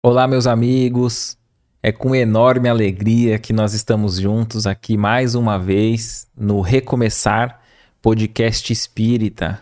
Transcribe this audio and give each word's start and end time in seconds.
Olá, 0.00 0.28
meus 0.28 0.46
amigos. 0.46 1.36
É 1.82 1.90
com 1.90 2.14
enorme 2.14 2.68
alegria 2.68 3.36
que 3.36 3.52
nós 3.52 3.74
estamos 3.74 4.20
juntos 4.20 4.64
aqui 4.64 4.96
mais 4.96 5.34
uma 5.34 5.58
vez 5.58 6.28
no 6.36 6.60
Recomeçar 6.60 7.60
Podcast 8.00 8.72
Espírita. 8.72 9.60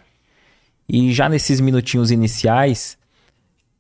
E 0.87 1.11
já 1.11 1.27
nesses 1.27 1.59
minutinhos 1.59 2.11
iniciais, 2.11 2.99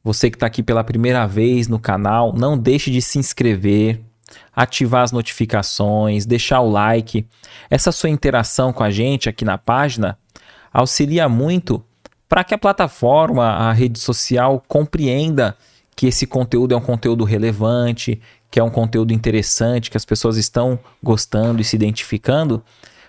você 0.02 0.30
que 0.30 0.36
está 0.36 0.46
aqui 0.46 0.62
pela 0.62 0.82
primeira 0.82 1.26
vez 1.26 1.68
no 1.68 1.78
canal, 1.78 2.32
não 2.32 2.56
deixe 2.56 2.90
de 2.90 3.02
se 3.02 3.18
inscrever, 3.18 4.00
ativar 4.54 5.02
as 5.02 5.12
notificações, 5.12 6.24
deixar 6.24 6.62
o 6.62 6.70
like. 6.70 7.26
Essa 7.68 7.92
sua 7.92 8.08
interação 8.08 8.72
com 8.72 8.82
a 8.82 8.90
gente 8.90 9.28
aqui 9.28 9.44
na 9.44 9.58
página 9.58 10.18
auxilia 10.72 11.28
muito 11.28 11.84
para 12.26 12.42
que 12.42 12.54
a 12.54 12.58
plataforma, 12.58 13.44
a 13.44 13.72
rede 13.72 13.98
social 13.98 14.64
compreenda 14.66 15.54
que 15.96 16.06
esse 16.06 16.26
conteúdo 16.26 16.74
é 16.74 16.76
um 16.76 16.82
conteúdo 16.82 17.24
relevante, 17.24 18.20
que 18.50 18.60
é 18.60 18.62
um 18.62 18.70
conteúdo 18.70 19.14
interessante, 19.14 19.90
que 19.90 19.96
as 19.96 20.04
pessoas 20.04 20.36
estão 20.36 20.78
gostando 21.02 21.62
e 21.62 21.64
se 21.64 21.74
identificando, 21.74 22.62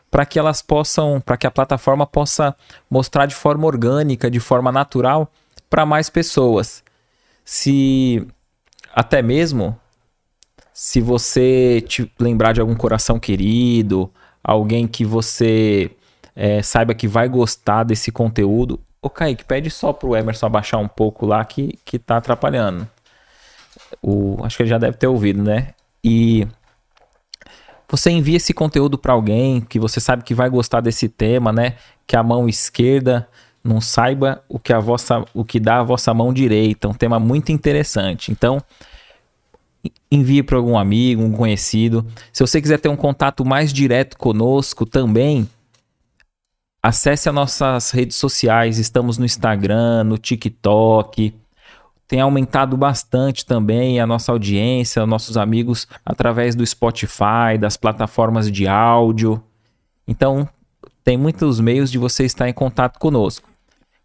para 0.09 0.25
que 0.25 0.39
elas 0.39 0.61
possam, 0.61 1.19
para 1.19 1.35
que 1.35 1.45
a 1.45 1.51
plataforma 1.51 2.07
possa 2.07 2.55
mostrar 2.89 3.25
de 3.25 3.35
forma 3.35 3.67
orgânica, 3.67 4.31
de 4.31 4.39
forma 4.39 4.71
natural 4.71 5.29
para 5.69 5.85
mais 5.85 6.09
pessoas. 6.09 6.81
Se 7.43 8.25
até 8.95 9.21
mesmo 9.21 9.77
se 10.73 11.01
você 11.01 11.83
te 11.87 12.09
lembrar 12.19 12.53
de 12.53 12.61
algum 12.61 12.75
coração 12.75 13.19
querido, 13.19 14.11
alguém 14.43 14.87
que 14.87 15.03
você 15.03 15.91
é, 16.35 16.61
saiba 16.61 16.93
que 16.93 17.07
vai 17.07 17.27
gostar 17.27 17.83
desse 17.83 18.11
conteúdo, 18.11 18.79
Ô, 19.01 19.09
Kaique, 19.09 19.45
pede 19.45 19.69
só 19.69 19.93
pro 19.93 20.15
Emerson 20.15 20.47
abaixar 20.47 20.79
um 20.79 20.87
pouco 20.87 21.25
lá 21.25 21.43
que, 21.45 21.77
que 21.85 21.99
tá 21.99 22.17
atrapalhando. 22.17 22.87
O, 24.01 24.37
acho 24.43 24.57
que 24.57 24.63
ele 24.63 24.69
já 24.69 24.77
deve 24.77 24.97
ter 24.97 25.07
ouvido, 25.07 25.43
né? 25.43 25.73
E 26.03 26.47
você 27.89 28.09
envia 28.09 28.37
esse 28.37 28.53
conteúdo 28.53 28.97
para 28.97 29.13
alguém 29.13 29.61
que 29.61 29.79
você 29.79 29.99
sabe 29.99 30.23
que 30.23 30.33
vai 30.33 30.49
gostar 30.49 30.81
desse 30.81 31.07
tema, 31.07 31.53
né? 31.53 31.75
Que 32.05 32.15
a 32.15 32.23
mão 32.23 32.49
esquerda 32.49 33.27
não 33.63 33.79
saiba 33.79 34.43
o 34.49 34.57
que 34.57 34.73
a 34.73 34.79
vossa, 34.79 35.25
o 35.33 35.43
que 35.43 35.59
dá 35.59 35.79
a 35.79 35.83
vossa 35.83 36.13
mão 36.13 36.33
direita, 36.33 36.87
um 36.87 36.93
tema 36.93 37.19
muito 37.19 37.51
interessante. 37.51 38.31
Então, 38.31 38.61
envie 40.11 40.43
para 40.43 40.57
algum 40.57 40.77
amigo, 40.77 41.21
um 41.21 41.31
conhecido. 41.31 42.05
Se 42.31 42.45
você 42.45 42.61
quiser 42.61 42.79
ter 42.79 42.89
um 42.89 42.95
contato 42.95 43.45
mais 43.45 43.71
direto 43.71 44.17
conosco 44.17 44.85
também, 44.85 45.47
Acesse 46.87 47.27
as 47.27 47.35
nossas 47.35 47.91
redes 47.91 48.15
sociais, 48.15 48.77
estamos 48.77 49.17
no 49.17 49.25
Instagram, 49.25 50.05
no 50.05 50.17
TikTok. 50.17 51.35
Tem 52.07 52.21
aumentado 52.21 52.77
bastante 52.77 53.45
também 53.45 53.99
a 53.99 54.07
nossa 54.07 54.31
audiência, 54.31 55.05
nossos 55.05 55.35
amigos 55.35 55.85
através 56.05 56.55
do 56.55 56.65
Spotify, 56.65 57.57
das 57.59 57.75
plataformas 57.75 58.49
de 58.49 58.69
áudio. 58.69 59.43
Então, 60.07 60.47
tem 61.03 61.17
muitos 61.17 61.59
meios 61.59 61.91
de 61.91 61.97
você 61.97 62.23
estar 62.23 62.47
em 62.47 62.53
contato 62.53 62.99
conosco. 62.99 63.49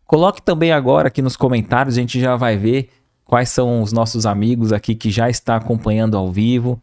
Coloque 0.05 0.43
também 0.43 0.73
agora 0.73 1.07
aqui 1.07 1.23
nos 1.23 1.37
comentários, 1.37 1.97
a 1.97 2.01
gente 2.01 2.19
já 2.19 2.35
vai 2.35 2.57
ver 2.57 2.91
quais 3.25 3.49
são 3.49 3.81
os 3.81 3.93
nossos 3.93 4.27
amigos 4.27 4.73
aqui 4.73 4.97
que 4.97 5.09
já 5.09 5.31
está 5.31 5.55
acompanhando 5.55 6.17
ao 6.17 6.33
vivo 6.33 6.83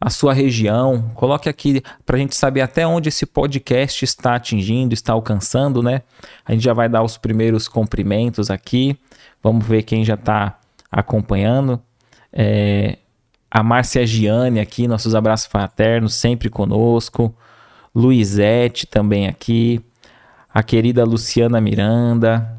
a 0.00 0.08
sua 0.08 0.32
região. 0.32 1.10
Coloque 1.14 1.48
aqui 1.48 1.82
para 2.06 2.16
a 2.16 2.18
gente 2.18 2.34
saber 2.34 2.62
até 2.62 2.86
onde 2.86 3.10
esse 3.10 3.26
podcast 3.26 4.02
está 4.04 4.36
atingindo, 4.36 4.94
está 4.94 5.12
alcançando, 5.12 5.82
né? 5.82 6.02
A 6.44 6.52
gente 6.52 6.64
já 6.64 6.72
vai 6.72 6.88
dar 6.88 7.02
os 7.02 7.18
primeiros 7.18 7.68
cumprimentos 7.68 8.50
aqui. 8.50 8.98
Vamos 9.42 9.66
ver 9.66 9.82
quem 9.82 10.02
já 10.02 10.14
está 10.14 10.58
acompanhando. 10.90 11.80
É, 12.32 12.96
a 13.50 13.62
Márcia 13.62 14.06
Giane 14.06 14.58
aqui, 14.58 14.88
nossos 14.88 15.14
abraços 15.14 15.46
fraternos, 15.46 16.14
sempre 16.14 16.48
conosco. 16.48 17.34
Luizete 17.94 18.86
também 18.86 19.26
aqui. 19.26 19.84
A 20.52 20.62
querida 20.62 21.04
Luciana 21.04 21.60
Miranda. 21.60 22.58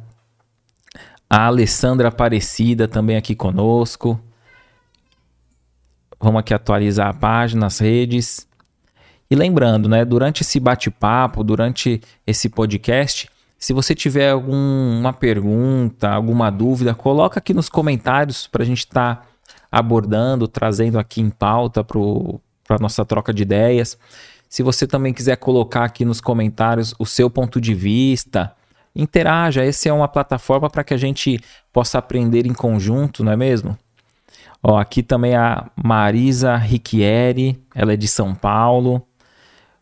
A 1.28 1.48
Alessandra 1.48 2.10
Aparecida 2.10 2.88
também 2.88 3.18
aqui 3.18 3.34
conosco. 3.34 4.20
Vamos 6.22 6.40
aqui 6.40 6.54
atualizar 6.54 7.08
a 7.08 7.14
página, 7.14 7.66
as 7.66 7.80
redes. 7.80 8.48
E 9.30 9.36
lembrando, 9.36 9.90
né, 9.90 10.06
durante 10.06 10.44
esse 10.44 10.60
bate-papo, 10.60 11.44
durante 11.44 12.00
esse 12.28 12.48
podcast, 12.48 13.28
se 13.58 13.74
você 13.74 13.96
tiver 13.96 14.30
alguma 14.30 15.14
pergunta, 15.14 16.10
alguma 16.10 16.52
dúvida, 16.52 16.94
coloca 16.94 17.40
aqui 17.40 17.54
nos 17.54 17.70
comentários 17.70 18.46
para 18.46 18.62
a 18.62 18.66
gente 18.66 18.80
estar 18.80 19.16
tá 19.16 19.24
abordando, 19.72 20.48
trazendo 20.48 21.00
aqui 21.00 21.22
em 21.22 21.30
pauta 21.30 21.84
para 21.84 22.00
a 22.76 22.80
nossa 22.80 23.04
troca 23.04 23.34
de 23.34 23.42
ideias. 23.42 23.98
Se 24.48 24.62
você 24.62 24.86
também 24.86 25.14
quiser 25.14 25.38
colocar 25.38 25.86
aqui 25.86 26.06
nos 26.06 26.22
comentários 26.22 26.94
o 27.00 27.06
seu 27.06 27.30
ponto 27.30 27.60
de 27.60 27.74
vista, 27.74 28.54
interaja. 28.96 29.64
Essa 29.64 29.90
é 29.90 29.94
uma 29.94 30.08
plataforma 30.08 30.70
para 30.70 30.84
que 30.84 30.94
a 30.94 30.98
gente 30.98 31.40
possa 31.72 31.98
aprender 31.98 32.46
em 32.46 32.54
conjunto, 32.54 33.24
não 33.24 33.32
é 33.32 33.38
mesmo? 33.38 33.78
Ó, 34.64 34.78
aqui 34.78 35.02
também 35.02 35.36
a 35.36 35.72
Marisa 35.76 36.56
Riquieri, 36.56 37.60
ela 37.74 37.94
é 37.94 37.98
de 37.98 38.08
São 38.08 38.36
Paulo. 38.36 39.06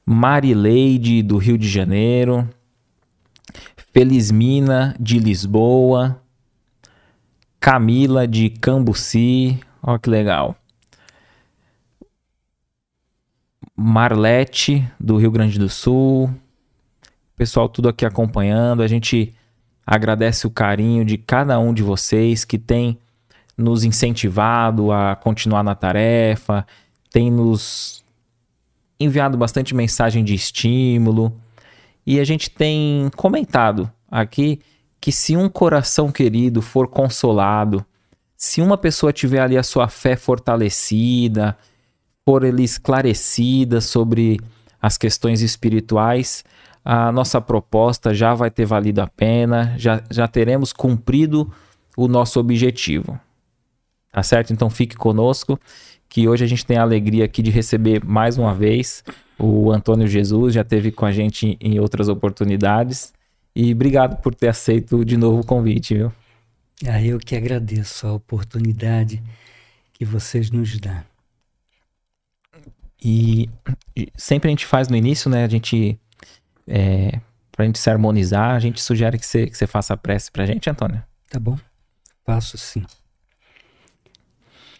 Marileide, 0.05 1.21
do 1.21 1.37
Rio 1.37 1.57
de 1.57 1.67
Janeiro. 1.67 2.49
Felizmina, 3.93 4.95
de 4.99 5.19
Lisboa. 5.19 6.21
Camila, 7.59 8.25
de 8.25 8.49
Cambuci. 8.49 9.59
Ó, 9.83 9.97
que 9.97 10.09
legal. 10.09 10.55
Marlete, 13.75 14.89
do 14.99 15.17
Rio 15.17 15.31
Grande 15.31 15.59
do 15.59 15.69
Sul. 15.69 16.33
Pessoal, 17.35 17.67
tudo 17.69 17.89
aqui 17.89 18.05
acompanhando. 18.05 18.81
A 18.81 18.87
gente 18.87 19.33
agradece 19.85 20.47
o 20.47 20.51
carinho 20.51 21.03
de 21.03 21.17
cada 21.17 21.59
um 21.59 21.73
de 21.73 21.83
vocês 21.83 22.45
que 22.45 22.57
tem 22.57 22.97
nos 23.59 23.83
incentivado 23.83 24.91
a 24.91 25.15
continuar 25.15 25.63
na 25.63 25.75
tarefa, 25.75 26.65
tem 27.11 27.29
nos 27.29 28.03
enviado 28.99 29.37
bastante 29.37 29.75
mensagem 29.75 30.23
de 30.23 30.33
estímulo 30.33 31.33
e 32.05 32.19
a 32.19 32.23
gente 32.23 32.49
tem 32.49 33.09
comentado 33.15 33.91
aqui 34.09 34.59
que 34.99 35.11
se 35.11 35.37
um 35.37 35.47
coração 35.47 36.11
querido 36.11 36.61
for 36.61 36.87
consolado, 36.87 37.85
se 38.35 38.61
uma 38.61 38.77
pessoa 38.77 39.13
tiver 39.13 39.41
ali 39.41 39.57
a 39.57 39.63
sua 39.63 39.87
fé 39.87 40.15
fortalecida, 40.15 41.57
for 42.25 42.43
ele 42.43 42.63
esclarecida 42.63 43.81
sobre 43.81 44.39
as 44.81 44.97
questões 44.97 45.41
espirituais, 45.41 46.43
a 46.83 47.11
nossa 47.11 47.39
proposta 47.39 48.13
já 48.13 48.33
vai 48.33 48.49
ter 48.49 48.65
valido 48.65 49.01
a 49.01 49.07
pena, 49.07 49.75
já, 49.77 50.01
já 50.09 50.27
teremos 50.27 50.73
cumprido 50.73 51.51
o 51.95 52.07
nosso 52.07 52.39
objetivo. 52.39 53.19
Tá 54.11 54.23
certo? 54.23 54.51
Então 54.51 54.69
fique 54.69 54.95
conosco, 54.95 55.59
que 56.07 56.27
hoje 56.27 56.43
a 56.43 56.47
gente 56.47 56.65
tem 56.65 56.77
a 56.77 56.81
alegria 56.81 57.25
aqui 57.25 57.41
de 57.41 57.51
receber 57.51 58.03
mais 58.03 58.37
uma 58.37 58.53
vez 58.53 59.03
o 59.39 59.71
Antônio 59.71 60.05
Jesus, 60.05 60.53
já 60.53 60.63
teve 60.63 60.91
com 60.91 61.05
a 61.05 61.11
gente 61.11 61.57
em 61.61 61.79
outras 61.79 62.09
oportunidades. 62.09 63.13
E 63.55 63.71
obrigado 63.71 64.21
por 64.21 64.35
ter 64.35 64.49
aceito 64.49 65.03
de 65.05 65.15
novo 65.15 65.41
o 65.41 65.45
convite, 65.45 65.95
viu? 65.95 66.11
Ah, 66.85 67.01
eu 67.01 67.17
que 67.17 67.35
agradeço 67.35 68.05
a 68.05 68.13
oportunidade 68.13 69.23
que 69.93 70.03
vocês 70.05 70.51
nos 70.51 70.77
dão. 70.77 71.03
E 73.01 73.49
sempre 74.15 74.49
a 74.49 74.51
gente 74.51 74.65
faz 74.65 74.89
no 74.89 74.95
início, 74.95 75.31
né? 75.31 75.45
A 75.45 75.47
gente. 75.47 75.97
É, 76.67 77.19
pra 77.51 77.65
gente 77.65 77.79
se 77.79 77.89
harmonizar, 77.89 78.55
a 78.55 78.59
gente 78.59 78.81
sugere 78.81 79.17
que 79.17 79.25
você, 79.25 79.47
que 79.47 79.57
você 79.57 79.65
faça 79.65 79.93
a 79.93 79.97
prece 79.97 80.31
pra 80.31 80.45
gente, 80.45 80.69
Antônio. 80.69 81.01
Tá 81.29 81.39
bom. 81.39 81.57
Faço 82.25 82.57
sim. 82.57 82.83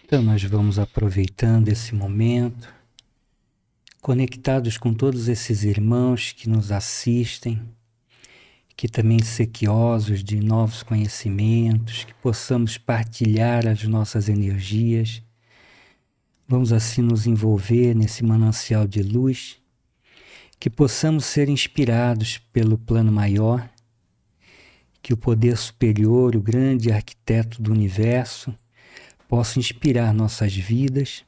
Então, 0.10 0.24
nós 0.24 0.44
vamos 0.44 0.80
aproveitando 0.80 1.68
esse 1.68 1.94
momento, 1.94 2.74
conectados 4.02 4.76
com 4.76 4.92
todos 4.92 5.28
esses 5.28 5.64
irmãos 5.64 6.32
que 6.32 6.50
nos 6.50 6.72
assistem, 6.72 7.62
que 8.76 8.88
também 8.88 9.22
sequiosos 9.22 10.24
de 10.24 10.40
novos 10.40 10.82
conhecimentos, 10.82 12.06
que 12.06 12.14
possamos 12.16 12.76
partilhar 12.76 13.68
as 13.68 13.84
nossas 13.84 14.30
energias. 14.30 15.22
Vamos 16.48 16.74
assim 16.74 17.04
nos 17.04 17.28
envolver 17.28 17.94
nesse 17.94 18.26
manancial 18.26 18.88
de 18.88 19.04
luz, 19.04 19.58
que 20.60 20.72
possamos 20.72 21.24
ser 21.24 21.50
inspirados 21.50 22.40
pelo 22.52 22.80
plano 22.80 23.12
maior, 23.12 23.70
que 25.04 25.14
o 25.14 25.18
poder 25.18 25.56
superior, 25.56 26.36
o 26.36 26.42
grande 26.42 26.92
arquiteto 26.92 27.62
do 27.62 27.72
universo, 27.72 28.52
possa 29.30 29.60
inspirar 29.60 30.12
nossas 30.12 30.56
vidas 30.56 31.24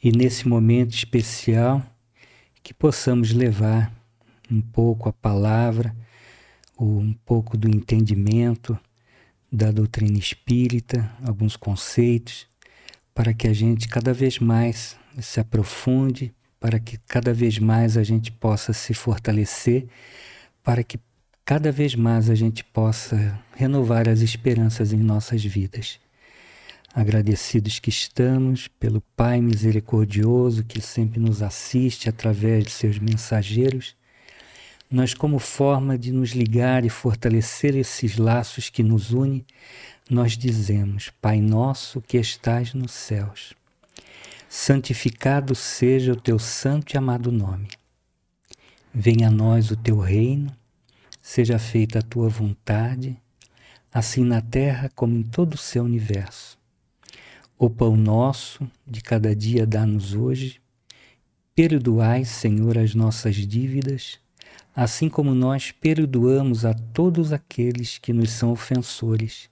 e 0.00 0.12
nesse 0.12 0.46
momento 0.46 0.94
especial 0.94 1.84
que 2.62 2.72
possamos 2.72 3.32
levar 3.32 3.92
um 4.48 4.60
pouco 4.60 5.08
a 5.08 5.12
palavra, 5.12 5.94
ou 6.76 7.00
um 7.00 7.12
pouco 7.24 7.56
do 7.56 7.68
entendimento 7.68 8.78
da 9.50 9.72
doutrina 9.72 10.16
espírita, 10.16 11.10
alguns 11.24 11.56
conceitos, 11.56 12.46
para 13.12 13.34
que 13.34 13.48
a 13.48 13.52
gente 13.52 13.88
cada 13.88 14.14
vez 14.14 14.38
mais 14.38 14.96
se 15.20 15.40
aprofunde, 15.40 16.32
para 16.60 16.78
que 16.78 16.98
cada 17.08 17.34
vez 17.34 17.58
mais 17.58 17.96
a 17.96 18.04
gente 18.04 18.30
possa 18.30 18.72
se 18.72 18.94
fortalecer, 18.94 19.88
para 20.62 20.84
que 20.84 21.00
cada 21.44 21.72
vez 21.72 21.96
mais 21.96 22.30
a 22.30 22.34
gente 22.36 22.62
possa 22.62 23.36
renovar 23.56 24.08
as 24.08 24.20
esperanças 24.20 24.92
em 24.92 24.98
nossas 24.98 25.44
vidas. 25.44 26.00
Agradecidos 26.94 27.78
que 27.78 27.88
estamos 27.88 28.68
pelo 28.68 29.00
Pai 29.16 29.40
misericordioso 29.40 30.62
que 30.62 30.78
sempre 30.78 31.18
nos 31.18 31.40
assiste 31.40 32.06
através 32.06 32.64
de 32.64 32.70
seus 32.70 32.98
mensageiros, 32.98 33.96
nós, 34.90 35.14
como 35.14 35.38
forma 35.38 35.96
de 35.96 36.12
nos 36.12 36.32
ligar 36.32 36.84
e 36.84 36.90
fortalecer 36.90 37.74
esses 37.74 38.18
laços 38.18 38.68
que 38.68 38.82
nos 38.82 39.10
unem, 39.10 39.42
nós 40.10 40.36
dizemos: 40.36 41.10
Pai 41.18 41.40
nosso 41.40 42.02
que 42.02 42.18
estás 42.18 42.74
nos 42.74 42.92
céus, 42.92 43.54
santificado 44.46 45.54
seja 45.54 46.12
o 46.12 46.20
teu 46.20 46.38
santo 46.38 46.94
e 46.94 46.98
amado 46.98 47.32
nome. 47.32 47.68
Venha 48.92 49.28
a 49.28 49.30
nós 49.30 49.70
o 49.70 49.76
teu 49.76 49.98
reino, 49.98 50.54
seja 51.22 51.58
feita 51.58 52.00
a 52.00 52.02
tua 52.02 52.28
vontade, 52.28 53.16
assim 53.90 54.22
na 54.22 54.42
terra 54.42 54.90
como 54.94 55.16
em 55.16 55.22
todo 55.22 55.54
o 55.54 55.58
seu 55.58 55.84
universo. 55.84 56.60
O 57.62 57.70
pão 57.70 57.96
nosso 57.96 58.68
de 58.84 59.00
cada 59.00 59.36
dia 59.36 59.64
dá-nos 59.64 60.14
hoje. 60.14 60.60
Perdoai, 61.54 62.24
Senhor, 62.24 62.76
as 62.76 62.92
nossas 62.92 63.36
dívidas, 63.36 64.18
assim 64.74 65.08
como 65.08 65.32
nós 65.32 65.70
perdoamos 65.70 66.64
a 66.64 66.74
todos 66.74 67.32
aqueles 67.32 67.98
que 67.98 68.12
nos 68.12 68.30
são 68.30 68.50
ofensores. 68.50 69.48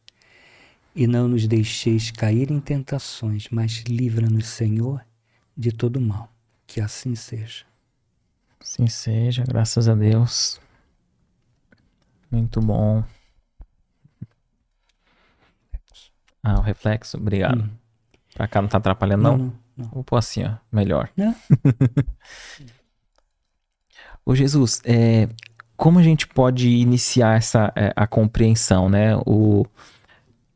E 0.92 1.06
não 1.06 1.28
nos 1.28 1.46
deixeis 1.46 2.10
cair 2.10 2.50
em 2.50 2.58
tentações, 2.58 3.46
mas 3.48 3.84
livra-nos, 3.86 4.48
Senhor, 4.48 5.06
de 5.56 5.70
todo 5.70 6.00
mal. 6.00 6.32
Que 6.66 6.80
assim 6.80 7.14
seja. 7.14 7.64
Assim 8.60 8.88
seja, 8.88 9.44
graças 9.46 9.88
a 9.88 9.94
Deus. 9.94 10.60
Muito 12.28 12.60
bom. 12.60 13.04
Ah, 16.42 16.58
o 16.58 16.60
reflexo, 16.60 17.16
obrigado. 17.16 17.62
Hum. 17.62 17.79
Pra 18.40 18.48
cá 18.48 18.62
não 18.62 18.70
tá 18.70 18.78
atrapalhando, 18.78 19.22
não? 19.22 19.36
Não, 19.36 19.52
não. 19.76 19.90
Vou 19.92 20.02
pôr 20.02 20.16
assim, 20.16 20.42
ó. 20.44 20.54
Melhor. 20.72 21.10
Não. 21.14 21.36
Ô 24.24 24.34
Jesus, 24.34 24.80
é, 24.82 25.28
como 25.76 25.98
a 25.98 26.02
gente 26.02 26.26
pode 26.26 26.66
iniciar 26.66 27.36
essa 27.36 27.70
é, 27.76 27.92
a 27.94 28.06
compreensão, 28.06 28.88
né? 28.88 29.14
O, 29.26 29.66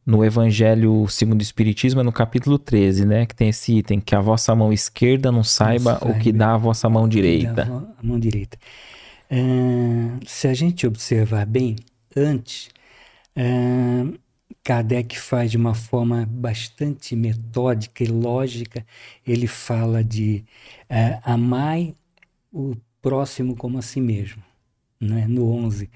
no 0.06 0.24
Evangelho 0.24 1.06
segundo 1.08 1.40
o 1.40 1.42
Espiritismo, 1.42 2.00
é 2.00 2.02
no 2.02 2.10
capítulo 2.10 2.58
13, 2.58 3.04
né? 3.04 3.26
Que 3.26 3.34
tem 3.34 3.50
esse 3.50 3.76
item, 3.76 4.00
que 4.00 4.14
a 4.14 4.20
vossa 4.20 4.54
mão 4.54 4.72
esquerda 4.72 5.30
não 5.30 5.44
saiba 5.44 5.98
o 6.00 6.18
que 6.18 6.32
dá 6.32 6.54
a 6.54 6.56
vossa 6.56 6.88
mão 6.88 7.06
direita. 7.06 7.64
A 7.98 8.02
mão 8.02 8.18
direita. 8.18 8.56
Uh, 9.30 10.20
se 10.26 10.48
a 10.48 10.54
gente 10.54 10.86
observar 10.86 11.44
bem, 11.44 11.76
antes, 12.16 12.70
uh, 13.36 14.18
Kardec 14.62 15.18
faz 15.18 15.50
de 15.50 15.56
uma 15.56 15.74
forma 15.74 16.26
bastante 16.30 17.16
metódica 17.16 18.04
e 18.04 18.06
lógica. 18.06 18.86
Ele 19.26 19.46
fala 19.46 20.02
de 20.02 20.44
é, 20.88 21.18
amai 21.22 21.94
o 22.52 22.76
próximo 23.02 23.56
como 23.56 23.78
a 23.78 23.82
si 23.82 24.00
mesmo, 24.00 24.42
né? 25.00 25.26
no 25.28 25.50
11. 25.50 25.90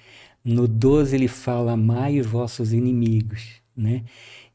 No 0.44 0.66
12 0.66 1.14
ele 1.16 1.28
fala 1.28 1.72
amai 1.72 2.20
os 2.20 2.26
vossos 2.26 2.72
inimigos, 2.72 3.62
né? 3.76 4.04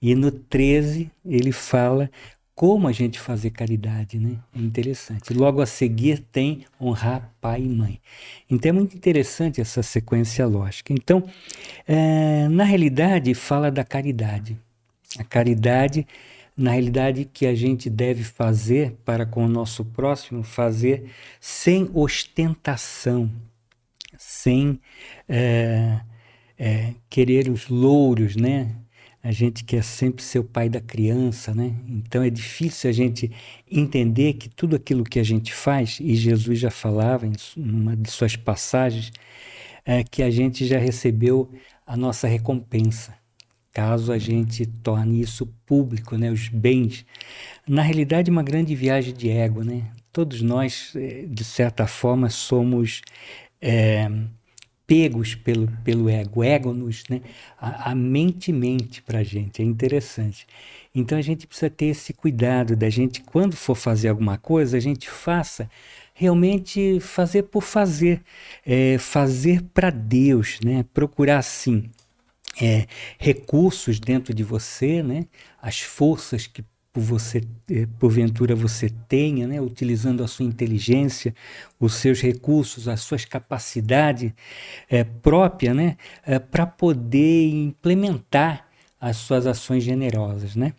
E 0.02 0.16
no 0.16 0.32
13 0.32 1.10
ele 1.26 1.52
fala 1.52 2.10
como 2.56 2.88
a 2.88 2.92
gente 2.92 3.20
fazer 3.20 3.50
caridade, 3.50 4.20
né? 4.20 4.38
É 4.56 4.60
interessante. 4.60 5.34
Logo 5.34 5.62
a 5.62 5.66
seguir 5.66 6.20
tem 6.32 6.66
honrar 6.80 7.34
pai 7.42 7.62
e 7.62 7.70
mãe. 7.70 8.00
Então 8.50 8.70
é 8.70 8.72
muito 8.72 8.96
interessante 8.96 9.60
essa 9.60 9.82
sequência 9.82 10.46
lógica. 10.46 10.94
Então, 10.94 11.24
é, 11.88 12.48
na 12.50 12.64
realidade, 12.64 13.34
fala 13.34 13.72
da 13.72 13.84
caridade. 13.84 14.56
A 15.18 15.24
caridade, 15.24 16.06
na 16.56 16.72
realidade, 16.72 17.26
que 17.26 17.48
a 17.48 17.56
gente 17.56 17.90
deve 17.90 18.24
fazer 18.24 18.96
para 19.04 19.26
com 19.26 19.46
o 19.46 19.50
nosso 19.50 19.84
próximo, 19.84 20.44
fazer 20.44 21.10
sem 21.40 21.90
ostentação, 21.94 23.32
sem 24.16 24.80
é, 25.28 26.00
é, 26.58 26.94
querer 27.10 27.50
os 27.50 27.68
louros, 27.68 28.36
né? 28.36 28.76
A 29.24 29.32
gente 29.32 29.64
quer 29.64 29.82
sempre 29.84 30.22
ser 30.22 30.40
o 30.40 30.44
pai 30.44 30.68
da 30.68 30.82
criança, 30.82 31.56
né? 31.56 31.74
Então 31.88 32.22
é 32.22 32.30
difícil 32.30 32.90
a 32.90 32.94
gente 32.94 33.32
entender 33.72 34.34
que 34.34 34.50
tudo 34.50 34.76
aquilo 34.76 35.06
que 35.06 35.18
a 35.18 35.24
gente 35.24 35.54
faz, 35.54 35.98
e 36.02 36.14
Jesus 36.14 36.60
já 36.60 36.70
falava 36.70 37.26
em 37.26 37.34
uma 37.56 37.96
de 37.96 38.12
suas 38.12 38.36
passagens, 38.36 39.14
é 39.86 40.04
que 40.04 40.22
a 40.22 40.30
gente 40.30 40.66
já 40.66 40.78
recebeu 40.78 41.50
a 41.88 41.96
nossa 41.96 42.28
recompensa, 42.28 43.16
caso 43.72 44.12
a 44.12 44.18
gente 44.18 44.66
torne 44.66 45.22
isso 45.22 45.48
público, 45.66 46.18
né? 46.18 46.30
Os 46.30 46.50
bens. 46.50 47.06
Na 47.68 47.82
realidade, 47.82 48.30
uma 48.30 48.44
grande 48.44 48.76
viagem 48.76 49.14
de 49.14 49.30
ego, 49.30 49.64
né? 49.64 49.90
Todos 50.12 50.42
nós, 50.42 50.94
eh, 50.96 51.26
de 51.28 51.44
certa 51.46 51.88
forma, 51.88 52.30
somos. 52.30 53.02
É, 53.62 54.10
pegos 54.86 55.36
pelo, 55.36 55.68
pelo 55.84 56.10
ego. 56.10 56.44
ego 56.44 56.74
nos, 56.74 57.04
né? 57.10 57.22
a, 57.60 57.92
a 57.92 57.96
mente 57.96 58.52
mente 58.52 59.02
para 59.02 59.20
a 59.20 59.24
gente, 59.24 59.62
é 59.62 59.66
interessante. 59.66 60.46
Então 60.94 61.18
a 61.18 61.22
gente 61.22 61.48
precisa 61.48 61.70
ter 61.70 61.86
esse 61.86 62.14
cuidado 62.14 62.76
da 62.76 62.90
gente, 62.90 63.22
quando 63.22 63.56
for 63.56 63.76
fazer 63.76 64.10
alguma 64.10 64.38
coisa, 64.38 64.78
a 64.78 64.80
gente 64.80 65.10
faça 65.10 65.70
realmente 66.14 67.00
fazer 67.00 67.44
por 67.44 67.64
fazer, 67.64 68.22
é, 68.66 68.98
fazer 69.00 69.64
para 69.74 69.90
Deus, 69.90 70.60
né? 70.64 70.86
procurar 70.94 71.42
sim 71.42 71.90
é, 72.62 72.86
recursos 73.18 74.00
dentro 74.00 74.34
de 74.34 74.44
você, 74.44 75.02
né? 75.02 75.26
as 75.60 75.82
forças 75.82 76.46
que 76.46 76.64
por 76.94 77.02
você, 77.02 77.42
eh, 77.72 77.88
porventura 77.98 78.56
você 78.56 78.88
tenha, 78.88 79.48
né, 79.48 79.60
utilizando 79.60 80.24
a 80.24 80.28
sua 80.28 80.46
inteligência, 80.46 81.34
os 81.80 81.96
seus 81.96 82.22
recursos, 82.22 82.88
as 82.88 83.02
suas 83.02 83.26
capacidades 83.26 84.32
é, 84.88 85.04
próprias, 85.04 85.76
né, 85.76 85.98
é, 86.24 86.38
para 86.38 86.68
poder 86.68 87.50
implementar 87.50 88.68
as 89.02 89.18
suas 89.18 89.48
ações 89.48 89.84
generosas, 89.84 90.56
né? 90.56 90.74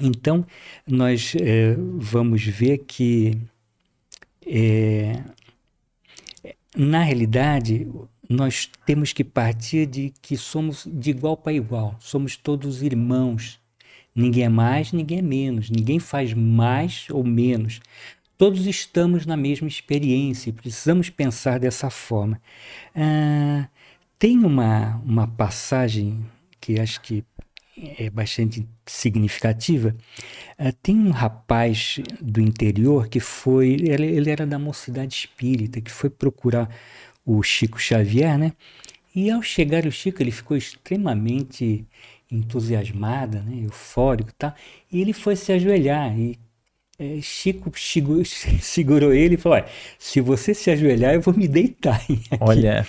Então 0.00 0.46
nós 0.86 1.34
é, 1.38 1.76
vamos 1.98 2.44
ver 2.44 2.78
que 2.78 3.36
na 6.74 7.02
realidade 7.02 7.86
nós 8.28 8.70
temos 8.86 9.12
que 9.12 9.22
partir 9.22 9.86
de 9.86 10.12
que 10.22 10.36
somos 10.36 10.88
de 10.90 11.10
igual 11.10 11.36
para 11.36 11.52
igual, 11.52 11.96
somos 12.00 12.36
todos 12.36 12.82
irmãos 12.82 13.61
Ninguém 14.14 14.44
é 14.44 14.48
mais, 14.48 14.92
ninguém 14.92 15.18
é 15.18 15.22
menos, 15.22 15.70
ninguém 15.70 15.98
faz 15.98 16.34
mais 16.34 17.06
ou 17.10 17.24
menos. 17.24 17.80
Todos 18.36 18.66
estamos 18.66 19.24
na 19.24 19.36
mesma 19.36 19.68
experiência 19.68 20.50
e 20.50 20.52
precisamos 20.52 21.08
pensar 21.08 21.58
dessa 21.58 21.88
forma. 21.88 22.40
Ah, 22.94 23.68
tem 24.18 24.38
uma, 24.38 25.00
uma 25.04 25.26
passagem 25.26 26.24
que 26.60 26.78
acho 26.78 27.00
que 27.00 27.24
é 27.98 28.10
bastante 28.10 28.66
significativa. 28.84 29.96
Ah, 30.58 30.72
tem 30.72 30.96
um 30.96 31.10
rapaz 31.10 32.00
do 32.20 32.40
interior 32.40 33.08
que 33.08 33.20
foi, 33.20 33.72
ele, 33.80 34.06
ele 34.06 34.30
era 34.30 34.46
da 34.46 34.58
mocidade 34.58 35.14
espírita, 35.14 35.80
que 35.80 35.90
foi 35.90 36.10
procurar 36.10 36.68
o 37.24 37.42
Chico 37.42 37.80
Xavier, 37.80 38.36
né? 38.36 38.52
E 39.14 39.30
ao 39.30 39.42
chegar 39.42 39.86
o 39.86 39.92
Chico, 39.92 40.22
ele 40.22 40.30
ficou 40.30 40.56
extremamente 40.56 41.86
entusiasmada, 42.32 43.40
né, 43.42 43.64
eufórico, 43.64 44.32
tá? 44.36 44.54
E 44.90 45.00
ele 45.00 45.12
foi 45.12 45.36
se 45.36 45.52
ajoelhar 45.52 46.18
e 46.18 46.38
é, 46.98 47.20
Chico 47.20 47.70
segurou, 47.76 48.24
segurou 48.60 49.12
ele 49.12 49.34
e 49.34 49.38
falou: 49.38 49.62
se 49.98 50.20
você 50.20 50.54
se 50.54 50.70
ajoelhar, 50.70 51.14
eu 51.14 51.20
vou 51.20 51.34
me 51.34 51.48
deitar. 51.48 51.96
Aqui. 52.02 52.20
Olha. 52.40 52.86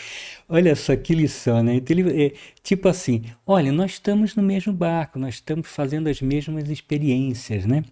Olha 0.48 0.76
só 0.76 0.96
que 0.96 1.16
lição, 1.16 1.64
né? 1.64 1.76
Então, 1.76 1.98
ele, 1.98 2.26
é, 2.26 2.34
tipo 2.62 2.88
assim: 2.88 3.24
olha, 3.48 3.72
nós 3.72 3.94
estamos 3.94 4.36
no 4.36 4.44
mesmo 4.44 4.74
barco, 4.74 5.18
nós 5.18 5.36
estamos 5.36 5.68
fazendo 5.68 6.10
as 6.10 6.22
mesmas 6.22 6.70
experiências, 6.70 7.66
né? 7.66 7.84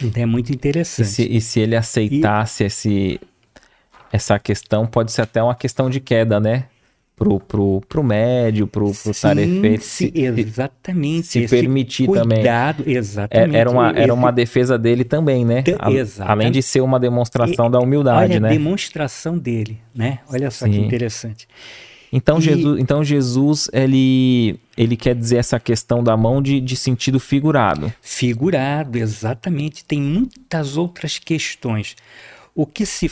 Então 0.00 0.22
é 0.22 0.26
muito 0.26 0.52
interessante. 0.52 1.06
E 1.06 1.10
se, 1.10 1.36
e 1.36 1.40
se 1.40 1.60
ele 1.60 1.76
aceitasse 1.76 2.62
e... 2.62 2.66
esse, 2.66 3.20
essa 4.12 4.38
questão, 4.38 4.86
pode 4.86 5.12
ser 5.12 5.22
até 5.22 5.42
uma 5.42 5.54
questão 5.54 5.90
de 5.90 5.98
queda, 6.00 6.38
né? 6.38 6.66
Pro, 7.18 7.40
pro, 7.40 7.82
pro 7.88 8.02
médio, 8.02 8.66
pro, 8.66 8.92
pro 8.92 9.12
tarefeito. 9.12 9.84
Se, 9.84 10.12
exatamente. 10.14 11.26
Se 11.26 11.48
permitir 11.48 12.06
cuidado, 12.06 12.78
também. 12.78 12.96
Exatamente. 12.96 13.56
Era 13.56 13.70
uma, 13.70 13.90
era 13.90 14.14
uma 14.14 14.30
defesa 14.30 14.78
dele 14.78 15.04
também, 15.04 15.44
né? 15.44 15.64
A, 15.78 16.32
além 16.32 16.50
de 16.52 16.62
ser 16.62 16.80
uma 16.80 17.00
demonstração 17.00 17.66
e, 17.66 17.70
da 17.70 17.80
humildade, 17.80 18.32
olha 18.32 18.40
né? 18.40 18.48
a 18.48 18.52
demonstração 18.52 19.36
dele, 19.36 19.78
né? 19.94 20.20
Olha 20.30 20.50
só 20.50 20.66
Sim. 20.66 20.72
que 20.72 20.78
interessante. 20.78 21.48
Então, 22.12 22.38
E- 22.38 22.42
Jesus, 22.42 22.80
então 22.80 23.04
Jesus, 23.04 23.68
ele, 23.72 24.58
ele 24.76 24.96
quer 24.96 25.14
dizer 25.14 25.36
essa 25.36 25.60
questão 25.60 26.02
da 26.02 26.16
mão 26.16 26.40
de, 26.40 26.60
de 26.60 26.76
sentido 26.76 27.20
figurado. 27.20 27.92
Figurado, 28.00 28.96
exatamente. 28.96 29.84
Tem 29.84 30.00
muitas 30.00 30.76
outras 30.76 31.18
questões. 31.18 31.96
O 32.54 32.66
que 32.66 32.84
se, 32.86 33.10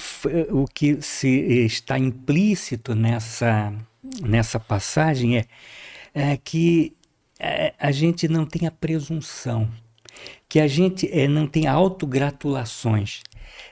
o 0.51 0.65
que 0.65 0.99
se 1.01 1.29
está 1.67 1.99
implícito 1.99 2.95
nessa, 2.95 3.73
nessa 4.23 4.59
passagem 4.59 5.39
é, 5.39 5.47
é 6.15 6.37
que 6.37 6.97
é, 7.39 7.75
a 7.79 7.91
gente 7.91 8.29
não 8.29 8.47
tem 8.47 8.67
a 8.67 8.71
presunção, 8.71 9.69
que 10.49 10.61
a 10.61 10.67
gente 10.67 11.09
é, 11.13 11.29
não 11.29 11.47
tem 11.47 11.67
autogratulações, 11.67 13.23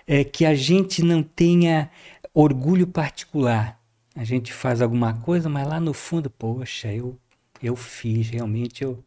é, 0.07 0.25
que 0.25 0.45
a 0.45 0.55
gente 0.55 1.03
não 1.03 1.23
tenha 1.23 1.91
orgulho 2.33 2.87
particular. 2.87 3.81
A 4.15 4.25
gente 4.25 4.53
faz 4.53 4.81
alguma 4.81 5.15
coisa, 5.15 5.49
mas 5.49 5.67
lá 5.67 5.81
no 5.81 5.93
fundo, 5.93 6.31
poxa, 6.31 6.93
eu, 6.93 7.19
eu 7.63 7.75
fiz, 7.75 8.29
realmente 8.29 8.85
eu, 8.85 9.03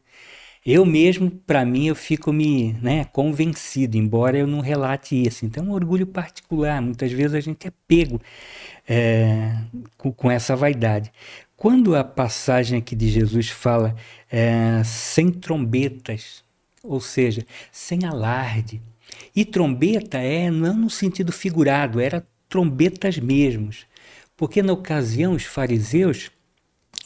eu 0.65 0.85
mesmo, 0.85 1.31
para 1.31 1.63
mim, 1.63 1.87
eu 1.87 1.95
fico 1.95 2.33
me 2.33 2.73
né, 2.81 3.05
convencido, 3.05 3.95
embora 3.95 4.37
eu 4.37 4.45
não 4.45 4.59
relate 4.59 5.15
isso. 5.15 5.45
Então, 5.45 5.63
é 5.63 5.67
um 5.67 5.71
orgulho 5.71 6.05
particular. 6.05 6.81
Muitas 6.81 7.09
vezes 7.09 7.35
a 7.35 7.39
gente 7.39 7.67
é 7.67 7.71
pego 7.87 8.19
é, 8.87 9.55
com, 9.97 10.11
com 10.11 10.31
essa 10.31 10.55
vaidade. 10.55 11.11
Quando 11.55 11.95
a 11.95 12.03
passagem 12.03 12.79
aqui 12.79 12.95
de 12.95 13.09
Jesus 13.09 13.49
fala 13.49 13.95
é, 14.31 14.81
sem 14.83 15.31
trombetas, 15.31 16.43
ou 16.83 17.01
seja, 17.01 17.45
sem 17.71 18.05
alarde, 18.05 18.81
e 19.35 19.43
trombeta 19.43 20.19
é 20.19 20.49
não 20.51 20.75
no 20.75 20.89
sentido 20.89 21.31
figurado, 21.31 21.99
era 21.99 22.25
trombetas 22.47 23.17
mesmos, 23.17 23.85
porque 24.35 24.61
na 24.61 24.73
ocasião 24.73 25.33
os 25.33 25.43
fariseus 25.43 26.31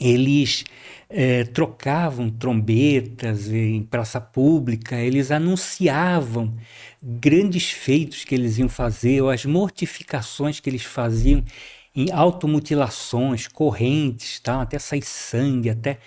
eles 0.01 0.63
eh, 1.07 1.43
trocavam 1.43 2.29
trombetas 2.29 3.51
em 3.51 3.83
praça 3.83 4.19
pública, 4.19 4.95
eles 4.97 5.29
anunciavam 5.29 6.55
grandes 7.01 7.69
feitos 7.69 8.23
que 8.23 8.33
eles 8.33 8.57
iam 8.57 8.67
fazer, 8.67 9.21
ou 9.21 9.29
as 9.29 9.45
mortificações 9.45 10.59
que 10.59 10.69
eles 10.69 10.83
faziam 10.83 11.43
em 11.95 12.11
automutilações, 12.11 13.47
correntes, 13.47 14.39
tal, 14.39 14.61
até 14.61 14.79
sair 14.79 15.03
sangue, 15.03 15.69
até 15.69 15.99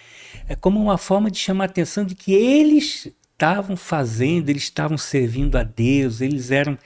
é 0.48 0.56
como 0.56 0.80
uma 0.80 0.98
forma 0.98 1.30
de 1.30 1.38
chamar 1.38 1.64
a 1.64 1.66
atenção 1.66 2.04
de 2.04 2.14
que 2.14 2.32
eles 2.32 3.12
estavam 3.32 3.76
fazendo, 3.76 4.48
eles 4.48 4.62
estavam 4.64 4.96
servindo 4.96 5.56
a 5.56 5.62
Deus, 5.62 6.20
eles 6.20 6.50
eram 6.50 6.78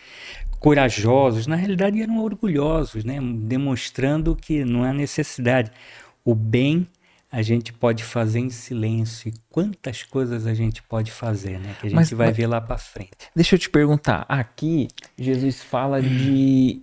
corajosos, 0.58 1.46
na 1.46 1.56
realidade 1.56 2.02
eram 2.02 2.18
orgulhosos, 2.18 3.04
né? 3.04 3.18
demonstrando 3.20 4.34
que 4.34 4.64
não 4.64 4.82
há 4.82 4.92
necessidade. 4.92 5.70
O 6.24 6.34
bem 6.34 6.86
a 7.30 7.42
gente 7.42 7.72
pode 7.72 8.02
fazer 8.02 8.38
em 8.40 8.50
silêncio. 8.50 9.28
E 9.28 9.34
quantas 9.50 10.02
coisas 10.02 10.46
a 10.46 10.54
gente 10.54 10.82
pode 10.82 11.10
fazer, 11.12 11.58
né? 11.58 11.74
Que 11.80 11.86
a 11.86 11.90
gente 11.90 11.96
Mas- 11.96 12.10
vai 12.10 12.28
mas- 12.28 12.36
ver 12.36 12.46
lá 12.46 12.60
para 12.60 12.78
frente. 12.78 13.10
Deixa 13.36 13.54
eu 13.54 13.58
te 13.58 13.68
perguntar, 13.68 14.24
aqui 14.28 14.88
Jesus 15.18 15.62
fala 15.62 16.00
de, 16.00 16.80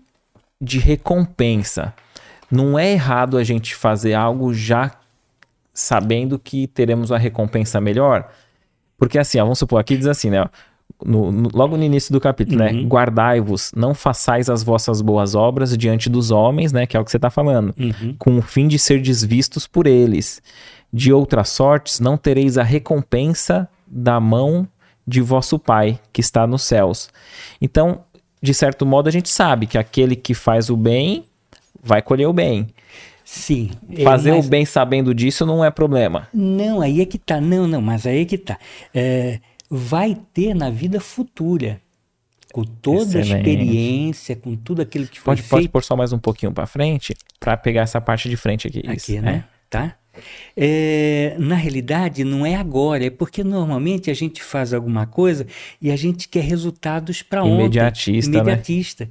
de 0.62 0.78
recompensa. 0.80 1.94
Não 2.52 2.78
é 2.78 2.92
errado 2.92 3.38
a 3.38 3.44
gente 3.44 3.74
fazer 3.75 4.14
algo 4.14 4.54
já 4.54 4.92
sabendo 5.74 6.38
que 6.40 6.68
teremos 6.68 7.10
uma 7.10 7.18
recompensa 7.18 7.82
melhor? 7.82 8.32
Porque 8.98 9.18
assim, 9.18 9.40
ó, 9.40 9.44
vamos 9.44 9.60
supor, 9.60 9.80
aqui 9.80 9.98
diz 9.98 10.08
assim, 10.08 10.30
né? 10.30 10.42
ó, 10.42 10.48
no- 11.04 11.32
no- 11.32 11.50
logo 11.54 11.75
no 11.78 11.84
início 11.84 12.12
do 12.14 12.20
capítulo, 12.22 12.60
né? 12.60 12.72
Uhum. 12.72 12.88
Guardai-vos, 12.88 13.72
não 13.75 13.94
façais 13.94 14.50
as 14.50 14.64
vossas 14.64 15.02
boas 15.02 15.36
obras 15.36 15.75
diante 15.78 16.10
dos 16.10 16.32
homens, 16.32 16.72
né? 16.72 16.86
Que 16.86 16.96
é 16.96 17.00
o 17.00 17.04
que 17.06 17.12
você 17.12 17.18
está 17.18 17.30
falando. 17.30 17.74
Uhum. 17.78 18.16
com 18.20 18.38
o 18.38 18.42
fim 18.42 18.68
de 18.68 18.78
ser 18.80 19.02
desvistos 19.02 19.68
por 19.68 19.88
eles. 19.88 20.42
De 20.94 21.12
outras 21.12 21.50
sortes, 21.50 22.00
não 22.00 22.16
tereis 22.18 22.58
a 22.58 22.64
recompensa 22.64 23.68
da 23.86 24.20
mão 24.20 24.68
de 25.08 25.22
vosso 25.22 25.60
Pai 25.60 26.00
que 26.14 26.22
está 26.22 26.48
nos 26.48 26.64
céus. 26.64 27.10
Então, 27.62 28.00
de 28.42 28.54
certo 28.54 28.86
modo, 28.86 29.08
a 29.08 29.12
gente 29.12 29.30
sabe 29.30 29.68
que 29.68 29.78
aquele 29.78 30.16
que 30.16 30.34
faz 30.34 30.70
o 30.70 30.78
bem 30.78 31.25
vai 31.84 32.02
colher 32.02 32.28
o 32.28 32.34
bem. 32.34 32.68
Sim. 33.24 33.72
é, 33.92 34.04
Fazer 34.04 34.32
mas- 34.34 34.46
o 34.46 34.50
bem 34.50 34.66
sabendo 34.66 35.14
disso 35.14 35.46
não 35.46 35.66
é 35.66 35.70
problema. 35.72 36.28
Não, 36.34 36.80
aí 36.82 37.02
é 37.02 37.06
que 37.06 37.18
tá. 37.18 37.42
Não, 37.42 37.68
não, 37.68 37.82
mas 37.82 38.06
aí 38.06 38.22
é 38.22 38.25
que 38.25 38.38
tá. 38.38 38.58
É, 38.94 39.40
vai 39.69 40.17
ter 40.34 40.53
na 40.53 40.69
vida 40.69 41.00
futura. 41.00 41.81
Com 42.53 42.63
toda 42.63 43.17
a 43.17 43.22
Excelente. 43.22 43.38
experiência, 43.38 44.36
com 44.36 44.55
tudo 44.55 44.81
aquilo 44.81 45.07
que 45.07 45.19
foi 45.19 45.36
Pode, 45.36 45.43
pode 45.50 45.62
feito. 45.63 45.72
pôr 45.72 45.84
só 45.84 45.95
mais 45.95 46.13
um 46.13 46.19
pouquinho 46.19 46.53
para 46.53 46.65
frente 46.65 47.13
para 47.39 47.57
pegar 47.57 47.81
essa 47.81 48.00
parte 48.00 48.29
de 48.29 48.38
frente 48.38 48.67
aqui. 48.67 48.79
Isso, 48.79 49.12
aqui, 49.12 49.19
né? 49.19 49.43
Tá? 49.69 49.98
É, 50.55 51.36
na 51.38 51.55
realidade, 51.55 52.24
não 52.24 52.45
é 52.45 52.55
agora, 52.55 53.05
é 53.05 53.10
porque 53.10 53.43
normalmente 53.43 54.10
a 54.10 54.13
gente 54.13 54.41
faz 54.41 54.74
alguma 54.74 55.05
coisa 55.05 55.45
e 55.81 55.91
a 55.91 55.95
gente 55.98 56.29
quer 56.29 56.43
resultados 56.43 57.22
para 57.22 57.43
ontem. 57.43 57.65
Imediatista, 57.65 58.31
né? 58.31 58.38
Imediatista. 58.38 59.10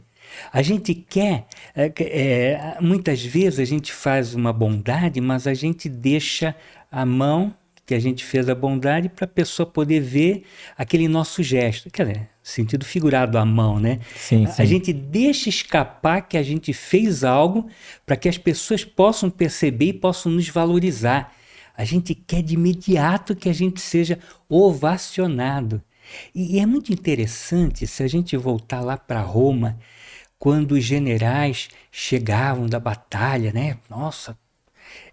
A 0.52 0.62
gente 0.62 0.94
quer, 0.94 1.46
é, 1.75 1.92
é, 1.99 2.76
muitas 2.80 3.23
vezes 3.25 3.58
a 3.61 3.64
gente 3.64 3.92
faz 3.92 4.34
uma 4.34 4.52
bondade, 4.52 5.20
mas 5.20 5.46
a 5.46 5.54
gente 5.54 5.88
deixa 5.88 6.56
a 6.90 7.04
mão 7.04 7.54
que 7.87 7.95
a 7.95 7.99
gente 8.00 8.25
fez 8.25 8.49
a 8.49 8.55
bondade 8.55 9.09
para 9.09 9.25
a 9.25 9.29
pessoa 9.29 9.67
poder 9.67 10.00
ver 10.00 10.45
aquele 10.76 11.07
nosso 11.09 11.43
gesto. 11.43 11.91
Quer 11.91 12.07
dizer, 12.07 12.29
sentido 12.43 12.85
figurado 12.85 13.37
a 13.38 13.45
mão, 13.45 13.79
né? 13.79 14.00
Sim, 14.17 14.47
A- 14.47 14.49
sim. 14.49 14.62
A 14.62 14.64
gente 14.64 14.93
deixa 14.93 15.49
escapar 15.49 16.23
que 16.23 16.37
a 16.37 16.43
gente 16.43 16.73
fez 16.73 17.25
algo 17.25 17.67
para 18.07 18.17
que 18.17 18.29
as 18.29 18.38
pessoas 18.38 18.85
possam 18.85 19.29
perceber 19.31 19.87
e 19.87 19.93
possam 19.93 20.33
nos 20.33 20.49
valorizar. 20.49 21.33
A 21.76 21.85
gente 21.85 22.14
quer 22.14 22.43
de 22.43 22.55
imediato 22.55 23.35
que 23.35 23.49
a 23.49 23.53
gente 23.53 23.81
seja 23.81 24.19
ovacionado. 24.49 25.83
E, 26.35 26.57
e 26.57 26.61
é 26.61 26.67
muito 26.67 26.93
interessante 26.93 27.87
se 27.87 28.03
a 28.03 28.07
gente 28.09 28.37
voltar 28.37 28.81
lá 28.81 28.97
para 28.97 29.21
Roma, 29.21 29.79
quando 30.38 30.73
os 30.73 30.85
generais 30.85 31.69
chegavam 31.91 32.67
da 32.67 32.79
batalha, 32.79 33.53
né? 33.53 33.79
Nossa, 33.88 34.37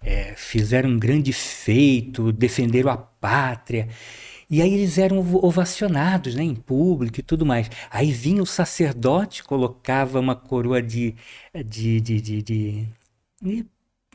é, 0.02 0.34
fizeram 0.36 0.90
um 0.90 0.98
grande 0.98 1.32
feito, 1.32 2.32
defenderam 2.32 2.90
a 2.90 2.96
pátria. 2.96 3.88
E 4.50 4.60
aí 4.62 4.72
eles 4.74 4.98
eram 4.98 5.18
ov- 5.18 5.44
ovacionados 5.44 6.34
né, 6.34 6.42
em 6.44 6.54
público 6.54 7.20
e 7.20 7.22
tudo 7.22 7.46
mais. 7.46 7.70
Aí 7.90 8.12
vinha 8.12 8.42
o 8.42 8.46
sacerdote, 8.46 9.44
colocava 9.44 10.20
uma 10.20 10.36
coroa 10.36 10.82
de, 10.82 11.14
de, 11.66 12.00
de, 12.00 12.20
de, 12.20 12.42
de- 12.42 12.88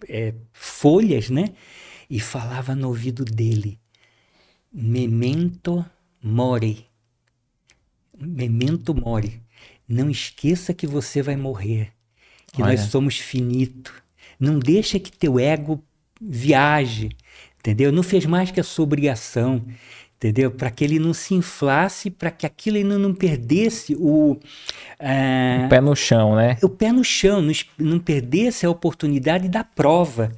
é, 0.07 0.33
folhas, 0.53 1.29
né? 1.29 1.53
E 2.09 2.19
falava 2.19 2.75
no 2.75 2.87
ouvido 2.89 3.25
dele: 3.25 3.79
Memento 4.73 5.85
mori. 6.23 6.87
Memento 8.19 8.93
mori. 8.93 9.41
Não 9.87 10.09
esqueça 10.09 10.73
que 10.73 10.85
você 10.87 11.21
vai 11.21 11.35
morrer, 11.35 11.93
que 12.51 12.63
nós 12.63 12.81
Olha. 12.81 12.91
somos 12.91 13.17
finito. 13.19 13.93
Não 14.39 14.59
deixa 14.59 14.99
que 14.99 15.11
teu 15.11 15.39
ego 15.39 15.83
viaje, 16.21 17.09
entendeu? 17.59 17.91
Não 17.91 18.03
fez 18.03 18.25
mais 18.25 18.51
que 18.51 18.59
a 18.59 18.63
sua 18.63 18.83
obrigação, 18.83 19.63
entendeu? 20.17 20.51
Para 20.51 20.71
que 20.71 20.83
ele 20.83 20.99
não 20.99 21.13
se 21.13 21.33
inflasse, 21.33 22.09
para 22.09 22.31
que 22.31 22.45
aquilo 22.45 22.77
ainda 22.77 22.97
não 22.97 23.13
perdesse 23.13 23.95
o, 23.95 24.37
ah, 24.99 25.67
Pé 25.69 25.79
no 25.79 25.95
chão, 25.95 26.35
né? 26.35 26.57
o 26.61 26.69
pé 26.69 26.91
no 26.91 27.03
chão, 27.03 27.45
não 27.77 27.99
perdesse 27.99 28.65
a 28.65 28.69
oportunidade 28.69 29.47
da 29.47 29.63
prova, 29.63 30.31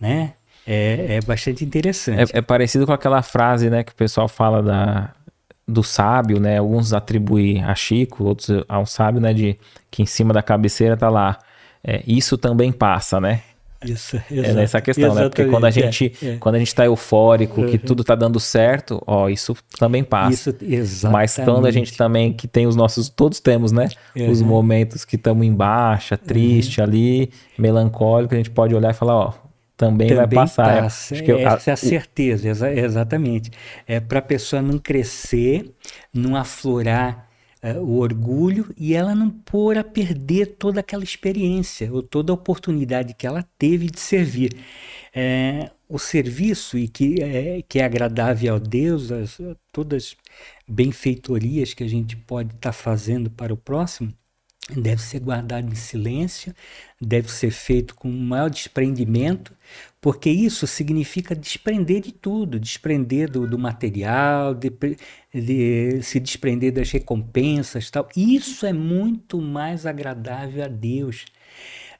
né? 0.00 0.34
É, 0.66 1.16
é 1.16 1.20
bastante 1.20 1.64
interessante. 1.64 2.32
É, 2.32 2.38
é 2.38 2.42
parecido 2.42 2.86
com 2.86 2.92
aquela 2.92 3.22
frase, 3.22 3.70
né, 3.70 3.84
que 3.84 3.92
o 3.92 3.94
pessoal 3.94 4.26
fala 4.26 4.60
da, 4.60 5.14
do 5.66 5.82
sábio, 5.82 6.40
né? 6.40 6.58
Alguns 6.58 6.92
atribuem 6.92 7.62
a 7.62 7.74
Chico, 7.74 8.24
outros 8.24 8.64
a 8.68 8.78
um 8.78 8.86
sábio, 8.86 9.20
né? 9.20 9.32
De 9.32 9.58
que 9.90 10.02
em 10.02 10.06
cima 10.06 10.32
da 10.32 10.42
cabeceira 10.42 10.96
tá 10.96 11.08
lá. 11.08 11.38
É, 11.86 12.02
isso 12.06 12.36
também 12.36 12.72
passa, 12.72 13.20
né? 13.20 13.40
Isso, 13.84 14.16
É 14.16 14.22
exato, 14.38 14.54
nessa 14.54 14.80
questão, 14.80 15.14
né? 15.14 15.28
Porque 15.28 15.44
quando 15.44 15.66
a 15.66 15.70
gente, 15.70 16.10
é, 16.22 16.26
é. 16.30 16.36
quando 16.38 16.54
a 16.54 16.58
gente 16.58 16.74
tá 16.74 16.86
eufórico, 16.86 17.64
que 17.66 17.76
tudo 17.78 18.02
tá 18.02 18.14
dando 18.14 18.40
certo, 18.40 19.00
ó, 19.06 19.28
isso 19.28 19.54
também 19.78 20.02
passa. 20.02 20.32
Isso, 20.50 20.56
exatamente. 20.62 21.12
Mas 21.12 21.36
quando 21.36 21.66
a 21.66 21.70
gente 21.70 21.94
também 21.96 22.32
que 22.32 22.48
tem 22.48 22.66
os 22.66 22.74
nossos, 22.74 23.08
todos 23.10 23.38
temos, 23.38 23.72
né? 23.72 23.88
Os 24.28 24.40
Uhum. 24.40 24.46
momentos 24.48 25.04
que 25.04 25.16
estamos 25.16 25.46
em 25.46 25.52
baixa, 25.54 26.16
triste 26.16 26.80
ali, 26.80 27.30
melancólico, 27.58 28.32
a 28.34 28.38
gente 28.38 28.50
pode 28.50 28.74
olhar 28.74 28.90
e 28.90 28.94
falar, 28.94 29.14
ó, 29.14 29.32
também, 29.76 30.08
vai 30.08 30.24
Também 30.24 30.38
passar. 30.38 30.82
passa. 30.82 31.14
Acho 31.14 31.22
que 31.22 31.30
eu- 31.30 31.38
Essa 31.38 31.70
é 31.70 31.74
a 31.74 31.76
certeza, 31.76 32.48
exa- 32.48 32.72
exatamente. 32.72 33.50
É 33.86 34.00
para 34.00 34.20
a 34.20 34.22
pessoa 34.22 34.62
não 34.62 34.78
crescer, 34.78 35.70
não 36.14 36.34
aflorar 36.34 37.25
eh, 37.66 37.78
o 37.80 37.98
orgulho 37.98 38.72
e 38.76 38.94
ela 38.94 39.14
não 39.14 39.28
pôr 39.28 39.76
a 39.76 39.82
perder 39.82 40.56
toda 40.56 40.78
aquela 40.80 41.02
experiência 41.02 41.92
ou 41.92 42.00
toda 42.02 42.32
a 42.32 42.34
oportunidade 42.34 43.14
que 43.14 43.26
ela 43.26 43.42
teve 43.58 43.90
de 43.90 43.98
servir. 43.98 44.56
É, 45.14 45.70
o 45.88 45.98
serviço 45.98 46.78
e 46.78 46.88
que 46.88 47.22
é, 47.22 47.62
que 47.62 47.78
é 47.80 47.84
agradável 47.84 48.54
ao 48.54 48.60
Deus, 48.60 49.10
as, 49.10 49.38
todas 49.72 50.04
as 50.04 50.16
benfeitorias 50.68 51.74
que 51.74 51.82
a 51.82 51.88
gente 51.88 52.16
pode 52.16 52.54
estar 52.54 52.72
fazendo 52.72 53.30
para 53.30 53.52
o 53.52 53.56
próximo, 53.56 54.12
deve 54.70 55.00
ser 55.02 55.20
guardado 55.20 55.72
em 55.72 55.76
silêncio, 55.76 56.54
deve 57.00 57.30
ser 57.30 57.50
feito 57.50 57.94
com 57.94 58.08
o 58.08 58.12
maior 58.12 58.50
desprendimento, 58.50 59.52
porque 60.00 60.30
isso 60.30 60.66
significa 60.66 61.34
desprender 61.34 62.00
de 62.00 62.12
tudo, 62.12 62.60
desprender 62.60 63.30
do, 63.30 63.46
do 63.46 63.58
material, 63.58 64.54
de, 64.54 64.70
de, 65.34 66.02
se 66.02 66.20
desprender 66.20 66.72
das 66.72 66.90
recompensas, 66.90 67.90
tal. 67.90 68.08
Isso 68.16 68.66
é 68.66 68.72
muito 68.72 69.40
mais 69.40 69.86
agradável 69.86 70.64
a 70.64 70.68
Deus. 70.68 71.24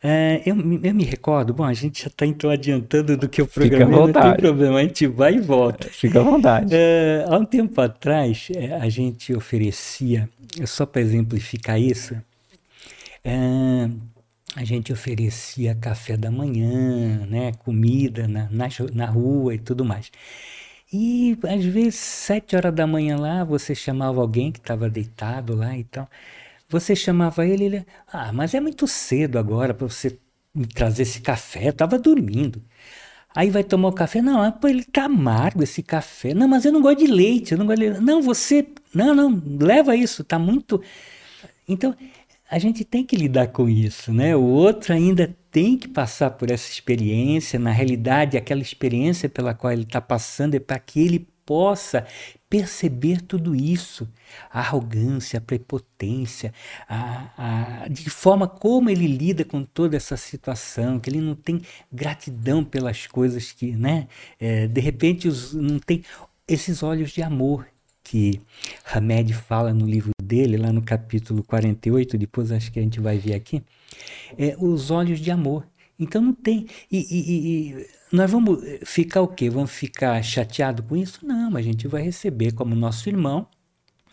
É, 0.02 0.42
eu, 0.44 0.54
eu, 0.54 0.94
me 0.94 1.04
recordo, 1.04 1.54
bom, 1.54 1.64
a 1.64 1.72
gente 1.72 2.02
já 2.02 2.08
está 2.08 2.26
então 2.26 2.50
adiantando 2.50 3.16
do 3.16 3.28
que 3.28 3.40
eu 3.40 3.46
programei, 3.46 3.86
Fica 3.86 3.96
à 3.96 3.98
vontade. 3.98 4.26
não 4.26 4.34
tem 4.34 4.40
problema, 4.40 4.78
a 4.78 4.82
gente 4.82 5.06
vai 5.06 5.34
e 5.34 5.40
volta. 5.40 5.88
Fica 5.88 6.20
à 6.20 6.22
vontade. 6.22 6.68
É, 6.72 7.24
há 7.26 7.36
um 7.36 7.44
tempo 7.44 7.80
atrás, 7.80 8.48
é, 8.54 8.74
a 8.74 8.88
gente 8.88 9.34
oferecia, 9.34 10.28
só 10.66 10.84
para 10.84 11.00
exemplificar 11.00 11.80
isso, 11.80 12.14
a 14.56 14.64
gente 14.64 14.90
oferecia 14.90 15.74
café 15.74 16.16
da 16.16 16.30
manhã, 16.30 17.26
né, 17.26 17.52
comida 17.64 18.26
na, 18.26 18.48
na, 18.50 18.68
na 18.94 19.06
rua 19.06 19.54
e 19.54 19.58
tudo 19.58 19.84
mais. 19.84 20.10
E 20.90 21.36
às 21.44 21.64
vezes, 21.64 21.96
sete 21.96 22.56
horas 22.56 22.74
da 22.74 22.86
manhã 22.86 23.18
lá, 23.18 23.44
você 23.44 23.74
chamava 23.74 24.20
alguém 24.20 24.50
que 24.50 24.58
estava 24.58 24.88
deitado 24.88 25.54
lá 25.54 25.76
e 25.76 25.84
tal. 25.84 26.08
Você 26.70 26.96
chamava 26.96 27.46
ele, 27.46 27.64
ele, 27.64 27.86
ah, 28.10 28.32
mas 28.32 28.54
é 28.54 28.60
muito 28.60 28.86
cedo 28.86 29.38
agora 29.38 29.74
para 29.74 29.86
você 29.88 30.18
me 30.54 30.66
trazer 30.66 31.02
esse 31.02 31.20
café, 31.20 31.66
eu 31.66 31.70
estava 31.70 31.98
dormindo. 31.98 32.62
Aí 33.34 33.50
vai 33.50 33.62
tomar 33.62 33.88
o 33.88 33.92
café, 33.92 34.22
não, 34.22 34.42
ah, 34.42 34.50
pô, 34.52 34.68
ele 34.68 34.84
tá 34.84 35.04
amargo 35.04 35.62
esse 35.62 35.82
café. 35.82 36.32
Não, 36.32 36.48
mas 36.48 36.64
eu 36.64 36.72
não 36.72 36.80
gosto 36.80 37.00
de 37.00 37.06
leite, 37.06 37.52
eu 37.52 37.58
não 37.58 37.66
gosto 37.66 37.80
de 37.80 37.88
leite. 37.90 38.02
Não, 38.02 38.22
você, 38.22 38.66
não, 38.94 39.14
não, 39.14 39.42
leva 39.60 39.94
isso, 39.94 40.24
tá 40.24 40.38
muito. 40.38 40.82
Então, 41.68 41.94
a 42.48 42.58
gente 42.58 42.84
tem 42.84 43.04
que 43.04 43.16
lidar 43.16 43.48
com 43.48 43.68
isso, 43.68 44.12
né? 44.12 44.36
O 44.36 44.42
outro 44.42 44.92
ainda 44.92 45.34
tem 45.50 45.76
que 45.76 45.88
passar 45.88 46.30
por 46.30 46.50
essa 46.50 46.70
experiência. 46.70 47.58
Na 47.58 47.72
realidade, 47.72 48.36
aquela 48.36 48.62
experiência 48.62 49.28
pela 49.28 49.52
qual 49.52 49.72
ele 49.72 49.82
está 49.82 50.00
passando 50.00 50.54
é 50.54 50.60
para 50.60 50.78
que 50.78 51.00
ele 51.00 51.28
possa 51.44 52.06
perceber 52.48 53.20
tudo 53.20 53.54
isso, 53.54 54.08
a 54.50 54.60
arrogância, 54.60 55.38
a 55.38 55.40
prepotência, 55.40 56.52
a, 56.88 57.82
a, 57.84 57.88
de 57.88 58.08
forma 58.08 58.46
como 58.46 58.90
ele 58.90 59.06
lida 59.06 59.44
com 59.44 59.64
toda 59.64 59.96
essa 59.96 60.16
situação, 60.16 61.00
que 61.00 61.10
ele 61.10 61.20
não 61.20 61.34
tem 61.34 61.60
gratidão 61.92 62.64
pelas 62.64 63.06
coisas 63.06 63.52
que, 63.52 63.72
né? 63.72 64.08
É, 64.38 64.66
de 64.68 64.80
repente, 64.80 65.26
os, 65.26 65.52
não 65.52 65.78
tem 65.78 66.04
esses 66.46 66.82
olhos 66.82 67.10
de 67.10 67.22
amor 67.22 67.66
que 68.04 68.40
Hamed 68.92 69.34
fala 69.34 69.72
no 69.72 69.84
livro 69.84 70.15
dele, 70.26 70.56
lá 70.56 70.72
no 70.72 70.82
capítulo 70.82 71.42
48, 71.42 72.18
depois 72.18 72.52
acho 72.52 72.72
que 72.72 72.78
a 72.78 72.82
gente 72.82 73.00
vai 73.00 73.18
ver 73.18 73.34
aqui, 73.34 73.62
é 74.36 74.56
os 74.58 74.90
olhos 74.90 75.20
de 75.20 75.30
amor. 75.30 75.66
Então 75.98 76.20
não 76.20 76.34
tem. 76.34 76.66
E, 76.90 76.98
e, 76.98 77.78
e, 77.80 77.86
nós 78.12 78.30
vamos 78.30 78.60
ficar 78.84 79.22
o 79.22 79.28
quê? 79.28 79.48
Vamos 79.48 79.70
ficar 79.70 80.22
chateado 80.22 80.82
com 80.82 80.96
isso? 80.96 81.26
Não, 81.26 81.56
a 81.56 81.62
gente 81.62 81.88
vai 81.88 82.02
receber 82.02 82.52
como 82.52 82.74
nosso 82.74 83.08
irmão 83.08 83.48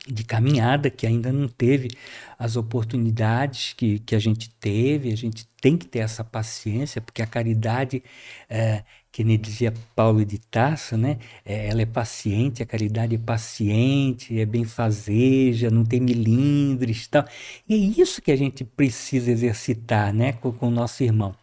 de 0.08 0.24
caminhada, 0.24 0.90
que 0.90 1.08
ainda 1.08 1.32
não 1.32 1.48
teve 1.48 1.90
as 2.38 2.58
oportunidades 2.58 3.74
que, 3.74 4.00
que 4.00 4.16
a 4.16 4.20
gente 4.20 4.50
teve. 4.50 5.12
A 5.12 5.18
gente 5.18 5.48
tem 5.62 5.78
que 5.78 5.88
ter 5.88 6.00
essa 6.00 6.24
paciência, 6.24 7.02
porque 7.02 7.22
a 7.22 7.28
caridade 7.28 8.04
é, 8.50 8.84
que 9.14 9.24
nem 9.24 9.38
dizia 9.38 9.72
Paulo 9.96 10.26
de 10.26 10.40
Tarso, 10.40 10.98
né? 10.98 11.20
É, 11.46 11.68
ela 11.68 11.84
é 11.84 11.86
paciente, 11.86 12.64
a 12.64 12.66
caridade 12.66 13.14
é 13.14 13.18
paciente, 13.20 14.40
é 14.40 14.44
benfazeja, 14.44 15.70
não 15.70 15.86
tem 15.86 16.02
milindres 16.02 17.08
tal. 17.08 17.24
E 17.70 17.76
é 17.76 17.78
isso 18.02 18.24
que 18.24 18.32
a 18.32 18.36
gente 18.36 18.64
precisa 18.64 19.30
exercitar, 19.30 20.12
né? 20.12 20.34
Com, 20.34 20.52
com 20.52 20.68
o 20.68 20.72
nosso 20.72 21.04
irmão. 21.04 21.36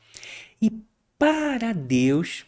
E 0.61 0.73
para 1.17 1.73
Deus, 1.73 2.45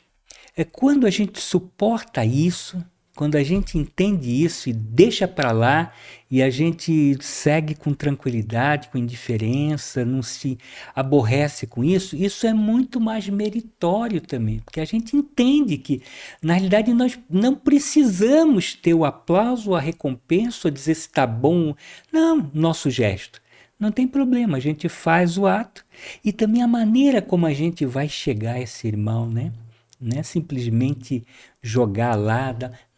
é 0.57 0.65
quando 0.65 1.07
a 1.07 1.11
gente 1.11 1.41
suporta 1.41 2.25
isso, 2.25 2.85
quando 3.23 3.37
a 3.37 3.43
gente 3.45 3.79
entende 3.79 4.43
isso 4.43 4.69
e 4.69 4.73
deixa 4.73 5.29
para 5.29 5.53
lá 5.53 5.93
e 6.29 6.43
a 6.43 6.51
gente 6.51 7.17
segue 7.21 7.73
com 7.73 7.95
tranquilidade, 7.95 8.89
com 8.89 8.99
indiferença, 8.99 10.05
não 10.05 10.25
se 10.25 10.59
aborrece 10.93 11.65
com 11.69 11.85
isso, 11.85 12.17
isso 12.17 12.49
é 12.49 12.53
muito 12.53 13.01
mais 13.01 13.29
meritório 13.29 14.21
também, 14.21 14.59
porque 14.59 14.81
a 14.81 14.85
gente 14.85 15.17
entende 15.17 15.79
que, 15.79 16.03
na 16.43 16.55
realidade, 16.55 16.93
nós 16.93 17.17
não 17.31 17.55
precisamos 17.55 18.75
ter 18.75 18.93
o 18.93 19.05
aplauso, 19.05 19.73
a 19.77 19.81
recompensa, 19.81 20.69
dizer 20.69 20.97
se 20.97 21.07
está 21.07 21.25
bom. 21.25 21.77
Não, 22.13 22.51
nosso 22.53 22.91
gesto. 22.91 23.41
Não 23.79 23.93
tem 23.93 24.09
problema, 24.09 24.57
a 24.57 24.61
gente 24.61 24.89
faz 24.89 25.39
o 25.39 25.47
ato 25.47 25.85
e 26.25 26.33
também 26.33 26.61
a 26.61 26.67
maneira 26.67 27.23
como 27.23 27.47
a 27.47 27.53
gente 27.53 27.87
vai 27.87 28.09
chegar 28.09 28.55
a 28.55 28.61
esse 28.61 28.89
irmão, 28.89 29.31
né? 29.31 29.53
Não 30.01 30.19
é 30.19 30.25
simplesmente 30.25 31.25
jogar 31.63 32.17
lá, 32.17 32.53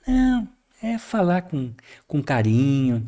não, 0.07 0.49
é 0.83 0.99
falar 0.99 1.43
com, 1.43 1.73
com 2.07 2.23
carinho, 2.23 3.07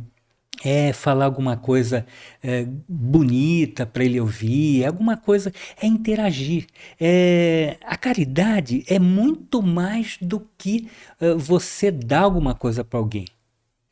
é 0.64 0.92
falar 0.92 1.26
alguma 1.26 1.56
coisa 1.56 2.06
é, 2.42 2.66
bonita 2.88 3.84
para 3.84 4.04
ele 4.04 4.20
ouvir, 4.20 4.82
é 4.82 4.86
alguma 4.86 5.16
coisa, 5.16 5.52
é 5.80 5.86
interagir. 5.86 6.66
É, 7.00 7.76
a 7.84 7.96
caridade 7.96 8.84
é 8.88 8.98
muito 8.98 9.62
mais 9.62 10.16
do 10.20 10.46
que 10.56 10.88
é, 11.20 11.34
você 11.34 11.90
dar 11.90 12.20
alguma 12.20 12.54
coisa 12.54 12.84
para 12.84 12.98
alguém. 12.98 13.26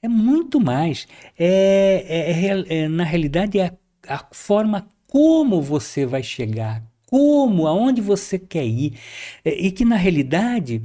É 0.02 0.08
muito 0.08 0.60
mais. 0.60 1.06
É, 1.38 2.04
é, 2.08 2.74
é, 2.76 2.84
é 2.84 2.88
na 2.88 3.04
realidade, 3.04 3.58
é 3.58 3.66
a, 4.08 4.16
a 4.16 4.26
forma 4.32 4.88
como 5.06 5.62
você 5.62 6.04
vai 6.06 6.22
chegar, 6.22 6.82
como, 7.06 7.66
aonde 7.66 8.00
você 8.00 8.38
quer 8.38 8.66
ir. 8.66 8.98
e 9.44 9.70
que, 9.70 9.84
na 9.84 9.96
realidade, 9.96 10.82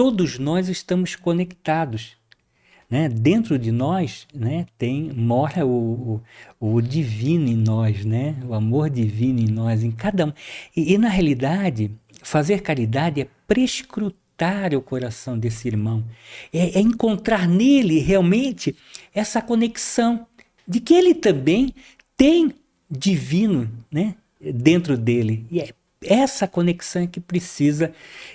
todos 0.00 0.38
nós 0.38 0.70
estamos 0.70 1.14
conectados. 1.14 2.16
Né? 2.88 3.06
Dentro 3.06 3.58
de 3.58 3.70
nós 3.70 4.26
né, 4.34 4.64
tem 4.78 5.12
mora 5.12 5.66
o, 5.66 6.22
o, 6.58 6.74
o, 6.76 6.80
divino 6.80 7.46
em 7.46 7.54
nós, 7.54 8.02
né? 8.02 8.34
o 8.48 8.54
amor 8.54 8.88
divino 8.88 9.40
em 9.40 9.46
nós, 9.46 9.84
em 9.84 9.90
cada 9.90 10.24
um. 10.24 10.32
E, 10.74 10.94
e 10.94 10.96
na 10.96 11.10
realidade, 11.10 11.90
fazer 12.22 12.62
caridade 12.62 13.20
é 13.20 13.28
prescrutar 13.46 14.74
o 14.74 14.80
coração 14.80 15.38
desse 15.38 15.68
irmão, 15.68 16.02
é, 16.50 16.78
é 16.78 16.80
encontrar 16.80 17.46
nele 17.46 17.98
realmente 17.98 18.74
essa 19.14 19.42
conexão 19.42 20.26
de 20.66 20.80
que 20.80 20.94
ele 20.94 21.12
também 21.12 21.74
tem 22.16 22.54
divino 22.90 23.70
né, 23.92 24.14
dentro 24.40 24.96
dele. 24.96 25.44
E 25.50 25.60
é 25.60 25.74
essa 26.04 26.48
conexão 26.48 27.02
é 27.02 27.06
que 27.06 27.20
precisa 27.20 27.92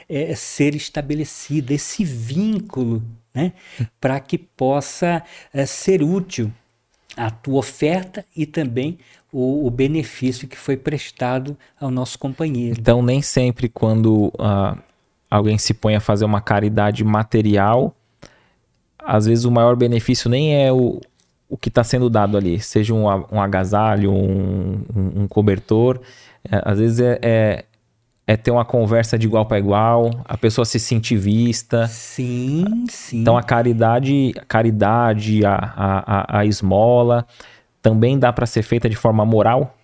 é, 0.08 0.36
ser 0.36 0.76
estabelecida, 0.76 1.74
esse 1.74 2.04
vínculo, 2.04 3.02
né, 3.34 3.54
para 4.00 4.20
que 4.20 4.38
possa 4.38 5.24
é, 5.54 5.66
ser 5.66 6.04
útil 6.04 6.52
a 7.18 7.32
tua 7.32 7.60
oferta 7.60 8.26
e 8.36 8.46
também 8.46 9.00
o, 9.32 9.66
o, 9.66 9.72
benefício 9.72 10.48
que 10.48 10.58
foi 10.58 10.78
prestado 10.78 11.58
ao 11.80 11.90
nosso 11.90 12.20
companheiro. 12.20 12.78
Então, 12.80 13.02
nem 13.02 13.22
sempre 13.22 13.70
quando 13.70 14.28
uh, 14.38 14.78
alguém 15.30 15.58
se 15.58 15.74
põe 15.74 15.96
a 15.96 16.02
fazer 16.02 16.26
uma 16.26 16.42
caridade 16.42 17.04
material, 17.04 17.96
às 19.00 19.26
vezes 19.26 19.46
o 19.46 19.52
maior 19.52 19.76
benefício 19.76 20.30
nem 20.30 20.56
é 20.56 20.72
o, 20.72 21.00
o 21.50 21.58
que 21.58 21.70
está 21.70 21.84
sendo 21.84 22.10
dado 22.10 22.38
ali, 22.38 22.60
seja 22.60 22.94
um, 22.94 23.06
um 23.32 23.42
agasalho, 23.42 24.12
um, 24.12 24.82
um, 24.94 25.22
um 25.22 25.28
cobertor, 25.28 26.02
é, 26.52 26.62
às 26.64 26.80
vezes 26.80 27.00
é, 27.00 27.20
é, 27.22 27.66
é, 28.28 28.38
ter 28.38 28.52
uma 28.52 28.66
conversa 28.66 29.18
de 29.18 29.26
igual 29.26 29.46
para 29.46 29.60
igual, 29.60 30.12
a 30.26 30.38
pessoa 30.38 30.66
se 30.66 30.80
sentir 30.80 31.18
vista. 31.18 31.88
Sim, 31.88 32.86
sim. 32.90 33.22
Então 33.22 33.38
a 33.38 33.44
caridade, 33.44 34.34
a 34.38 34.46
caridade, 34.46 35.46
a, 35.46 35.56
a, 35.56 36.40
a 36.40 36.46
esmola, 36.46 37.26
também 37.82 38.18
dá 38.18 38.34
para 38.34 38.46
ser 38.46 38.64
feita 38.64 38.90
de 38.90 38.96
forma 38.96 39.26
moral? 39.26 39.78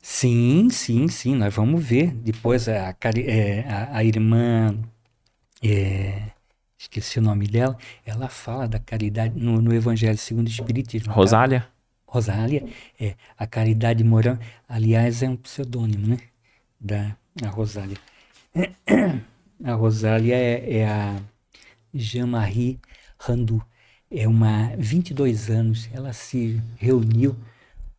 Sim, 0.00 0.68
sim, 0.70 1.08
sim. 1.08 1.34
Nós 1.34 1.54
vamos 1.54 1.84
ver. 1.84 2.12
Depois 2.12 2.68
a, 2.68 2.90
a, 2.90 2.94
é, 3.18 3.64
a, 3.68 3.98
a 3.98 4.04
irmã. 4.04 4.74
É, 5.62 6.22
esqueci 6.78 7.18
o 7.18 7.22
nome 7.22 7.46
dela. 7.46 7.76
Ela 8.06 8.28
fala 8.28 8.68
da 8.68 8.78
caridade 8.78 9.34
no, 9.36 9.60
no 9.60 9.74
Evangelho 9.74 10.16
segundo 10.16 10.46
o 10.46 10.50
Espiritismo. 10.50 11.12
Rosália? 11.12 11.66
Rosália, 12.08 12.66
é, 12.98 13.14
a 13.36 13.46
caridade 13.46 14.02
moral, 14.02 14.38
aliás, 14.66 15.22
é 15.22 15.28
um 15.28 15.36
pseudônimo, 15.36 16.06
né? 16.08 16.18
Da 16.80 17.16
a 17.42 17.48
Rosália. 17.48 17.98
A 19.62 19.74
Rosália 19.74 20.34
é, 20.34 20.78
é 20.78 20.88
a 20.88 21.20
Jean-Marie 21.92 22.78
Randu. 23.18 23.62
É 24.10 24.26
uma 24.26 24.72
22 24.78 25.50
anos. 25.50 25.88
Ela 25.92 26.12
se 26.12 26.62
reuniu 26.76 27.36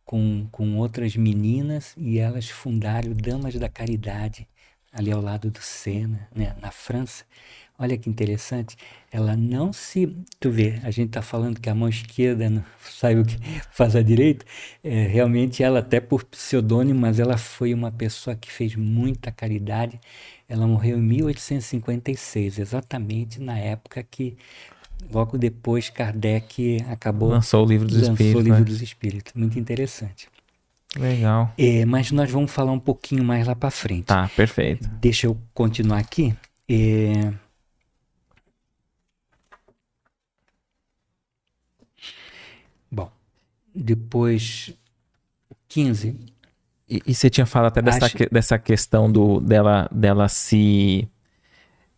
com, 0.04 0.48
com 0.50 0.76
outras 0.78 1.14
meninas 1.16 1.94
e 1.96 2.18
elas 2.18 2.48
fundaram 2.48 3.12
Damas 3.12 3.54
da 3.54 3.68
Caridade 3.68 4.48
ali 4.92 5.12
ao 5.12 5.20
lado 5.20 5.50
do 5.50 5.60
Sena, 5.60 6.28
né, 6.34 6.56
na 6.60 6.70
França. 6.70 7.24
Olha 7.80 7.96
que 7.96 8.10
interessante. 8.10 8.76
Ela 9.10 9.34
não 9.34 9.72
se. 9.72 10.14
Tu 10.38 10.50
vê, 10.50 10.78
a 10.82 10.90
gente 10.90 11.08
está 11.08 11.22
falando 11.22 11.58
que 11.58 11.70
a 11.70 11.74
mão 11.74 11.88
esquerda 11.88 12.50
não 12.50 12.62
sabe 12.84 13.20
o 13.20 13.24
que 13.24 13.38
faz 13.70 13.96
a 13.96 14.02
direita. 14.02 14.44
É, 14.84 15.06
realmente, 15.06 15.62
ela, 15.62 15.78
até 15.78 15.98
por 15.98 16.24
pseudônimo, 16.24 17.00
mas 17.00 17.18
ela 17.18 17.38
foi 17.38 17.72
uma 17.72 17.90
pessoa 17.90 18.36
que 18.36 18.52
fez 18.52 18.76
muita 18.76 19.32
caridade. 19.32 19.98
Ela 20.46 20.66
morreu 20.66 20.98
em 20.98 21.02
1856, 21.02 22.58
exatamente 22.58 23.40
na 23.40 23.56
época 23.56 24.02
que, 24.02 24.36
logo 25.10 25.38
depois, 25.38 25.88
Kardec 25.88 26.84
acabou. 26.86 27.30
Lançou 27.30 27.64
o 27.64 27.66
livro 27.66 27.86
dos 27.88 27.96
lançou 27.96 28.12
Espíritos. 28.12 28.40
o 28.42 28.44
livro 28.44 28.58
né? 28.58 28.64
dos 28.66 28.82
Espíritos. 28.82 29.32
Muito 29.34 29.58
interessante. 29.58 30.28
Legal. 30.98 31.54
É, 31.56 31.86
mas 31.86 32.10
nós 32.10 32.30
vamos 32.30 32.50
falar 32.50 32.72
um 32.72 32.80
pouquinho 32.80 33.24
mais 33.24 33.46
lá 33.46 33.54
para 33.54 33.70
frente. 33.70 34.04
Tá, 34.04 34.28
perfeito. 34.36 34.86
Deixa 35.00 35.26
eu 35.26 35.38
continuar 35.54 35.98
aqui. 35.98 36.34
É... 36.68 37.32
depois 43.74 44.72
15. 45.68 46.16
E, 46.88 47.02
e 47.06 47.14
você 47.14 47.30
tinha 47.30 47.46
falado 47.46 47.68
até 47.68 47.82
dessa, 47.82 48.06
Acho- 48.06 48.16
que- 48.16 48.28
dessa 48.30 48.58
questão 48.58 49.10
do, 49.10 49.40
dela, 49.40 49.88
dela 49.92 50.28
se, 50.28 51.08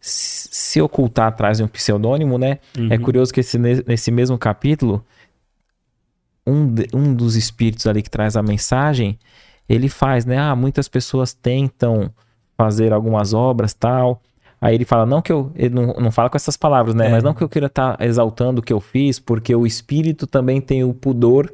se 0.01 0.81
ocultar 0.81 1.29
atrás 1.29 1.59
de 1.59 1.65
um 1.65 1.69
pseudônimo, 1.69 2.37
né? 2.39 2.59
É 2.91 2.97
Uhum. 2.97 3.03
curioso 3.03 3.33
que 3.33 3.41
esse, 3.41 3.59
ne- 3.59 3.83
nesse 3.87 4.11
mesmo 4.11 4.37
capítulo, 4.37 5.05
um, 6.47 6.67
de- 6.73 6.89
um 6.93 7.15
dos 7.15 7.37
espíritos 7.37 7.87
ali 7.87 8.03
que 8.03 8.11
traz 8.11 8.37
a 8.37 8.43
mensagem, 8.43 9.19
ele 9.69 9.89
faz, 9.89 10.25
né? 10.27 10.39
Ah, 10.39 10.55
muitas 10.57 10.89
pessoas 10.89 11.33
tentam 11.33 12.13
fazer 12.57 12.93
algumas 12.93 13.33
obras 13.33 13.73
tal. 13.73 14.21
Aí 14.61 14.75
ele 14.75 14.85
fala, 14.85 15.07
não 15.07 15.23
que 15.23 15.33
eu. 15.33 15.51
Ele 15.57 15.75
não, 15.75 15.95
não 15.95 16.11
fala 16.13 16.29
com 16.31 16.37
essas 16.37 16.57
palavras, 16.57 16.95
né? 16.95 17.07
É. 17.09 17.11
Mas 17.11 17.23
não 17.25 17.33
que 17.35 17.43
eu 17.43 17.49
queira 17.49 17.67
estar 17.67 17.97
exaltando 18.01 18.61
o 18.61 18.63
que 18.63 18.73
eu 18.73 18.81
fiz, 18.81 19.19
porque 19.19 19.55
o 19.55 19.67
espírito 19.67 20.27
também 20.27 20.61
tem 20.61 20.85
o 20.85 20.93
pudor 20.95 21.53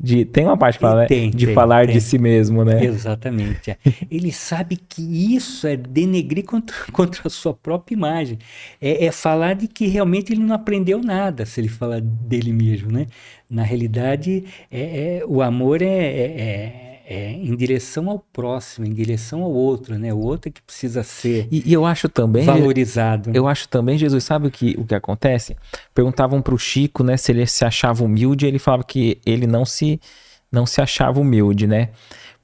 de. 0.00 0.24
Tem 0.24 0.44
uma 0.44 0.56
parte 0.56 0.78
que 0.78 0.82
fala, 0.82 1.02
né? 1.02 1.06
Tem, 1.06 1.30
de 1.30 1.46
tem, 1.46 1.54
falar 1.54 1.86
tem. 1.86 1.94
de 1.94 2.00
si 2.00 2.18
mesmo, 2.18 2.64
né? 2.64 2.82
Exatamente. 2.84 3.70
é. 3.70 3.76
Ele 4.10 4.32
sabe 4.32 4.76
que 4.76 5.02
isso 5.34 5.66
é 5.66 5.76
denegrir 5.76 6.44
contra, 6.44 6.74
contra 6.92 7.22
a 7.26 7.30
sua 7.30 7.52
própria 7.52 7.94
imagem. 7.94 8.38
É, 8.80 9.04
é 9.06 9.12
falar 9.12 9.54
de 9.54 9.68
que 9.68 9.86
realmente 9.86 10.32
ele 10.32 10.42
não 10.42 10.54
aprendeu 10.54 11.00
nada 11.02 11.44
se 11.44 11.60
ele 11.60 11.68
falar 11.68 12.00
dele 12.00 12.52
mesmo, 12.52 12.90
né? 12.90 13.06
Na 13.48 13.62
realidade, 13.62 14.44
é, 14.70 15.18
é- 15.18 15.24
o 15.26 15.42
amor 15.42 15.82
é, 15.82 15.86
é- 15.86 16.89
é- 17.12 17.32
em 17.32 17.56
direção 17.56 18.08
ao 18.08 18.20
próximo, 18.20 18.86
em 18.86 18.94
direção 18.94 19.42
ao 19.42 19.50
outro, 19.50 19.98
né? 19.98 20.14
O 20.14 20.18
outro 20.18 20.48
é 20.48 20.52
que 20.52 20.62
precisa 20.62 21.02
ser 21.02 21.48
E, 21.50 21.68
e 21.68 21.72
eu 21.72 21.84
acho 21.84 22.08
também. 22.08 22.44
valorizado. 22.44 23.32
Eu 23.34 23.48
acho 23.48 23.68
também, 23.68 23.98
Jesus, 23.98 24.22
sabe 24.22 24.46
o 24.46 24.50
que, 24.50 24.76
o 24.78 24.84
que 24.86 24.94
acontece? 24.94 25.56
Perguntavam 25.92 26.40
pro 26.40 26.56
Chico, 26.56 27.02
né, 27.02 27.16
se 27.16 27.32
ele 27.32 27.44
se 27.46 27.64
achava 27.64 28.04
humilde, 28.04 28.46
ele 28.46 28.60
falava 28.60 28.84
que 28.84 29.18
ele 29.26 29.44
não 29.44 29.64
se, 29.64 30.00
não 30.52 30.64
se 30.64 30.80
achava 30.80 31.18
humilde, 31.18 31.66
né? 31.66 31.88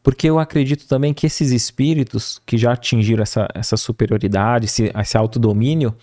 Porque 0.02 0.28
eu 0.28 0.36
acredito 0.40 0.88
também 0.88 1.14
que 1.14 1.26
esses 1.26 1.52
espíritos 1.52 2.42
que 2.44 2.58
já 2.58 2.72
atingiram 2.72 3.22
essa, 3.22 3.46
essa 3.54 3.76
superioridade, 3.76 4.64
esse, 4.66 4.92
esse 5.00 5.16
autodomínio, 5.16 5.94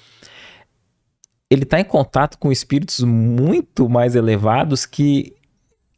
ele 1.49 1.63
está 1.63 1.81
em 1.81 1.85
contato 1.85 2.37
com 2.37 2.49
espíritos 2.49 3.01
muito 3.01 3.89
mais 3.89 4.15
elevados 4.15 4.85
que 4.85 5.33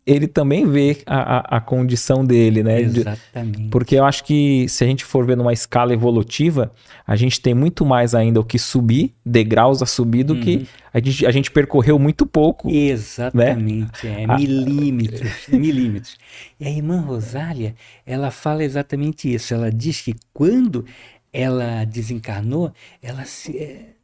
ele 0.08 0.28
também 0.28 0.68
vê 0.70 0.98
a, 1.06 1.38
a, 1.56 1.58
a 1.58 1.62
condição 1.62 2.24
dele, 2.24 2.62
né? 2.62 2.84
De- 2.84 3.00
Exatamente. 3.00 3.70
porque 3.70 3.96
eu 3.96 4.06
acho 4.06 4.24
que 4.24 4.68
se 4.70 4.84
a 4.84 4.88
gente 4.88 5.04
for 5.04 5.26
ver 5.26 5.36
numa 5.36 5.52
escala 5.52 5.94
evolutiva, 5.94 6.72
a 7.08 7.16
gente 7.16 7.42
tem 7.42 7.54
muito 7.56 7.84
mais 7.86 8.14
ainda 8.14 8.40
o 8.40 8.44
que 8.44 8.60
subir, 8.60 9.16
degraus 9.26 9.82
a 9.82 9.86
subir, 9.88 10.24
do 10.24 10.36
que 10.40 10.68
a 10.94 11.00
gente, 11.00 11.26
a 11.26 11.32
gente 11.32 11.50
percorreu 11.52 11.98
muito 11.98 12.26
pouco. 12.26 12.70
Exatamente, 12.70 14.06
é 14.08 14.26
Ah. 14.28 14.38
milímetros, 14.38 15.32
milímetros. 15.50 16.18
E 16.60 16.66
a 16.66 16.70
irmã 16.70 17.00
Rosália, 17.02 17.74
ela 18.06 18.30
fala 18.30 18.64
exatamente 18.64 19.34
isso. 19.34 19.54
Ela 19.54 19.72
diz 19.72 20.02
que 20.02 20.14
quando 20.34 20.86
ela 21.34 21.84
desencarnou, 21.84 22.72
ela 23.02 23.26
se, 23.26 23.58
eh, 23.58 23.95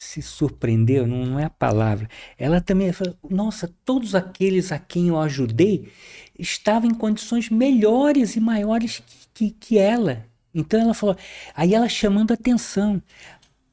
se 0.00 0.22
surpreendeu, 0.22 1.06
não, 1.06 1.26
não 1.26 1.38
é 1.38 1.44
a 1.44 1.50
palavra. 1.50 2.08
Ela 2.38 2.58
também 2.60 2.90
falou, 2.90 3.14
nossa, 3.28 3.70
todos 3.84 4.14
aqueles 4.14 4.72
a 4.72 4.78
quem 4.78 5.08
eu 5.08 5.20
ajudei 5.20 5.92
estavam 6.38 6.90
em 6.90 6.94
condições 6.94 7.50
melhores 7.50 8.34
e 8.34 8.40
maiores 8.40 9.02
que, 9.06 9.28
que, 9.34 9.50
que 9.50 9.78
ela. 9.78 10.26
Então 10.54 10.80
ela 10.80 10.94
falou, 10.94 11.16
aí 11.54 11.74
ela 11.74 11.88
chamando 11.88 12.32
atenção. 12.32 13.00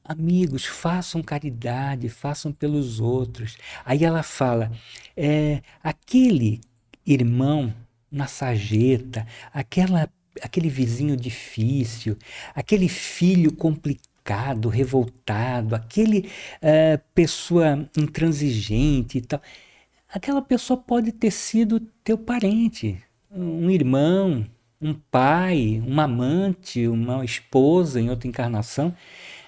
Amigos, 0.04 0.66
façam 0.66 1.24
caridade, 1.24 2.10
façam 2.10 2.52
pelos 2.52 3.00
outros. 3.00 3.58
Aí 3.86 4.04
ela 4.04 4.22
fala: 4.24 4.72
é, 5.16 5.62
aquele 5.82 6.62
irmão 7.06 7.74
na 8.12 8.28
sarjeta, 8.28 9.26
aquela, 9.54 10.10
aquele 10.42 10.70
vizinho 10.70 11.16
difícil, 11.18 12.18
aquele 12.56 12.88
filho 12.88 13.52
complicado, 13.54 14.08
revoltado, 14.70 15.76
aquele 15.76 16.30
eh, 16.62 17.00
pessoa 17.14 17.88
intransigente 17.98 19.18
e 19.20 19.22
tal. 19.22 19.42
Aquela 20.14 20.42
pessoa 20.42 20.78
pode 20.78 21.12
ter 21.12 21.32
sido 21.32 21.80
teu 22.04 22.18
parente, 22.18 22.98
um 23.32 23.70
irmão, 23.70 24.46
um 24.82 24.94
pai, 24.94 25.82
uma 25.86 26.04
amante, 26.04 26.88
uma 26.88 27.24
esposa 27.26 28.00
em 28.00 28.10
outra 28.10 28.28
encarnação. 28.28 28.94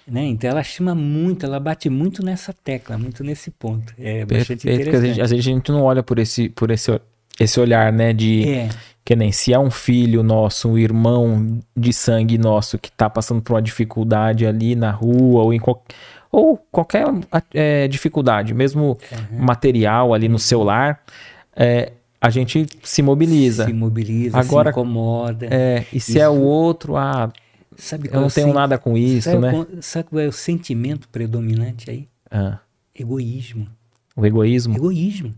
Né? 0.07 0.25
Então 0.25 0.49
ela 0.49 0.63
chama 0.63 0.95
muito, 0.95 1.45
ela 1.45 1.59
bate 1.59 1.89
muito 1.89 2.23
nessa 2.25 2.51
tecla, 2.51 2.97
muito 2.97 3.23
nesse 3.23 3.51
ponto. 3.51 3.93
É 3.97 4.25
bastante 4.25 4.63
Perfeito, 4.63 4.63
vezes, 4.63 4.87
interessante. 4.87 5.21
às 5.21 5.29
vezes 5.31 5.45
a 5.45 5.49
gente 5.49 5.71
não 5.71 5.83
olha 5.83 6.01
por 6.01 6.17
esse, 6.17 6.49
por 6.49 6.71
esse, 6.71 6.99
esse 7.39 7.59
olhar, 7.59 7.91
né? 7.93 8.13
De 8.13 8.47
É, 8.49 8.69
que 9.05 9.15
nem 9.15 9.31
se 9.31 9.51
é 9.53 9.57
um 9.59 9.71
filho 9.71 10.21
nosso, 10.21 10.69
um 10.69 10.77
irmão 10.77 11.59
de 11.75 11.91
sangue 11.93 12.37
nosso 12.37 12.77
que 12.77 12.91
tá 12.91 13.09
passando 13.09 13.41
por 13.41 13.53
uma 13.53 13.61
dificuldade 13.61 14.45
ali 14.45 14.75
na 14.75 14.91
rua 14.91 15.43
ou 15.43 15.53
em 15.53 15.59
qual- 15.59 15.83
ou 16.31 16.57
qualquer 16.71 17.05
é, 17.53 17.87
dificuldade, 17.87 18.53
mesmo 18.53 18.97
material 19.31 20.13
ali 20.13 20.27
no 20.29 20.37
celular, 20.37 21.01
é, 21.55 21.91
a 22.21 22.29
gente 22.29 22.67
se 22.83 23.01
mobiliza. 23.01 23.65
se 23.65 23.73
mobiliza, 23.73 24.37
Agora- 24.37 24.71
se 24.71 24.79
incomoda. 24.79 25.47
É, 25.49 25.85
e 25.91 25.99
se 25.99 26.11
Isso. 26.11 26.19
é 26.19 26.29
o 26.29 26.39
outro, 26.41 26.95
ah, 26.97 27.31
Sabe 27.77 28.09
eu 28.11 28.19
é 28.19 28.21
não 28.21 28.27
tenho 28.27 28.53
nada 28.53 28.77
com 28.77 28.95
isso, 28.97 29.29
sabe 29.31 29.39
né? 29.41 29.51
qual- 29.51 29.67
Sabe 29.81 30.09
qual 30.09 30.19
é 30.21 30.27
o 30.27 30.31
sentimento 30.33 31.07
predominante 31.09 31.89
aí? 31.89 32.07
Ah, 32.29 32.59
Egoísmo. 32.93 33.67
o 34.15 34.25
egoísmo. 34.25 34.75
Egoísmo. 34.75 35.31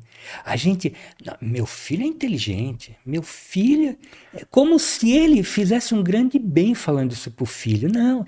A 0.45 0.55
gente. 0.55 0.93
não, 1.25 1.35
meu 1.41 1.65
filho 1.65 2.03
é 2.03 2.07
inteligente. 2.07 2.95
Meu 3.05 3.23
filho. 3.23 3.97
É 4.33 4.45
como 4.49 4.79
se 4.79 5.11
ele 5.11 5.43
fizesse 5.43 5.93
um 5.93 6.01
grande 6.01 6.39
bem 6.39 6.73
falando 6.73 7.11
isso 7.11 7.29
pro 7.31 7.45
filho. 7.45 7.91
Não. 7.91 8.25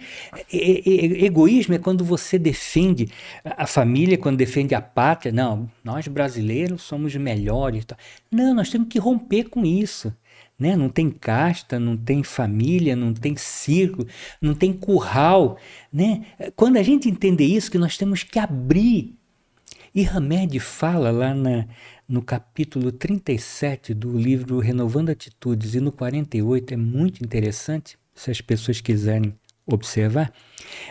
E- 0.51 0.83
e- 0.85 1.25
egoísmo 1.25 1.75
é 1.75 1.79
quando 1.79 2.03
você 2.03 2.37
defende 2.37 3.09
a 3.43 3.65
família, 3.65 4.17
quando 4.17 4.37
defende 4.37 4.75
a 4.75 4.81
pátria. 4.81 5.31
Não, 5.31 5.69
nós 5.83 6.07
brasileiros 6.07 6.81
somos 6.83 7.15
melhores. 7.15 7.85
Não, 8.31 8.53
nós 8.53 8.69
temos 8.69 8.87
que 8.89 8.99
romper 8.99 9.45
com 9.45 9.65
isso. 9.65 10.13
Né? 10.59 10.75
Não 10.75 10.87
tem 10.87 11.09
casta, 11.09 11.79
não 11.79 11.97
tem 11.97 12.21
família, 12.23 12.95
não 12.95 13.13
tem 13.13 13.35
círculo, 13.35 14.07
não 14.41 14.53
tem 14.53 14.71
curral. 14.71 15.57
Né? 15.91 16.25
Quando 16.55 16.77
a 16.77 16.83
gente 16.83 17.09
entender 17.09 17.45
isso, 17.45 17.71
que 17.71 17.77
nós 17.77 17.97
temos 17.97 18.23
que 18.23 18.37
abrir 18.39 19.15
e 19.93 20.05
Hamed 20.05 20.59
fala 20.59 21.11
lá 21.11 21.33
na, 21.33 21.67
no 22.07 22.21
capítulo 22.21 22.91
37 22.91 23.93
do 23.93 24.17
livro 24.17 24.59
Renovando 24.59 25.09
Atitudes 25.09 25.75
e 25.75 25.79
no 25.79 25.91
48, 25.91 26.73
é 26.73 26.77
muito 26.77 27.23
interessante, 27.23 27.97
se 28.15 28.31
as 28.31 28.41
pessoas 28.41 28.81
quiserem 28.81 29.33
observar. 29.65 30.33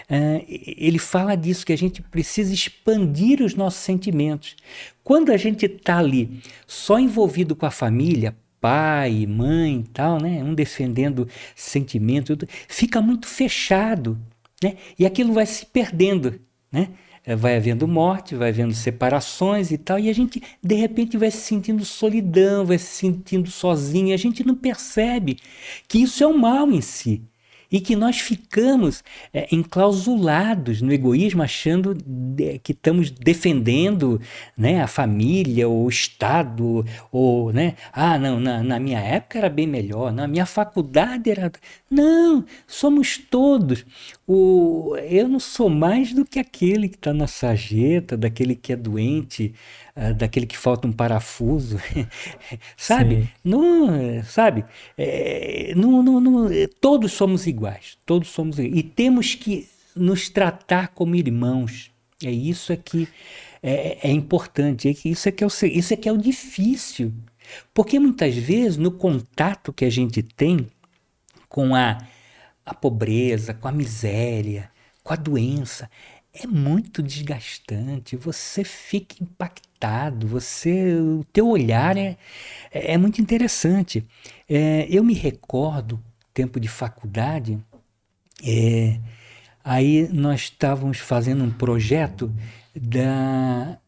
ah, 0.09 0.45
ele 0.49 0.99
fala 0.99 1.37
disso, 1.37 1.67
que 1.67 1.73
a 1.73 1.79
gente 1.79 2.01
precisa 2.01 2.55
expandir 2.55 3.43
os 3.43 3.55
nossos 3.55 3.81
sentimentos. 3.81 4.57
Quando 5.05 5.31
a 5.31 5.37
gente 5.37 5.67
está 5.67 5.99
ali 5.99 6.41
só 6.67 6.99
envolvido 6.99 7.55
com 7.55 7.67
a 7.67 7.71
família, 7.71 8.37
pai, 8.61 9.27
mãe 9.27 9.81
e 9.81 9.89
tal, 9.89 10.21
né? 10.21 10.43
um 10.45 10.55
defendendo 10.55 11.29
sentimento, 11.57 12.39
fica 12.69 13.03
muito 13.03 13.27
fechado. 13.27 14.19
Né? 14.63 14.77
E 14.99 15.05
aquilo 15.05 15.33
vai 15.33 15.45
se 15.45 15.67
perdendo. 15.67 16.41
Né? 16.71 16.89
Eh, 17.25 17.37
Vai 17.37 17.57
havendo 17.57 17.87
morte, 17.87 18.35
vai 18.35 18.49
havendo 18.51 18.75
separações 18.75 19.71
e 19.71 19.79
tal, 19.79 19.99
e 19.99 20.09
a 20.11 20.13
gente 20.13 20.43
de 20.63 20.75
repente 20.75 21.17
vai 21.17 21.31
se 21.31 21.39
sentindo 21.39 21.85
solidão, 21.85 22.65
vai 22.65 22.79
se 22.79 22.87
sentindo 22.87 23.51
sozinho, 23.51 24.09
e 24.09 24.13
a 24.13 24.17
gente 24.17 24.45
não 24.47 24.55
percebe 24.55 25.39
que 25.89 25.99
isso 26.03 26.23
é 26.25 26.27
um 26.27 26.37
mal 26.39 26.71
em 26.71 26.81
si. 26.81 27.23
E 27.71 27.81
que 27.81 27.97
nós 27.97 28.19
ficamos 28.19 29.03
eh, 29.33 29.49
enclausulados 29.51 30.83
no 30.83 30.93
egoísmo, 30.93 31.43
achando 31.43 31.95
de- 31.95 32.59
que 32.59 32.73
estamos 32.73 33.11
defendendo 33.11 34.21
né, 34.57 34.83
a 34.83 34.87
família, 34.87 35.67
o 35.69 35.89
Estado, 35.89 36.85
ou, 37.11 37.51
né, 37.51 37.75
ah, 37.91 38.19
não, 38.19 38.39
na, 38.39 38.63
na 38.63 38.79
minha 38.79 39.01
época 39.01 39.39
era 39.39 39.49
bem 39.49 39.67
melhor, 39.67 40.13
na 40.13 40.29
minha 40.29 40.45
faculdade 40.45 41.31
era. 41.31 41.51
Não, 41.91 42.45
somos 42.67 43.17
todos. 43.17 43.87
O, 44.27 44.97
eu 44.97 45.29
não 45.29 45.41
sou 45.41 45.69
mais 45.69 46.13
do 46.13 46.25
que 46.25 46.39
aquele 46.39 46.89
que 46.89 46.95
está 46.97 47.13
na 47.13 47.27
sarjeta, 47.27 48.17
daquele 48.17 48.55
que 48.55 48.73
é 48.73 48.77
doente, 48.77 49.55
uh, 49.97 50.15
daquele 50.15 50.47
que 50.47 50.57
falta 50.57 50.87
um 50.87 50.93
parafuso, 50.93 51.79
sabe? 52.77 53.29
Não, 53.45 54.23
sabe? 54.25 54.65
É, 54.97 55.73
não, 55.77 56.03
não, 56.03 56.21
não, 56.21 56.49
todos 56.81 57.13
somos 57.13 57.47
iguais, 57.47 57.99
todos 58.07 58.29
somos 58.29 58.59
iguais. 58.59 58.79
E 58.79 58.83
temos 58.83 59.35
que 59.35 59.69
nos 59.95 60.29
tratar 60.29 60.89
como 60.89 61.17
irmãos. 61.17 61.91
É 62.25 62.31
isso 62.31 62.73
aqui 62.73 63.09
é, 63.63 64.09
é 64.09 64.11
importante. 64.11 64.89
É 64.89 64.95
isso 65.09 65.29
é 65.29 65.33
que 65.33 65.45
é 65.45 65.47
o, 65.47 65.51
isso 65.51 65.93
é 65.93 65.97
que 65.97 66.09
é 66.09 66.13
o 66.13 66.17
difícil. 66.19 67.13
Porque 67.75 67.99
muitas 67.99 68.35
vezes 68.37 68.77
no 68.77 68.93
contato 68.93 69.73
que 69.73 69.85
a 69.85 69.91
gente 69.91 70.23
tem 70.23 70.67
com 71.49 71.75
a 71.75 71.99
a 72.65 72.75
pobreza, 72.75 73.55
com 73.55 73.69
a 73.69 73.73
miséria, 73.73 74.71
com 75.03 75.13
a 75.13 75.17
doença. 75.17 75.91
É 76.33 76.47
muito 76.47 77.03
desgastante, 77.03 78.17
você 78.17 78.65
fica 78.65 79.17
impactado, 79.23 80.27
você, 80.27 80.95
o 80.95 81.25
teu 81.31 81.49
olhar 81.49 81.97
é, 81.97 82.17
é, 82.71 82.97
muito 82.97 83.21
interessante. 83.21 84.07
É, 84.49 84.87
eu 84.89 85.05
me 85.05 85.13
recordo, 85.13 86.03
tempo 86.33 86.59
de 86.59 86.69
faculdade, 86.69 87.59
é, 88.43 88.99
aí 89.63 90.09
nós 90.11 90.43
estávamos 90.43 90.99
fazendo 90.99 91.45
um 91.45 91.51
projeto 91.51 92.35
da 92.75 93.79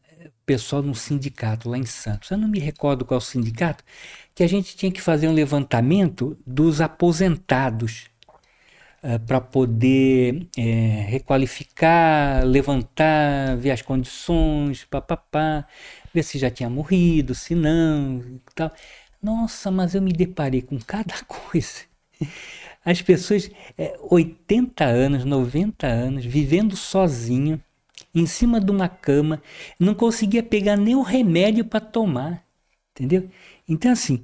pessoal 0.45 0.83
no 0.83 0.95
sindicato 0.95 1.69
lá 1.69 1.79
em 1.79 1.87
Santos. 1.87 2.31
Eu 2.31 2.39
não 2.39 2.49
me 2.49 2.59
recordo 2.59 3.05
qual 3.05 3.21
sindicato, 3.21 3.83
que 4.35 4.43
a 4.43 4.47
gente 4.47 4.77
tinha 4.77 4.93
que 4.93 5.01
fazer 5.01 5.29
um 5.29 5.33
levantamento 5.33 6.37
dos 6.47 6.81
aposentados 6.81 8.11
eh, 9.07 9.19
para 9.19 9.38
poder 9.38 10.49
é, 10.57 11.05
requalificar, 11.11 12.43
levantar, 12.47 13.55
ver 13.59 13.73
as 13.73 13.83
condições, 13.83 14.85
papapá, 14.85 15.67
ver 16.12 16.23
se 16.23 16.38
já 16.38 16.51
tinha 16.51 16.71
morrido, 16.71 17.35
se 17.35 17.55
não, 17.55 18.40
tal. 18.55 18.73
Nossa, 19.23 19.71
mas 19.71 19.95
eu 19.95 20.01
me 20.01 20.11
deparei 20.12 20.62
com 20.62 20.79
cada 20.79 21.14
coisa. 21.29 21.83
As 22.83 23.03
pessoas, 23.03 23.51
é, 23.77 23.95
80 24.11 24.85
anos, 24.85 25.25
90 25.27 25.87
anos, 25.87 26.25
vivendo 26.25 26.75
sozinho, 26.75 27.62
em 28.14 28.25
cima 28.27 28.59
de 28.59 28.71
uma 28.71 28.88
cama, 28.88 29.43
não 29.79 29.95
conseguia 29.95 30.43
pegar 30.43 30.77
nem 30.79 30.95
o 30.97 31.03
remédio 31.03 31.64
para 31.67 31.81
tomar, 31.81 32.43
entendeu? 32.93 33.29
Então, 33.69 33.93
assim, 33.93 34.23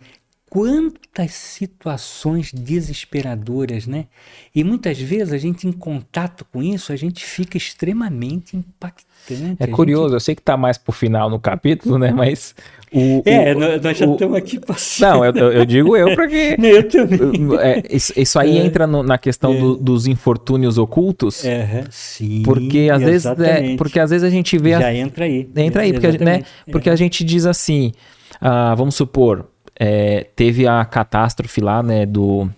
quantas 0.51 1.31
situações 1.31 2.53
desesperadoras, 2.53 3.87
né? 3.87 4.07
E 4.53 4.65
muitas 4.65 4.99
vezes 5.01 5.33
a 5.33 5.39
gente 5.39 5.69
em 5.69 5.71
contato 5.71 6.45
com 6.53 6.61
isso, 6.61 6.93
a 6.93 6.97
gente 6.97 7.25
fica 7.25 7.57
extremamente 7.57 8.57
impactante. 8.57 9.57
É 9.61 9.67
curioso, 9.69 10.09
gente... 10.09 10.15
eu 10.15 10.21
sei 10.21 10.35
que 10.35 10.41
está 10.41 10.57
mais 10.57 10.77
pro 10.77 10.93
final 10.93 11.31
no 11.31 11.39
capítulo, 11.39 11.99
né? 11.99 12.11
Mas 12.11 12.53
o, 12.93 13.23
é, 13.25 13.55
o, 13.55 13.81
nós 13.81 13.97
já 13.97 14.05
o, 14.09 14.15
estamos 14.15 14.37
aqui 14.37 14.59
passando. 14.59 15.09
Não, 15.09 15.25
eu, 15.25 15.53
eu 15.53 15.65
digo 15.65 15.97
eu 15.97 16.17
porque 16.17 16.57
eu 16.61 16.89
também. 16.89 17.57
É, 17.61 17.83
isso, 17.89 18.13
isso, 18.17 18.37
aí 18.37 18.59
é. 18.59 18.67
entra 18.67 18.89
no, 18.89 19.05
na 19.05 19.19
questão 19.19 19.55
é. 19.55 19.57
do, 19.57 19.77
dos 19.77 20.09
infortúnios 20.09 20.79
ocultos. 20.79 21.45
É, 21.45 21.85
sim. 21.91 22.43
Porque 22.43 22.91
às 22.93 23.01
vezes, 23.01 23.25
é, 23.25 23.77
porque 23.77 24.01
às 24.01 24.11
vezes 24.11 24.25
a 24.25 24.31
gente 24.31 24.59
vê 24.59 24.71
já 24.71 24.87
a... 24.87 24.95
entra 24.95 25.27
aí. 25.27 25.49
Entra 25.55 25.83
aí, 25.83 25.93
porque, 25.93 26.25
né? 26.25 26.43
Porque 26.73 26.91
a 26.91 26.97
gente 26.97 27.23
diz 27.23 27.47
assim, 27.47 27.93
ah, 28.41 28.75
vamos 28.75 28.97
supor 28.97 29.47
é, 29.83 30.27
teve 30.37 30.67
a 30.69 30.85
catástrofe 30.85 31.59
lá, 31.63 31.83
né, 31.83 32.05
do 32.05 32.51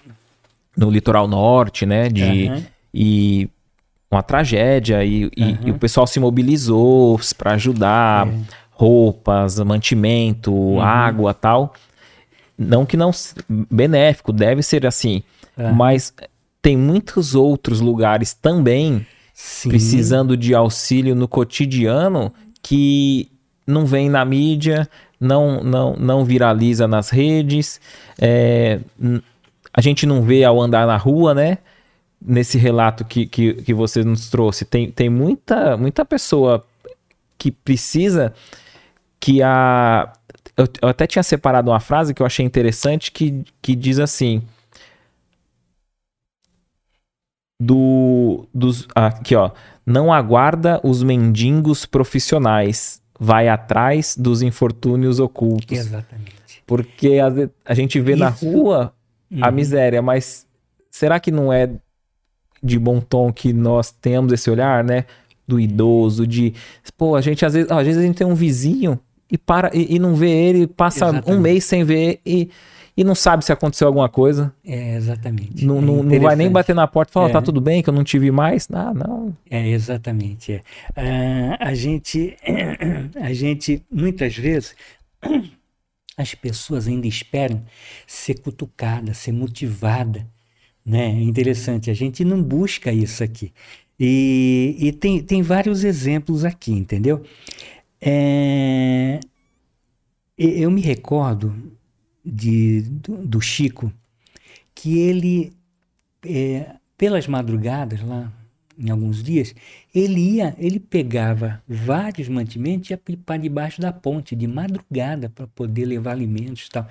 no 0.77 0.91
litoral 0.91 1.29
norte, 1.29 1.87
né, 1.87 2.09
de 2.09 2.49
uhum. 2.49 2.63
e 2.93 3.49
uma 4.11 4.23
tragédia 4.23 5.05
e, 5.05 5.27
uhum. 5.27 5.31
e, 5.37 5.59
e, 5.67 5.71
o 5.71 5.79
pessoal 5.79 6.07
se 6.07 6.19
mobilizou 6.19 7.21
para 7.39 7.53
ajudar, 7.53 8.27
é. 8.27 8.33
roupas, 8.71 9.61
mantimento, 9.61 10.53
uhum. 10.53 10.81
água, 10.81 11.33
tal. 11.33 11.75
Não 12.59 12.85
que 12.85 12.97
não 12.97 13.13
benéfico, 13.49 14.33
deve 14.33 14.63
ser 14.63 14.85
assim, 14.87 15.23
mas 15.75 16.13
tem 16.61 16.77
muitos 16.77 17.35
outros 17.35 17.81
lugares 17.81 18.35
também 18.35 19.07
Sim. 19.33 19.69
precisando 19.69 20.37
de 20.37 20.55
auxílio 20.55 21.15
no 21.15 21.27
cotidiano 21.27 22.33
que 22.63 23.29
não 23.67 23.87
vem 23.87 24.09
na 24.09 24.25
mídia, 24.25 24.89
não, 25.23 25.63
não, 25.63 25.95
não 25.97 26.25
viraliza 26.25 26.89
nas 26.89 27.09
redes, 27.09 27.81
é, 28.21 28.81
a 29.73 29.81
gente 29.81 30.05
não 30.05 30.23
vê 30.23 30.45
ao 30.45 30.61
andar 30.61 30.87
na 30.87 30.97
rua, 30.97 31.33
né? 31.35 31.59
Nesse 32.21 32.59
relato 32.59 33.05
que, 33.05 33.27
que, 33.27 33.55
que 33.55 33.75
você 33.75 34.05
nos 34.05 34.29
trouxe, 34.29 34.65
tem, 34.65 34.91
tem 34.91 35.09
muita, 35.09 35.77
muita 35.77 36.05
pessoa 36.05 36.65
que 37.39 37.51
precisa 37.51 38.33
que 39.19 39.43
a. 39.43 40.13
Eu, 40.57 40.67
eu 40.83 40.89
até 40.89 41.07
tinha 41.07 41.23
separado 41.23 41.71
uma 41.71 41.81
frase 41.81 42.13
que 42.13 42.23
eu 42.23 42.27
achei 42.27 42.45
interessante 42.45 43.11
que, 43.11 43.45
que 43.61 43.75
diz 43.75 43.99
assim. 43.99 44.43
Do, 47.61 48.47
dos, 48.53 48.87
aqui, 48.95 49.35
ó. 49.35 49.51
Não 49.85 50.13
aguarda 50.13 50.81
os 50.85 51.03
mendigos 51.03 51.85
profissionais, 51.87 53.02
vai 53.23 53.49
atrás 53.49 54.17
dos 54.19 54.43
infortúnios 54.43 55.21
ocultos. 55.21 55.79
Exatamente. 55.79 56.61
Porque 56.67 57.21
a, 57.21 57.29
a 57.65 57.73
gente 57.73 58.01
vê 58.01 58.15
Isso. 58.15 58.21
na 58.21 58.29
rua 58.31 58.93
a 59.41 59.49
uhum. 59.49 59.55
miséria, 59.55 60.03
mas 60.03 60.45
será 60.91 61.21
que 61.21 61.31
não 61.31 61.53
é 61.53 61.71
de 62.61 62.81
bom 62.81 63.01
tom 63.01 63.33
que 63.33 63.53
nós 63.53 63.93
temos 63.93 64.33
esse 64.33 64.51
olhar, 64.51 64.83
né? 64.83 65.05
Do 65.47 65.61
idoso, 65.61 66.27
de. 66.27 66.53
Pô, 66.97 67.15
a 67.15 67.21
gente 67.21 67.47
às 67.47 67.55
vezes, 67.55 67.71
às 67.71 67.87
vezes 67.87 68.03
a 68.03 68.05
gente 68.05 68.17
tem 68.17 68.27
um 68.27 68.35
vizinho 68.35 68.99
e 69.31 69.39
para 69.39 69.71
e, 69.73 69.95
e 69.95 69.99
não 70.01 70.17
vê 70.17 70.31
ele, 70.31 70.67
passa 70.67 71.05
Exatamente. 71.05 71.31
um 71.31 71.41
mês 71.41 71.63
sem 71.63 71.85
ver 71.85 72.21
e 72.27 72.51
e 72.97 73.03
não 73.03 73.15
sabe 73.15 73.45
se 73.45 73.53
aconteceu 73.53 73.87
alguma 73.87 74.09
coisa. 74.09 74.53
É, 74.65 74.97
exatamente. 74.97 75.65
Não, 75.65 75.79
é 75.79 75.81
não, 75.81 76.03
não, 76.03 76.21
vai 76.21 76.37
nem 76.37 76.51
bater 76.51 76.75
na 76.75 76.87
porta 76.87 77.11
e 77.11 77.15
falar, 77.15 77.31
é. 77.31 77.33
tá 77.33 77.41
tudo 77.41 77.61
bem, 77.61 77.83
que 77.83 77.89
eu 77.89 77.95
não 77.95 78.05
tive 78.05 78.31
mais. 78.31 78.69
Ah, 78.71 78.93
não. 78.93 79.35
É, 79.51 79.67
exatamente. 79.69 80.53
É. 80.53 80.59
Uh, 81.01 81.57
a 81.59 81.75
gente, 81.75 82.37
a 83.21 83.33
gente, 83.33 83.83
muitas 83.91 84.37
vezes, 84.37 84.75
as 86.17 86.35
pessoas 86.35 86.87
ainda 86.87 87.07
esperam 87.07 87.63
ser 88.07 88.41
cutucada, 88.41 89.15
ser 89.15 89.33
motivada. 89.33 90.27
Né? 90.85 91.07
É 91.07 91.23
interessante, 91.23 91.91
a 91.91 91.95
gente 91.95 92.25
não 92.25 92.43
busca 92.43 92.93
isso 92.93 93.25
aqui. 93.25 93.53
E, 93.99 94.77
e 94.79 94.93
tem, 94.93 95.23
tem 95.23 95.43
vários 95.43 95.85
exemplos 95.85 96.45
aqui, 96.45 96.73
entendeu? 96.73 97.23
É, 98.01 99.21
eu 100.37 100.71
me 100.71 100.81
recordo 100.81 101.55
de, 102.25 102.83
do, 102.83 103.19
do 103.27 103.41
Chico, 103.41 103.93
que 104.75 104.99
ele, 104.99 105.53
é, 106.25 106.77
pelas 106.97 107.27
madrugadas 107.27 108.01
lá, 108.03 108.33
em 108.79 108.91
alguns 108.91 109.23
dias, 109.23 109.55
ele 109.95 110.37
ia, 110.37 110.57
ele 110.59 110.81
pegava 110.81 111.63
vários 111.69 112.29
mantimentos 112.29 112.91
e 112.91 112.93
ia 112.95 113.01
para 113.17 113.37
debaixo 113.37 113.81
da 113.81 113.93
ponte 113.93 114.35
de 114.35 114.47
madrugada 114.47 115.29
para 115.29 115.47
poder 115.47 115.85
levar 115.85 116.13
alimentos 116.13 116.67
e 116.67 116.71
tal. 116.71 116.89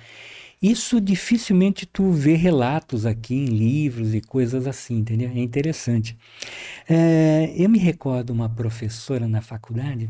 Isso 0.62 1.00
dificilmente 1.00 1.84
tu 1.84 2.12
vê 2.12 2.34
relatos 2.34 3.04
aqui 3.04 3.34
em 3.34 3.46
livros 3.46 4.14
e 4.14 4.20
coisas 4.20 4.66
assim, 4.66 4.98
entendeu? 4.98 5.28
É 5.28 5.40
interessante. 5.40 6.16
É, 6.88 7.52
eu 7.56 7.68
me 7.68 7.78
recordo 7.78 8.30
uma 8.30 8.48
professora 8.48 9.26
na 9.26 9.42
faculdade, 9.42 10.08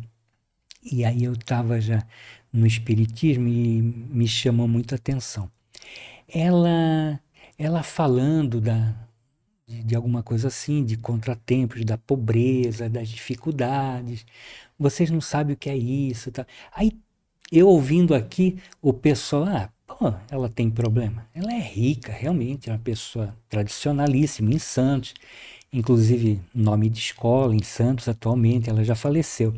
e 0.84 1.04
aí 1.04 1.24
eu 1.24 1.32
estava 1.32 1.80
já 1.80 2.04
no 2.52 2.66
Espiritismo 2.66 3.48
e 3.48 3.80
me 3.80 4.28
chamou 4.28 4.68
muita 4.68 4.96
atenção. 4.96 5.50
Ela, 6.28 7.20
ela 7.58 7.82
falando 7.82 8.60
da, 8.60 8.94
de, 9.66 9.82
de 9.82 9.96
alguma 9.96 10.22
coisa 10.22 10.48
assim, 10.48 10.84
de 10.84 10.96
contratempos, 10.96 11.84
da 11.84 11.96
pobreza, 11.96 12.88
das 12.88 13.08
dificuldades. 13.08 14.26
Vocês 14.78 15.10
não 15.10 15.20
sabem 15.20 15.54
o 15.54 15.56
que 15.56 15.70
é 15.70 15.76
isso. 15.76 16.30
Tá? 16.30 16.46
Aí 16.74 16.92
eu 17.50 17.68
ouvindo 17.68 18.14
aqui, 18.14 18.56
o 18.80 18.92
pessoal, 18.92 19.44
ah, 19.44 19.70
pô, 19.86 20.12
ela 20.30 20.48
tem 20.48 20.70
problema. 20.70 21.26
Ela 21.34 21.52
é 21.52 21.60
rica, 21.60 22.12
realmente, 22.12 22.68
é 22.68 22.72
uma 22.72 22.78
pessoa 22.78 23.36
tradicionalíssima 23.48 24.52
em 24.52 24.58
Santos, 24.58 25.14
inclusive 25.72 26.40
nome 26.54 26.88
de 26.88 26.98
escola 26.98 27.54
em 27.54 27.62
Santos 27.62 28.08
atualmente, 28.08 28.70
ela 28.70 28.82
já 28.84 28.94
faleceu. 28.94 29.54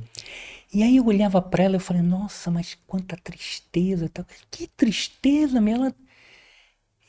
E 0.75 0.83
aí 0.83 0.97
eu 0.97 1.07
olhava 1.07 1.41
para 1.41 1.65
ela 1.65 1.77
e 1.77 1.81
falei, 1.81 2.03
nossa, 2.03 2.51
mas 2.51 2.77
quanta 2.87 3.17
tristeza. 3.17 4.11
Que 4.51 4.67
tristeza, 4.67 5.61
meu. 5.61 5.77
Ela... 5.77 5.95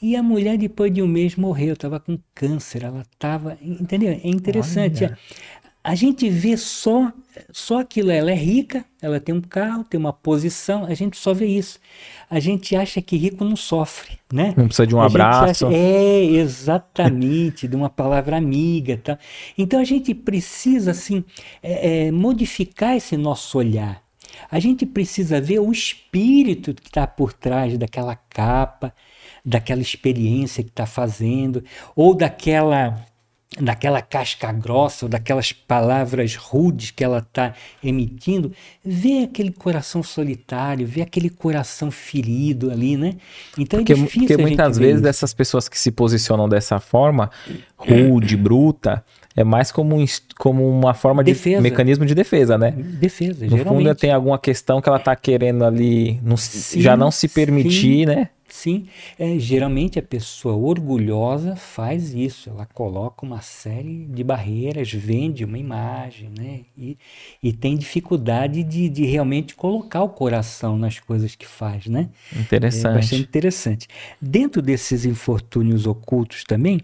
E 0.02 0.16
a 0.16 0.22
mulher, 0.22 0.58
depois 0.58 0.94
de 0.94 1.02
um 1.02 1.08
mês, 1.08 1.36
morreu. 1.36 1.74
Estava 1.74 2.00
com 2.00 2.20
câncer. 2.34 2.84
Ela 2.84 3.02
estava. 3.02 3.58
Entendeu? 3.62 4.12
É 4.12 4.28
interessante. 4.28 5.06
a 5.84 5.96
gente 5.96 6.30
vê 6.30 6.58
só 6.58 7.14
só 7.52 7.80
aquilo. 7.80 8.12
Ela 8.12 8.32
é 8.32 8.36
rica, 8.36 8.86
ela 9.02 9.20
tem 9.20 9.36
um 9.36 9.42
carro, 9.42 9.84
tem 9.84 10.00
uma 10.00 10.14
posição, 10.14 10.86
a 10.86 10.94
gente 10.94 11.18
só 11.18 11.34
vê 11.34 11.46
isso. 11.48 11.80
A 12.30 12.40
gente 12.40 12.76
acha 12.76 13.02
que 13.02 13.16
rico 13.18 13.44
não 13.44 13.56
sofre, 13.56 14.18
né? 14.32 14.54
Não 14.58 14.68
precisa 14.68 14.88
de 14.88 14.96
um 14.96 15.02
a 15.02 15.06
abraço. 15.06 15.68
Acha, 15.68 15.76
é, 15.76 16.24
exatamente, 16.24 17.68
de 17.70 17.76
uma 17.76 17.90
palavra 17.90 18.38
amiga. 18.38 18.98
Tá? 18.98 19.20
Então 19.58 19.80
a 19.80 19.84
gente 19.84 20.14
precisa, 20.14 20.92
assim, 20.92 21.24
é, 21.62 22.08
é, 22.08 22.12
modificar 22.12 22.96
esse 22.96 23.16
nosso 23.16 23.58
olhar. 23.58 24.02
A 24.50 24.60
gente 24.60 24.86
precisa 24.86 25.40
ver 25.40 25.60
o 25.60 25.72
espírito 25.72 26.74
que 26.74 26.88
está 26.88 27.08
por 27.08 27.32
trás 27.32 27.78
daquela 27.78 28.16
capa, 28.16 28.94
daquela 29.44 29.82
experiência 29.82 30.64
que 30.64 30.70
está 30.70 30.86
fazendo, 30.86 31.64
ou 31.96 32.14
daquela 32.14 33.06
daquela 33.60 34.02
casca 34.02 34.52
grossa, 34.52 35.06
ou 35.06 35.10
daquelas 35.10 35.52
palavras 35.54 36.36
rudes 36.36 36.92
que 36.92 37.04
ela 37.04 37.20
está 37.20 37.54
emitindo, 37.84 38.52
vê 38.84 39.24
aquele 39.24 39.52
coração 39.52 40.04
solitário, 40.04 40.86
vê 40.86 41.02
aquele 41.02 41.30
coração 41.30 41.90
ferido 41.90 42.70
ali, 42.70 42.98
né? 42.98 43.16
Então 43.58 43.80
é 43.80 43.82
porque, 43.82 43.94
é 43.94 43.96
difícil. 43.96 44.28
Porque 44.28 44.38
muitas 44.38 44.78
vezes 44.78 45.00
isso. 45.00 45.08
essas 45.08 45.34
pessoas 45.34 45.70
que 45.70 45.80
se 45.80 45.92
posicionam 45.92 46.50
dessa 46.50 46.80
forma, 46.80 47.30
rude, 47.78 48.36
bruta, 48.36 49.04
é 49.36 49.44
mais 49.44 49.72
como, 49.72 49.98
um, 49.98 50.06
como 50.38 50.68
uma 50.68 50.94
forma 50.94 51.24
defesa. 51.24 51.58
de 51.58 51.64
mecanismo 51.64 52.06
de 52.06 52.16
defesa, 52.16 52.58
né? 52.58 52.72
Defesa, 52.72 53.46
no 53.46 53.58
geralmente. 53.58 53.86
fundo 53.86 53.96
tem 53.96 54.12
alguma 54.12 54.40
questão 54.40 54.82
que 54.82 54.90
ela 54.90 54.98
está 54.98 55.16
querendo 55.16 55.64
ali 55.64 56.20
não, 56.24 56.38
sim, 56.38 56.82
já 56.82 56.96
não 56.96 57.12
se 57.12 57.28
permitir, 57.28 58.00
sim. 58.00 58.06
né? 58.06 58.30
Sim, 58.48 58.88
é, 59.18 59.40
geralmente 59.40 59.98
a 59.98 60.04
pessoa 60.04 60.56
orgulhosa 60.56 61.56
faz 61.56 62.14
isso, 62.14 62.50
ela 62.50 62.66
coloca 62.66 63.26
uma 63.26 63.42
série 63.42 64.06
de 64.06 64.24
barreiras, 64.24 64.92
vende 64.92 65.44
uma 65.44 65.58
imagem, 65.58 66.30
né? 66.38 66.62
E, 66.78 66.96
e 67.42 67.52
tem 67.52 67.76
dificuldade 67.76 68.64
de, 68.64 68.88
de 68.88 69.04
realmente 69.06 69.56
colocar 69.56 70.04
o 70.04 70.10
coração 70.10 70.78
nas 70.78 71.00
coisas 71.00 71.36
que 71.36 71.46
faz, 71.46 71.88
né? 71.88 72.10
Interessante. 72.36 72.88
É 72.88 72.94
bastante 72.94 73.22
interessante. 73.24 73.88
Dentro 74.22 74.62
desses 74.62 75.06
infortúnios 75.06 75.88
ocultos 75.88 76.44
também, 76.44 76.80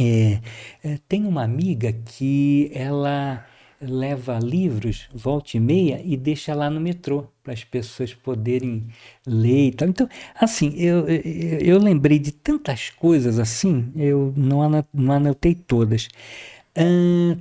é, 0.00 0.40
é, 0.82 0.98
tem 1.08 1.24
uma 1.26 1.44
amiga 1.44 1.92
que 1.92 2.70
ela 2.74 3.46
leva 3.82 4.38
livros, 4.38 5.08
volta 5.12 5.56
e 5.56 5.60
meia, 5.60 6.00
e 6.04 6.16
deixa 6.16 6.54
lá 6.54 6.70
no 6.70 6.80
metrô, 6.80 7.26
para 7.42 7.52
as 7.52 7.64
pessoas 7.64 8.14
poderem 8.14 8.86
ler 9.26 9.68
e 9.68 9.72
tal. 9.72 9.88
Então, 9.88 10.08
assim, 10.34 10.74
eu, 10.76 11.08
eu, 11.08 11.58
eu 11.58 11.78
lembrei 11.78 12.18
de 12.18 12.32
tantas 12.32 12.90
coisas 12.90 13.38
assim, 13.38 13.92
eu 13.96 14.32
não, 14.36 14.84
não 14.94 15.12
anotei 15.12 15.54
todas. 15.54 16.08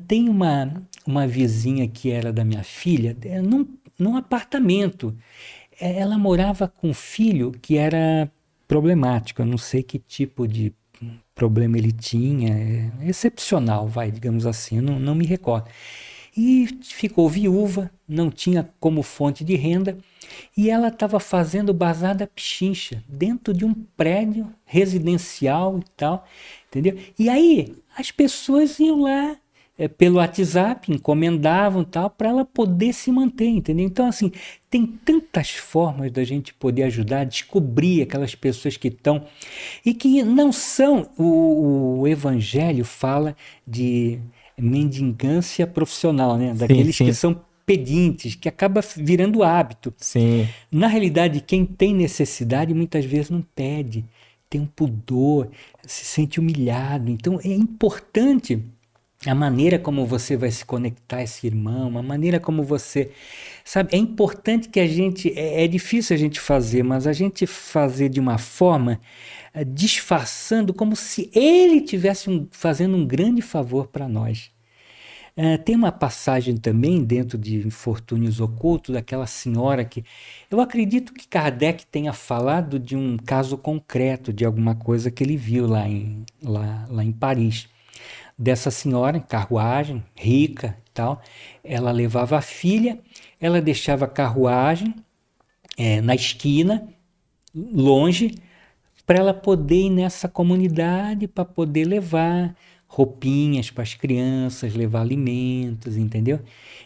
Tem 0.07 0.27
uma, 0.27 0.83
uma 1.05 1.27
vizinha 1.27 1.87
que 1.87 2.09
era 2.11 2.33
da 2.33 2.43
minha 2.43 2.63
filha, 2.63 3.15
é, 3.23 3.41
num, 3.41 3.67
num 3.97 4.17
apartamento. 4.17 5.15
É, 5.79 5.99
ela 5.99 6.17
morava 6.17 6.67
com 6.67 6.89
um 6.89 6.93
filho 6.93 7.51
que 7.61 7.77
era 7.77 8.29
problemático, 8.67 9.41
eu 9.41 9.45
não 9.45 9.57
sei 9.57 9.83
que 9.83 9.99
tipo 9.99 10.47
de 10.47 10.73
problema 11.35 11.77
ele 11.77 11.91
tinha, 11.91 12.53
é 13.01 13.09
excepcional, 13.09 13.87
vai, 13.87 14.11
digamos 14.11 14.45
assim, 14.45 14.77
eu 14.77 14.83
não, 14.83 14.99
não 14.99 15.15
me 15.15 15.25
recordo 15.25 15.69
e 16.35 16.67
ficou 16.81 17.29
viúva, 17.29 17.91
não 18.07 18.29
tinha 18.29 18.69
como 18.79 19.03
fonte 19.03 19.43
de 19.43 19.55
renda 19.55 19.97
e 20.55 20.69
ela 20.69 20.87
estava 20.87 21.19
fazendo 21.19 21.73
bazar 21.73 22.15
da 22.15 22.27
pichincha 22.27 23.03
dentro 23.07 23.53
de 23.53 23.65
um 23.65 23.73
prédio 23.73 24.53
residencial 24.65 25.79
e 25.79 25.83
tal, 25.97 26.25
entendeu? 26.69 26.97
E 27.17 27.29
aí 27.29 27.75
as 27.97 28.11
pessoas 28.11 28.79
iam 28.79 29.01
lá 29.01 29.37
é, 29.77 29.87
pelo 29.87 30.17
WhatsApp, 30.17 30.91
encomendavam 30.91 31.83
tal 31.83 32.09
para 32.09 32.29
ela 32.29 32.45
poder 32.45 32.93
se 32.93 33.11
manter, 33.11 33.47
entendeu? 33.47 33.85
Então 33.85 34.07
assim 34.07 34.31
tem 34.69 34.85
tantas 34.85 35.51
formas 35.51 36.11
da 36.11 36.23
gente 36.23 36.53
poder 36.53 36.83
ajudar 36.83 37.25
descobrir 37.25 38.01
aquelas 38.03 38.35
pessoas 38.35 38.77
que 38.77 38.87
estão 38.87 39.25
e 39.85 39.93
que 39.93 40.23
não 40.23 40.51
são 40.51 41.09
o, 41.17 42.01
o 42.01 42.07
Evangelho 42.07 42.85
fala 42.85 43.35
de 43.67 44.19
mendigância 44.61 45.65
profissional, 45.65 46.37
né? 46.37 46.53
Daqueles 46.53 46.95
sim, 46.95 47.03
sim. 47.03 47.05
que 47.05 47.13
são 47.13 47.41
pedintes, 47.65 48.35
que 48.35 48.49
acaba 48.49 48.81
virando 48.97 49.43
hábito. 49.43 49.93
Sim. 49.97 50.47
Na 50.71 50.87
realidade, 50.87 51.41
quem 51.41 51.65
tem 51.65 51.93
necessidade 51.93 52.73
muitas 52.73 53.05
vezes 53.05 53.29
não 53.29 53.41
pede, 53.41 54.05
tem 54.49 54.61
um 54.61 54.65
pudor, 54.65 55.49
se 55.85 56.05
sente 56.05 56.39
humilhado. 56.39 57.09
Então 57.09 57.39
é 57.43 57.53
importante 57.53 58.61
a 59.25 59.35
maneira 59.35 59.77
como 59.77 60.05
você 60.05 60.35
vai 60.35 60.49
se 60.49 60.65
conectar 60.65 61.17
a 61.17 61.23
esse 61.23 61.45
irmão, 61.45 61.97
a 61.97 62.01
maneira 62.01 62.39
como 62.39 62.63
você. 62.63 63.11
Sabe, 63.63 63.95
é 63.95 63.97
importante 63.97 64.69
que 64.69 64.79
a 64.79 64.87
gente. 64.87 65.31
É, 65.37 65.63
é 65.63 65.67
difícil 65.67 66.15
a 66.15 66.19
gente 66.19 66.39
fazer, 66.39 66.83
mas 66.83 67.05
a 67.05 67.13
gente 67.13 67.45
fazer 67.45 68.09
de 68.09 68.19
uma 68.19 68.37
forma 68.37 68.99
é, 69.53 69.63
disfarçando 69.63 70.73
como 70.73 70.95
se 70.95 71.29
ele 71.33 71.81
tivesse 71.81 72.29
um, 72.29 72.47
fazendo 72.51 72.95
um 72.95 73.05
grande 73.05 73.41
favor 73.41 73.87
para 73.87 74.07
nós. 74.07 74.51
É, 75.35 75.57
tem 75.57 75.75
uma 75.75 75.91
passagem 75.91 76.57
também 76.57 77.03
dentro 77.03 77.37
de 77.37 77.65
Infortúnios 77.65 78.41
Ocultos 78.41 78.93
daquela 78.93 79.25
senhora 79.25 79.85
que 79.85 80.03
eu 80.49 80.59
acredito 80.59 81.13
que 81.13 81.27
Kardec 81.27 81.85
tenha 81.85 82.11
falado 82.11 82.77
de 82.77 82.97
um 82.97 83.17
caso 83.17 83.57
concreto, 83.57 84.33
de 84.33 84.43
alguma 84.43 84.75
coisa 84.75 85.09
que 85.09 85.23
ele 85.23 85.37
viu 85.37 85.67
lá 85.67 85.87
em, 85.87 86.25
lá, 86.43 86.85
lá 86.89 87.03
em 87.03 87.13
Paris. 87.13 87.69
Dessa 88.41 88.71
senhora 88.71 89.17
em 89.17 89.21
carruagem, 89.21 90.03
rica 90.15 90.75
e 90.87 90.91
tal, 90.95 91.21
ela 91.63 91.91
levava 91.91 92.39
a 92.39 92.41
filha, 92.41 92.97
ela 93.39 93.61
deixava 93.61 94.05
a 94.05 94.07
carruagem 94.07 94.95
é, 95.77 96.01
na 96.01 96.15
esquina, 96.15 96.87
longe, 97.53 98.33
para 99.05 99.19
ela 99.19 99.31
poder 99.31 99.83
ir 99.83 99.89
nessa 99.91 100.27
comunidade, 100.27 101.27
para 101.27 101.45
poder 101.45 101.85
levar 101.85 102.55
roupinhas 102.87 103.69
para 103.69 103.83
as 103.83 103.93
crianças, 103.93 104.73
levar 104.73 105.01
alimentos, 105.01 105.95
entendeu? 105.95 106.39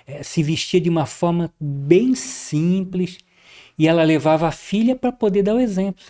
É, 0.05 0.23
se 0.23 0.43
vestia 0.43 0.81
de 0.81 0.89
uma 0.89 1.05
forma 1.05 1.53
bem 1.57 2.15
simples 2.15 3.17
e 3.79 3.87
ela 3.87 4.03
levava 4.03 4.45
a 4.45 4.51
filha 4.51 4.93
para 4.93 5.13
poder 5.13 5.41
dar 5.41 5.55
o 5.55 5.59
exemplo. 5.61 6.03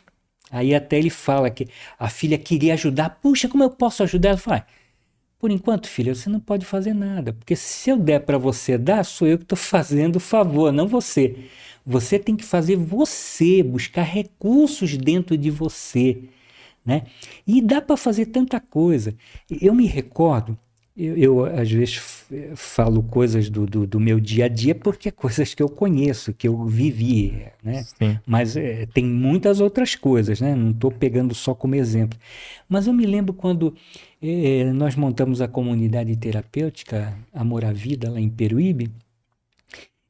Aí 0.50 0.74
até 0.74 0.98
ele 0.98 1.12
fala 1.12 1.52
que 1.52 1.68
a 2.00 2.10
filha 2.10 2.38
queria 2.38 2.74
ajudar. 2.74 3.20
Puxa, 3.22 3.48
como 3.48 3.64
eu 3.64 3.70
posso 3.70 4.02
ajudar? 4.02 4.30
Ela 4.30 4.38
fala, 4.40 4.66
por 5.40 5.52
enquanto, 5.52 5.88
filha, 5.88 6.16
você 6.16 6.30
não 6.30 6.40
pode 6.40 6.66
fazer 6.66 6.94
nada, 6.94 7.34
porque 7.34 7.56
se 7.56 7.90
eu 7.90 7.98
der 7.98 8.22
para 8.22 8.38
você 8.38 8.78
dar, 8.78 9.04
sou 9.04 9.28
eu 9.28 9.38
que 9.38 9.44
estou 9.44 9.58
fazendo 9.58 10.16
o 10.16 10.20
favor, 10.20 10.72
não 10.72 10.88
você. 10.88 11.50
Você 11.86 12.18
tem 12.18 12.36
que 12.36 12.44
fazer 12.44 12.76
você, 12.76 13.62
buscar 13.62 14.04
recursos 14.04 14.98
dentro 14.98 15.38
de 15.38 15.52
você. 15.52 16.24
Né? 16.84 17.04
E 17.46 17.62
dá 17.62 17.82
para 17.82 17.98
fazer 17.98 18.28
tanta 18.28 18.60
coisa. 18.60 19.16
Eu 19.62 19.74
me 19.76 19.86
recordo, 19.86 20.58
eu, 20.98 21.18
eu 21.18 21.46
às 21.46 21.70
vezes 21.70 22.26
falo 22.56 23.04
coisas 23.04 23.50
do, 23.50 23.66
do, 23.66 23.86
do, 23.86 24.00
meu 24.00 24.20
dia 24.20 24.46
a 24.46 24.48
dia 24.48 24.74
porque 24.74 25.10
é 25.10 25.12
coisas 25.12 25.54
que 25.54 25.62
eu 25.62 25.68
conheço, 25.68 26.34
que 26.34 26.48
eu 26.48 26.66
vivi, 26.66 27.46
né? 27.62 27.84
Sim. 27.84 28.20
Mas 28.26 28.56
é, 28.56 28.86
tem 28.88 29.06
muitas 29.06 29.60
outras 29.60 29.96
coisas, 29.96 30.40
né? 30.40 30.56
Não 30.56 30.72
estou 30.72 30.92
pegando 30.92 31.36
só 31.36 31.54
como 31.54 31.76
exemplo. 31.76 32.18
Mas 32.68 32.88
eu 32.88 32.94
me 32.94 33.06
lembro 33.06 33.34
quando 33.34 33.76
é, 34.22 34.72
nós 34.72 34.96
montamos 34.96 35.42
a 35.42 35.48
comunidade 35.48 36.16
terapêutica 36.16 37.18
Amor 37.34 37.66
à 37.66 37.74
Vida 37.74 38.10
lá 38.10 38.20
em 38.20 38.30
Peruíbe, 38.30 38.90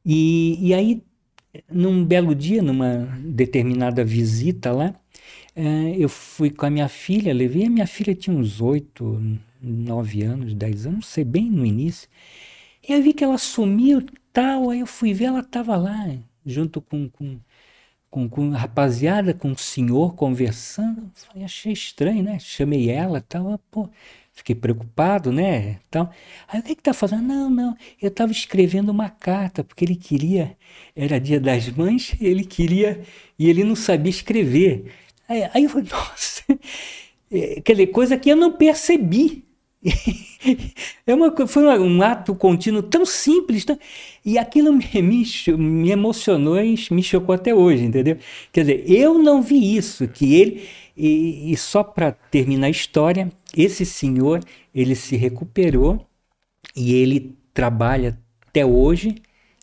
e, 0.05 0.57
e 0.61 0.73
aí 0.73 1.01
num 1.69 2.03
belo 2.03 2.35
dia, 2.35 2.61
numa 2.61 3.07
determinada 3.23 4.03
visita 4.03 4.71
lá, 4.71 4.93
é, 5.55 5.95
eu 5.97 6.09
fui 6.09 6.49
com 6.49 6.65
a 6.65 6.69
minha 6.69 6.87
filha, 6.87 7.33
levei 7.33 7.65
a 7.65 7.69
minha 7.69 7.87
filha, 7.87 8.13
tinha 8.13 8.35
uns 8.35 8.59
oito, 8.61 9.21
nove 9.65 10.23
anos, 10.23 10.53
dez 10.53 10.85
anos, 10.85 10.95
não 10.95 11.01
sei, 11.01 11.23
bem 11.23 11.49
no 11.49 11.65
início. 11.65 12.09
E 12.87 12.93
eu 12.93 13.01
vi 13.01 13.13
que 13.13 13.23
ela 13.23 13.37
sumiu 13.37 14.05
tal, 14.33 14.69
aí 14.69 14.79
eu 14.81 14.87
fui 14.87 15.13
ver, 15.13 15.25
ela 15.25 15.39
estava 15.41 15.75
lá, 15.77 16.07
junto 16.45 16.81
com, 16.81 17.09
com, 17.09 17.39
com, 18.09 18.29
com 18.29 18.49
rapaziada, 18.51 19.33
com 19.33 19.51
o 19.51 19.57
senhor 19.57 20.15
conversando. 20.15 21.11
Falei, 21.15 21.43
achei 21.45 21.73
estranho, 21.73 22.23
né? 22.23 22.39
Chamei 22.39 22.89
ela 22.89 23.21
tal, 23.21 23.59
pô, 23.71 23.89
Fiquei 24.35 24.53
preocupado, 24.53 25.31
né? 25.31 25.79
Então, 25.87 26.09
aí 26.45 26.59
o 26.59 26.63
que 26.63 26.75
que 26.75 26.81
tá 26.83 26.93
fazendo? 26.93 27.23
Não, 27.23 27.49
não, 27.49 27.77
eu 28.01 28.09
estava 28.09 28.33
escrevendo 28.33 28.89
uma 28.89 29.09
carta, 29.09 29.63
porque 29.63 29.85
ele 29.85 29.95
queria, 29.95 30.57
era 30.93 31.17
dia 31.21 31.39
das 31.39 31.69
mães, 31.69 32.13
ele 32.19 32.43
queria, 32.43 33.01
e 33.39 33.49
ele 33.49 33.63
não 33.63 33.77
sabia 33.77 34.09
escrever. 34.09 34.91
Aí, 35.27 35.49
aí 35.53 35.63
eu 35.63 35.69
falei, 35.69 35.87
nossa, 35.89 36.43
é, 37.31 37.61
quer 37.61 37.73
dizer, 37.73 37.87
coisa 37.87 38.17
que 38.17 38.29
eu 38.29 38.35
não 38.35 38.51
percebi. 38.51 39.45
É 41.05 41.13
uma, 41.13 41.47
foi 41.47 41.63
um 41.79 42.01
ato 42.01 42.33
contínuo 42.35 42.81
tão 42.81 43.05
simples, 43.05 43.65
tão, 43.65 43.77
e 44.23 44.37
aquilo 44.37 44.73
me, 44.73 44.85
me, 45.01 45.25
me 45.57 45.91
emocionou 45.91 46.59
e 46.59 46.75
me 46.91 47.03
chocou 47.03 47.35
até 47.35 47.53
hoje, 47.53 47.83
entendeu? 47.83 48.17
Quer 48.51 48.61
dizer, 48.61 48.83
eu 48.87 49.17
não 49.17 49.41
vi 49.41 49.75
isso, 49.75 50.07
que 50.07 50.35
ele 50.35 50.63
e, 50.97 51.51
e 51.51 51.57
só 51.57 51.83
para 51.83 52.11
terminar 52.11 52.67
a 52.67 52.69
história, 52.69 53.31
esse 53.55 53.85
senhor 53.85 54.41
ele 54.73 54.95
se 54.95 55.15
recuperou 55.15 56.05
e 56.75 56.93
ele 56.95 57.35
trabalha 57.53 58.17
até 58.47 58.65
hoje 58.65 59.15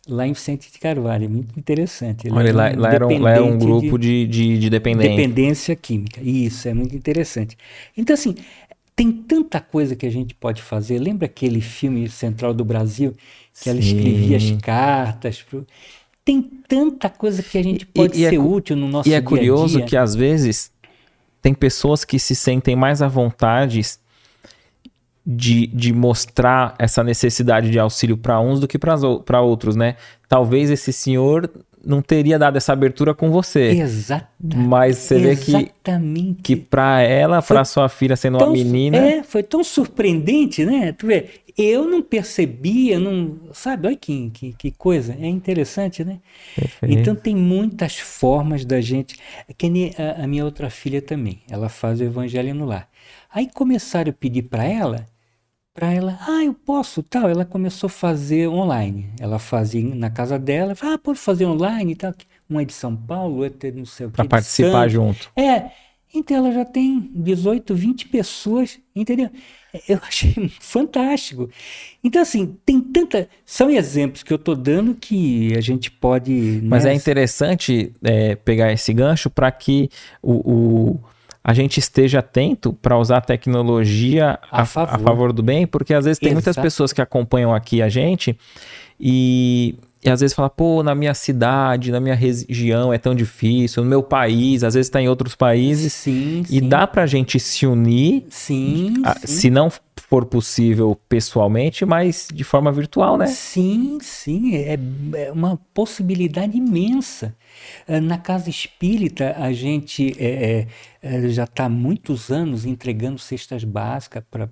lá 0.08 0.26
em 0.26 0.32
Vicente 0.32 0.70
de 0.70 0.78
Carvalho. 0.78 1.24
É 1.24 1.28
muito 1.28 1.58
interessante. 1.58 2.26
Ele 2.26 2.34
Olha, 2.34 2.50
é 2.50 2.52
um 2.52 2.56
lá, 2.56 2.72
lá, 2.76 2.92
era 2.92 3.06
um, 3.06 3.18
lá 3.18 3.30
era 3.30 3.44
um 3.44 3.58
grupo 3.58 3.98
de, 3.98 4.26
de, 4.26 4.58
de 4.58 4.70
dependência. 4.70 5.16
Dependência 5.16 5.76
química. 5.76 6.20
Isso, 6.22 6.68
é 6.68 6.74
muito 6.74 6.94
interessante. 6.94 7.56
Então, 7.96 8.14
assim, 8.14 8.34
tem 8.94 9.10
tanta 9.12 9.60
coisa 9.60 9.96
que 9.96 10.06
a 10.06 10.10
gente 10.10 10.34
pode 10.34 10.62
fazer. 10.62 10.98
Lembra 10.98 11.26
aquele 11.26 11.60
filme 11.60 12.08
Central 12.08 12.52
do 12.52 12.64
Brasil, 12.64 13.12
que 13.52 13.64
Sim. 13.64 13.70
ela 13.70 13.80
escrevia 13.80 14.36
as 14.36 14.50
cartas? 14.62 15.42
Pro... 15.42 15.66
Tem 16.24 16.42
tanta 16.42 17.08
coisa 17.08 17.42
que 17.42 17.58
a 17.58 17.62
gente 17.62 17.86
pode 17.86 18.18
e, 18.18 18.22
e 18.22 18.24
é 18.24 18.30
ser 18.30 18.36
é, 18.36 18.38
útil 18.38 18.76
no 18.76 18.88
nosso 18.88 19.08
dia 19.08 19.18
a 19.18 19.20
dia. 19.20 19.26
E 19.28 19.34
é 19.34 19.38
curioso 19.38 19.84
que 19.84 19.96
às 19.96 20.14
vezes 20.14 20.70
tem 21.40 21.52
pessoas 21.54 22.04
que 22.04 22.18
se 22.18 22.34
sentem 22.34 22.76
mais 22.76 23.02
à 23.02 23.08
vontade 23.08 23.80
de, 25.24 25.66
de 25.68 25.92
mostrar 25.92 26.74
essa 26.78 27.02
necessidade 27.02 27.70
de 27.70 27.78
auxílio 27.78 28.16
para 28.16 28.40
uns 28.40 28.60
do 28.60 28.68
que 28.68 28.78
para 28.78 29.40
outros, 29.40 29.74
né? 29.74 29.96
Talvez 30.28 30.70
esse 30.70 30.92
senhor 30.92 31.50
não 31.84 32.00
teria 32.00 32.38
dado 32.38 32.56
essa 32.56 32.72
abertura 32.72 33.14
com 33.14 33.30
você. 33.30 33.70
Exatamente. 33.70 34.56
Mas 34.56 34.98
você 34.98 35.18
vê 35.18 35.36
que 35.36 35.72
que 36.42 36.56
para 36.56 37.00
ela, 37.02 37.42
para 37.42 37.64
sua 37.64 37.88
filha 37.88 38.16
sendo 38.16 38.38
tão, 38.38 38.48
uma 38.48 38.52
menina, 38.52 38.96
é, 38.96 39.22
foi 39.22 39.42
tão 39.42 39.64
surpreendente, 39.64 40.64
né? 40.64 40.92
Tu 40.92 41.06
vê, 41.06 41.28
eu 41.56 41.86
não 41.86 42.00
percebia, 42.00 42.98
não, 42.98 43.38
sabe? 43.52 43.88
Olha 43.88 43.96
que, 43.96 44.30
que, 44.30 44.52
que 44.52 44.70
coisa, 44.70 45.16
é 45.20 45.26
interessante, 45.26 46.04
né? 46.04 46.20
Perfeito. 46.54 46.98
Então 46.98 47.14
tem 47.14 47.34
muitas 47.34 47.98
formas 47.98 48.64
da 48.64 48.80
gente, 48.80 49.18
que 49.58 49.68
nem 49.68 49.92
a, 49.98 50.24
a 50.24 50.26
minha 50.26 50.44
outra 50.44 50.70
filha 50.70 51.02
também, 51.02 51.40
ela 51.50 51.68
faz 51.68 52.00
o 52.00 52.04
evangelho 52.04 52.54
no 52.54 52.64
lar. 52.64 52.88
Aí 53.34 53.48
começaram 53.52 54.10
a 54.10 54.12
pedir 54.12 54.42
para 54.42 54.64
ela 54.64 55.06
para 55.74 55.90
ela, 55.92 56.18
ah, 56.28 56.44
eu 56.44 56.54
posso, 56.54 57.02
tal. 57.02 57.28
Ela 57.28 57.44
começou 57.44 57.86
a 57.86 57.90
fazer 57.90 58.48
online. 58.48 59.10
Ela 59.18 59.38
fazia 59.38 59.82
na 59.94 60.10
casa 60.10 60.38
dela, 60.38 60.74
ah, 60.82 60.98
pode 60.98 61.18
fazer 61.18 61.46
online 61.46 61.92
e 61.92 61.96
tal. 61.96 62.14
Uma 62.48 62.62
é 62.62 62.64
de 62.64 62.72
São 62.72 62.94
Paulo, 62.94 63.42
outra 63.42 63.68
é 63.68 63.72
não 63.72 63.86
sei 63.86 64.06
o 64.06 64.10
que. 64.10 64.16
Para 64.16 64.26
participar 64.26 64.88
junto. 64.88 65.30
É. 65.36 65.70
Então 66.14 66.36
ela 66.36 66.52
já 66.52 66.64
tem 66.66 67.10
18, 67.14 67.74
20 67.74 68.08
pessoas, 68.08 68.78
entendeu? 68.94 69.30
Eu 69.88 69.98
achei 70.06 70.34
fantástico. 70.60 71.48
Então, 72.04 72.20
assim, 72.20 72.54
tem 72.66 72.78
tanta. 72.78 73.26
São 73.46 73.70
exemplos 73.70 74.22
que 74.22 74.30
eu 74.30 74.36
estou 74.36 74.54
dando 74.54 74.94
que 74.94 75.56
a 75.56 75.60
gente 75.62 75.90
pode. 75.90 76.60
Mas 76.64 76.84
né? 76.84 76.92
é 76.92 76.94
interessante 76.94 77.94
é, 78.04 78.34
pegar 78.34 78.70
esse 78.70 78.92
gancho 78.92 79.30
para 79.30 79.50
que 79.50 79.88
o, 80.22 80.32
o 80.32 81.00
a 81.44 81.52
gente 81.52 81.78
esteja 81.78 82.20
atento 82.20 82.72
para 82.72 82.96
usar 82.96 83.18
a 83.18 83.20
tecnologia 83.20 84.38
a, 84.50 84.62
a, 84.62 84.64
favor. 84.64 84.94
a, 84.94 84.98
favor. 84.98 85.32
do 85.32 85.42
bem, 85.42 85.66
porque 85.66 85.92
às 85.92 86.04
vezes 86.04 86.18
tem 86.18 86.28
Exato. 86.28 86.36
muitas 86.36 86.56
pessoas 86.56 86.92
que 86.92 87.00
acompanham 87.00 87.54
aqui 87.54 87.82
a 87.82 87.88
gente 87.88 88.38
e, 88.98 89.74
e 90.04 90.08
às 90.08 90.20
vezes 90.20 90.34
fala, 90.34 90.48
pô, 90.48 90.82
na 90.82 90.94
minha 90.94 91.14
cidade, 91.14 91.90
na 91.90 91.98
minha 91.98 92.14
região 92.14 92.92
é 92.92 92.98
tão 92.98 93.14
difícil, 93.14 93.82
no 93.82 93.88
meu 93.88 94.02
país, 94.02 94.62
às 94.62 94.74
vezes 94.74 94.86
está 94.86 95.00
em 95.00 95.08
outros 95.08 95.34
países. 95.34 95.92
Sim, 95.92 96.42
e 96.42 96.60
sim. 96.60 96.68
dá 96.68 96.86
para 96.86 97.02
a 97.02 97.06
gente 97.06 97.40
se 97.40 97.66
unir, 97.66 98.24
sim, 98.28 98.94
a, 99.04 99.18
sim. 99.18 99.26
se 99.26 99.50
não 99.50 99.70
for 100.12 100.26
possível 100.26 100.94
pessoalmente, 101.08 101.86
mas 101.86 102.28
de 102.30 102.44
forma 102.44 102.70
virtual, 102.70 103.16
né? 103.16 103.28
Sim, 103.28 103.96
sim, 104.02 104.54
é, 104.54 104.78
é 105.14 105.32
uma 105.32 105.56
possibilidade 105.72 106.54
imensa. 106.54 107.34
Eh, 107.88 107.98
na 107.98 108.18
casa 108.18 108.50
espírita, 108.50 109.34
a 109.38 109.54
gente 109.54 110.14
é, 110.22 110.66
é, 111.00 111.28
já 111.30 111.44
está 111.44 111.64
há 111.64 111.68
muitos 111.70 112.30
anos 112.30 112.66
entregando 112.66 113.18
cestas 113.18 113.64
básicas 113.64 114.22
para 114.30 114.50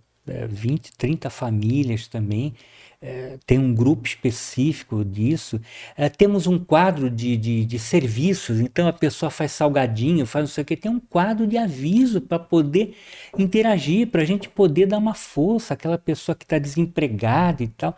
20, 0.49 0.93
30 0.97 1.29
famílias 1.29 2.09
também. 2.09 2.55
É, 3.03 3.39
tem 3.47 3.59
um 3.59 3.75
grupo 3.75 4.07
específico 4.07 5.03
disso. 5.03 5.59
É, 5.97 6.11
temos 6.11 6.47
um 6.47 6.59
quadro 6.59 7.09
de, 7.09 7.35
de, 7.35 7.65
de, 7.65 7.79
serviços, 7.79 8.61
então 8.61 8.87
a 8.87 8.93
pessoa 8.93 9.31
faz 9.31 9.53
salgadinho, 9.53 10.27
faz 10.27 10.43
não 10.43 10.49
sei 10.49 10.63
o 10.63 10.65
que, 10.67 10.77
tem 10.77 10.91
um 10.91 11.01
quadro 11.01 11.47
de 11.47 11.57
aviso 11.57 12.21
para 12.21 12.39
poder 12.39 12.95
interagir, 13.39 14.09
para 14.09 14.21
a 14.21 14.25
gente 14.27 14.51
poder 14.51 14.85
dar 14.85 14.99
uma 14.99 15.15
força 15.15 15.73
àquela 15.73 15.97
pessoa 15.97 16.37
que 16.37 16.45
está 16.45 16.59
desempregada 16.59 17.63
e 17.63 17.69
tal. 17.69 17.97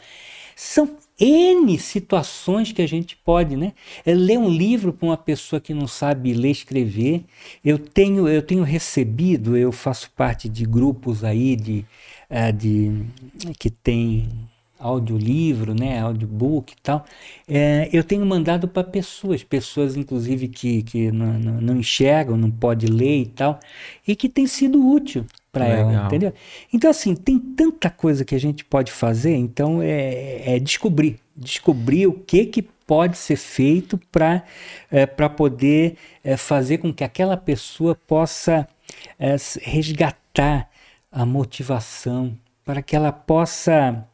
São 0.54 0.96
N 1.18 1.78
situações 1.78 2.70
que 2.70 2.82
a 2.82 2.86
gente 2.86 3.16
pode, 3.16 3.56
né? 3.56 3.72
É 4.06 4.14
ler 4.14 4.38
um 4.38 4.48
livro 4.48 4.92
para 4.92 5.06
uma 5.06 5.16
pessoa 5.16 5.60
que 5.60 5.74
não 5.74 5.88
sabe 5.88 6.32
ler 6.32 6.50
escrever. 6.50 7.24
Eu 7.64 7.76
tenho, 7.78 8.28
eu 8.28 8.42
tenho 8.42 8.62
recebido, 8.62 9.56
eu 9.56 9.72
faço 9.72 10.10
parte 10.12 10.48
de 10.48 10.64
grupos 10.64 11.24
aí 11.24 11.56
de, 11.56 11.84
de 12.54 13.04
que 13.58 13.70
tem 13.70 14.28
audiolivro, 14.82 15.74
né, 15.74 16.00
audiobook 16.00 16.72
e 16.72 16.76
tal, 16.82 17.04
é, 17.48 17.88
eu 17.92 18.02
tenho 18.02 18.26
mandado 18.26 18.66
para 18.66 18.82
pessoas, 18.82 19.44
pessoas 19.44 19.96
inclusive 19.96 20.48
que, 20.48 20.82
que 20.82 21.12
não, 21.12 21.38
não, 21.38 21.60
não, 21.60 21.76
enxergam, 21.76 22.36
não 22.36 22.50
pode 22.50 22.86
ler 22.86 23.22
e 23.22 23.26
tal, 23.26 23.60
e 24.06 24.16
que 24.16 24.28
tem 24.28 24.46
sido 24.46 24.84
útil 24.84 25.24
para 25.52 25.66
ela, 25.66 26.06
entendeu? 26.06 26.32
Então 26.72 26.90
assim, 26.90 27.14
tem 27.14 27.38
tanta 27.38 27.90
coisa 27.90 28.24
que 28.24 28.34
a 28.34 28.40
gente 28.40 28.64
pode 28.64 28.90
fazer, 28.90 29.36
então 29.36 29.80
é, 29.80 30.56
é 30.56 30.58
descobrir, 30.58 31.20
descobrir 31.36 32.06
o 32.06 32.12
que 32.12 32.46
que 32.46 32.62
pode 32.62 33.16
ser 33.16 33.36
feito 33.36 33.98
para 34.10 34.42
é, 34.90 35.06
para 35.06 35.28
poder 35.28 35.96
é, 36.24 36.36
fazer 36.36 36.78
com 36.78 36.92
que 36.92 37.04
aquela 37.04 37.36
pessoa 37.36 37.94
possa 37.94 38.66
é, 39.18 39.36
resgatar 39.62 40.68
a 41.10 41.26
motivação, 41.26 42.36
para 42.64 42.80
que 42.80 42.96
ela 42.96 43.12
possa 43.12 44.06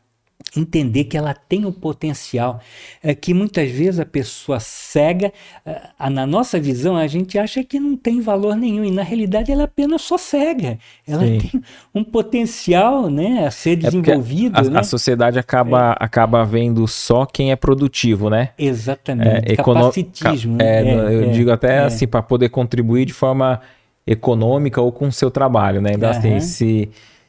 entender 0.56 1.04
que 1.04 1.16
ela 1.16 1.34
tem 1.34 1.66
o 1.66 1.72
potencial, 1.72 2.60
é 3.02 3.14
que 3.14 3.34
muitas 3.34 3.70
vezes 3.70 4.00
a 4.00 4.06
pessoa 4.06 4.58
cega, 4.60 5.32
é, 5.66 6.10
na 6.10 6.26
nossa 6.26 6.58
visão 6.58 6.96
a 6.96 7.06
gente 7.06 7.38
acha 7.38 7.62
que 7.62 7.78
não 7.78 7.96
tem 7.96 8.20
valor 8.20 8.56
nenhum 8.56 8.84
e 8.84 8.90
na 8.90 9.02
realidade 9.02 9.52
ela 9.52 9.64
apenas 9.64 10.02
só 10.02 10.16
cega, 10.16 10.78
ela 11.06 11.26
Sim. 11.26 11.38
tem 11.38 11.62
um 11.94 12.02
potencial, 12.02 13.10
né, 13.10 13.46
a 13.46 13.50
ser 13.50 13.72
é 13.72 13.76
desenvolvido. 13.76 14.58
A, 14.58 14.62
né? 14.62 14.80
a, 14.80 14.82
sociedade 14.82 15.38
acaba, 15.38 15.92
é. 15.92 16.04
acaba 16.04 16.44
vendo 16.44 16.86
só 16.86 17.26
quem 17.26 17.50
é 17.50 17.56
produtivo, 17.56 18.30
né? 18.30 18.50
Exatamente. 18.58 19.52
É, 19.52 19.56
capacitismo. 19.56 20.56
É, 20.60 20.82
né? 20.82 21.14
eu 21.14 21.30
digo 21.30 21.50
até 21.50 21.80
assim 21.80 22.06
para 22.06 22.22
poder 22.22 22.48
contribuir 22.48 23.04
de 23.04 23.12
forma 23.12 23.60
econômica 24.06 24.80
ou 24.80 24.90
com 24.90 25.08
o 25.08 25.12
seu 25.12 25.30
trabalho, 25.30 25.82
né? 25.82 25.92
Então, 25.94 26.10
uhum. 26.10 26.16
assim, 26.16 26.40
se 26.40 26.88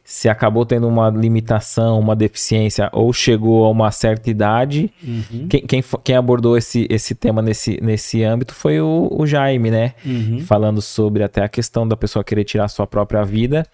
se 0.10 0.28
acabou 0.28 0.66
tendo 0.66 0.88
uma 0.88 1.08
limitação, 1.12 2.00
uma 2.00 2.16
deficiência, 2.16 2.90
ou 2.92 3.14
chegou 3.14 3.64
a 3.64 3.70
uma 3.70 3.92
certa 3.92 4.28
idade. 4.28 4.92
Uhum. 5.04 5.48
Quem, 5.48 5.62
quem, 5.62 5.84
quem, 6.04 6.16
abordou 6.16 6.58
esse, 6.58 6.88
esse 6.90 7.14
tema 7.14 7.44
nesse, 7.44 7.80
nesse 7.80 8.24
âmbito 8.24 8.56
foi 8.56 8.82
o, 8.82 9.08
o 9.12 9.28
Jaime, 9.28 9.70
né? 9.70 9.94
Uhum. 10.04 10.40
Falando 10.40 10.82
sobre 10.82 11.22
até 11.22 11.44
a 11.44 11.48
questão 11.48 11.88
da 11.88 11.96
pessoa 11.96 12.24
querer 12.24 12.44
tirar 12.44 12.66
a 12.66 12.68
sua 12.68 12.88
própria 12.88 13.24
vida, 13.24 13.68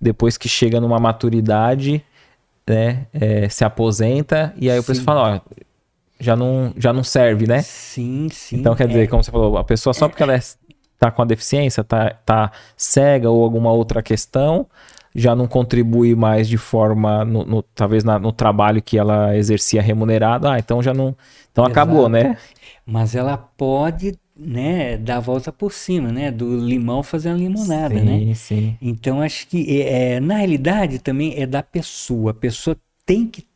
depois 0.00 0.38
que 0.38 0.48
chega 0.48 0.80
numa 0.80 0.98
maturidade, 0.98 2.02
né? 2.66 3.06
É, 3.12 3.50
se 3.50 3.62
aposenta, 3.62 4.54
e 4.56 4.70
aí 4.70 4.78
o 4.78 4.82
pessoal 4.82 5.04
fala, 5.04 5.42
ó, 5.46 5.62
já 6.18 6.34
não, 6.34 6.72
já 6.74 6.90
não 6.94 7.04
serve, 7.04 7.46
né? 7.46 7.60
Sim, 7.60 8.28
sim. 8.32 8.56
Então, 8.56 8.74
quer 8.74 8.88
dizer, 8.88 9.02
é. 9.02 9.06
como 9.06 9.22
você 9.22 9.30
falou, 9.30 9.58
a 9.58 9.64
pessoa 9.64 9.92
só 9.92 10.08
porque 10.08 10.22
ela 10.22 10.34
está 10.34 10.56
é, 10.70 10.74
tá 10.98 11.10
com 11.10 11.20
a 11.20 11.26
deficiência, 11.26 11.84
tá, 11.84 12.16
tá 12.24 12.50
cega 12.78 13.28
ou 13.28 13.44
alguma 13.44 13.70
outra 13.70 14.02
questão, 14.02 14.66
já 15.14 15.34
não 15.34 15.46
contribui 15.46 16.14
mais 16.14 16.48
de 16.48 16.56
forma, 16.56 17.24
no, 17.24 17.44
no 17.44 17.62
talvez 17.62 18.04
na, 18.04 18.18
no 18.18 18.32
trabalho 18.32 18.82
que 18.82 18.98
ela 18.98 19.36
exercia 19.36 19.82
remunerado, 19.82 20.48
ah, 20.48 20.58
então 20.58 20.82
já 20.82 20.94
não. 20.94 21.16
Então 21.50 21.64
Exato. 21.64 21.72
acabou, 21.72 22.08
né? 22.08 22.36
Mas 22.86 23.14
ela 23.14 23.36
pode 23.36 24.18
né, 24.36 24.96
dar 24.96 25.18
a 25.18 25.20
volta 25.20 25.52
por 25.52 25.72
cima, 25.72 26.10
né, 26.10 26.30
do 26.30 26.56
limão 26.56 27.02
fazendo 27.02 27.38
limonada, 27.38 27.98
sim, 27.98 28.04
né? 28.04 28.18
Sim, 28.18 28.34
sim. 28.34 28.76
Então 28.80 29.20
acho 29.20 29.46
que 29.46 29.82
é, 29.82 30.18
na 30.20 30.36
realidade 30.36 30.98
também 30.98 31.34
é 31.40 31.46
da 31.46 31.62
pessoa. 31.62 32.30
A 32.30 32.34
pessoa 32.34 32.76
tem 33.04 33.26
que 33.26 33.46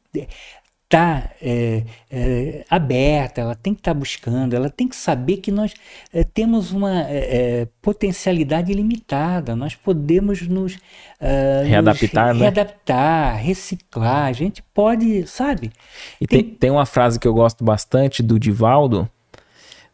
tá 0.88 1.30
é, 1.42 1.82
é, 2.10 2.64
aberta, 2.70 3.40
ela 3.40 3.54
tem 3.56 3.74
que 3.74 3.80
estar 3.80 3.92
tá 3.92 3.98
buscando, 3.98 4.54
ela 4.54 4.70
tem 4.70 4.86
que 4.86 4.94
saber 4.94 5.38
que 5.38 5.50
nós 5.50 5.74
é, 6.14 6.22
temos 6.22 6.70
uma 6.70 7.02
é, 7.08 7.62
é, 7.62 7.68
potencialidade 7.82 8.72
limitada, 8.72 9.56
nós 9.56 9.74
podemos 9.74 10.42
nos 10.42 10.74
uh, 10.74 11.64
readaptar, 11.66 12.28
nos 12.28 12.38
né? 12.38 12.42
readaptar, 12.44 13.36
reciclar, 13.36 14.26
a 14.26 14.32
gente 14.32 14.62
pode, 14.72 15.26
sabe? 15.26 15.72
E 16.20 16.26
tem, 16.26 16.44
tem 16.44 16.70
uma 16.70 16.86
frase 16.86 17.18
que 17.18 17.26
eu 17.26 17.34
gosto 17.34 17.64
bastante 17.64 18.22
do 18.22 18.38
Divaldo, 18.38 19.08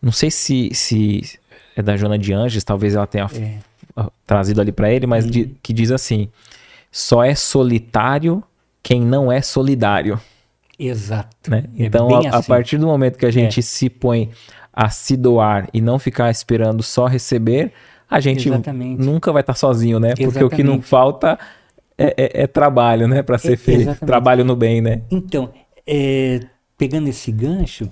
não 0.00 0.12
sei 0.12 0.30
se, 0.30 0.74
se 0.74 1.38
é 1.74 1.80
da 1.80 1.96
Jona 1.96 2.18
de 2.18 2.34
Anjos, 2.34 2.64
talvez 2.64 2.94
ela 2.94 3.06
tenha 3.06 3.26
é. 3.34 4.04
trazido 4.26 4.60
ali 4.60 4.72
para 4.72 4.92
ele, 4.92 5.06
mas 5.06 5.24
de, 5.24 5.54
que 5.62 5.72
diz 5.72 5.90
assim: 5.90 6.28
só 6.90 7.24
é 7.24 7.34
solitário 7.34 8.42
quem 8.82 9.00
não 9.00 9.30
é 9.30 9.40
solidário. 9.40 10.20
Exato. 10.86 11.50
Né? 11.50 11.64
É 11.78 11.84
então, 11.84 12.14
a, 12.14 12.18
assim. 12.18 12.28
a, 12.28 12.42
partir 12.42 12.78
do 12.78 12.86
momento 12.86 13.18
que 13.18 13.26
a 13.26 13.30
gente 13.30 13.60
é. 13.60 13.62
se 13.62 13.88
põe 13.88 14.30
a 14.72 14.88
se 14.88 15.16
doar 15.16 15.68
e 15.72 15.80
não 15.80 15.98
ficar 15.98 16.30
esperando 16.30 16.82
só 16.82 17.06
receber, 17.06 17.72
a 18.08 18.20
gente 18.20 18.48
Exatamente. 18.48 19.02
nunca 19.02 19.32
vai 19.32 19.42
estar 19.42 19.52
tá 19.52 19.58
sozinho, 19.58 20.00
né? 20.00 20.10
Porque 20.10 20.24
Exatamente. 20.24 20.52
o 20.52 20.56
que 20.56 20.62
não 20.62 20.82
falta 20.82 21.38
é, 21.96 22.14
é, 22.16 22.42
é 22.42 22.46
trabalho, 22.46 23.06
né? 23.06 23.22
Para 23.22 23.38
ser 23.38 23.56
feito. 23.56 23.82
Exatamente. 23.82 24.06
Trabalho 24.06 24.44
no 24.44 24.56
bem, 24.56 24.80
né? 24.80 25.02
Então, 25.10 25.52
é, 25.86 26.40
pegando 26.76 27.08
esse 27.08 27.30
gancho, 27.30 27.90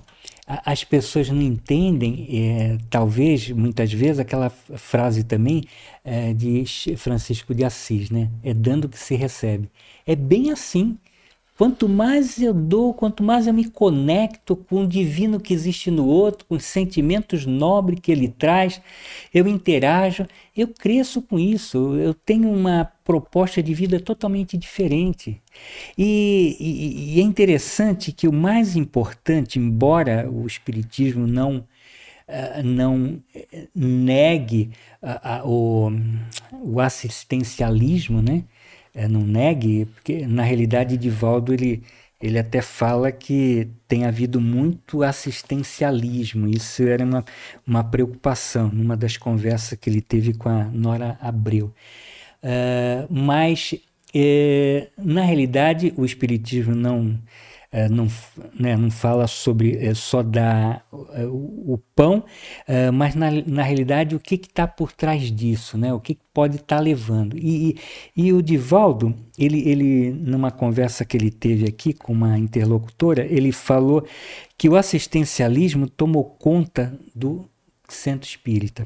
as 0.65 0.83
pessoas 0.83 1.29
não 1.29 1.41
entendem, 1.41 2.27
é, 2.29 2.77
talvez, 2.89 3.49
muitas 3.51 3.93
vezes, 3.93 4.19
aquela 4.19 4.49
frase 4.49 5.23
também 5.23 5.63
é, 6.03 6.33
de 6.33 6.65
Francisco 6.97 7.55
de 7.55 7.63
Assis, 7.63 8.09
né? 8.09 8.29
É 8.43 8.53
dando 8.53 8.89
que 8.89 8.99
se 8.99 9.15
recebe. 9.15 9.69
É 10.05 10.15
bem 10.15 10.51
assim. 10.51 10.97
Quanto 11.61 11.87
mais 11.87 12.41
eu 12.41 12.55
dou, 12.55 12.91
quanto 12.91 13.21
mais 13.21 13.45
eu 13.45 13.53
me 13.53 13.69
conecto 13.69 14.55
com 14.55 14.83
o 14.83 14.87
divino 14.87 15.39
que 15.39 15.53
existe 15.53 15.91
no 15.91 16.07
outro, 16.07 16.43
com 16.47 16.55
os 16.55 16.65
sentimentos 16.65 17.45
nobres 17.45 17.99
que 17.99 18.11
ele 18.11 18.29
traz, 18.29 18.81
eu 19.31 19.47
interajo, 19.47 20.25
eu 20.57 20.69
cresço 20.69 21.21
com 21.21 21.37
isso, 21.37 21.95
eu 21.97 22.15
tenho 22.15 22.51
uma 22.51 22.91
proposta 23.03 23.61
de 23.61 23.75
vida 23.75 23.99
totalmente 23.99 24.57
diferente. 24.57 25.39
E, 25.95 26.57
e, 26.59 27.13
e 27.13 27.19
é 27.19 27.23
interessante 27.23 28.11
que 28.11 28.27
o 28.27 28.33
mais 28.33 28.75
importante, 28.75 29.59
embora 29.59 30.27
o 30.31 30.47
Espiritismo 30.47 31.27
não, 31.27 31.57
uh, 31.57 32.63
não 32.63 33.21
eh, 33.35 33.67
negue 33.75 34.71
o, 35.45 35.91
o 36.51 36.79
assistencialismo, 36.79 38.19
né? 38.19 38.45
É, 38.93 39.07
não 39.07 39.21
negue, 39.21 39.85
porque 39.85 40.25
na 40.27 40.43
realidade 40.43 40.97
Divaldo 40.97 41.53
ele, 41.53 41.83
ele 42.21 42.37
até 42.39 42.61
fala 42.61 43.11
que 43.11 43.67
tem 43.87 44.05
havido 44.05 44.39
muito 44.41 45.03
assistencialismo, 45.03 46.47
isso 46.47 46.83
era 46.83 47.03
uma, 47.03 47.25
uma 47.65 47.83
preocupação 47.83 48.69
numa 48.69 48.95
das 48.97 49.17
conversas 49.17 49.77
que 49.79 49.89
ele 49.89 50.01
teve 50.01 50.33
com 50.33 50.49
a 50.49 50.65
Nora 50.65 51.17
Abreu. 51.21 51.73
Uh, 52.43 53.07
mas, 53.09 53.75
é, 54.13 54.89
na 54.97 55.21
realidade, 55.23 55.93
o 55.95 56.05
Espiritismo 56.05 56.75
não 56.75 57.19
é, 57.71 57.87
não, 57.87 58.07
né, 58.59 58.75
não 58.75 58.91
fala 58.91 59.27
sobre 59.27 59.77
é, 59.77 59.93
só 59.93 60.21
dar 60.21 60.85
é, 61.13 61.25
o, 61.25 61.73
o 61.73 61.81
pão, 61.95 62.23
mas 62.93 63.15
na, 63.15 63.31
na 63.31 63.63
realidade 63.63 64.15
o 64.15 64.19
que 64.19 64.35
está 64.35 64.67
por 64.67 64.91
trás 64.91 65.31
disso, 65.31 65.77
né? 65.77 65.93
o 65.93 65.99
que, 65.99 66.15
que 66.15 66.21
pode 66.33 66.57
estar 66.57 66.77
tá 66.77 66.81
levando. 66.81 67.37
E, 67.37 67.77
e, 68.15 68.27
e, 68.27 68.33
o 68.33 68.41
Divaldo, 68.41 69.15
ele, 69.37 69.67
ele, 69.67 70.11
numa 70.11 70.51
conversa 70.51 71.05
que 71.05 71.15
ele 71.15 71.31
teve 71.31 71.65
aqui 71.65 71.93
com 71.93 72.11
uma 72.11 72.37
interlocutora, 72.37 73.25
ele 73.25 73.51
falou 73.51 74.05
que 74.57 74.67
o 74.69 74.75
assistencialismo 74.75 75.89
tomou 75.89 76.23
conta 76.23 76.97
do 77.15 77.49
centro 77.87 78.27
espírita. 78.27 78.85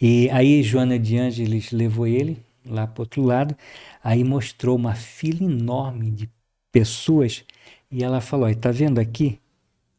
E 0.00 0.28
aí 0.30 0.62
Joana 0.62 0.98
de 0.98 1.16
Ângeles 1.18 1.70
levou 1.70 2.06
ele 2.06 2.38
lá 2.64 2.86
para 2.86 3.02
outro 3.02 3.22
lado, 3.22 3.56
aí 4.02 4.22
mostrou 4.22 4.76
uma 4.76 4.94
fila 4.94 5.44
enorme 5.44 6.10
de 6.10 6.28
pessoas 6.70 7.44
e 7.90 8.04
ela 8.04 8.20
falou: 8.20 8.48
está 8.48 8.70
vendo 8.70 8.98
aqui? 8.98 9.40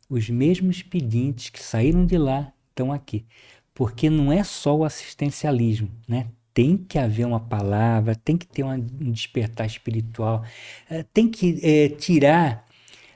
Os 0.09 0.29
mesmos 0.29 0.81
pedintes 0.81 1.49
que 1.49 1.61
saíram 1.61 2.05
de 2.05 2.17
lá 2.17 2.51
estão 2.69 2.91
aqui. 2.91 3.25
Porque 3.73 4.09
não 4.09 4.31
é 4.31 4.43
só 4.43 4.75
o 4.75 4.83
assistencialismo, 4.83 5.89
né? 6.07 6.27
Tem 6.53 6.75
que 6.75 6.99
haver 6.99 7.25
uma 7.25 7.39
palavra, 7.39 8.13
tem 8.13 8.35
que 8.35 8.45
ter 8.45 8.63
um 8.63 8.77
despertar 9.11 9.65
espiritual, 9.65 10.43
eh, 10.89 11.05
tem 11.13 11.29
que 11.29 11.57
é, 11.63 11.87
tirar 11.87 12.65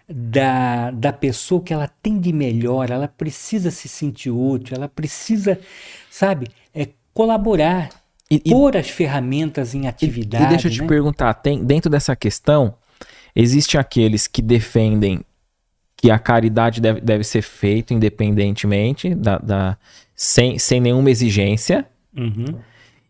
da, 0.07 0.91
da 0.91 1.11
pessoa 1.11 1.61
que 1.61 1.73
ela 1.73 1.87
tem 1.87 2.17
de 2.17 2.31
melhor, 2.31 2.89
ela 2.89 3.09
precisa 3.09 3.71
se 3.71 3.89
sentir 3.89 4.29
útil, 4.29 4.77
ela 4.77 4.87
precisa, 4.87 5.59
sabe, 6.09 6.47
é, 6.73 6.87
colaborar, 7.13 7.89
e, 8.31 8.39
pôr 8.39 8.75
as 8.77 8.89
ferramentas 8.89 9.75
em 9.75 9.87
atividade. 9.87 10.43
E, 10.43 10.47
e 10.47 10.49
deixa 10.49 10.67
eu 10.67 10.71
te 10.71 10.81
né? 10.81 10.87
perguntar, 10.87 11.33
tem 11.35 11.63
dentro 11.63 11.89
dessa 11.89 12.15
questão, 12.15 12.75
Existem 13.35 13.79
aqueles 13.79 14.27
que 14.27 14.41
defendem 14.41 15.21
que 15.97 16.11
a 16.11 16.19
caridade 16.19 16.79
deve, 16.79 17.01
deve 17.01 17.23
ser 17.23 17.41
feita 17.41 17.93
independentemente, 17.93 19.13
da, 19.13 19.37
da 19.37 19.77
sem, 20.15 20.57
sem 20.57 20.79
nenhuma 20.79 21.09
exigência. 21.09 21.85
Uhum. 22.15 22.59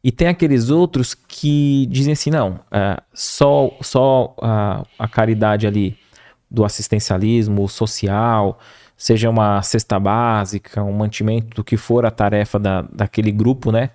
E 0.04 0.12
tem 0.12 0.28
aqueles 0.28 0.70
outros 0.70 1.16
que 1.16 1.88
dizem 1.88 2.14
assim, 2.14 2.30
não, 2.30 2.60
é, 2.72 3.02
só, 3.14 3.72
só 3.82 4.36
a, 4.42 4.86
a 5.00 5.08
caridade 5.08 5.66
ali 5.66 5.98
do 6.50 6.64
assistencialismo 6.64 7.68
social, 7.68 8.60
seja 8.96 9.30
uma 9.30 9.62
cesta 9.62 10.00
básica, 10.00 10.84
um 10.84 10.94
mantimento 10.94 11.56
do 11.56 11.64
que 11.64 11.76
for 11.76 12.06
a 12.06 12.12
tarefa 12.12 12.60
da, 12.60 12.84
daquele 12.84 13.32
grupo, 13.32 13.72
né? 13.72 13.90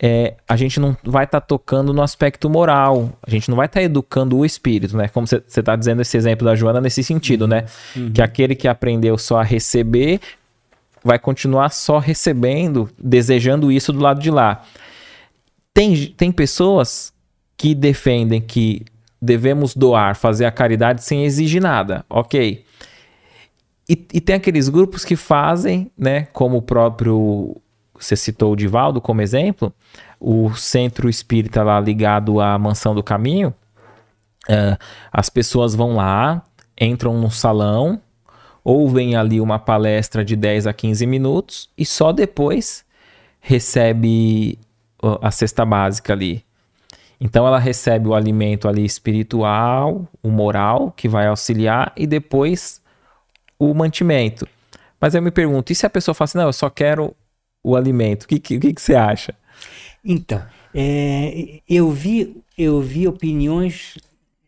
É, 0.00 0.34
a 0.46 0.56
gente 0.56 0.78
não 0.78 0.96
vai 1.02 1.24
estar 1.24 1.40
tá 1.40 1.46
tocando 1.46 1.92
no 1.92 2.02
aspecto 2.02 2.50
moral, 2.50 3.10
a 3.26 3.30
gente 3.30 3.48
não 3.48 3.56
vai 3.56 3.66
estar 3.66 3.80
tá 3.80 3.84
educando 3.84 4.36
o 4.36 4.44
espírito, 4.44 4.96
né? 4.96 5.08
Como 5.08 5.26
você 5.26 5.42
está 5.46 5.74
dizendo 5.74 6.02
esse 6.02 6.16
exemplo 6.16 6.46
da 6.46 6.54
Joana 6.54 6.80
nesse 6.80 7.02
sentido, 7.02 7.46
né? 7.46 7.64
Uhum. 7.94 8.12
Que 8.12 8.20
aquele 8.20 8.54
que 8.54 8.68
aprendeu 8.68 9.16
só 9.16 9.40
a 9.40 9.42
receber 9.42 10.20
vai 11.02 11.18
continuar 11.18 11.70
só 11.70 11.98
recebendo, 11.98 12.90
desejando 12.98 13.72
isso 13.72 13.92
do 13.92 14.00
lado 14.00 14.20
de 14.20 14.30
lá. 14.30 14.64
Tem, 15.72 16.06
tem 16.08 16.32
pessoas 16.32 17.12
que 17.56 17.74
defendem 17.74 18.40
que 18.40 18.84
devemos 19.20 19.74
doar, 19.74 20.14
fazer 20.14 20.44
a 20.44 20.50
caridade 20.50 21.02
sem 21.02 21.24
exigir 21.24 21.62
nada, 21.62 22.04
ok. 22.10 22.64
E, 23.88 24.06
e 24.12 24.20
tem 24.20 24.34
aqueles 24.36 24.68
grupos 24.68 25.04
que 25.04 25.16
fazem, 25.16 25.90
né, 25.96 26.26
como 26.32 26.58
o 26.58 26.62
próprio 26.62 27.56
você 28.04 28.16
citou 28.16 28.52
o 28.52 28.56
Divaldo 28.56 29.00
como 29.00 29.22
exemplo, 29.22 29.72
o 30.20 30.54
centro 30.54 31.08
espírita 31.08 31.62
lá 31.62 31.78
ligado 31.80 32.40
à 32.40 32.58
Mansão 32.58 32.94
do 32.94 33.02
Caminho, 33.02 33.54
uh, 34.48 34.76
as 35.12 35.28
pessoas 35.28 35.74
vão 35.74 35.96
lá, 35.96 36.42
entram 36.80 37.18
no 37.18 37.30
salão, 37.30 38.00
ouvem 38.64 39.16
ali 39.16 39.40
uma 39.40 39.58
palestra 39.58 40.24
de 40.24 40.34
10 40.34 40.66
a 40.66 40.72
15 40.72 41.06
minutos 41.06 41.70
e 41.78 41.86
só 41.86 42.12
depois 42.12 42.84
recebe 43.40 44.58
a 45.22 45.30
cesta 45.30 45.64
básica 45.64 46.12
ali. 46.12 46.44
Então 47.20 47.46
ela 47.46 47.58
recebe 47.58 48.08
o 48.08 48.14
alimento 48.14 48.68
ali 48.68 48.84
espiritual, 48.84 50.06
o 50.22 50.30
moral, 50.30 50.92
que 50.96 51.08
vai 51.08 51.26
auxiliar, 51.26 51.92
e 51.96 52.06
depois 52.06 52.80
o 53.58 53.72
mantimento. 53.72 54.46
Mas 55.00 55.14
eu 55.14 55.22
me 55.22 55.30
pergunto, 55.30 55.72
e 55.72 55.74
se 55.74 55.86
a 55.86 55.90
pessoa 55.90 56.14
fala 56.14 56.24
assim, 56.26 56.38
não, 56.38 56.46
eu 56.46 56.52
só 56.52 56.68
quero 56.68 57.14
o 57.66 57.74
alimento. 57.74 58.22
O 58.22 58.28
que, 58.28 58.38
que, 58.38 58.72
que, 58.72 58.80
você 58.80 58.94
acha? 58.94 59.34
Então, 60.04 60.40
é, 60.72 61.60
eu, 61.68 61.90
vi, 61.90 62.36
eu 62.56 62.80
vi 62.80 63.08
opiniões 63.08 63.98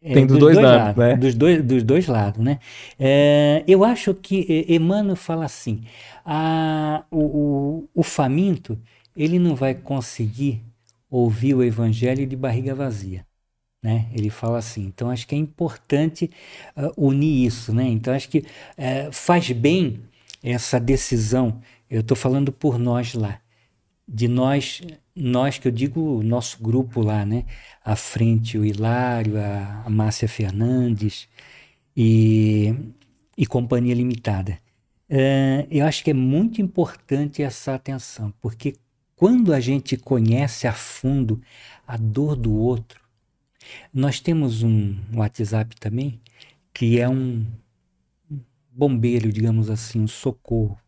é, 0.00 0.14
Tem 0.14 0.24
dos, 0.24 0.38
dos 0.38 0.40
dois, 0.40 0.54
dois, 0.54 0.66
lados, 0.66 0.96
lados 0.96 0.96
né? 0.96 1.16
Dos 1.16 1.34
dois, 1.34 1.64
dos 1.64 1.82
dois 1.82 2.06
lados, 2.06 2.44
né? 2.44 2.60
É, 2.96 3.64
eu 3.66 3.84
acho 3.84 4.14
que 4.14 4.64
Emmanuel 4.68 5.16
fala 5.16 5.44
assim: 5.44 5.82
a, 6.24 7.02
o, 7.10 7.18
o, 7.18 7.88
o, 7.92 8.02
faminto 8.04 8.78
ele 9.16 9.40
não 9.40 9.56
vai 9.56 9.74
conseguir 9.74 10.62
ouvir 11.10 11.54
o 11.54 11.64
evangelho 11.64 12.24
de 12.24 12.36
barriga 12.36 12.72
vazia. 12.76 13.26
Né? 13.82 14.06
Ele 14.14 14.30
fala 14.30 14.58
assim. 14.58 14.84
Então 14.86 15.10
acho 15.10 15.26
que 15.26 15.34
é 15.34 15.38
importante 15.38 16.30
uh, 16.76 16.92
unir 16.96 17.46
isso, 17.46 17.74
né? 17.74 17.84
Então 17.88 18.14
acho 18.14 18.28
que 18.28 18.38
uh, 18.38 19.10
faz 19.10 19.50
bem 19.50 20.00
essa 20.42 20.78
decisão 20.78 21.60
eu 21.90 22.00
estou 22.00 22.16
falando 22.16 22.52
por 22.52 22.78
nós 22.78 23.14
lá. 23.14 23.40
De 24.06 24.26
nós, 24.28 24.80
nós 25.14 25.58
que 25.58 25.68
eu 25.68 25.72
digo 25.72 26.22
nosso 26.22 26.62
grupo 26.62 27.02
lá, 27.02 27.24
né? 27.24 27.44
À 27.84 27.96
frente 27.96 28.58
o 28.58 28.64
Hilário, 28.64 29.38
a, 29.38 29.82
a 29.84 29.90
Márcia 29.90 30.28
Fernandes 30.28 31.28
e, 31.96 32.74
e 33.36 33.46
Companhia 33.46 33.94
Limitada. 33.94 34.58
Uh, 35.10 35.66
eu 35.70 35.86
acho 35.86 36.04
que 36.04 36.10
é 36.10 36.14
muito 36.14 36.60
importante 36.60 37.42
essa 37.42 37.74
atenção, 37.74 38.32
porque 38.40 38.76
quando 39.16 39.52
a 39.54 39.60
gente 39.60 39.96
conhece 39.96 40.66
a 40.66 40.72
fundo 40.72 41.40
a 41.86 41.96
dor 41.96 42.36
do 42.36 42.54
outro, 42.54 43.00
nós 43.92 44.20
temos 44.20 44.62
um 44.62 44.96
WhatsApp 45.14 45.74
também 45.76 46.20
que 46.72 47.00
é 47.00 47.08
um 47.08 47.44
bombeiro, 48.70 49.32
digamos 49.32 49.70
assim, 49.70 50.00
um 50.00 50.06
socorro 50.06 50.78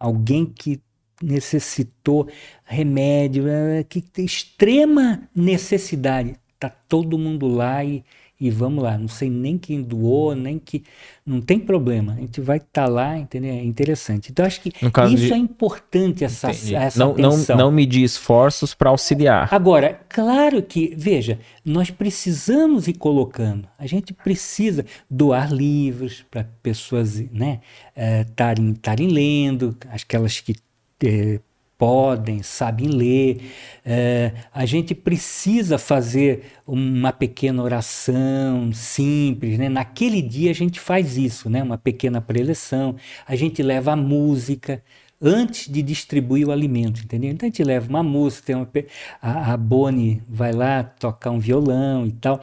alguém 0.00 0.46
que 0.46 0.80
necessitou 1.22 2.26
remédio, 2.64 3.46
é, 3.46 3.84
que 3.84 4.00
tem 4.00 4.24
extrema 4.24 5.28
necessidade. 5.34 6.34
Tá 6.58 6.70
todo 6.70 7.18
mundo 7.18 7.46
lá 7.46 7.84
e, 7.84 8.02
e 8.40 8.50
vamos 8.50 8.82
lá. 8.82 8.96
Não 8.96 9.06
sei 9.06 9.28
nem 9.28 9.58
quem 9.58 9.82
doou, 9.82 10.34
nem 10.34 10.58
que. 10.58 10.82
Não 11.26 11.40
tem 11.40 11.58
problema. 11.58 12.14
A 12.14 12.16
gente 12.16 12.40
vai 12.40 12.56
estar 12.56 12.86
tá 12.86 12.88
lá, 12.88 13.18
entendeu? 13.18 13.52
É 13.52 13.62
interessante. 13.62 14.30
Então, 14.30 14.46
acho 14.46 14.60
que 14.62 14.70
isso 15.12 15.26
de... 15.26 15.32
é 15.32 15.36
importante, 15.36 16.24
essa, 16.24 16.50
essa 16.50 16.98
não, 16.98 17.12
atenção. 17.12 17.56
Não, 17.56 17.66
não 17.66 17.72
medir 17.72 18.02
esforços 18.02 18.72
para 18.72 18.88
auxiliar. 18.88 19.52
Agora, 19.52 20.00
claro 20.08 20.62
que, 20.62 20.94
veja, 20.96 21.38
nós 21.64 21.90
precisamos 21.90 22.88
ir 22.88 22.94
colocando. 22.94 23.68
A 23.78 23.86
gente 23.86 24.14
precisa 24.14 24.86
doar 25.08 25.52
livros 25.52 26.24
para 26.30 26.44
pessoas 26.62 27.20
né, 27.30 27.60
estarem 28.74 29.08
é, 29.08 29.12
lendo, 29.12 29.76
aquelas 29.90 30.40
que 30.40 30.54
é, 31.04 31.40
podem, 31.80 32.42
sabem 32.42 32.88
ler. 32.88 33.40
É, 33.82 34.32
a 34.52 34.66
gente 34.66 34.94
precisa 34.94 35.78
fazer 35.78 36.52
uma 36.66 37.10
pequena 37.10 37.62
oração 37.62 38.70
simples, 38.70 39.58
né? 39.58 39.70
Naquele 39.70 40.20
dia 40.20 40.50
a 40.50 40.54
gente 40.54 40.78
faz 40.78 41.16
isso, 41.16 41.48
né? 41.48 41.62
Uma 41.62 41.78
pequena 41.78 42.20
preleção. 42.20 42.96
A 43.26 43.34
gente 43.34 43.62
leva 43.62 43.92
a 43.92 43.96
música 43.96 44.82
antes 45.22 45.72
de 45.72 45.80
distribuir 45.82 46.46
o 46.46 46.52
alimento, 46.52 47.00
entendeu? 47.02 47.30
Então 47.30 47.46
a 47.46 47.50
gente 47.50 47.64
leva 47.64 47.88
uma 47.88 48.02
música, 48.02 48.46
tem 48.46 48.56
uma, 48.56 48.68
a, 49.20 49.54
a 49.54 49.56
Boni 49.56 50.22
vai 50.28 50.52
lá 50.52 50.82
tocar 50.82 51.30
um 51.30 51.38
violão 51.38 52.06
e 52.06 52.12
tal. 52.12 52.42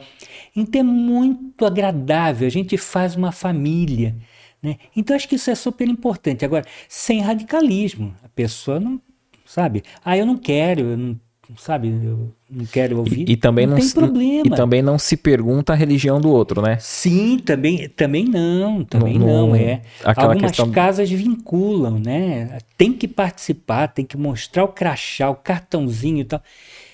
Então 0.54 0.80
é 0.80 0.84
muito 0.84 1.64
agradável, 1.64 2.46
a 2.46 2.50
gente 2.50 2.76
faz 2.76 3.14
uma 3.14 3.30
família. 3.30 4.16
Né? 4.60 4.78
Então 4.96 5.14
acho 5.14 5.28
que 5.28 5.36
isso 5.36 5.50
é 5.50 5.54
super 5.54 5.86
importante. 5.86 6.44
Agora, 6.44 6.64
sem 6.88 7.20
radicalismo, 7.20 8.12
a 8.24 8.28
pessoa 8.28 8.80
não 8.80 9.00
sabe? 9.48 9.82
Ah, 10.04 10.16
eu 10.16 10.26
não 10.26 10.36
quero, 10.36 10.82
eu 10.82 10.96
não, 10.96 11.16
sabe? 11.56 11.88
Eu 11.88 12.34
não 12.50 12.66
quero 12.66 12.98
ouvir. 12.98 13.26
E, 13.26 13.32
e 13.32 13.36
também 13.36 13.66
não, 13.66 13.76
não 13.76 13.80
tem 13.80 13.90
problema. 13.90 14.46
E 14.46 14.50
também 14.50 14.82
não 14.82 14.98
se 14.98 15.16
pergunta 15.16 15.72
a 15.72 15.76
religião 15.76 16.20
do 16.20 16.30
outro, 16.30 16.60
né? 16.60 16.76
Sim, 16.78 17.38
também, 17.38 17.88
também 17.88 18.26
não, 18.26 18.84
também 18.84 19.18
não, 19.18 19.48
não 19.48 19.56
é. 19.56 19.80
Algumas 20.04 20.52
questão... 20.52 20.70
casas 20.70 21.10
vinculam, 21.10 21.98
né? 21.98 22.58
Tem 22.76 22.92
que 22.92 23.08
participar, 23.08 23.88
tem 23.88 24.04
que 24.04 24.18
mostrar 24.18 24.64
o 24.64 24.68
crachá, 24.68 25.30
o 25.30 25.34
cartãozinho 25.34 26.20
e 26.20 26.24
tal. 26.24 26.42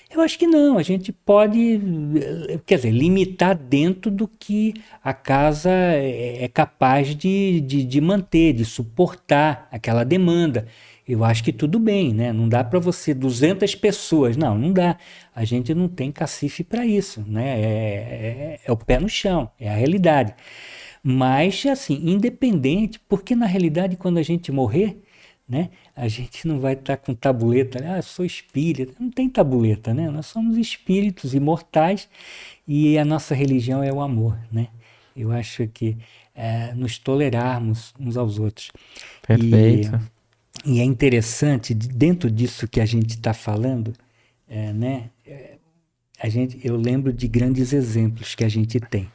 Eu 0.09 0.21
acho 0.21 0.39
que 0.39 0.47
não, 0.47 0.77
a 0.77 0.83
gente 0.83 1.11
pode, 1.11 1.81
quer 2.65 2.77
dizer, 2.77 2.91
limitar 2.91 3.53
dentro 3.53 4.09
do 4.09 4.29
que 4.29 4.73
a 5.03 5.13
casa 5.13 5.69
é, 5.69 6.45
é 6.45 6.47
capaz 6.47 7.13
de, 7.13 7.59
de, 7.59 7.83
de 7.83 7.99
manter, 7.99 8.53
de 8.53 8.63
suportar 8.63 9.67
aquela 9.69 10.05
demanda 10.05 10.67
eu 11.07 11.23
acho 11.23 11.43
que 11.43 11.53
tudo 11.53 11.77
bem, 11.77 12.13
né? 12.13 12.33
Não 12.33 12.49
dá 12.49 12.63
para 12.63 12.79
você 12.79 13.13
200 13.13 13.75
pessoas, 13.75 14.35
não, 14.35 14.57
não 14.57 14.73
dá. 14.73 14.97
A 15.35 15.45
gente 15.45 15.73
não 15.73 15.87
tem 15.87 16.11
cacife 16.11 16.63
para 16.63 16.85
isso, 16.85 17.23
né? 17.27 17.59
É, 17.59 17.63
é, 17.63 18.59
é, 18.65 18.71
o 18.71 18.77
pé 18.77 18.99
no 18.99 19.07
chão, 19.07 19.49
é 19.59 19.69
a 19.69 19.75
realidade. 19.75 20.33
Mas 21.03 21.63
assim, 21.67 22.01
independente, 22.09 22.99
porque 23.07 23.35
na 23.35 23.45
realidade 23.45 23.95
quando 23.95 24.17
a 24.17 24.23
gente 24.23 24.51
morrer, 24.51 24.99
né? 25.47 25.69
A 25.95 26.07
gente 26.07 26.47
não 26.47 26.59
vai 26.59 26.73
estar 26.73 26.97
tá 26.97 27.05
com 27.05 27.13
tabuleta, 27.13 27.79
ah, 27.87 28.01
sou 28.01 28.25
espírita. 28.25 28.93
Não 28.99 29.11
tem 29.11 29.29
tabuleta, 29.29 29.93
né? 29.93 30.09
Nós 30.09 30.25
somos 30.25 30.57
espíritos 30.57 31.35
imortais 31.35 32.09
e 32.67 32.97
a 32.97 33.05
nossa 33.05 33.35
religião 33.35 33.83
é 33.83 33.93
o 33.93 34.01
amor, 34.01 34.39
né? 34.51 34.69
Eu 35.15 35.31
acho 35.31 35.67
que 35.67 35.97
é, 36.33 36.73
nos 36.73 36.97
tolerarmos 36.97 37.93
uns 37.99 38.17
aos 38.17 38.39
outros. 38.39 38.71
Perfeito. 39.25 39.95
E, 39.95 40.14
e 40.65 40.79
é 40.79 40.83
interessante, 40.83 41.73
dentro 41.73 42.29
disso 42.31 42.67
que 42.67 42.81
a 42.81 42.85
gente 42.85 43.11
está 43.11 43.33
falando, 43.33 43.93
é, 44.47 44.73
né, 44.73 45.11
é, 45.25 45.57
a 46.19 46.29
gente, 46.29 46.59
eu 46.63 46.75
lembro 46.75 47.13
de 47.13 47.27
grandes 47.27 47.73
exemplos 47.73 48.35
que 48.35 48.43
a 48.43 48.49
gente 48.49 48.79
tem. 48.79 49.11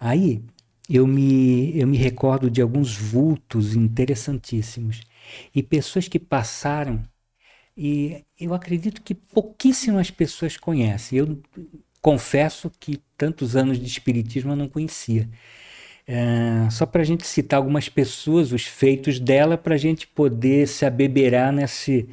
Aí 0.00 0.42
eu 0.88 1.06
me, 1.06 1.78
eu 1.78 1.86
me 1.86 1.96
recordo 1.96 2.50
de 2.50 2.62
alguns 2.62 2.96
vultos 2.96 3.74
interessantíssimos 3.74 5.02
e 5.54 5.62
pessoas 5.62 6.08
que 6.08 6.18
passaram 6.18 7.02
e 7.76 8.24
eu 8.40 8.54
acredito 8.54 9.02
que 9.02 9.14
pouquíssimas 9.14 10.10
pessoas 10.10 10.56
conhecem. 10.56 11.18
Eu 11.18 11.40
confesso 12.02 12.70
que 12.80 13.00
tantos 13.16 13.54
anos 13.54 13.78
de 13.78 13.86
espiritismo 13.86 14.52
eu 14.52 14.56
não 14.56 14.68
conhecia. 14.68 15.28
É, 16.10 16.70
só 16.70 16.86
para 16.86 17.02
a 17.02 17.04
gente 17.04 17.26
citar 17.26 17.58
algumas 17.58 17.90
pessoas, 17.90 18.50
os 18.50 18.64
feitos 18.64 19.20
dela, 19.20 19.58
para 19.58 19.74
a 19.74 19.78
gente 19.78 20.06
poder 20.06 20.66
se 20.66 20.86
abeberar 20.86 21.52
nesse. 21.52 22.08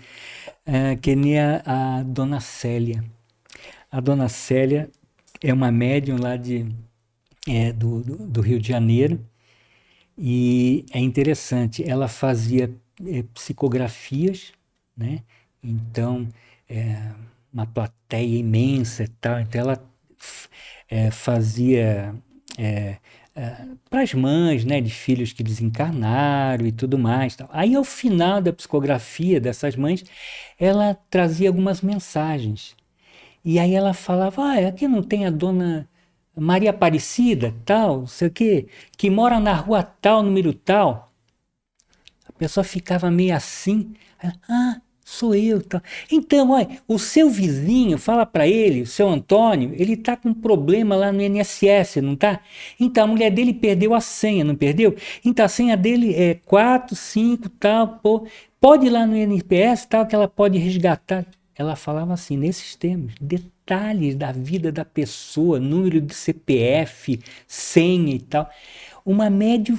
É, 0.65 0.95
que 0.97 1.15
nem 1.15 1.39
a, 1.39 1.61
a, 1.65 2.03
Dona 2.03 2.41
Célia. 2.41 3.03
A 3.89 4.01
Dona 4.01 4.27
Célia 4.27 4.89
é 5.41 5.53
uma 5.53 5.71
médium 5.71 6.17
lá 6.19 6.35
de, 6.35 6.65
é, 7.47 7.71
do, 7.71 8.01
do, 8.01 8.17
do, 8.27 8.41
Rio 8.41 8.59
de 8.59 8.67
Janeiro 8.67 9.19
e 10.17 10.85
é 10.91 10.99
interessante, 10.99 11.83
ela 11.87 12.07
fazia 12.07 12.73
é, 13.05 13.23
psicografias, 13.33 14.53
né? 14.97 15.23
Então, 15.63 16.27
é, 16.69 17.11
uma 17.53 17.67
plateia 17.67 18.37
imensa 18.37 19.03
e 19.03 19.07
tal, 19.07 19.39
então 19.39 19.61
ela 19.61 19.85
é, 20.89 21.11
fazia 21.11 22.15
é, 23.35 23.65
para 23.89 24.01
as 24.01 24.13
mães, 24.13 24.63
né, 24.63 24.79
de 24.79 24.89
filhos 24.89 25.33
que 25.33 25.43
desencarnaram 25.43 26.65
e 26.65 26.71
tudo 26.71 26.97
mais. 26.97 27.35
Tal. 27.35 27.49
Aí, 27.51 27.75
ao 27.75 27.83
final 27.83 28.41
da 28.41 28.53
psicografia 28.53 29.39
dessas 29.41 29.75
mães, 29.75 30.03
ela 30.59 30.95
trazia 31.09 31.49
algumas 31.49 31.81
mensagens. 31.81 32.75
E 33.43 33.59
aí 33.59 33.73
ela 33.75 33.93
falava: 33.93 34.41
ah, 34.43 34.67
aqui 34.67 34.87
não 34.87 35.03
tem 35.03 35.25
a 35.25 35.29
dona 35.29 35.87
Maria 36.35 36.71
Aparecida, 36.71 37.53
tal, 37.65 38.07
sei 38.07 38.27
o 38.29 38.31
quê, 38.31 38.67
que 38.97 39.09
mora 39.09 39.39
na 39.39 39.53
rua 39.53 39.83
tal, 39.83 40.23
número 40.23 40.53
tal. 40.53 41.13
A 42.27 42.31
pessoa 42.33 42.63
ficava 42.63 43.11
meio 43.11 43.35
assim. 43.35 43.93
ah, 44.49 44.81
Sou 45.07 45.35
eu. 45.35 45.61
Tá. 45.61 45.83
Então, 46.11 46.49
olha, 46.49 46.67
o 46.87 46.97
seu 46.97 47.29
vizinho, 47.29 47.95
fala 47.95 48.25
para 48.25 48.47
ele, 48.47 48.81
o 48.81 48.87
seu 48.87 49.07
Antônio, 49.07 49.71
ele 49.77 49.95
tá 49.95 50.17
com 50.17 50.29
um 50.29 50.33
problema 50.33 50.95
lá 50.95 51.11
no 51.11 51.21
INSS, 51.21 51.97
não 52.01 52.15
tá? 52.15 52.39
Então, 52.79 53.03
a 53.03 53.07
mulher 53.07 53.29
dele 53.29 53.53
perdeu 53.53 53.93
a 53.93 54.01
senha, 54.01 54.43
não 54.43 54.55
perdeu? 54.55 54.95
Então, 55.23 55.45
a 55.45 55.47
senha 55.47 55.77
dele 55.77 56.15
é 56.15 56.33
4, 56.33 56.95
5, 56.95 57.49
tal, 57.49 57.99
pô, 57.99 58.25
pode 58.59 58.87
ir 58.87 58.89
lá 58.89 59.05
no 59.05 59.15
INPS, 59.15 59.85
tal, 59.87 60.07
que 60.07 60.15
ela 60.15 60.27
pode 60.27 60.57
resgatar. 60.57 61.23
Ela 61.55 61.75
falava 61.75 62.11
assim, 62.11 62.35
nesses 62.35 62.75
termos, 62.75 63.13
detalhes 63.21 64.15
da 64.15 64.31
vida 64.31 64.71
da 64.71 64.83
pessoa, 64.83 65.59
número 65.59 66.01
de 66.01 66.15
CPF, 66.15 67.19
senha 67.47 68.15
e 68.15 68.19
tal. 68.19 68.49
Uma 69.05 69.29
médio 69.29 69.77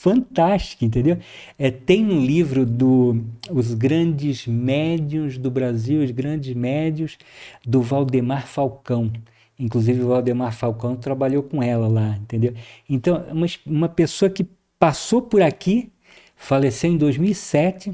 fantástica, 0.00 0.82
entendeu? 0.82 1.18
É, 1.58 1.70
tem 1.70 2.06
um 2.06 2.24
livro 2.24 2.64
do 2.64 3.22
Os 3.50 3.74
Grandes 3.74 4.46
Médios 4.46 5.36
do 5.36 5.50
Brasil, 5.50 6.02
os 6.02 6.10
Grandes 6.10 6.54
Médios, 6.54 7.18
do 7.66 7.82
Valdemar 7.82 8.46
Falcão. 8.46 9.12
Inclusive, 9.58 10.00
o 10.00 10.08
Valdemar 10.08 10.54
Falcão 10.54 10.96
trabalhou 10.96 11.42
com 11.42 11.62
ela 11.62 11.86
lá, 11.86 12.16
entendeu? 12.16 12.54
Então, 12.88 13.22
uma, 13.30 13.46
uma 13.66 13.88
pessoa 13.90 14.30
que 14.30 14.46
passou 14.78 15.20
por 15.20 15.42
aqui, 15.42 15.92
faleceu 16.34 16.90
em 16.90 16.96
2007. 16.96 17.92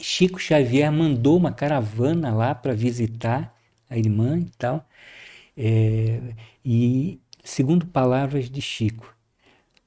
Chico 0.00 0.40
Xavier 0.40 0.90
mandou 0.92 1.36
uma 1.36 1.52
caravana 1.52 2.34
lá 2.34 2.56
para 2.56 2.74
visitar 2.74 3.54
a 3.88 3.96
irmã 3.96 4.36
e 4.36 4.50
tal. 4.58 4.84
É, 5.56 6.20
e, 6.64 7.20
segundo 7.44 7.86
palavras 7.86 8.50
de 8.50 8.60
Chico, 8.60 9.14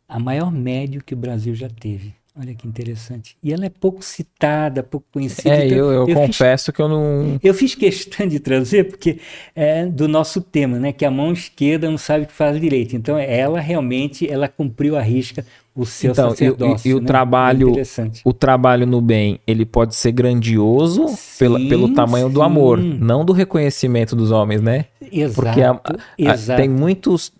a 0.07 0.19
maior 0.19 0.51
médio 0.51 1.03
que 1.03 1.13
o 1.13 1.17
Brasil 1.17 1.53
já 1.55 1.69
teve. 1.69 2.13
Olha 2.35 2.55
que 2.55 2.67
interessante. 2.67 3.37
E 3.43 3.53
ela 3.53 3.63
é 3.65 3.69
pouco 3.69 4.03
citada, 4.03 4.81
pouco 4.81 5.05
conhecida. 5.13 5.55
É, 5.55 5.67
então, 5.67 5.77
eu, 5.77 5.91
eu, 5.91 6.07
eu, 6.07 6.15
confesso 6.15 6.65
fiz, 6.65 6.75
que 6.75 6.81
eu 6.81 6.89
não. 6.89 7.39
Eu 7.43 7.53
fiz 7.53 7.75
questão 7.75 8.27
de 8.27 8.39
trazer, 8.39 8.85
porque 8.85 9.19
é 9.55 9.85
do 9.85 10.07
nosso 10.07 10.41
tema, 10.41 10.79
né? 10.79 10.91
Que 10.91 11.05
a 11.05 11.11
mão 11.11 11.31
esquerda 11.31 11.87
não 11.91 11.97
sabe 11.97 12.23
o 12.23 12.27
que 12.27 12.33
faz 12.33 12.59
direito. 12.59 12.95
Então, 12.95 13.19
ela 13.19 13.59
realmente 13.59 14.27
ela 14.27 14.47
cumpriu 14.47 14.97
a 14.97 15.01
risca 15.01 15.45
o 15.75 15.85
seu 15.85 16.11
então, 16.11 16.31
sacerdócio. 16.31 16.87
E, 16.87 16.91
e, 16.91 16.95
o 16.95 16.99
né? 16.99 17.05
trabalho, 17.05 17.73
o 18.23 18.33
trabalho 18.33 18.87
no 18.87 18.99
bem, 18.99 19.39
ele 19.45 19.65
pode 19.65 19.93
ser 19.95 20.11
grandioso 20.11 21.09
sim, 21.09 21.39
pela, 21.39 21.59
pelo 21.59 21.93
tamanho 21.93 22.27
sim. 22.27 22.33
do 22.33 22.41
amor, 22.41 22.79
não 22.79 23.23
do 23.23 23.33
reconhecimento 23.33 24.15
dos 24.15 24.31
homens, 24.31 24.61
né? 24.61 24.85
Exato. 25.11 25.35
Porque 25.35 25.61
a, 25.61 25.71
a, 25.71 26.53
a, 26.53 26.55
tem 26.55 26.67
muitos 26.69 27.31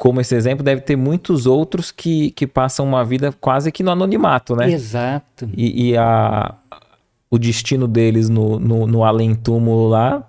como 0.00 0.18
esse 0.18 0.34
exemplo, 0.34 0.64
deve 0.64 0.80
ter 0.80 0.96
muitos 0.96 1.44
outros 1.44 1.92
que, 1.92 2.30
que 2.30 2.46
passam 2.46 2.86
uma 2.86 3.04
vida 3.04 3.34
quase 3.38 3.70
que 3.70 3.82
no 3.82 3.90
anonimato, 3.90 4.56
né? 4.56 4.72
Exato. 4.72 5.46
E, 5.54 5.90
e 5.90 5.96
a, 5.98 6.54
o 7.30 7.38
destino 7.38 7.86
deles 7.86 8.30
no, 8.30 8.58
no, 8.58 8.86
no 8.86 9.04
além-túmulo 9.04 9.88
lá 9.88 10.26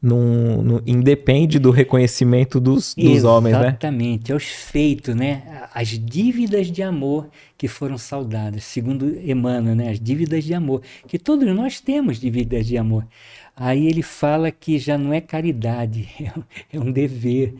não, 0.00 0.62
não, 0.62 0.82
independe 0.86 1.58
do 1.58 1.70
reconhecimento 1.70 2.60
dos, 2.60 2.94
dos 2.94 3.24
homens, 3.24 3.54
né? 3.54 3.68
Exatamente, 3.68 4.30
é 4.30 4.34
os 4.34 4.44
feitos, 4.44 5.14
né? 5.14 5.42
As 5.72 5.88
dívidas 5.88 6.70
de 6.70 6.82
amor 6.82 7.26
que 7.56 7.66
foram 7.66 7.96
saudadas, 7.96 8.64
segundo 8.64 9.18
Emmanuel, 9.26 9.74
né? 9.74 9.88
As 9.88 9.98
dívidas 9.98 10.44
de 10.44 10.52
amor, 10.52 10.82
que 11.08 11.18
todos 11.18 11.48
nós 11.56 11.80
temos 11.80 12.20
dívidas 12.20 12.66
de 12.66 12.76
amor. 12.76 13.06
Aí 13.56 13.86
ele 13.86 14.02
fala 14.02 14.50
que 14.50 14.78
já 14.78 14.98
não 14.98 15.14
é 15.14 15.20
caridade, 15.22 16.08
é 16.70 16.78
um 16.78 16.92
dever. 16.92 17.54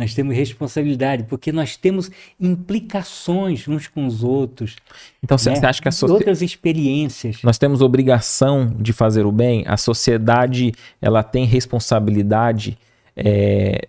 Nós 0.00 0.14
temos 0.14 0.34
responsabilidade, 0.34 1.24
porque 1.24 1.52
nós 1.52 1.76
temos 1.76 2.10
implicações 2.40 3.68
uns 3.68 3.86
com 3.86 4.06
os 4.06 4.24
outros. 4.24 4.76
Então 5.22 5.36
você 5.36 5.50
né? 5.50 5.60
acha 5.62 5.82
que 5.82 5.88
a 5.88 5.92
sociedade. 5.92 6.20
Outras 6.20 6.40
experiências. 6.40 7.42
Nós 7.42 7.58
temos 7.58 7.82
obrigação 7.82 8.74
de 8.80 8.94
fazer 8.94 9.26
o 9.26 9.30
bem? 9.30 9.62
A 9.66 9.76
sociedade 9.76 10.72
ela 11.02 11.22
tem 11.22 11.44
responsabilidade 11.44 12.78
é, 13.14 13.88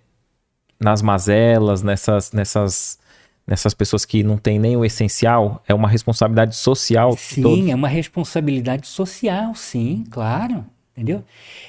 nas 0.78 1.00
mazelas, 1.00 1.82
nessas, 1.82 2.30
nessas, 2.30 2.98
nessas 3.46 3.72
pessoas 3.72 4.04
que 4.04 4.22
não 4.22 4.36
têm 4.36 4.58
nem 4.58 4.76
o 4.76 4.84
essencial? 4.84 5.62
É 5.66 5.72
uma 5.72 5.88
responsabilidade 5.88 6.54
social? 6.56 7.16
Sim, 7.16 7.70
é 7.70 7.74
uma 7.74 7.88
responsabilidade 7.88 8.86
social, 8.86 9.54
sim, 9.54 10.04
claro. 10.10 10.62
Entendeu? 10.92 11.24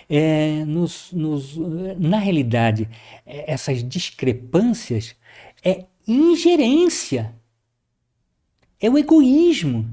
É, 0.10 0.64
nos, 0.66 1.12
nos, 1.12 1.58
na 1.98 2.20
realidade, 2.20 2.90
é, 3.26 3.52
essas 3.52 3.84
discrepâncias 3.84 5.16
é 5.64 5.86
ingerência, 6.08 7.34
é 8.80 8.90
o 8.90 8.98
egoísmo, 8.98 9.90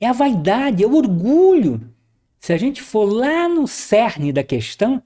é 0.00 0.06
a 0.06 0.12
vaidade, 0.12 0.82
é 0.82 0.86
o 0.86 0.94
orgulho. 0.94 1.92
Se 2.38 2.52
a 2.52 2.56
gente 2.56 2.80
for 2.80 3.04
lá 3.04 3.48
no 3.48 3.66
cerne 3.66 4.32
da 4.32 4.42
questão, 4.42 5.02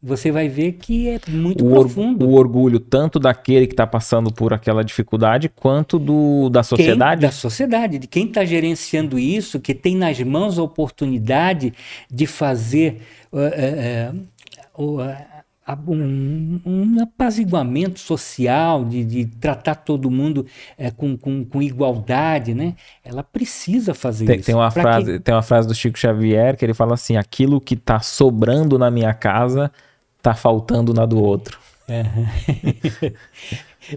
você 0.00 0.30
vai 0.30 0.48
ver 0.48 0.72
que 0.72 1.08
é 1.08 1.20
muito 1.28 1.66
o 1.66 1.70
profundo. 1.70 2.24
o 2.24 2.34
orgulho 2.34 2.78
tanto 2.78 3.18
daquele 3.18 3.66
que 3.66 3.72
está 3.72 3.86
passando 3.86 4.32
por 4.32 4.52
aquela 4.52 4.84
dificuldade, 4.84 5.48
quanto 5.48 5.98
do, 5.98 6.48
da 6.48 6.62
sociedade? 6.62 7.20
Quem, 7.20 7.28
da 7.28 7.32
sociedade, 7.32 7.98
de 7.98 8.06
quem 8.06 8.26
está 8.26 8.44
gerenciando 8.44 9.18
isso, 9.18 9.58
que 9.58 9.74
tem 9.74 9.96
nas 9.96 10.20
mãos 10.20 10.56
a 10.58 10.62
oportunidade 10.62 11.74
de 12.08 12.26
fazer 12.26 13.02
uh, 13.32 14.14
uh, 14.78 14.84
uh, 14.84 15.88
um, 15.88 16.60
um, 16.64 17.02
apaziguamento 17.02 17.98
social, 17.98 18.84
de, 18.84 19.04
de 19.04 19.26
tratar 19.26 19.74
todo 19.74 20.08
mundo 20.08 20.46
é, 20.78 20.92
com, 20.92 21.16
com, 21.16 21.44
com, 21.44 21.60
igualdade, 21.60 22.54
né? 22.54 22.74
Ela 23.04 23.24
precisa 23.24 23.92
fazer 23.94 24.26
tem, 24.26 24.36
isso. 24.36 24.46
Tem 24.46 24.54
uma, 24.54 24.70
frase, 24.70 25.12
que... 25.14 25.18
tem 25.18 25.34
uma 25.34 25.42
frase 25.42 25.66
do 25.66 25.74
Chico 25.74 25.98
Xavier 25.98 26.56
que 26.56 26.64
ele 26.64 26.72
fala 26.72 26.94
assim: 26.94 27.16
aquilo 27.16 27.60
que 27.60 27.74
está 27.74 27.98
sobrando 27.98 28.78
na 28.78 28.90
minha 28.90 29.12
casa 29.12 29.72
está 30.28 30.34
faltando 30.34 30.92
na 30.92 31.06
do 31.06 31.22
outro. 31.22 31.58
É, 31.88 32.04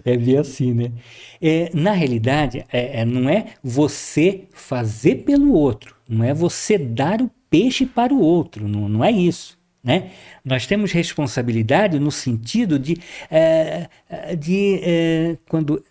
é 0.04 0.16
bem 0.16 0.38
assim, 0.38 0.72
né? 0.72 0.92
É, 1.40 1.70
na 1.74 1.92
realidade, 1.92 2.64
é, 2.72 3.00
é, 3.00 3.04
não 3.04 3.28
é 3.28 3.46
você 3.62 4.44
fazer 4.52 5.16
pelo 5.16 5.52
outro, 5.52 5.94
não 6.08 6.24
é 6.24 6.32
você 6.32 6.78
dar 6.78 7.20
o 7.20 7.30
peixe 7.50 7.84
para 7.84 8.14
o 8.14 8.20
outro, 8.20 8.66
não, 8.66 8.88
não 8.88 9.04
é 9.04 9.10
isso. 9.10 9.60
Né? 9.84 10.12
Nós 10.44 10.64
temos 10.64 10.92
responsabilidade 10.92 11.98
no 11.98 12.10
sentido 12.10 12.78
de, 12.78 12.96
é, 13.28 13.88
de 14.38 14.80
é, 14.80 15.36
quando 15.48 15.84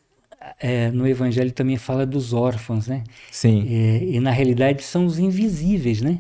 é, 0.62 0.90
no 0.90 1.06
Evangelho 1.06 1.52
também 1.52 1.76
fala 1.76 2.06
dos 2.06 2.32
órfãos, 2.32 2.88
né? 2.88 3.04
Sim. 3.30 3.66
e 3.68 4.20
na 4.22 4.32
realidade 4.32 4.82
são 4.82 5.06
os 5.06 5.20
invisíveis, 5.20 6.02
né? 6.02 6.20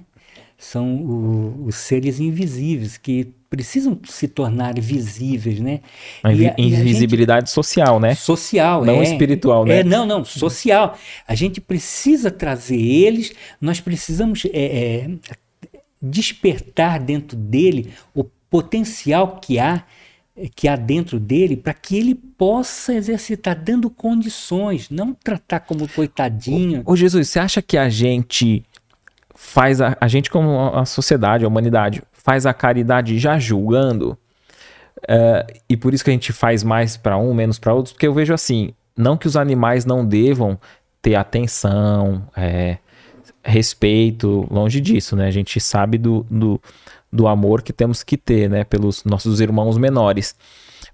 São 0.57 0.95
o, 0.97 1.65
os 1.65 1.75
seres 1.75 2.19
invisíveis 2.19 2.97
que 2.97 3.33
precisam 3.51 3.99
se 4.05 4.29
tornar 4.29 4.79
visíveis, 4.79 5.59
né? 5.59 5.81
A, 6.23 6.31
e 6.31 6.47
a 6.47 6.55
invisibilidade 6.57 7.49
gente, 7.49 7.53
social, 7.53 7.99
né? 7.99 8.15
Social, 8.15 8.85
não 8.85 9.01
é, 9.01 9.03
espiritual, 9.03 9.65
né? 9.65 9.79
É, 9.79 9.83
não, 9.83 10.05
não, 10.05 10.23
social. 10.23 10.97
A 11.27 11.35
gente 11.35 11.59
precisa 11.59 12.31
trazer 12.31 12.79
eles, 12.79 13.33
nós 13.59 13.81
precisamos 13.81 14.45
é, 14.45 14.63
é, 14.63 15.09
despertar 16.01 16.97
dentro 17.01 17.35
dele 17.35 17.91
o 18.15 18.23
potencial 18.23 19.37
que 19.41 19.59
há 19.59 19.83
que 20.55 20.69
há 20.69 20.77
dentro 20.77 21.19
dele 21.19 21.57
para 21.57 21.73
que 21.73 21.97
ele 21.97 22.15
possa 22.15 22.93
exercitar 22.93 23.53
dando 23.53 23.89
condições, 23.89 24.89
não 24.89 25.13
tratar 25.13 25.59
como 25.59 25.87
coitadinho. 25.89 26.83
Ô, 26.85 26.93
ô 26.93 26.95
Jesus, 26.95 27.27
você 27.27 27.37
acha 27.37 27.61
que 27.61 27.77
a 27.77 27.89
gente 27.89 28.63
faz 29.43 29.81
a, 29.81 29.97
a 29.99 30.07
gente 30.07 30.29
como 30.29 30.71
a 30.71 30.85
sociedade, 30.85 31.43
a 31.43 31.47
humanidade 31.47 32.03
faz 32.13 32.45
a 32.45 32.53
caridade 32.53 33.17
já 33.17 33.39
julgando 33.39 34.15
uh, 34.99 35.51
e 35.67 35.75
por 35.75 35.95
isso 35.95 36.03
que 36.03 36.11
a 36.11 36.13
gente 36.13 36.31
faz 36.31 36.63
mais 36.63 36.95
para 36.95 37.17
um 37.17 37.33
menos 37.33 37.57
para 37.57 37.73
outros? 37.73 37.91
Porque 37.91 38.05
eu 38.05 38.13
vejo 38.13 38.35
assim, 38.35 38.71
não 38.95 39.17
que 39.17 39.25
os 39.25 39.35
animais 39.35 39.83
não 39.83 40.05
devam 40.05 40.59
ter 41.01 41.15
atenção, 41.15 42.23
é, 42.37 42.77
respeito, 43.43 44.47
longe 44.51 44.79
disso, 44.79 45.15
né? 45.15 45.25
A 45.25 45.31
gente 45.31 45.59
sabe 45.59 45.97
do, 45.97 46.23
do, 46.29 46.61
do 47.11 47.27
amor 47.27 47.63
que 47.63 47.73
temos 47.73 48.03
que 48.03 48.17
ter, 48.17 48.47
né? 48.47 48.63
Pelos 48.63 49.03
nossos 49.03 49.41
irmãos 49.41 49.75
menores. 49.75 50.35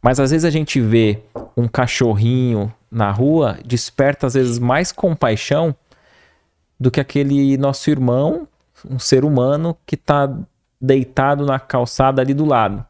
Mas 0.01 0.21
às 0.21 0.31
vezes 0.31 0.45
a 0.45 0.49
gente 0.49 0.79
vê 0.79 1.19
um 1.55 1.67
cachorrinho 1.67 2.73
na 2.89 3.11
rua, 3.11 3.59
desperta 3.65 4.25
às 4.25 4.35
vezes 4.35 4.57
mais 4.57 4.93
compaixão 4.93 5.75
do 6.79 6.91
que 6.91 6.99
aquele 6.99 7.57
nosso 7.57 7.89
irmão, 7.89 8.47
um 8.89 8.99
ser 8.99 9.25
humano 9.25 9.77
que 9.85 9.95
está 9.95 10.31
deitado 10.79 11.45
na 11.45 11.59
calçada 11.59 12.21
ali 12.21 12.33
do 12.33 12.45
lado. 12.45 12.85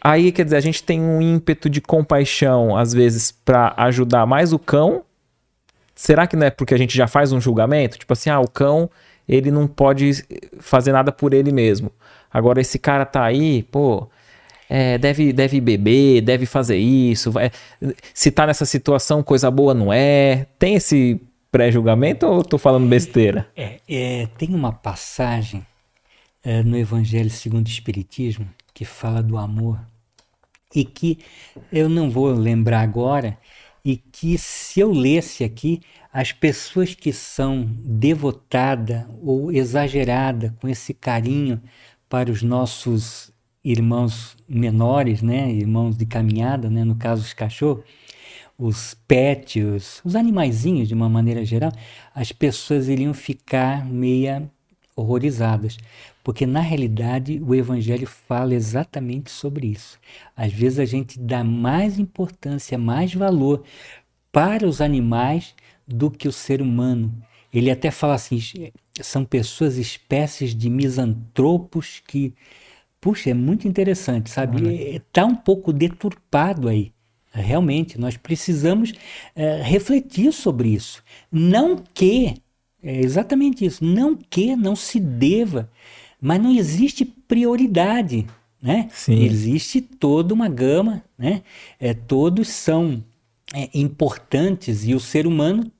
Aí, 0.00 0.32
quer 0.32 0.44
dizer, 0.44 0.56
a 0.56 0.60
gente 0.60 0.82
tem 0.82 1.00
um 1.00 1.20
ímpeto 1.20 1.68
de 1.68 1.80
compaixão, 1.80 2.76
às 2.76 2.92
vezes, 2.92 3.30
para 3.32 3.74
ajudar 3.76 4.24
mais 4.24 4.52
o 4.52 4.58
cão 4.58 5.04
será 6.00 6.26
que 6.26 6.34
não 6.34 6.46
é 6.46 6.50
porque 6.50 6.72
a 6.72 6.78
gente 6.78 6.96
já 6.96 7.06
faz 7.06 7.30
um 7.30 7.40
julgamento? 7.40 7.98
Tipo 7.98 8.14
assim, 8.14 8.30
ah, 8.30 8.40
o 8.40 8.48
cão, 8.48 8.88
ele 9.28 9.50
não 9.50 9.66
pode 9.66 10.24
fazer 10.58 10.92
nada 10.92 11.12
por 11.12 11.34
ele 11.34 11.52
mesmo. 11.52 11.92
Agora, 12.32 12.58
esse 12.58 12.78
cara 12.78 13.04
tá 13.04 13.22
aí, 13.22 13.64
pô, 13.64 14.08
é, 14.68 14.96
deve, 14.96 15.30
deve 15.30 15.60
beber, 15.60 16.22
deve 16.22 16.46
fazer 16.46 16.78
isso. 16.78 17.30
Vai, 17.30 17.50
se 18.14 18.30
tá 18.30 18.46
nessa 18.46 18.64
situação, 18.64 19.22
coisa 19.22 19.50
boa 19.50 19.74
não 19.74 19.92
é. 19.92 20.46
Tem 20.58 20.74
esse 20.74 21.20
pré-julgamento 21.50 22.26
ou 22.26 22.44
tô 22.44 22.58
falando 22.58 22.88
besteira? 22.88 23.50
É, 23.56 23.80
é 23.88 24.26
tem 24.38 24.54
uma 24.54 24.72
passagem 24.72 25.66
é, 26.44 26.62
no 26.62 26.76
Evangelho 26.76 27.30
segundo 27.30 27.66
o 27.66 27.70
Espiritismo 27.70 28.48
que 28.72 28.84
fala 28.84 29.22
do 29.22 29.36
amor 29.36 29.78
e 30.74 30.84
que 30.84 31.18
eu 31.72 31.88
não 31.88 32.10
vou 32.10 32.32
lembrar 32.32 32.80
agora, 32.80 33.36
e 33.84 33.96
que 33.96 34.36
se 34.38 34.80
eu 34.80 34.92
lesse 34.92 35.42
aqui, 35.42 35.80
as 36.12 36.32
pessoas 36.32 36.94
que 36.94 37.12
são 37.12 37.68
devotadas 37.82 39.04
ou 39.22 39.50
exageradas 39.50 40.52
com 40.60 40.68
esse 40.68 40.92
carinho 40.92 41.60
para 42.08 42.30
os 42.30 42.42
nossos 42.42 43.32
irmãos 43.64 44.36
menores, 44.48 45.22
né, 45.22 45.50
irmãos 45.50 45.96
de 45.96 46.06
caminhada, 46.06 46.70
né, 46.70 46.84
no 46.84 46.94
caso 46.96 47.22
os 47.22 47.32
cachorros, 47.32 47.84
os 48.60 48.94
pets, 49.08 49.64
os, 49.64 50.00
os 50.04 50.14
animaizinhos 50.14 50.86
de 50.86 50.94
uma 50.94 51.08
maneira 51.08 51.44
geral, 51.44 51.72
as 52.14 52.30
pessoas 52.30 52.88
iriam 52.88 53.14
ficar 53.14 53.86
meia 53.86 54.50
horrorizadas, 54.94 55.78
porque 56.22 56.44
na 56.44 56.60
realidade 56.60 57.40
o 57.42 57.54
Evangelho 57.54 58.06
fala 58.06 58.54
exatamente 58.54 59.30
sobre 59.30 59.68
isso. 59.68 59.98
Às 60.36 60.52
vezes 60.52 60.78
a 60.78 60.84
gente 60.84 61.18
dá 61.18 61.42
mais 61.42 61.98
importância, 61.98 62.76
mais 62.76 63.14
valor 63.14 63.64
para 64.30 64.66
os 64.66 64.82
animais 64.82 65.54
do 65.88 66.10
que 66.10 66.28
o 66.28 66.32
ser 66.32 66.60
humano. 66.60 67.12
Ele 67.52 67.70
até 67.70 67.90
fala 67.90 68.14
assim: 68.14 68.38
são 69.00 69.24
pessoas, 69.24 69.78
espécies 69.78 70.54
de 70.54 70.68
misantropos 70.68 72.02
que. 72.06 72.34
Puxa, 73.00 73.30
é 73.30 73.34
muito 73.34 73.66
interessante, 73.66 74.28
sabe? 74.28 74.94
Está 74.94 75.24
um 75.24 75.34
pouco 75.34 75.72
deturpado 75.72 76.68
aí. 76.68 76.92
Realmente, 77.32 77.98
nós 77.98 78.16
precisamos 78.16 78.92
é, 79.36 79.62
refletir 79.62 80.32
sobre 80.32 80.70
isso. 80.70 81.02
Não 81.30 81.76
que, 81.94 82.34
é 82.82 83.00
exatamente 83.00 83.64
isso, 83.64 83.84
não 83.84 84.16
que 84.16 84.56
não 84.56 84.74
se 84.74 84.98
deva 84.98 85.70
mas 86.20 86.40
não 86.40 86.54
existe 86.54 87.04
prioridade, 87.04 88.26
né? 88.60 88.88
Sim. 88.92 89.24
Existe 89.24 89.80
toda 89.80 90.34
uma 90.34 90.48
gama, 90.48 91.02
né? 91.18 91.42
É, 91.78 91.94
todos 91.94 92.48
são 92.48 93.02
é, 93.54 93.70
importantes 93.72 94.84
e 94.84 94.94
o 94.94 95.00
ser 95.00 95.26
humano 95.26 95.70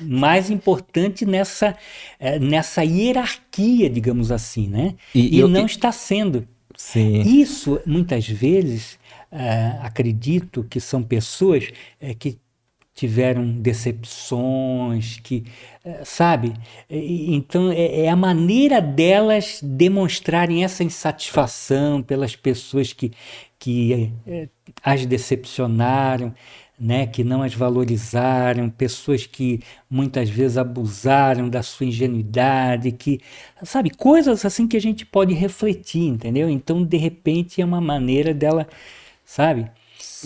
mais 0.00 0.50
importante 0.50 1.26
nessa, 1.26 1.76
é, 2.20 2.38
nessa 2.38 2.84
hierarquia, 2.84 3.90
digamos 3.90 4.30
assim, 4.30 4.68
né? 4.68 4.94
E, 5.12 5.38
e 5.38 5.42
não 5.48 5.66
está 5.66 5.90
sendo. 5.90 6.46
Sim. 6.76 7.22
Isso, 7.22 7.80
muitas 7.84 8.28
vezes, 8.28 8.98
é, 9.32 9.78
acredito 9.82 10.62
que 10.64 10.78
são 10.80 11.02
pessoas 11.02 11.70
é, 12.00 12.14
que 12.14 12.38
tiveram 12.94 13.50
decepções, 13.60 15.18
que, 15.22 15.44
eh, 15.84 16.02
sabe? 16.04 16.52
Então 16.90 17.72
é, 17.72 18.02
é, 18.02 18.08
a 18.08 18.16
maneira 18.16 18.80
delas 18.80 19.60
demonstrarem 19.62 20.62
essa 20.62 20.84
insatisfação 20.84 22.02
pelas 22.02 22.36
pessoas 22.36 22.92
que, 22.92 23.12
que 23.58 24.12
é, 24.26 24.48
as 24.82 25.06
decepcionaram, 25.06 26.34
né? 26.78 27.06
Que 27.06 27.24
não 27.24 27.42
as 27.42 27.54
valorizaram, 27.54 28.68
pessoas 28.68 29.26
que 29.26 29.60
muitas 29.88 30.28
vezes 30.28 30.58
abusaram 30.58 31.48
da 31.48 31.62
sua 31.62 31.86
ingenuidade, 31.86 32.92
que, 32.92 33.20
sabe? 33.62 33.90
Coisas 33.90 34.44
assim 34.44 34.66
que 34.68 34.76
a 34.76 34.80
gente 34.80 35.06
pode 35.06 35.32
refletir, 35.32 36.08
entendeu? 36.08 36.48
Então 36.50 36.84
de 36.84 36.96
repente 36.96 37.62
é 37.62 37.64
uma 37.64 37.80
maneira 37.80 38.34
dela, 38.34 38.66
sabe? 39.32 39.70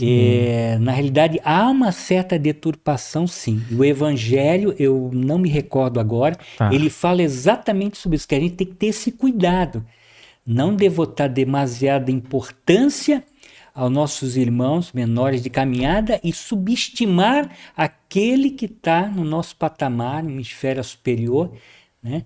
É, 0.02 0.78
na 0.80 0.90
realidade, 0.90 1.40
há 1.44 1.70
uma 1.70 1.92
certa 1.92 2.36
deturpação, 2.36 3.24
sim. 3.24 3.62
O 3.70 3.84
Evangelho, 3.84 4.74
eu 4.80 5.10
não 5.12 5.38
me 5.38 5.48
recordo 5.48 6.00
agora, 6.00 6.36
tá. 6.58 6.74
ele 6.74 6.90
fala 6.90 7.22
exatamente 7.22 7.96
sobre 7.98 8.16
isso, 8.16 8.26
que 8.26 8.34
a 8.34 8.40
gente 8.40 8.56
tem 8.56 8.66
que 8.66 8.74
ter 8.74 8.88
esse 8.88 9.12
cuidado. 9.12 9.86
Não 10.44 10.74
devotar 10.74 11.28
demasiada 11.28 12.10
importância 12.10 13.22
aos 13.72 13.92
nossos 13.92 14.36
irmãos 14.36 14.92
menores 14.92 15.40
de 15.40 15.50
caminhada 15.50 16.20
e 16.24 16.32
subestimar 16.32 17.48
aquele 17.76 18.50
que 18.50 18.66
está 18.66 19.06
no 19.06 19.24
nosso 19.24 19.54
patamar, 19.54 20.20
numa 20.24 20.40
esfera 20.40 20.82
superior. 20.82 21.52
Né? 22.02 22.24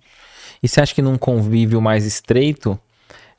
E 0.63 0.67
você 0.67 0.81
acha 0.81 0.95
que 0.95 1.03
num 1.03 1.19
convívio 1.19 1.79
mais 1.81 2.07
estreito, 2.07 2.79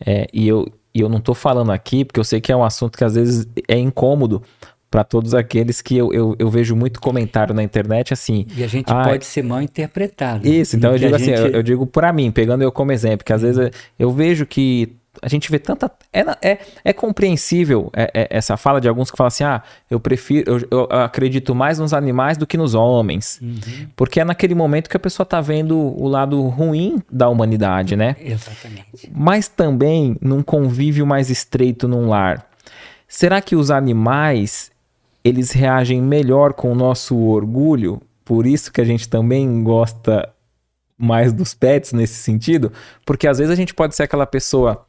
É, 0.04 0.28
e, 0.34 0.48
eu, 0.48 0.66
e 0.94 1.02
eu 1.02 1.10
não 1.10 1.18
estou 1.18 1.36
falando 1.36 1.72
aqui, 1.72 2.04
porque 2.04 2.20
eu 2.20 2.24
sei 2.24 2.42
que 2.42 2.52
é 2.52 2.56
um 2.56 2.64
assunto 2.64 2.98
que 2.98 3.04
às 3.04 3.16
vezes 3.16 3.48
é 3.68 3.78
incômodo 3.78 4.42
para 4.90 5.06
todos 5.06 5.34
aqueles 5.34 5.82
que 5.82 5.96
eu, 5.96 6.12
eu, 6.12 6.36
eu, 6.38 6.50
vejo 6.50 6.76
muito 6.76 7.00
comentário 7.00 7.56
na 7.56 7.64
internet 7.64 8.12
assim. 8.12 8.46
E 8.58 8.62
a 8.62 8.68
gente 8.68 8.92
ah, 8.92 9.04
pode 9.04 9.24
ser 9.26 9.42
mal 9.42 9.62
interpretado. 9.62 10.46
Isso, 10.46 10.76
então 10.76 10.92
eu 10.92 11.00
digo 11.00 11.16
assim, 11.16 11.28
gente... 11.28 11.40
eu, 11.40 11.48
eu, 11.48 11.64
digo 11.64 11.88
para 11.88 12.12
mim, 12.12 12.30
pegando 12.30 12.62
eu 12.62 12.72
como 12.74 12.92
exemplo, 12.92 13.26
que 13.26 13.32
às 13.32 13.42
vezes 13.42 13.72
eu 13.98 14.12
vejo 14.12 14.46
que 14.46 14.94
a 15.22 15.28
gente 15.28 15.52
vê 15.52 15.60
tanta. 15.60 15.92
É, 16.14 16.22
é, 16.42 16.60
é 16.86 16.94
compreensível 16.94 17.90
é, 17.94 18.12
é, 18.14 18.28
essa 18.30 18.56
fala 18.56 18.80
de 18.80 18.88
alguns 18.88 19.12
que 19.12 19.18
falam 19.18 19.28
assim: 19.28 19.44
ah, 19.44 19.62
eu 19.90 20.00
prefiro, 20.00 20.60
eu, 20.72 20.88
eu 20.90 21.00
acredito 21.00 21.54
mais 21.54 21.80
nos 21.80 21.94
animais 21.94 22.38
do 22.38 22.48
que 22.48 22.58
nos 22.58 22.74
homens. 22.74 23.40
Uhum. 23.42 23.88
Porque 23.96 24.22
é 24.22 24.26
naquele 24.26 24.56
momento 24.56 24.90
que 24.90 24.96
a 24.96 25.00
pessoa 25.00 25.24
está 25.24 25.42
vendo 25.42 25.78
o 25.78 26.08
lado 26.08 26.42
ruim 26.48 27.02
da 27.12 27.28
humanidade, 27.28 27.96
né? 27.96 28.16
Exatamente. 28.20 29.12
Mas 29.14 29.48
também 29.48 30.16
num 30.22 30.42
convívio 30.42 31.06
mais 31.06 31.30
estreito 31.30 31.88
num 31.88 32.08
lar. 32.08 32.48
Será 33.08 33.42
que 33.42 33.56
os 33.56 33.70
animais 33.70 34.72
eles 35.24 35.52
reagem 35.52 36.02
melhor 36.02 36.54
com 36.54 36.72
o 36.72 36.76
nosso 36.76 37.18
orgulho? 37.18 38.02
Por 38.24 38.48
isso 38.48 38.72
que 38.72 38.80
a 38.80 38.86
gente 38.86 39.10
também 39.10 39.62
gosta 39.62 40.30
mais 40.98 41.34
dos 41.34 41.54
pets 41.54 41.94
nesse 41.94 42.14
sentido, 42.14 42.72
porque 43.04 43.28
às 43.28 43.40
vezes 43.40 43.52
a 43.52 43.56
gente 43.56 43.74
pode 43.74 43.96
ser 43.96 44.04
aquela 44.04 44.26
pessoa 44.26 44.86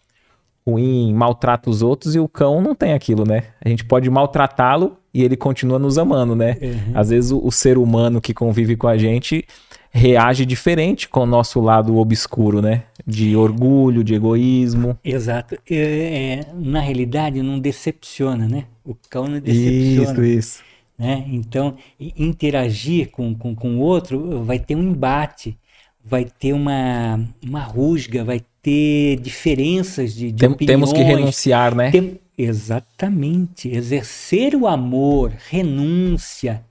ruim, 0.67 1.13
maltrata 1.13 1.69
os 1.69 1.83
outros 1.83 2.15
e 2.15 2.21
o 2.21 2.29
cão 2.29 2.61
não 2.61 2.75
tem 2.75 2.93
aquilo, 2.93 3.25
né? 3.25 3.45
A 3.65 3.69
gente 3.69 3.85
pode 3.85 4.09
maltratá-lo 4.09 4.97
e 5.13 5.23
ele 5.23 5.37
continua 5.37 5.79
nos 5.79 5.99
amando, 5.99 6.35
né? 6.35 6.57
Uhum. 6.63 6.93
Às 6.95 7.11
vezes 7.11 7.31
o, 7.33 7.45
o, 7.45 7.51
ser 7.51 7.77
humano 7.77 8.21
que 8.21 8.33
convive 8.33 8.77
com 8.77 8.87
a 8.87 8.97
gente 8.97 9.45
reage 9.91 10.47
diferente 10.47 11.09
com 11.09 11.21
o 11.21 11.27
nosso 11.27 11.61
lado 11.61 11.97
obscuro, 11.99 12.63
né? 12.63 12.85
De 13.07 13.37
orgulho, 13.37 14.03
de 14.03 14.15
egoísmo. 14.15 14.99
Exato. 15.05 15.57
É, 15.69 15.77
é, 15.77 16.47
na 16.55 16.81
realidade, 16.81 17.43
não 17.43 17.59
decepciona, 17.59 18.49
né? 18.49 18.65
O 18.85 18.95
cão 19.11 19.27
não 19.27 19.41
decepciona. 19.41 20.13
Isso, 20.13 20.25
isso. 20.25 20.63
Né? 20.99 21.25
Então, 21.29 21.77
interagir 21.99 23.11
com, 23.11 23.35
com, 23.35 23.55
com 23.55 23.77
o 23.77 23.81
outro 23.81 24.43
vai 24.45 24.59
ter 24.59 24.77
um 24.77 24.83
embate, 24.83 25.59
vai 26.05 26.25
ter 26.25 26.53
uma, 26.53 27.21
uma 27.45 27.61
rusga, 27.61 28.25
vai 28.25 28.41
ter 28.63 29.17
diferenças 29.21 30.15
de, 30.15 30.31
de 30.31 30.39
Tem, 30.39 30.49
opiniões. 30.49 30.91
Temos 30.91 30.93
que 30.93 31.03
renunciar, 31.03 31.75
né? 31.75 31.91
Tem, 31.91 32.21
exatamente. 32.39 33.69
Exercer 33.69 34.55
o 34.55 34.67
amor, 34.67 35.33
renúncia, 35.51 36.65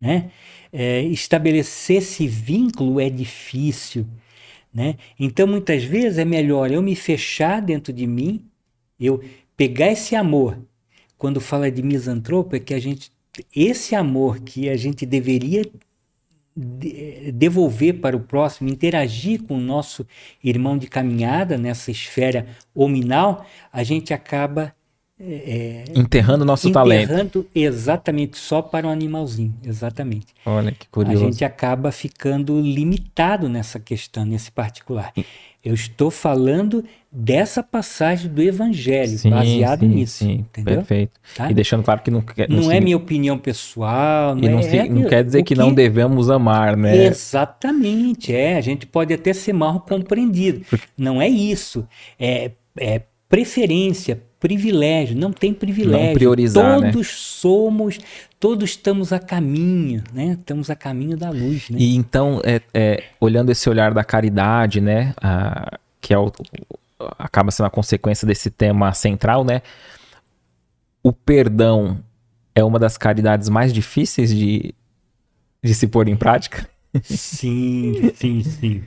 né? 0.00 0.30
É, 0.72 1.02
estabelecer 1.02 1.98
esse 1.98 2.26
vínculo 2.26 3.00
é 3.00 3.10
difícil, 3.10 4.06
né? 4.72 4.96
Então, 5.18 5.46
muitas 5.46 5.84
vezes 5.84 6.18
é 6.18 6.24
melhor 6.24 6.70
eu 6.70 6.82
me 6.82 6.96
fechar 6.96 7.60
dentro 7.60 7.92
de 7.92 8.06
mim, 8.06 8.44
eu 8.98 9.22
pegar 9.56 9.90
esse 9.90 10.16
amor. 10.16 10.58
Quando 11.18 11.40
fala 11.40 11.70
de 11.70 11.82
misantropo, 11.82 12.56
é 12.56 12.60
que 12.60 12.74
a 12.74 12.78
gente 12.78 13.12
esse 13.54 13.96
amor 13.96 14.40
que 14.40 14.68
a 14.68 14.76
gente 14.76 15.04
deveria 15.04 15.64
devolver 16.56 17.94
para 17.94 18.16
o 18.16 18.20
próximo, 18.20 18.68
interagir 18.68 19.42
com 19.42 19.56
o 19.56 19.60
nosso 19.60 20.06
irmão 20.42 20.78
de 20.78 20.86
caminhada 20.86 21.58
nessa 21.58 21.90
esfera 21.90 22.46
hominal, 22.74 23.44
a 23.72 23.82
gente 23.82 24.14
acaba 24.14 24.74
é, 25.20 25.84
é 25.94 25.98
enterrando 25.98 26.44
nosso 26.44 26.68
enterrando 26.68 27.44
talento. 27.44 27.46
exatamente 27.54 28.36
só 28.36 28.60
para 28.60 28.86
o 28.86 28.90
um 28.90 28.92
animalzinho, 28.92 29.54
exatamente. 29.64 30.26
Olha 30.44 30.72
que 30.72 30.88
curioso. 30.88 31.24
A 31.24 31.30
gente 31.30 31.44
acaba 31.44 31.92
ficando 31.92 32.60
limitado 32.60 33.48
nessa 33.48 33.78
questão, 33.78 34.24
nesse 34.24 34.50
particular. 34.50 35.12
Eu 35.64 35.72
estou 35.72 36.10
falando 36.10 36.84
dessa 37.10 37.62
passagem 37.62 38.30
do 38.30 38.42
Evangelho, 38.42 39.16
sim, 39.16 39.30
baseado 39.30 39.80
sim, 39.80 39.86
nisso. 39.86 40.24
Sim, 40.24 40.32
entendeu? 40.32 40.74
perfeito. 40.76 41.12
Tá? 41.34 41.50
E 41.50 41.54
deixando 41.54 41.82
claro 41.82 42.02
que 42.02 42.10
não, 42.10 42.22
não, 42.48 42.62
não 42.62 42.72
é 42.72 42.80
minha 42.80 42.96
opinião 42.96 43.38
pessoal. 43.38 44.34
Não, 44.34 44.42
e 44.42 44.48
não, 44.48 44.58
é, 44.58 44.76
é, 44.76 44.88
não 44.88 45.08
quer 45.08 45.24
dizer 45.24 45.38
que, 45.38 45.54
que, 45.54 45.58
não 45.58 45.72
devemos 45.72 46.28
amar, 46.28 46.76
né? 46.76 47.06
Exatamente, 47.06 48.34
é. 48.34 48.58
A 48.58 48.60
gente 48.60 48.84
pode 48.84 49.14
até 49.14 49.32
ser 49.32 49.52
mal 49.52 49.80
compreendido. 49.80 50.66
Não 50.98 51.22
é 51.22 51.28
isso. 51.28 51.86
É, 52.18 52.50
é 52.76 53.00
preferência, 53.34 54.22
privilégio. 54.38 55.16
Não 55.16 55.32
tem 55.32 55.52
privilégio. 55.52 56.06
Não 56.06 56.14
priorizar, 56.14 56.80
né? 56.80 56.92
Todos 56.92 57.08
né? 57.08 57.14
somos 57.16 57.98
todos 58.38 58.70
estamos 58.70 59.12
a 59.12 59.18
caminho, 59.18 60.04
né? 60.12 60.36
Estamos 60.38 60.70
a 60.70 60.76
caminho 60.76 61.16
da 61.16 61.30
luz, 61.30 61.68
né? 61.70 61.78
E 61.80 61.96
então, 61.96 62.40
é, 62.44 62.60
é, 62.72 63.02
olhando 63.18 63.50
esse 63.50 63.68
olhar 63.68 63.92
da 63.92 64.04
caridade, 64.04 64.80
né? 64.80 65.14
A, 65.20 65.78
que 66.00 66.14
é 66.14 66.18
o, 66.18 66.30
acaba 67.18 67.50
sendo 67.50 67.66
a 67.66 67.70
consequência 67.70 68.24
desse 68.24 68.50
tema 68.50 68.92
central, 68.92 69.44
né? 69.44 69.62
O 71.02 71.12
perdão 71.12 71.98
é 72.54 72.62
uma 72.62 72.78
das 72.78 72.96
caridades 72.96 73.48
mais 73.48 73.72
difíceis 73.72 74.28
de, 74.32 74.74
de 75.62 75.74
se 75.74 75.88
pôr 75.88 76.06
em 76.06 76.16
prática? 76.16 76.68
Sim, 77.02 78.12
sim, 78.14 78.44
sim. 78.44 78.84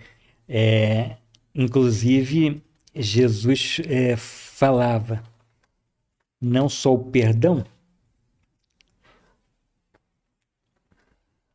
É, 0.47 1.15
inclusive, 1.53 2.61
Jesus 3.01 3.81
é, 3.87 4.15
falava 4.15 5.23
não 6.41 6.69
só 6.69 6.93
o 6.93 6.99
perdão, 6.99 7.65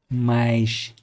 mas 0.08 0.94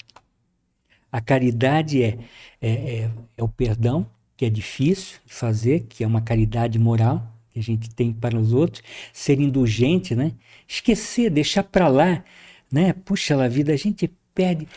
a 1.12 1.20
caridade 1.20 2.04
é, 2.04 2.20
é, 2.62 2.70
é, 2.70 3.12
é, 3.38 3.44
o 3.44 3.48
perdão, 3.48 4.06
que 4.38 4.46
é 4.46 4.50
difícil 4.50 5.20
de 5.26 5.34
fazer, 5.34 5.86
que 5.90 6.04
é 6.04 6.08
uma 6.08 6.22
caridade 6.22 6.78
moral 6.78 7.26
que 7.52 7.60
a 7.60 7.64
gente 7.64 7.90
tem 7.90 8.14
para 8.14 8.38
os 8.38 8.54
outros, 8.54 8.84
ser 9.12 9.40
indulgente, 9.40 10.16
né? 10.16 10.34
Esquecer, 10.68 11.32
deixar 11.32 11.64
para 11.64 11.88
lá, 11.88 12.24
né? 12.72 12.94
Puxa 12.94 13.44
a 13.44 13.48
vida, 13.48 13.74
a 13.74 13.78
gente 13.78 14.08
perde 14.36 14.68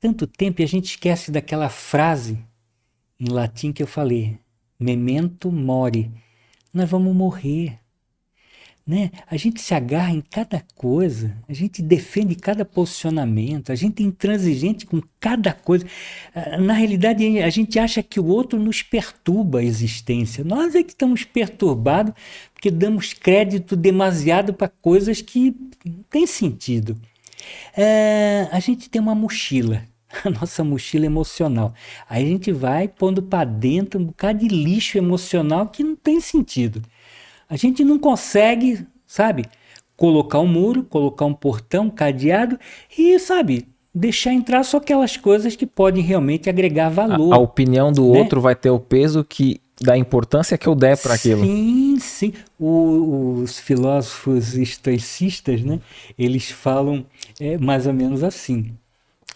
tanto 0.00 0.26
tempo 0.26 0.60
e 0.60 0.64
a 0.64 0.68
gente 0.68 0.86
esquece 0.86 1.30
daquela 1.30 1.68
frase 1.68 2.38
em 3.20 3.28
latim 3.28 3.72
que 3.72 3.82
eu 3.82 3.86
falei, 3.86 4.38
memento 4.78 5.50
mori. 5.50 6.10
Nós 6.72 6.88
vamos 6.88 7.14
morrer. 7.14 7.78
Né? 8.86 9.10
A 9.30 9.36
gente 9.38 9.62
se 9.62 9.72
agarra 9.72 10.12
em 10.12 10.20
cada 10.20 10.62
coisa, 10.74 11.34
a 11.48 11.54
gente 11.54 11.80
defende 11.80 12.34
cada 12.34 12.66
posicionamento, 12.66 13.72
a 13.72 13.74
gente 13.74 14.02
é 14.02 14.06
intransigente 14.06 14.84
com 14.84 15.00
cada 15.18 15.54
coisa. 15.54 15.86
Ah, 16.34 16.58
na 16.58 16.74
realidade, 16.74 17.38
a 17.40 17.48
gente 17.48 17.78
acha 17.78 18.02
que 18.02 18.20
o 18.20 18.26
outro 18.26 18.58
nos 18.58 18.82
perturba 18.82 19.60
a 19.60 19.64
existência. 19.64 20.44
Nós 20.44 20.74
é 20.74 20.82
que 20.82 20.90
estamos 20.90 21.24
perturbados 21.24 22.12
porque 22.52 22.70
damos 22.70 23.14
crédito 23.14 23.74
demasiado 23.74 24.52
para 24.52 24.68
coisas 24.68 25.22
que 25.22 25.56
não 25.82 26.02
têm 26.10 26.26
sentido. 26.26 27.00
É, 27.74 28.48
a 28.52 28.60
gente 28.60 28.90
tem 28.90 29.00
uma 29.00 29.14
mochila, 29.14 29.82
a 30.24 30.30
nossa 30.40 30.62
mochila 30.62 31.06
emocional. 31.06 31.72
Aí 32.08 32.24
a 32.24 32.28
gente 32.28 32.52
vai 32.52 32.88
pondo 32.88 33.22
para 33.22 33.44
dentro 33.44 34.00
um 34.00 34.04
bocado 34.04 34.40
de 34.40 34.48
lixo 34.48 34.98
emocional 34.98 35.68
que 35.68 35.82
não 35.82 35.96
tem 35.96 36.20
sentido. 36.20 36.82
A 37.48 37.56
gente 37.56 37.84
não 37.84 37.98
consegue, 37.98 38.86
sabe, 39.06 39.44
colocar 39.96 40.40
um 40.40 40.46
muro, 40.46 40.84
colocar 40.84 41.24
um 41.24 41.34
portão, 41.34 41.90
cadeado 41.90 42.58
e, 42.96 43.18
sabe, 43.18 43.68
deixar 43.94 44.32
entrar 44.32 44.64
só 44.64 44.78
aquelas 44.78 45.16
coisas 45.16 45.54
que 45.54 45.66
podem 45.66 46.02
realmente 46.02 46.48
agregar 46.48 46.88
valor. 46.88 47.32
A, 47.32 47.36
a 47.36 47.38
opinião 47.38 47.92
do 47.92 48.12
né? 48.12 48.18
outro 48.18 48.40
vai 48.40 48.54
ter 48.54 48.70
o 48.70 48.80
peso 48.80 49.24
que 49.24 49.60
da 49.80 49.96
importância 49.96 50.56
que 50.56 50.66
eu 50.66 50.74
der 50.74 50.96
para 50.96 51.14
aquilo. 51.14 51.44
Sim, 51.44 51.98
sim. 51.98 52.32
O, 52.58 53.40
os 53.42 53.58
filósofos 53.58 54.56
estoicistas, 54.56 55.62
né, 55.62 55.80
eles 56.18 56.50
falam 56.50 57.04
é, 57.40 57.58
mais 57.58 57.86
ou 57.86 57.92
menos 57.92 58.22
assim. 58.22 58.72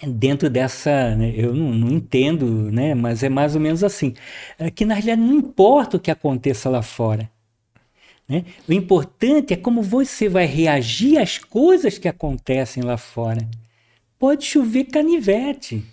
Dentro 0.06 0.48
dessa, 0.48 1.16
né, 1.16 1.32
eu 1.36 1.52
não, 1.52 1.72
não, 1.72 1.90
entendo, 1.90 2.70
né, 2.70 2.94
mas 2.94 3.22
é 3.24 3.28
mais 3.28 3.54
ou 3.56 3.60
menos 3.60 3.82
assim. 3.82 4.14
É 4.58 4.70
que 4.70 4.84
na 4.84 4.94
realidade 4.94 5.20
não 5.20 5.36
importa 5.38 5.96
o 5.96 6.00
que 6.00 6.10
aconteça 6.10 6.70
lá 6.70 6.82
fora. 6.82 7.28
Né? 8.28 8.44
O 8.68 8.72
importante 8.72 9.54
é 9.54 9.56
como 9.56 9.82
você 9.82 10.28
vai 10.28 10.46
reagir 10.46 11.18
às 11.18 11.38
coisas 11.38 11.98
que 11.98 12.06
acontecem 12.06 12.82
lá 12.82 12.96
fora. 12.96 13.48
Pode 14.18 14.44
chover 14.44 14.84
canivete, 14.84 15.84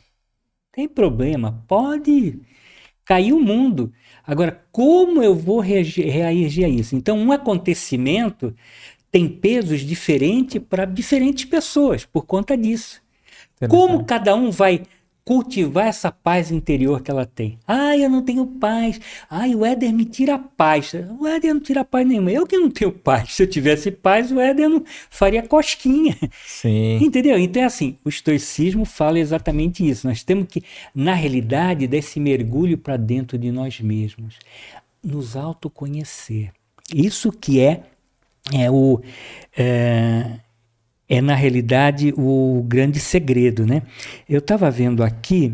tem 0.72 0.88
problema, 0.88 1.64
pode 1.68 2.39
cair 3.06 3.34
o 3.34 3.39
mundo. 3.39 3.93
Agora, 4.26 4.66
como 4.72 5.24
eu 5.24 5.36
vou 5.36 5.60
reagir, 5.60 6.08
reagir 6.10 6.66
a 6.66 6.70
isso? 6.70 6.95
Então, 6.95 7.18
um 7.18 7.32
acontecimento 7.32 8.53
tem 9.12 9.30
pesos 9.30 9.82
diferentes 9.82 10.62
para 10.62 10.84
diferentes 10.84 11.45
pessoas 11.45 12.06
por 12.06 12.26
conta 12.26 12.58
disso. 12.58 13.05
Como 13.70 14.03
cada 14.03 14.36
um 14.36 14.51
vai 14.51 14.84
cultivar 15.26 15.88
essa 15.88 16.12
paz 16.12 16.51
interior 16.51 17.01
que 17.01 17.10
ela 17.10 17.26
tem. 17.26 17.58
Ai, 17.68 18.06
eu 18.06 18.10
não 18.10 18.22
tenho 18.22 18.45
paz. 18.45 19.01
Ai, 19.28 19.56
o 19.56 19.66
Éder 19.66 19.91
me 19.91 20.06
tira 20.06 20.36
a 20.36 20.39
paz. 20.39 20.93
O 21.20 21.26
Éder 21.26 21.51
não 21.51 21.60
tira 21.60 21.84
paz 21.84 22.08
nenhuma. 22.08 22.32
Eu 22.32 22.45
que 22.45 22.56
não 22.56 22.70
tenho 22.70 22.91
paz. 22.91 23.34
Se 23.34 23.41
eu 23.41 23.47
tivesse 23.47 23.89
paz, 23.89 24.32
o 24.32 24.39
Éder 24.39 24.70
não 24.70 24.84
faria 25.10 25.41
cosquinha. 25.41 26.16
Sim. 26.45 26.99
Entendeu? 27.01 27.39
Então 27.39 27.64
é 27.64 27.66
assim, 27.66 27.97
o 28.06 28.10
estoicismo 28.10 28.86
fala 28.86 29.18
exatamente 29.18 29.88
isso. 29.88 30.08
Nós 30.08 30.22
temos 30.22 30.45
que, 30.47 30.64
na 30.93 31.16
realidade, 31.16 31.88
dar 31.88 31.97
esse 31.97 32.20
mergulho 32.20 32.78
para 32.78 32.95
dentro 32.95 33.36
de 33.36 33.51
nós 33.51 33.82
mesmos. 33.82 34.38
nos 35.03 35.36
autoconhecer. 35.36 36.51
Isso 36.93 37.32
que 37.32 37.60
é, 37.60 37.82
é 38.53 38.70
o. 38.70 39.01
É, 39.58 40.39
é 41.08 41.22
na 41.22 41.36
realidade 41.36 42.14
o 42.18 42.64
grande 42.68 42.99
segredo, 42.99 43.66
né? 43.66 43.82
Eu 44.28 44.39
estava 44.39 44.70
vendo 44.72 45.03
aqui, 45.03 45.53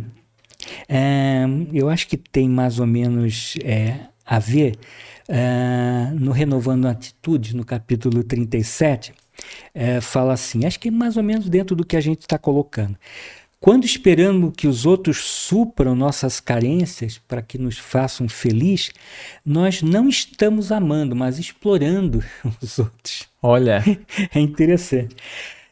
é, 0.88 1.44
eu 1.74 1.90
acho 1.90 2.08
que 2.08 2.18
tem 2.18 2.48
mais 2.50 2.80
ou 2.80 2.88
menos 2.88 3.56
é, 3.64 3.96
a 4.26 4.40
ver 4.40 4.78
é, 5.28 6.12
no 6.14 6.32
Renovando 6.32 6.88
Atitudes, 6.88 7.54
no 7.54 7.66
capítulo 7.66 8.24
37, 8.24 9.14
é, 9.74 10.02
fala 10.02 10.34
assim, 10.34 10.66
acho 10.66 10.80
que 10.80 10.90
é 10.90 10.92
mais 10.92 11.18
ou 11.18 11.24
menos 11.24 11.50
dentro 11.50 11.76
do 11.76 11.86
que 11.86 11.96
a 11.96 12.02
gente 12.02 12.22
está 12.22 12.38
colocando. 12.38 12.98
Quando 13.62 13.86
esperamos 13.86 14.54
que 14.58 14.68
os 14.68 14.88
outros 14.88 15.18
supram 15.18 15.94
nossas 15.94 16.40
carências 16.40 17.20
para 17.20 17.44
que 17.44 17.60
nos 17.60 17.78
façam 17.78 18.28
feliz, 18.28 18.90
nós 19.46 19.84
não 19.84 20.10
estamos 20.10 20.72
amando, 20.72 21.16
mas 21.16 21.38
explorando 21.38 22.24
os 22.60 22.80
outros. 22.80 23.30
Olha. 23.40 23.84
É 24.34 24.40
interessante. 24.40 25.16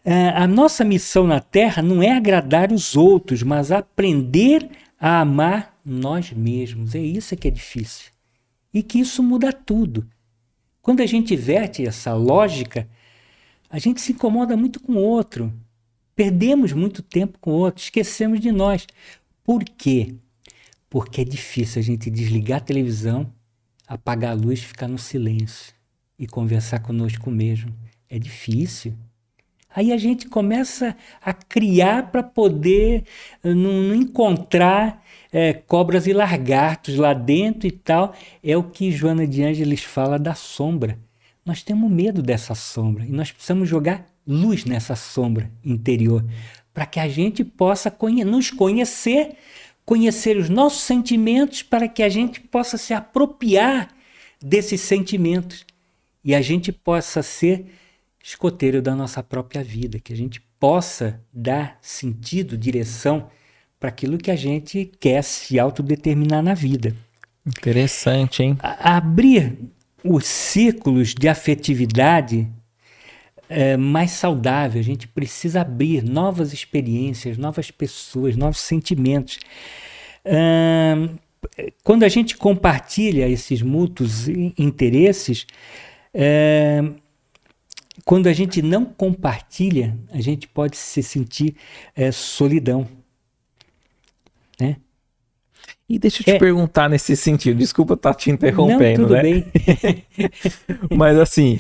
É, 0.06 0.30
a 0.30 0.46
nossa 0.46 0.84
missão 0.84 1.26
na 1.26 1.40
Terra 1.40 1.82
não 1.82 2.04
é 2.04 2.12
agradar 2.12 2.72
os 2.72 2.96
outros, 2.96 3.42
mas 3.42 3.72
aprender 3.72 4.70
a 5.00 5.22
amar 5.22 5.76
nós 5.84 6.32
mesmos. 6.32 6.94
É 6.94 7.00
isso 7.00 7.36
que 7.36 7.48
é 7.48 7.52
difícil. 7.52 8.12
E 8.72 8.84
que 8.84 9.00
isso 9.00 9.24
muda 9.24 9.52
tudo. 9.52 10.08
Quando 10.80 11.02
a 11.02 11.08
gente 11.08 11.36
verte 11.36 11.88
essa 11.88 12.14
lógica, 12.14 12.88
a 13.68 13.80
gente 13.80 14.00
se 14.00 14.12
incomoda 14.12 14.56
muito 14.56 14.80
com 14.80 14.94
o 14.94 15.02
outro. 15.02 15.52
Perdemos 16.20 16.74
muito 16.74 17.02
tempo 17.02 17.40
com 17.40 17.52
o 17.52 17.60
outro, 17.60 17.82
esquecemos 17.82 18.42
de 18.42 18.52
nós. 18.52 18.86
Por 19.42 19.64
quê? 19.64 20.16
Porque 20.90 21.22
é 21.22 21.24
difícil 21.24 21.80
a 21.80 21.82
gente 21.82 22.10
desligar 22.10 22.58
a 22.58 22.62
televisão, 22.62 23.32
apagar 23.88 24.32
a 24.32 24.34
luz, 24.34 24.62
ficar 24.62 24.90
no 24.90 24.98
silêncio 24.98 25.74
e 26.20 26.28
conversar 26.28 26.80
conosco 26.80 27.32
mesmo. 27.32 27.74
É 28.10 28.20
difícil. 28.20 28.94
Aí 29.74 29.94
a 29.94 29.98
gente 29.98 30.28
começa 30.28 30.94
a 31.22 31.32
criar 31.32 32.12
para 32.12 32.22
poder 32.22 33.06
eh, 33.42 33.54
não, 33.54 33.82
não 33.82 33.96
encontrar 33.96 35.02
é, 35.32 35.54
cobras 35.54 36.06
e 36.06 36.12
lagartos 36.12 36.98
lá 36.98 37.14
dentro 37.14 37.66
e 37.66 37.72
tal. 37.72 38.14
É 38.44 38.58
o 38.58 38.64
que 38.64 38.92
Joana 38.92 39.26
de 39.26 39.42
Ângeles 39.42 39.86
fala 39.86 40.20
da 40.20 40.36
sombra. 40.36 41.00
Nós 41.46 41.64
temos 41.64 41.90
medo 41.90 42.22
dessa 42.22 42.54
sombra 42.54 43.06
e 43.06 43.10
nós 43.10 43.32
precisamos 43.32 43.70
jogar 43.70 44.06
luz 44.30 44.64
nessa 44.64 44.96
sombra 44.96 45.52
interior, 45.66 46.24
para 46.72 46.86
que 46.86 47.00
a 47.00 47.10
gente 47.10 47.44
possa 47.44 47.90
conhe 47.90 48.24
nos 48.24 48.52
conhecer, 48.52 49.36
conhecer 49.84 50.38
os 50.38 50.50
nossos 50.50 50.82
sentimentos, 50.82 51.64
para 51.64 51.88
que 51.88 52.04
a 52.04 52.10
gente 52.10 52.40
possa 52.40 52.78
se 52.78 52.94
apropriar 52.94 53.90
desses 54.40 54.82
sentimentos 54.82 55.66
e 56.24 56.36
a 56.36 56.42
gente 56.42 56.72
possa 56.72 57.24
ser 57.24 57.66
escoteiro 58.24 58.82
da 58.82 58.96
nossa 58.96 59.24
própria 59.24 59.64
vida, 59.64 60.00
que 60.00 60.14
a 60.14 60.16
gente 60.16 60.42
possa 60.60 61.20
dar 61.34 61.80
sentido, 61.82 62.58
direção 62.58 63.30
para 63.80 63.90
aquilo 63.90 64.18
que 64.18 64.30
a 64.30 64.36
gente 64.36 64.92
quer 65.00 65.24
se 65.24 65.58
autodeterminar 65.58 66.44
na 66.44 66.54
vida. 66.54 66.96
Interessante, 67.46 68.44
hein? 68.44 68.58
A 68.62 68.98
abrir 68.98 69.58
os 70.04 70.26
círculos 70.26 71.16
de 71.16 71.28
afetividade 71.28 72.48
é, 73.50 73.76
mais 73.76 74.12
saudável. 74.12 74.80
A 74.80 74.84
gente 74.84 75.08
precisa 75.08 75.62
abrir 75.62 76.04
novas 76.04 76.54
experiências, 76.54 77.38
novas 77.38 77.72
pessoas, 77.72 78.38
novos 78.38 78.60
sentimentos. 78.60 79.40
quando 81.84 82.04
a 82.04 82.10
gente 82.10 82.38
compartilha 82.38 83.28
esses 83.28 83.62
mútuos 83.62 84.28
interesses, 84.58 85.48
é, 86.14 86.84
quando 88.06 88.28
a 88.28 88.34
gente 88.34 88.62
não 88.62 88.86
compartilha, 88.86 89.98
a 90.12 90.22
gente 90.22 90.48
pode 90.48 90.78
se 90.78 91.04
sentir 91.04 91.56
é, 91.96 92.12
solidão. 92.12 92.88
Né? 94.60 94.78
E 95.88 95.98
deixa 95.98 96.22
eu 96.22 96.26
te 96.26 96.32
é. 96.32 96.40
perguntar 96.40 96.90
nesse 96.90 97.16
sentido, 97.16 97.58
desculpa 97.58 97.96
estar 97.96 98.14
te 98.14 98.30
interrompendo, 98.30 99.02
não, 99.02 99.08
tudo 99.08 99.14
né? 99.14 99.22
Bem. 99.22 99.46
Mas 100.96 101.18
assim, 101.18 101.60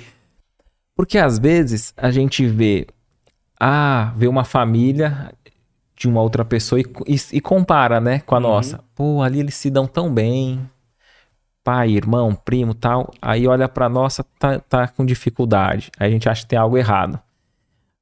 porque 1.00 1.18
às 1.18 1.40
vezes 1.40 1.94
a 1.96 2.12
gente 2.12 2.46
vê, 2.46 2.86
ah, 3.58 4.12
vê 4.18 4.28
uma 4.28 4.44
família 4.44 5.32
de 5.96 6.10
uma 6.10 6.22
outra 6.22 6.44
pessoa 6.44 6.82
e, 6.82 6.84
e, 7.08 7.16
e 7.38 7.40
compara, 7.40 8.02
né, 8.02 8.20
com 8.26 8.36
a 8.36 8.38
uhum. 8.38 8.44
nossa. 8.44 8.84
Pô, 8.94 9.22
ali 9.22 9.40
eles 9.40 9.56
se 9.56 9.70
dão 9.70 9.88
tão 9.88 10.14
bem. 10.14 10.60
Pai, 11.64 11.92
irmão, 11.92 12.36
primo, 12.36 12.74
tal. 12.74 13.14
Aí 13.22 13.48
olha 13.48 13.70
pra 13.70 13.88
nossa, 13.88 14.26
tá, 14.38 14.60
tá 14.60 14.90
com 14.90 15.06
dificuldade. 15.06 15.90
Aí 15.98 16.10
a 16.10 16.12
gente 16.12 16.28
acha 16.28 16.42
que 16.42 16.50
tem 16.50 16.60
algo 16.60 16.78
errado. 16.78 17.18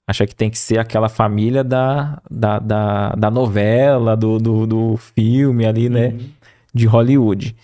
Acha 0.07 0.25
que 0.25 0.33
tem 0.33 0.49
que 0.49 0.57
ser 0.57 0.79
aquela 0.79 1.07
família 1.07 1.63
da, 1.63 2.19
da, 2.27 2.57
da, 2.57 3.09
da 3.09 3.29
novela, 3.29 4.17
do, 4.17 4.39
do, 4.39 4.65
do, 4.65 4.97
filme 4.97 5.67
ali, 5.67 5.87
né? 5.87 6.07
Uhum. 6.07 6.29
De 6.73 6.87
Hollywood. 6.87 7.55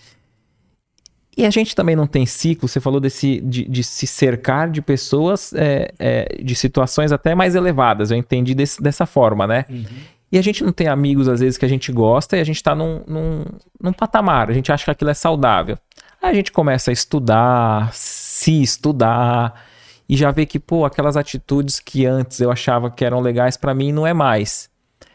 E 1.36 1.44
a 1.44 1.50
gente 1.50 1.74
também 1.74 1.96
não 1.96 2.06
tem 2.06 2.24
ciclo, 2.24 2.68
você 2.68 2.80
falou 2.80 3.00
desse, 3.00 3.40
de, 3.40 3.64
de 3.68 3.82
se 3.82 4.06
cercar 4.06 4.70
de 4.70 4.80
pessoas, 4.80 5.52
é, 5.54 5.92
é, 5.98 6.42
de 6.42 6.54
situações 6.54 7.10
até 7.10 7.34
mais 7.34 7.54
elevadas, 7.56 8.10
eu 8.10 8.16
entendi 8.16 8.54
desse, 8.54 8.80
dessa 8.80 9.04
forma, 9.04 9.46
né? 9.46 9.64
Uhum. 9.68 9.84
E 10.30 10.38
a 10.38 10.42
gente 10.42 10.62
não 10.62 10.72
tem 10.72 10.86
amigos, 10.86 11.28
às 11.28 11.40
vezes, 11.40 11.58
que 11.58 11.64
a 11.64 11.68
gente 11.68 11.90
gosta 11.92 12.36
e 12.36 12.40
a 12.40 12.44
gente 12.44 12.62
tá 12.62 12.74
num, 12.74 13.02
num, 13.06 13.44
num 13.80 13.92
patamar, 13.92 14.48
a 14.48 14.52
gente 14.52 14.70
acha 14.70 14.84
que 14.84 14.90
aquilo 14.90 15.10
é 15.10 15.14
saudável. 15.14 15.76
Aí 16.22 16.30
a 16.30 16.34
gente 16.34 16.52
começa 16.52 16.90
a 16.90 16.92
estudar, 16.92 17.92
se 17.92 18.62
estudar, 18.62 19.60
e 20.08 20.16
já 20.16 20.30
vê 20.30 20.46
que, 20.46 20.60
pô, 20.60 20.84
aquelas 20.84 21.16
atitudes 21.16 21.80
que 21.80 22.06
antes 22.06 22.40
eu 22.40 22.50
achava 22.50 22.90
que 22.90 23.04
eram 23.04 23.20
legais 23.20 23.56
para 23.56 23.74
mim 23.74 23.92
não 23.92 24.06
é 24.06 24.14
mais. 24.14 24.70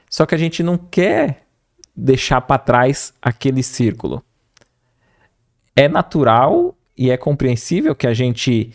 Só 0.09 0.25
que 0.25 0.35
a 0.35 0.37
gente 0.37 0.63
não 0.63 0.77
quer 0.77 1.43
deixar 1.95 2.41
para 2.41 2.57
trás 2.57 3.13
aquele 3.21 3.63
círculo 3.63 4.23
é 5.79 5.87
natural 5.87 6.75
e 6.97 7.09
é 7.09 7.15
compreensível 7.15 7.95
que 7.95 8.05
a 8.05 8.13
gente 8.13 8.71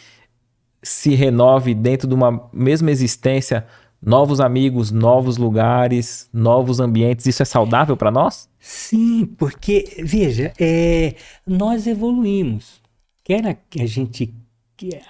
se 0.82 1.14
renove 1.14 1.74
dentro 1.74 2.08
de 2.08 2.14
uma 2.14 2.48
mesma 2.50 2.90
existência, 2.90 3.66
novos 4.00 4.40
amigos, 4.40 4.90
novos 4.90 5.36
lugares, 5.36 6.30
novos 6.32 6.80
ambientes. 6.80 7.26
Isso 7.26 7.42
é 7.42 7.44
saudável 7.44 7.94
para 7.94 8.10
nós? 8.10 8.48
Sim, 8.58 9.26
porque, 9.36 10.02
veja, 10.02 10.54
é, 10.58 11.14
nós 11.46 11.86
evoluímos. 11.86 12.80
Quer 13.22 13.58
que 13.68 13.82
a 13.82 13.86
gente 13.86 14.34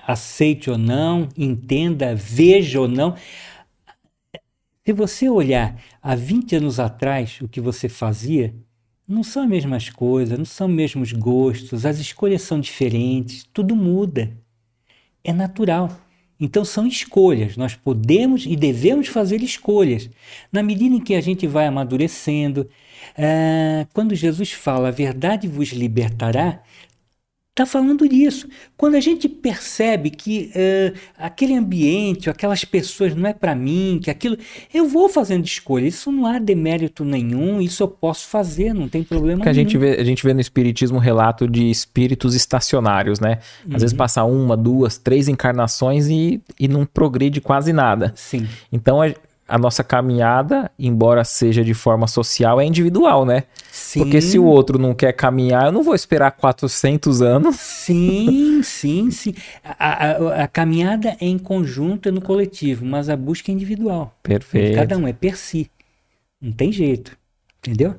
aceite 0.05 0.71
ou 0.71 0.77
não, 0.77 1.29
entenda, 1.37 2.13
veja 2.13 2.81
ou 2.81 2.89
não. 2.89 3.15
Se 4.85 4.93
você 4.93 5.29
olhar 5.29 5.81
há 6.03 6.17
20 6.17 6.57
anos 6.57 6.81
atrás 6.81 7.41
o 7.41 7.49
que 7.49 7.61
você 7.61 7.89
fazia, 7.89 8.53
não 9.07 9.23
são 9.23 9.43
as 9.43 9.49
mesmas 9.49 9.91
coisas, 9.91 10.39
não 10.39 10.45
são 10.45 10.67
os 10.69 10.75
mesmos 10.75 11.13
gostos, 11.13 11.85
as 11.85 11.99
escolhas 11.99 12.43
são 12.43 12.59
diferentes, 12.59 13.47
tudo 13.53 13.77
muda. 13.77 14.33
É 15.23 15.33
natural. 15.33 16.01
Então 16.41 16.65
são 16.65 16.87
escolhas, 16.87 17.57
nós 17.57 17.75
podemos 17.75 18.45
e 18.45 18.57
devemos 18.57 19.09
fazer 19.09 19.41
escolhas. 19.43 20.11
Na 20.51 20.63
medida 20.63 20.95
em 20.95 21.01
que 21.01 21.15
a 21.15 21.21
gente 21.21 21.47
vai 21.47 21.67
amadurecendo, 21.67 22.69
é, 23.17 23.87
quando 23.93 24.15
Jesus 24.15 24.53
fala 24.53 24.89
a 24.89 24.91
verdade 24.91 25.47
vos 25.47 25.69
libertará, 25.69 26.63
está 27.55 27.65
falando 27.65 28.09
disso. 28.09 28.49
Quando 28.77 28.97
a 28.97 29.01
gente 29.01 29.29
percebe 29.29 30.11
que 30.11 30.51
uh, 30.51 30.99
aquele 31.17 31.55
ambiente, 31.55 32.29
aquelas 32.29 32.65
pessoas 32.65 33.15
não 33.15 33.29
é 33.29 33.33
para 33.33 33.55
mim, 33.55 34.01
que 34.03 34.11
aquilo. 34.11 34.37
Eu 34.73 34.89
vou 34.89 35.09
fazendo 35.09 35.45
escolha. 35.45 35.87
Isso 35.87 36.11
não 36.11 36.27
há 36.27 36.41
demérito 36.41 37.05
nenhum, 37.05 37.61
isso 37.61 37.85
eu 37.85 37.89
posso 37.89 38.27
fazer, 38.27 38.75
não 38.75 38.89
tem 38.89 39.05
problema 39.05 39.39
Porque 39.39 39.51
nenhum. 39.51 39.67
A 39.67 39.71
gente, 39.71 39.79
vê, 39.79 40.01
a 40.01 40.05
gente 40.05 40.25
vê 40.25 40.35
no 40.35 40.41
Espiritismo 40.41 40.99
relato 40.99 41.47
de 41.47 41.71
espíritos 41.71 42.35
estacionários, 42.35 43.21
né? 43.21 43.39
Às 43.61 43.73
uhum. 43.73 43.79
vezes 43.79 43.93
passa 43.93 44.25
uma, 44.25 44.57
duas, 44.57 44.99
três 44.99 45.29
encarnações 45.29 46.09
e, 46.09 46.43
e 46.59 46.67
não 46.67 46.85
progride 46.85 47.41
quase 47.41 47.73
nada. 47.73 48.13
Sim. 48.17 48.49
Então 48.73 49.01
a, 49.01 49.15
a 49.47 49.59
nossa 49.59 49.85
caminhada, 49.85 50.71
embora 50.79 51.23
seja 51.23 51.63
de 51.63 51.75
forma 51.75 52.07
social, 52.07 52.61
é 52.61 52.65
individual, 52.65 53.27
né? 53.27 53.45
Sim. 53.71 54.01
Porque 54.01 54.21
se 54.21 54.39
o 54.39 54.45
outro 54.45 54.79
não 54.79 54.95
quer 54.95 55.13
caminhar, 55.13 55.67
eu 55.67 55.73
não 55.73 55.83
vou 55.83 55.95
esperar 55.95 56.31
400 56.33 57.21
anos. 57.21 57.57
Sim, 57.57 58.63
sim, 58.63 59.11
sim. 59.11 59.35
A, 59.63 60.07
a, 60.07 60.45
a 60.45 60.49
caminhada 60.49 61.17
é 61.21 61.27
em 61.27 61.39
conjunto, 61.39 62.09
é 62.09 62.13
no 62.13 62.23
coletivo, 62.23 62.85
mas 62.87 63.11
a 63.11 63.17
busca 63.17 63.51
é 63.51 63.55
individual. 63.55 64.17
Perfeito. 64.23 64.77
Cada 64.77 64.97
um 64.97 65.07
é 65.07 65.13
per 65.13 65.37
si. 65.37 65.71
Não 66.41 66.53
tem 66.53 66.73
jeito. 66.73 67.17
Entendeu? 67.59 67.95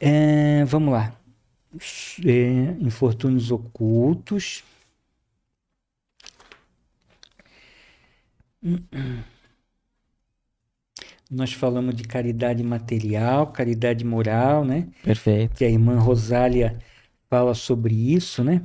É, 0.00 0.64
vamos 0.64 0.92
lá. 0.92 1.12
É, 2.24 2.76
infortúnios 2.80 3.50
ocultos. 3.50 4.62
Hum, 8.62 8.78
hum. 8.92 9.33
Nós 11.34 11.52
falamos 11.52 11.94
de 11.96 12.04
caridade 12.04 12.62
material, 12.62 13.48
caridade 13.48 14.04
moral, 14.04 14.64
né? 14.64 14.86
Perfeito. 15.02 15.56
Que 15.56 15.64
a 15.64 15.68
irmã 15.68 15.98
Rosália 15.98 16.78
fala 17.28 17.54
sobre 17.54 17.94
isso, 17.94 18.44
né? 18.44 18.62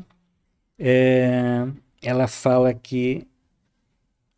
É, 0.78 1.68
ela 2.02 2.28
fala 2.28 2.74
que 2.74 3.28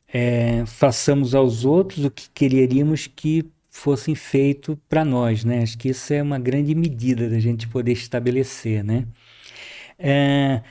é, 0.07 0.65
façamos 0.65 1.35
aos 1.35 1.65
outros 1.65 2.05
o 2.05 2.11
que 2.11 2.29
quereríamos 2.29 3.07
que 3.07 3.45
fossem 3.69 4.15
feito 4.15 4.79
para 4.89 5.03
nós, 5.03 5.43
né? 5.43 5.61
Acho 5.61 5.77
que 5.77 5.89
isso 5.89 6.13
é 6.13 6.21
uma 6.21 6.39
grande 6.39 6.73
medida 6.73 7.29
da 7.29 7.39
gente 7.39 7.67
poder 7.67 7.93
estabelecer, 7.93 8.83
né? 8.83 9.05
É, 9.99 10.61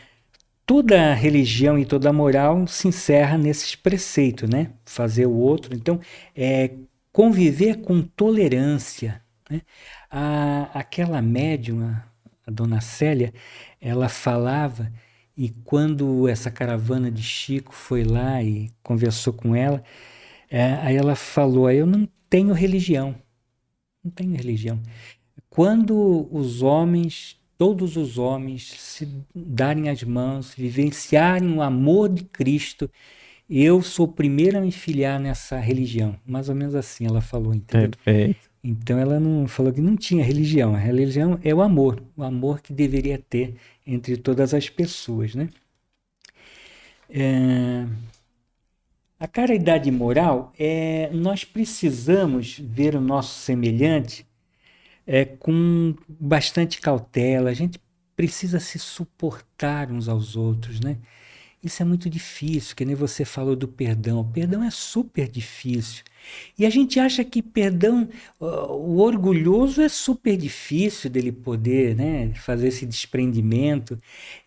toda 0.67 1.15
religião 1.15 1.79
e 1.79 1.85
toda 1.85 2.13
moral 2.13 2.67
se 2.67 2.89
encerra 2.89 3.37
nesses 3.39 3.75
preceitos, 3.75 4.49
né? 4.49 4.73
Fazer 4.85 5.27
o 5.27 5.35
outro, 5.35 5.75
então, 5.75 6.01
é 6.35 6.71
conviver 7.13 7.83
com 7.83 8.03
tolerância, 8.03 9.23
né? 9.49 9.63
A, 10.11 10.71
aquela 10.75 11.21
médium, 11.21 11.85
a, 11.85 12.51
dona 12.51 12.81
Célia, 12.81 13.33
ela 13.81 14.09
falava 14.09 14.93
e 15.37 15.51
quando 15.65 16.29
essa 16.29 16.51
caravana 16.51 17.11
de 17.11 17.23
Chico 17.23 17.75
foi 17.75 18.05
lá 18.05 18.43
e 18.43 18.71
conversou 18.83 19.33
com 19.33 19.55
ela, 19.55 19.83
é, 20.51 20.75
aí 20.75 20.97
ela 20.97 21.15
falou: 21.15 21.71
Eu 21.71 21.87
não 21.87 22.09
tenho 22.29 22.53
religião. 22.53 23.15
Não 24.03 24.11
tenho 24.11 24.35
religião. 24.35 24.81
Quando 25.49 26.29
os 26.31 26.63
homens, 26.63 27.39
todos 27.57 27.97
os 27.97 28.19
homens, 28.19 28.73
se 28.79 29.09
darem 29.35 29.89
as 29.89 30.03
mãos, 30.03 30.55
vivenciarem 30.55 31.53
o 31.53 31.63
amor 31.63 32.09
de 32.09 32.25
Cristo, 32.25 32.91
eu 33.51 33.83
sou 33.83 34.07
o 34.07 34.13
primeiro 34.13 34.59
a 34.59 34.61
me 34.61 34.71
filiar 34.71 35.19
nessa 35.19 35.59
religião. 35.59 36.17
Mais 36.25 36.49
ou 36.49 36.55
menos 36.55 36.75
assim 36.75 37.07
ela 37.07 37.21
falou, 37.21 37.53
entendeu? 37.53 37.91
Perfeito. 37.91 38.49
Então 38.63 38.99
ela 38.99 39.19
não 39.19 39.49
falou 39.49 39.73
que 39.73 39.81
não 39.81 39.97
tinha 39.97 40.23
religião. 40.23 40.75
A 40.75 40.79
religião 40.79 41.39
é 41.43 41.53
o 41.53 41.61
amor, 41.61 42.01
o 42.17 42.23
amor 42.23 42.61
que 42.61 42.73
deveria 42.73 43.19
ter 43.19 43.57
entre 43.87 44.17
todas 44.17 44.55
as 44.55 44.69
pessoas, 44.69 45.35
né? 45.35 45.49
É... 47.09 47.87
A 49.19 49.27
caridade 49.27 49.91
moral 49.91 50.53
é 50.59 51.11
nós 51.13 51.45
precisamos 51.45 52.59
ver 52.59 52.95
o 52.95 53.01
nosso 53.01 53.41
semelhante 53.41 54.25
é, 55.07 55.25
com 55.25 55.95
bastante 56.09 56.81
cautela. 56.81 57.51
A 57.51 57.55
gente 57.55 57.81
precisa 58.15 58.61
se 58.61 58.79
suportar 58.79 59.91
uns 59.91 60.09
aos 60.09 60.37
outros, 60.37 60.81
né? 60.81 60.99
Isso 61.63 61.83
é 61.83 61.85
muito 61.85 62.09
difícil, 62.09 62.75
que 62.75 62.87
nem 62.87 62.95
você 62.95 63.23
falou 63.23 63.55
do 63.55 63.69
perdão. 63.69 64.21
O 64.21 64.25
perdão 64.25 64.65
é 64.65 64.71
super 64.71 65.29
difícil. 65.29 66.03
E 66.59 66.65
a 66.65 66.71
gente 66.71 66.99
acha 66.99 67.23
que 67.23 67.43
perdão, 67.43 68.09
o 68.39 68.99
orgulhoso 68.99 69.83
é 69.83 69.89
super 69.89 70.39
difícil 70.39 71.11
dele 71.11 71.31
poder 71.31 71.95
né, 71.95 72.33
fazer 72.35 72.69
esse 72.69 72.87
desprendimento. 72.87 73.99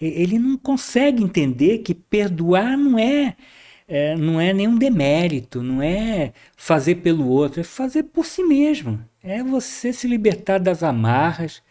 Ele 0.01 0.39
não 0.39 0.57
consegue 0.57 1.23
entender 1.23 1.79
que 1.79 1.93
perdoar 1.93 2.75
não 2.75 2.97
é, 2.97 3.35
é, 3.87 4.15
não 4.15 4.41
é 4.41 4.51
nenhum 4.51 4.75
demérito, 4.77 5.61
não 5.61 5.83
é 5.83 6.33
fazer 6.57 6.95
pelo 6.95 7.27
outro, 7.27 7.61
é 7.61 7.63
fazer 7.63 8.03
por 8.03 8.25
si 8.25 8.43
mesmo. 8.43 8.99
É 9.21 9.43
você 9.43 9.93
se 9.93 10.07
libertar 10.07 10.57
das 10.57 10.81
amarras, 10.81 11.61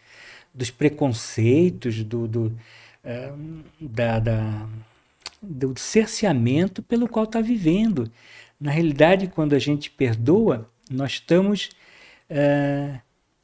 dos 0.53 0.71
preconceitos, 0.71 2.01
do, 2.03 2.27
do 2.27 2.57
é, 3.03 3.33
da, 3.81 4.19
da 4.19 4.67
do 5.43 5.77
cerceamento 5.77 6.81
pelo 6.81 7.07
qual 7.07 7.25
está 7.25 7.41
vivendo. 7.41 8.09
Na 8.59 8.71
realidade, 8.71 9.27
quando 9.27 9.53
a 9.53 9.59
gente 9.59 9.91
perdoa, 9.91 10.69
nós 10.89 11.13
estamos 11.13 11.69
é, 12.29 12.99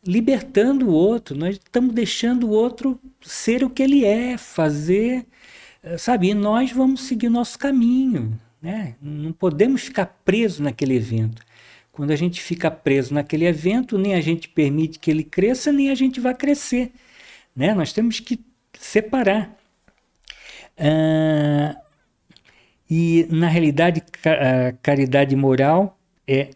libertando 0.05 0.87
o 0.87 0.93
outro, 0.93 1.35
nós 1.37 1.55
estamos 1.55 1.93
deixando 1.93 2.47
o 2.47 2.51
outro 2.51 2.99
ser 3.21 3.63
o 3.63 3.69
que 3.69 3.83
ele 3.83 4.05
é, 4.05 4.37
fazer, 4.37 5.25
é, 5.83 5.97
sabe? 5.97 6.29
E 6.29 6.33
nós 6.33 6.71
vamos 6.71 7.01
seguir 7.01 7.29
nosso 7.29 7.59
caminho, 7.59 8.39
né? 8.61 8.95
Não 9.01 9.31
podemos 9.31 9.81
ficar 9.81 10.05
presos 10.23 10.59
naquele 10.59 10.95
evento. 10.95 11.41
Quando 11.91 12.11
a 12.11 12.15
gente 12.15 12.41
fica 12.41 12.71
preso 12.71 13.13
naquele 13.13 13.45
evento, 13.45 13.97
nem 13.97 14.15
a 14.15 14.21
gente 14.21 14.47
permite 14.47 14.99
que 14.99 15.11
ele 15.11 15.23
cresça, 15.23 15.69
nem 15.71 15.89
a 15.89 15.95
gente 15.95 16.19
vai 16.19 16.33
crescer. 16.33 16.93
Né? 17.53 17.73
Nós 17.73 17.91
temos 17.91 18.21
que 18.21 18.39
separar. 18.79 19.53
Ah, 20.77 21.75
e, 22.89 23.27
na 23.29 23.47
realidade, 23.47 24.03
a 24.25 24.71
caridade 24.81 25.35
moral 25.35 25.99
é 26.27 26.49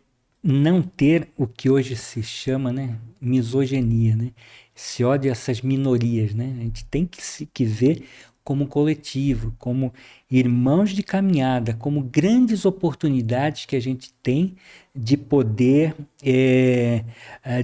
não 0.44 0.82
ter 0.82 1.30
o 1.38 1.48
que 1.48 1.70
hoje 1.70 1.96
se 1.96 2.22
chama 2.24 2.72
né, 2.74 2.98
misoginia, 3.22 4.16
né? 4.16 4.32
se 4.76 5.04
ódio 5.04 5.32
essas 5.32 5.62
minorias. 5.62 6.34
Né? 6.34 6.56
A 6.60 6.64
gente 6.64 6.86
tem 6.86 7.06
que 7.06 7.24
se 7.24 7.46
que 7.46 7.64
ver 7.64 8.06
como 8.44 8.68
coletivo, 8.68 9.56
como 9.58 9.94
irmãos 10.30 10.90
de 10.90 11.02
caminhada, 11.02 11.74
como 11.76 12.02
grandes 12.02 12.66
oportunidades 12.66 13.66
que 13.66 13.76
a 13.76 13.80
gente 13.80 14.12
tem 14.22 14.56
de 14.94 15.16
poder, 15.16 15.96
é, 16.22 17.04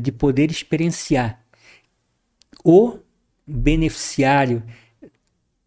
de 0.01 0.11
poder 0.11 0.49
experienciar. 0.49 1.43
O 2.63 2.97
beneficiário 3.45 4.63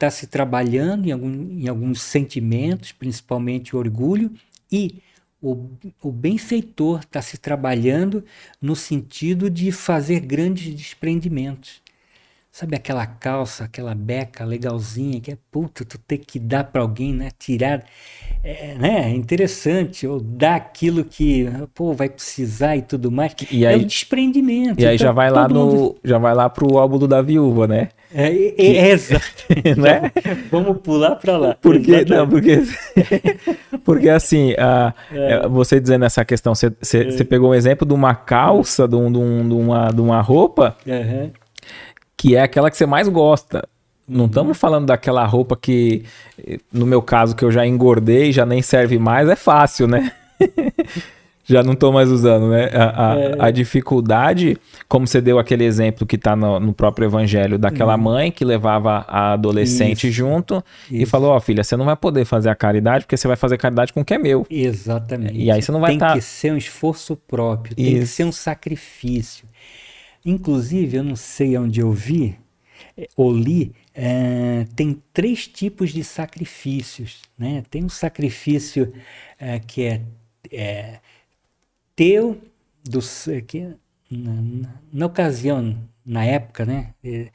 está 0.03 0.11
se 0.11 0.27
trabalhando 0.27 1.07
em, 1.07 1.13
algum, 1.13 1.61
em 1.61 1.69
alguns 1.69 2.03
sentimentos, 2.03 2.91
principalmente 2.91 3.77
orgulho, 3.77 4.33
e 4.71 4.97
o, 5.41 5.69
o 6.03 6.11
benfeitor 6.11 7.01
está 7.01 7.23
se 7.23 7.39
trabalhando 7.39 8.25
no 8.61 8.75
sentido 8.75 9.49
de 9.49 9.71
fazer 9.71 10.21
grandes 10.21 10.75
desprendimentos. 10.75 11.81
Sabe 12.51 12.77
aquela 12.77 13.07
calça, 13.07 13.65
aquela 13.65 13.95
beca 13.95 14.45
legalzinha 14.45 15.21
que 15.21 15.31
é 15.31 15.39
puta, 15.51 15.87
tu 15.87 15.97
ter 15.99 16.19
que 16.19 16.39
dar 16.39 16.65
para 16.65 16.83
alguém, 16.83 17.15
né? 17.15 17.31
Tirar, 17.39 17.83
é, 18.45 18.75
né? 18.75 19.11
É 19.11 19.15
interessante, 19.15 20.07
ou 20.07 20.21
dar 20.21 20.57
aquilo 20.57 21.03
que, 21.03 21.47
pô, 21.75 21.95
vai 21.95 22.11
precisar 22.11 22.77
e 22.77 22.83
tudo 22.83 23.11
mais. 23.11 23.35
E 23.51 23.65
aí, 23.65 23.81
é 23.81 23.83
o 23.83 23.87
desprendimento. 23.87 24.81
E 24.81 24.87
aí 24.87 24.97
então, 24.97 25.07
já 25.07 25.13
vai 25.13 25.31
lá 25.31 25.49
no, 25.49 25.67
mundo... 25.67 25.97
já 26.05 26.19
vai 26.19 26.35
lá 26.35 26.51
pro 26.51 26.77
álbum 26.77 26.99
da 27.09 27.23
viúva, 27.23 27.67
né? 27.67 27.89
É, 28.15 28.29
é, 28.29 28.77
é 28.77 28.91
exato. 28.91 29.45
né? 29.77 30.11
Vamos 30.51 30.79
pular 30.83 31.17
para 31.17 31.37
lá. 31.37 31.57
Porque, 31.61 32.05
não, 32.05 32.29
porque, 32.29 32.63
porque 33.85 34.09
assim, 34.09 34.55
a, 34.59 34.95
é. 35.13 35.49
você 35.49 35.81
dizendo 35.81 36.05
essa 36.05 36.25
questão, 36.25 36.55
você, 36.55 36.73
você, 36.81 36.99
é. 36.99 37.11
você, 37.11 37.25
pegou 37.25 37.51
um 37.51 37.55
exemplo 37.55 37.87
de 37.87 37.95
uma 37.95 38.15
calça, 38.15 38.87
de, 38.87 38.97
um, 38.97 39.11
de, 39.11 39.19
um, 39.19 39.49
de, 39.49 39.55
uma, 39.55 39.91
de 39.91 40.01
uma 40.01 40.21
roupa, 40.21 40.77
uhum. 40.87 41.31
que 42.17 42.37
é 42.37 42.43
aquela 42.43 42.71
que 42.71 42.77
você 42.77 42.87
mais 42.87 43.09
gosta. 43.09 43.67
Não 44.07 44.27
estamos 44.27 44.49
uhum. 44.49 44.55
falando 44.55 44.87
daquela 44.87 45.25
roupa 45.25 45.57
que, 45.57 46.05
no 46.73 46.85
meu 46.85 47.01
caso, 47.01 47.35
que 47.35 47.45
eu 47.45 47.51
já 47.51 47.67
engordei, 47.67 48.33
já 48.33 48.45
nem 48.45 48.61
serve 48.61 48.99
mais, 48.99 49.29
é 49.29 49.37
fácil, 49.37 49.87
né? 49.87 50.13
já 51.53 51.63
não 51.63 51.75
estou 51.75 51.93
mais 51.93 52.11
usando, 52.11 52.49
né? 52.49 52.71
A, 52.73 53.13
a, 53.13 53.21
é. 53.21 53.37
a, 53.39 53.51
dificuldade, 53.51 54.57
como 54.89 55.07
você 55.07 55.21
deu 55.21 55.39
aquele 55.39 55.65
exemplo 55.65 56.07
que 56.07 56.17
está 56.17 56.35
no, 56.35 56.59
no, 56.59 56.73
próprio 56.73 57.07
evangelho, 57.07 57.59
daquela 57.59 57.95
uhum. 57.95 58.03
mãe 58.03 58.33
que 58.33 58.45
levava 58.45 59.05
a 59.09 59.33
adolescente 59.33 60.09
Isso. 60.09 60.17
junto 60.17 60.65
Isso. 60.91 61.03
e 61.03 61.07
falou: 61.07 61.31
Ó, 61.31 61.37
oh, 61.37 61.41
filha, 61.41 61.63
você 61.63 61.77
não 61.77 61.85
vai 61.85 61.97
poder 61.97 62.25
fazer 62.25 62.49
a 62.49 62.55
caridade 62.55 63.05
porque 63.05 63.17
você 63.17 63.29
vai 63.29 63.37
fazer 63.37 63.59
caridade 63.59 63.93
com 63.93 64.01
o 64.01 64.05
que 64.05 64.15
é 64.15 64.19
meu. 64.19 64.47
Exatamente. 64.51 65.39
E 65.39 65.51
aí 65.51 65.61
você 65.61 65.71
não 65.71 65.81
vai 65.81 65.95
estar. 65.95 66.07
Tem 66.07 66.15
tá... 66.15 66.21
que 66.21 66.25
ser 66.25 66.53
um 66.53 66.57
esforço 66.57 67.17
próprio, 67.17 67.77
tem 67.77 67.87
Isso. 67.87 68.01
que 68.01 68.07
ser 68.07 68.25
um 68.25 68.33
sacrifício. 68.33 69.47
Inclusive, 70.25 70.97
eu 70.97 71.05
não 71.05 71.17
sei 71.17 71.57
onde 71.59 71.81
eu 71.81 71.91
vi 71.91 72.37
eh, 72.97 73.09
ou 73.17 73.33
li, 73.33 73.73
é, 73.95 74.67
tem 74.75 75.03
três 75.13 75.47
tipos 75.47 75.91
de 75.91 76.03
sacrifícios. 76.05 77.23
Né? 77.39 77.63
Tem 77.71 77.85
um 77.85 77.89
sacrifício 77.89 78.93
é, 79.39 79.59
que 79.59 79.85
é, 79.85 80.03
é 80.51 80.99
teu 82.03 82.43
do 82.83 82.99
que 83.47 83.77
na, 84.11 84.43
na, 84.93 85.07
ocasião, 85.07 85.79
na 86.05 86.24
época, 86.24 86.66
né, 86.66 86.95
é, 87.05 87.29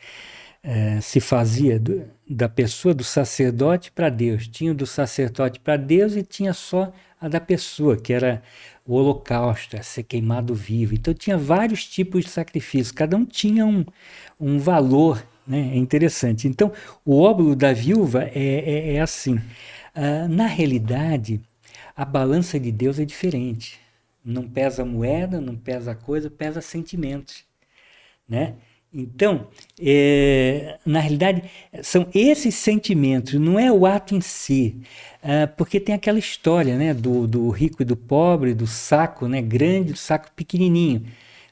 é, 0.62 1.02
se 1.02 1.22
fazia 1.22 1.80
do, 1.80 2.04
da 2.30 2.50
pessoa 2.50 2.94
do 2.94 3.04
sacerdote 3.04 3.92
para 3.92 4.10
Deus. 4.10 4.48
Tinha 4.48 4.74
do 4.74 4.86
sacerdote 4.86 5.60
para 5.60 5.78
Deus 5.78 6.16
e 6.18 6.24
tinha 6.24 6.54
só 6.54 6.92
a 7.20 7.30
da 7.30 7.40
pessoa, 7.40 7.96
que 7.96 8.12
era 8.12 8.44
o 8.86 8.96
holocausto, 8.96 9.78
a 9.78 9.84
ser 9.84 10.04
queimado 10.04 10.54
vivo. 10.54 10.94
Então 10.94 11.14
tinha 11.14 11.38
vários 11.38 11.86
tipos 11.86 12.26
de 12.26 12.30
sacrifício, 12.30 12.94
cada 12.94 13.16
um 13.16 13.26
tinha 13.26 13.66
um, 13.66 13.86
um 14.40 14.60
valor 14.60 15.24
né? 15.48 15.72
É 15.74 15.78
interessante. 15.78 16.46
Então, 16.46 16.74
o 17.06 17.22
óbolo 17.22 17.56
da 17.56 17.72
viúva 17.72 18.24
é, 18.24 18.34
é, 18.36 18.96
é 18.96 19.02
assim. 19.02 19.36
Uh, 19.96 20.28
na 20.30 20.46
realidade, 20.46 21.40
a 21.96 22.04
balança 22.04 22.60
de 22.60 22.70
Deus 22.70 23.00
é 23.00 23.06
diferente. 23.06 23.80
Não 24.28 24.44
pesa 24.48 24.84
moeda, 24.84 25.40
não 25.40 25.56
pesa 25.56 25.96
coisa, 25.96 26.30
pesa 26.30 26.60
sentimentos, 26.62 27.46
né? 28.28 28.56
Então, 28.94 29.48
é, 29.80 30.78
na 30.86 31.00
realidade, 31.00 31.44
são 31.82 32.08
esses 32.14 32.56
sentimentos, 32.56 33.36
não 33.36 33.60
é 33.60 33.72
o 33.72 33.86
ato 33.86 34.16
em 34.16 34.22
si, 34.22 34.78
é, 35.22 35.46
porque 35.46 35.80
tem 35.80 35.96
aquela 35.96 36.20
história 36.20 36.78
né, 36.78 36.94
do, 36.94 37.28
do 37.28 37.50
rico 37.50 37.82
e 37.82 37.86
do 37.86 37.96
pobre, 37.96 38.54
do 38.54 38.68
saco 38.68 39.28
né, 39.28 39.42
grande, 39.42 39.94
do 39.94 39.98
saco 39.98 40.30
pequenininho. 40.36 41.06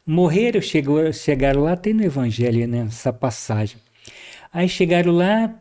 Morreram, 0.06 0.62
chegou, 0.62 1.12
chegaram 1.14 1.62
lá, 1.64 1.78
tem 1.78 1.94
no 1.94 2.04
Evangelho 2.04 2.68
né, 2.68 2.86
essa 2.88 3.14
passagem. 3.14 3.78
Aí 4.52 4.68
chegaram 4.68 5.14
lá, 5.14 5.54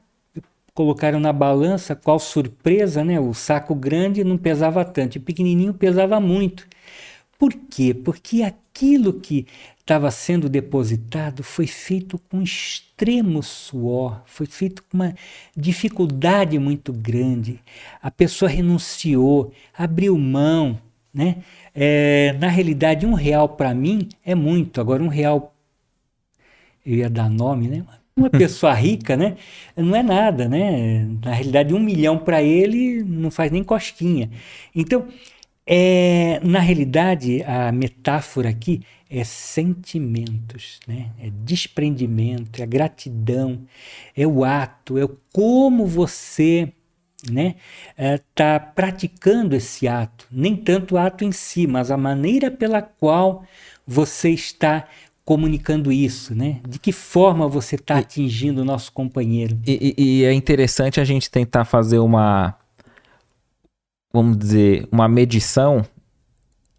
colocaram 0.74 1.20
na 1.20 1.32
balança, 1.32 1.94
qual 1.94 2.18
surpresa, 2.18 3.04
né? 3.04 3.20
O 3.20 3.32
saco 3.34 3.74
grande 3.74 4.24
não 4.24 4.36
pesava 4.36 4.84
tanto, 4.84 5.16
o 5.18 5.20
pequenininho 5.20 5.74
pesava 5.74 6.20
muito. 6.20 6.66
Por 7.44 7.52
quê? 7.52 7.92
Porque 7.92 8.42
aquilo 8.42 9.12
que 9.12 9.46
estava 9.78 10.10
sendo 10.10 10.48
depositado 10.48 11.42
foi 11.42 11.66
feito 11.66 12.18
com 12.18 12.40
extremo 12.40 13.42
suor, 13.42 14.22
foi 14.24 14.46
feito 14.46 14.82
com 14.84 14.96
uma 14.96 15.14
dificuldade 15.54 16.58
muito 16.58 16.90
grande. 16.90 17.60
A 18.00 18.10
pessoa 18.10 18.50
renunciou, 18.50 19.52
abriu 19.76 20.18
mão, 20.18 20.80
né? 21.12 21.36
É, 21.74 22.34
na 22.40 22.48
realidade, 22.48 23.04
um 23.04 23.12
real 23.12 23.46
para 23.46 23.74
mim 23.74 24.08
é 24.24 24.34
muito. 24.34 24.80
Agora, 24.80 25.02
um 25.02 25.08
real, 25.08 25.54
eu 26.86 26.94
ia 26.94 27.10
dar 27.10 27.28
nome, 27.28 27.68
né? 27.68 27.84
Uma 28.16 28.30
pessoa 28.32 28.72
rica, 28.72 29.18
né? 29.18 29.36
Não 29.76 29.94
é 29.94 30.02
nada, 30.02 30.48
né? 30.48 31.06
Na 31.22 31.34
realidade, 31.34 31.74
um 31.74 31.78
milhão 31.78 32.16
para 32.16 32.42
ele 32.42 33.04
não 33.04 33.30
faz 33.30 33.52
nem 33.52 33.62
cosquinha. 33.62 34.30
Então, 34.74 35.06
é, 35.66 36.40
na 36.42 36.58
realidade, 36.58 37.42
a 37.44 37.72
metáfora 37.72 38.50
aqui 38.50 38.82
é 39.08 39.24
sentimentos, 39.24 40.80
né? 40.86 41.10
é 41.18 41.30
desprendimento, 41.44 42.62
é 42.62 42.66
gratidão, 42.66 43.60
é 44.16 44.26
o 44.26 44.44
ato, 44.44 44.98
é 44.98 45.08
como 45.32 45.86
você 45.86 46.72
né, 47.30 47.54
está 47.96 48.54
é, 48.54 48.58
praticando 48.58 49.56
esse 49.56 49.88
ato. 49.88 50.26
Nem 50.30 50.54
tanto 50.54 50.96
o 50.96 50.98
ato 50.98 51.24
em 51.24 51.32
si, 51.32 51.66
mas 51.66 51.90
a 51.90 51.96
maneira 51.96 52.50
pela 52.50 52.82
qual 52.82 53.44
você 53.86 54.30
está 54.30 54.86
comunicando 55.24 55.90
isso, 55.90 56.34
né? 56.34 56.60
De 56.68 56.78
que 56.78 56.92
forma 56.92 57.48
você 57.48 57.76
está 57.76 57.96
atingindo 57.96 58.60
o 58.60 58.64
nosso 58.64 58.92
companheiro. 58.92 59.58
E, 59.66 59.94
e, 59.96 60.04
e 60.04 60.24
é 60.24 60.34
interessante 60.34 61.00
a 61.00 61.04
gente 61.04 61.30
tentar 61.30 61.64
fazer 61.64 61.98
uma 61.98 62.58
vamos 64.14 64.38
dizer, 64.38 64.86
uma 64.92 65.08
medição, 65.08 65.84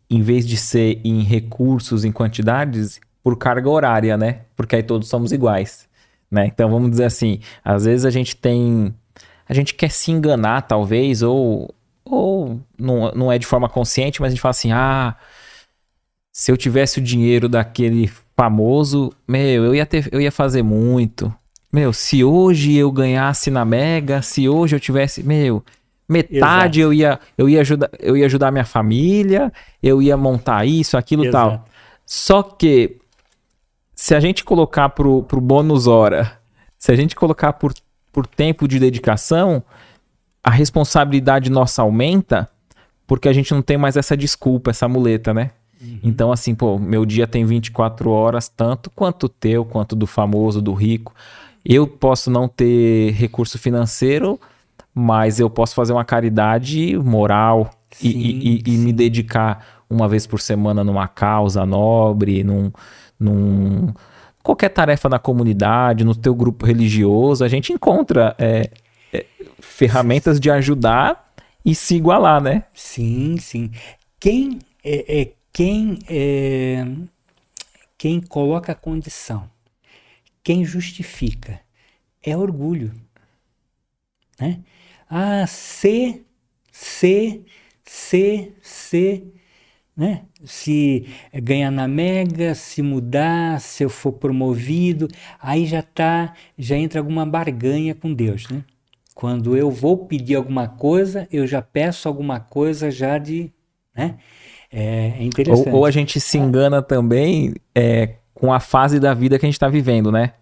em 0.10 0.22
vez 0.22 0.48
de 0.48 0.56
ser 0.56 1.02
em 1.04 1.22
recursos, 1.22 2.06
em 2.06 2.12
quantidades, 2.12 3.02
por 3.22 3.38
carga 3.38 3.70
horária, 3.70 4.18
né? 4.18 4.44
Porque 4.56 4.78
aí 4.78 4.84
todos 4.84 5.10
somos 5.10 5.34
iguais, 5.34 5.86
né? 6.32 6.48
Então 6.48 6.70
vamos 6.70 6.92
dizer 6.92 7.04
assim, 7.04 7.42
às 7.62 7.84
vezes 7.84 8.06
a 8.06 8.10
gente 8.10 8.38
tem, 8.38 8.96
a 9.50 9.54
gente 9.54 9.74
quer 9.74 9.92
se 9.92 10.12
enganar 10.12 10.62
talvez 10.62 11.22
ou 11.22 11.70
ou 12.06 12.62
não, 12.78 13.12
não 13.14 13.32
é 13.32 13.38
de 13.38 13.48
forma 13.48 13.68
consciente, 13.68 14.22
mas 14.22 14.28
a 14.28 14.32
gente 14.36 14.42
fala 14.42 14.52
assim, 14.52 14.72
ah, 14.72 15.16
se 16.32 16.52
eu 16.52 16.56
tivesse 16.56 17.00
o 17.00 17.02
dinheiro 17.02 17.50
daquele 17.50 18.10
famoso, 18.38 19.12
meu, 19.28 19.66
eu 19.66 19.76
ia 19.76 19.86
ter, 19.86 20.08
eu 20.12 20.22
ia 20.22 20.32
fazer 20.32 20.62
muito. 20.62 21.34
Meu, 21.74 21.92
se 21.92 22.24
hoje 22.24 22.76
eu 22.76 22.92
ganhasse 22.92 23.50
na 23.50 23.66
Mega, 23.66 24.22
se 24.22 24.48
hoje 24.48 24.76
eu 24.76 24.80
tivesse, 24.80 25.24
meu, 25.24 25.64
Metade 26.08 26.80
eu 26.80 26.94
ia, 26.94 27.20
eu 27.38 27.50
ia 27.50 27.62
ajudar, 27.62 27.90
eu 28.00 28.16
ia 28.16 28.26
ajudar 28.26 28.52
minha 28.52 28.66
família, 28.66 29.52
eu 29.82 30.02
ia 30.02 30.16
montar 30.16 30.66
isso, 30.66 30.98
aquilo 30.98 31.26
Exato. 31.26 31.58
tal. 31.58 31.66
Só 32.06 32.44
que 32.44 32.98
se 33.96 34.14
a 34.14 34.20
gente 34.20 34.44
colocar 34.44 34.90
pro, 34.90 35.24
pro 35.24 35.42
bônus 35.42 35.88
hora, 35.88 36.38
se 36.78 36.92
a 36.92 36.96
gente 36.96 37.16
colocar 37.16 37.54
por, 37.54 37.74
por 38.12 38.28
tempo 38.28 38.68
de 38.68 38.78
dedicação, 38.78 39.64
a 40.44 40.52
responsabilidade 40.52 41.50
nossa 41.50 41.82
aumenta, 41.82 42.48
porque 43.08 43.28
a 43.28 43.34
gente 43.34 43.52
não 43.54 43.62
tem 43.62 43.78
mais 43.78 43.98
essa 43.98 44.16
desculpa, 44.16 44.70
essa 44.70 44.88
muleta, 44.88 45.34
né? 45.34 45.52
Uhum. 45.82 46.00
Então, 46.04 46.32
assim, 46.32 46.54
pô, 46.54 46.78
meu 46.78 47.06
dia 47.06 47.26
tem 47.26 47.46
24 47.46 48.10
horas, 48.10 48.48
tanto 48.48 48.90
quanto 48.90 49.24
o 49.24 49.30
teu, 49.30 49.66
quanto 49.66 49.96
do 49.96 50.06
famoso, 50.06 50.62
do 50.62 50.74
rico. 50.74 51.14
Eu 51.64 51.88
posso 51.88 52.30
não 52.30 52.48
ter 52.48 53.12
recurso 53.14 53.58
financeiro, 53.58 54.40
mas 54.98 55.42
eu 55.42 55.50
posso 55.50 55.76
fazer 55.76 55.92
uma 55.92 56.06
caridade 56.06 56.98
moral 56.98 57.70
sim, 57.92 58.08
e, 58.08 58.56
e, 58.56 58.64
e 58.66 58.78
me 58.78 58.94
dedicar 58.94 59.84
uma 59.90 60.08
vez 60.08 60.26
por 60.26 60.40
semana 60.40 60.86
numa 60.86 61.06
causa 61.06 61.66
nobre, 61.66 62.46
num, 62.46 62.72
num 63.20 63.94
qualquer 64.42 64.70
tarefa 64.70 65.10
na 65.10 65.20
comunidade, 65.20 66.06
no 66.06 66.16
teu 66.16 66.34
grupo 66.34 66.66
religioso, 66.66 67.44
a 67.44 67.48
gente 67.50 67.74
encontra 67.74 68.34
é, 68.40 68.70
é, 69.12 69.26
ferramentas 69.60 70.40
de 70.40 70.50
ajudar 70.50 71.34
e 71.66 71.76
se 71.76 71.96
igualar, 71.96 72.42
né? 72.42 72.64
Sim, 72.74 73.38
sim. 73.38 73.72
Quem 74.18 74.60
é, 74.84 75.22
é 75.22 75.32
quem 75.52 76.00
é, 76.08 76.86
quem 77.98 78.22
coloca 78.22 78.72
a 78.72 78.76
condição, 78.76 79.50
quem 80.44 80.64
justifica, 80.64 81.60
é 82.24 82.38
orgulho, 82.38 82.94
né? 84.40 84.60
Ah, 85.10 85.46
se, 85.48 86.26
se, 86.72 87.42
se, 87.84 88.52
se, 88.62 89.24
né? 89.96 90.24
Se 90.44 91.08
ganhar 91.34 91.72
na 91.72 91.88
Mega, 91.88 92.54
se 92.54 92.82
mudar, 92.82 93.60
se 93.62 93.84
eu 93.84 93.90
for 93.90 94.14
promovido, 94.14 95.08
aí 95.40 95.66
já 95.66 95.82
tá, 95.82 96.34
já 96.58 96.76
entra 96.76 97.00
alguma 97.00 97.26
barganha 97.26 97.96
com 97.96 98.14
Deus, 98.14 98.48
né? 98.50 98.64
Quando 99.14 99.56
eu 99.56 99.72
vou 99.72 100.06
pedir 100.06 100.36
alguma 100.36 100.68
coisa, 100.68 101.28
eu 101.32 101.48
já 101.48 101.62
peço 101.62 102.08
alguma 102.08 102.40
coisa 102.40 102.92
já 102.92 103.18
de, 103.18 103.50
né? 103.96 104.16
É, 104.72 105.14
é 105.20 105.24
interessante. 105.24 105.70
Ou, 105.70 105.80
ou, 105.80 105.86
a 105.86 105.92
gente 105.92 106.20
se 106.20 106.38
engana 106.38 106.82
também 106.82 107.54
é, 107.74 108.16
com 108.34 108.52
a 108.52 108.60
fase 108.60 109.00
da 109.00 109.14
vida 109.14 109.40
que 109.40 109.46
a 109.46 109.48
gente 109.48 109.56
está 109.56 109.70
vivendo, 109.70 110.12
né? 110.12 110.34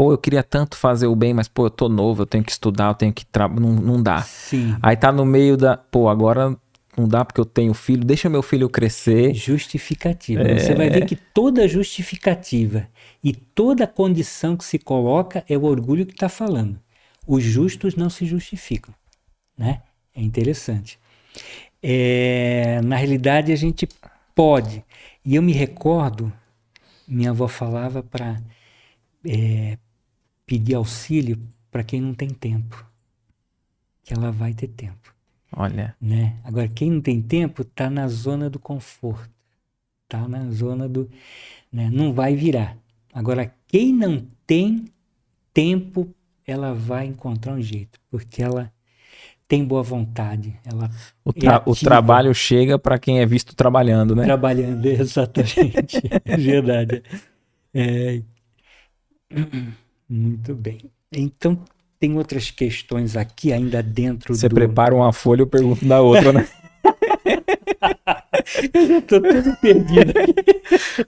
Pô, 0.00 0.12
eu 0.12 0.16
queria 0.16 0.42
tanto 0.42 0.78
fazer 0.78 1.08
o 1.08 1.14
bem, 1.14 1.34
mas 1.34 1.46
pô, 1.46 1.66
eu 1.66 1.70
tô 1.70 1.86
novo, 1.86 2.22
eu 2.22 2.26
tenho 2.26 2.42
que 2.42 2.50
estudar, 2.50 2.88
eu 2.88 2.94
tenho 2.94 3.12
que 3.12 3.26
trabalhar, 3.26 3.60
não, 3.60 3.70
não 3.74 4.02
dá. 4.02 4.22
Sim. 4.22 4.74
Aí 4.80 4.96
tá 4.96 5.12
no 5.12 5.26
meio 5.26 5.58
da, 5.58 5.76
pô, 5.76 6.08
agora 6.08 6.56
não 6.96 7.06
dá 7.06 7.22
porque 7.22 7.38
eu 7.38 7.44
tenho 7.44 7.74
filho, 7.74 8.02
deixa 8.02 8.26
meu 8.30 8.40
filho 8.40 8.66
crescer. 8.70 9.34
Justificativa. 9.34 10.40
É... 10.40 10.58
Você 10.58 10.74
vai 10.74 10.88
ver 10.88 11.04
que 11.04 11.14
toda 11.14 11.68
justificativa 11.68 12.88
e 13.22 13.34
toda 13.34 13.86
condição 13.86 14.56
que 14.56 14.64
se 14.64 14.78
coloca 14.78 15.44
é 15.46 15.58
o 15.58 15.64
orgulho 15.64 16.06
que 16.06 16.14
está 16.14 16.30
falando. 16.30 16.80
Os 17.26 17.44
justos 17.44 17.94
não 17.94 18.08
se 18.08 18.24
justificam, 18.24 18.94
né? 19.54 19.82
É 20.16 20.22
interessante. 20.22 20.98
É, 21.82 22.80
na 22.82 22.96
realidade, 22.96 23.52
a 23.52 23.56
gente 23.56 23.86
pode. 24.34 24.82
E 25.22 25.34
eu 25.34 25.42
me 25.42 25.52
recordo, 25.52 26.32
minha 27.06 27.32
avó 27.32 27.46
falava 27.46 28.02
para 28.02 28.40
é, 29.28 29.76
pedir 30.50 30.74
auxílio 30.74 31.38
para 31.70 31.84
quem 31.84 32.00
não 32.00 32.12
tem 32.12 32.28
tempo, 32.28 32.84
que 34.02 34.12
ela 34.12 34.32
vai 34.32 34.52
ter 34.52 34.66
tempo. 34.66 35.14
Olha. 35.56 35.94
Né? 36.00 36.34
Agora, 36.42 36.66
quem 36.66 36.90
não 36.90 37.00
tem 37.00 37.22
tempo 37.22 37.62
está 37.62 37.88
na 37.88 38.08
zona 38.08 38.50
do 38.50 38.58
conforto, 38.58 39.30
está 40.02 40.26
na 40.26 40.50
zona 40.50 40.88
do. 40.88 41.08
Né? 41.72 41.88
Não 41.92 42.12
vai 42.12 42.34
virar. 42.34 42.76
Agora, 43.14 43.54
quem 43.68 43.94
não 43.94 44.26
tem 44.44 44.86
tempo, 45.54 46.12
ela 46.44 46.74
vai 46.74 47.06
encontrar 47.06 47.52
um 47.52 47.62
jeito, 47.62 48.00
porque 48.10 48.42
ela 48.42 48.72
tem 49.46 49.64
boa 49.64 49.84
vontade. 49.84 50.58
Ela 50.64 50.90
o, 51.24 51.32
tra 51.32 51.62
é 51.64 51.70
o 51.70 51.76
trabalho 51.76 52.34
chega 52.34 52.76
para 52.76 52.98
quem 52.98 53.20
é 53.20 53.26
visto 53.26 53.54
trabalhando, 53.54 54.16
né? 54.16 54.24
Trabalhando, 54.24 54.84
exatamente. 54.90 56.02
é 56.24 56.36
verdade. 56.36 57.04
É, 57.72 58.22
muito 60.10 60.54
bem. 60.54 60.90
Então, 61.12 61.62
tem 62.00 62.16
outras 62.16 62.50
questões 62.50 63.16
aqui 63.16 63.52
ainda 63.52 63.82
dentro 63.82 64.34
Você 64.34 64.48
do... 64.48 64.54
prepara 64.54 64.94
uma 64.94 65.12
folha, 65.12 65.42
eu 65.42 65.46
pergunto 65.46 65.84
da 65.84 66.00
outra, 66.00 66.32
né? 66.32 66.48
eu 68.74 68.88
já 68.88 69.00
tô 69.02 69.20
todo 69.20 69.56
perdido 69.60 70.10
aqui. 70.18 70.34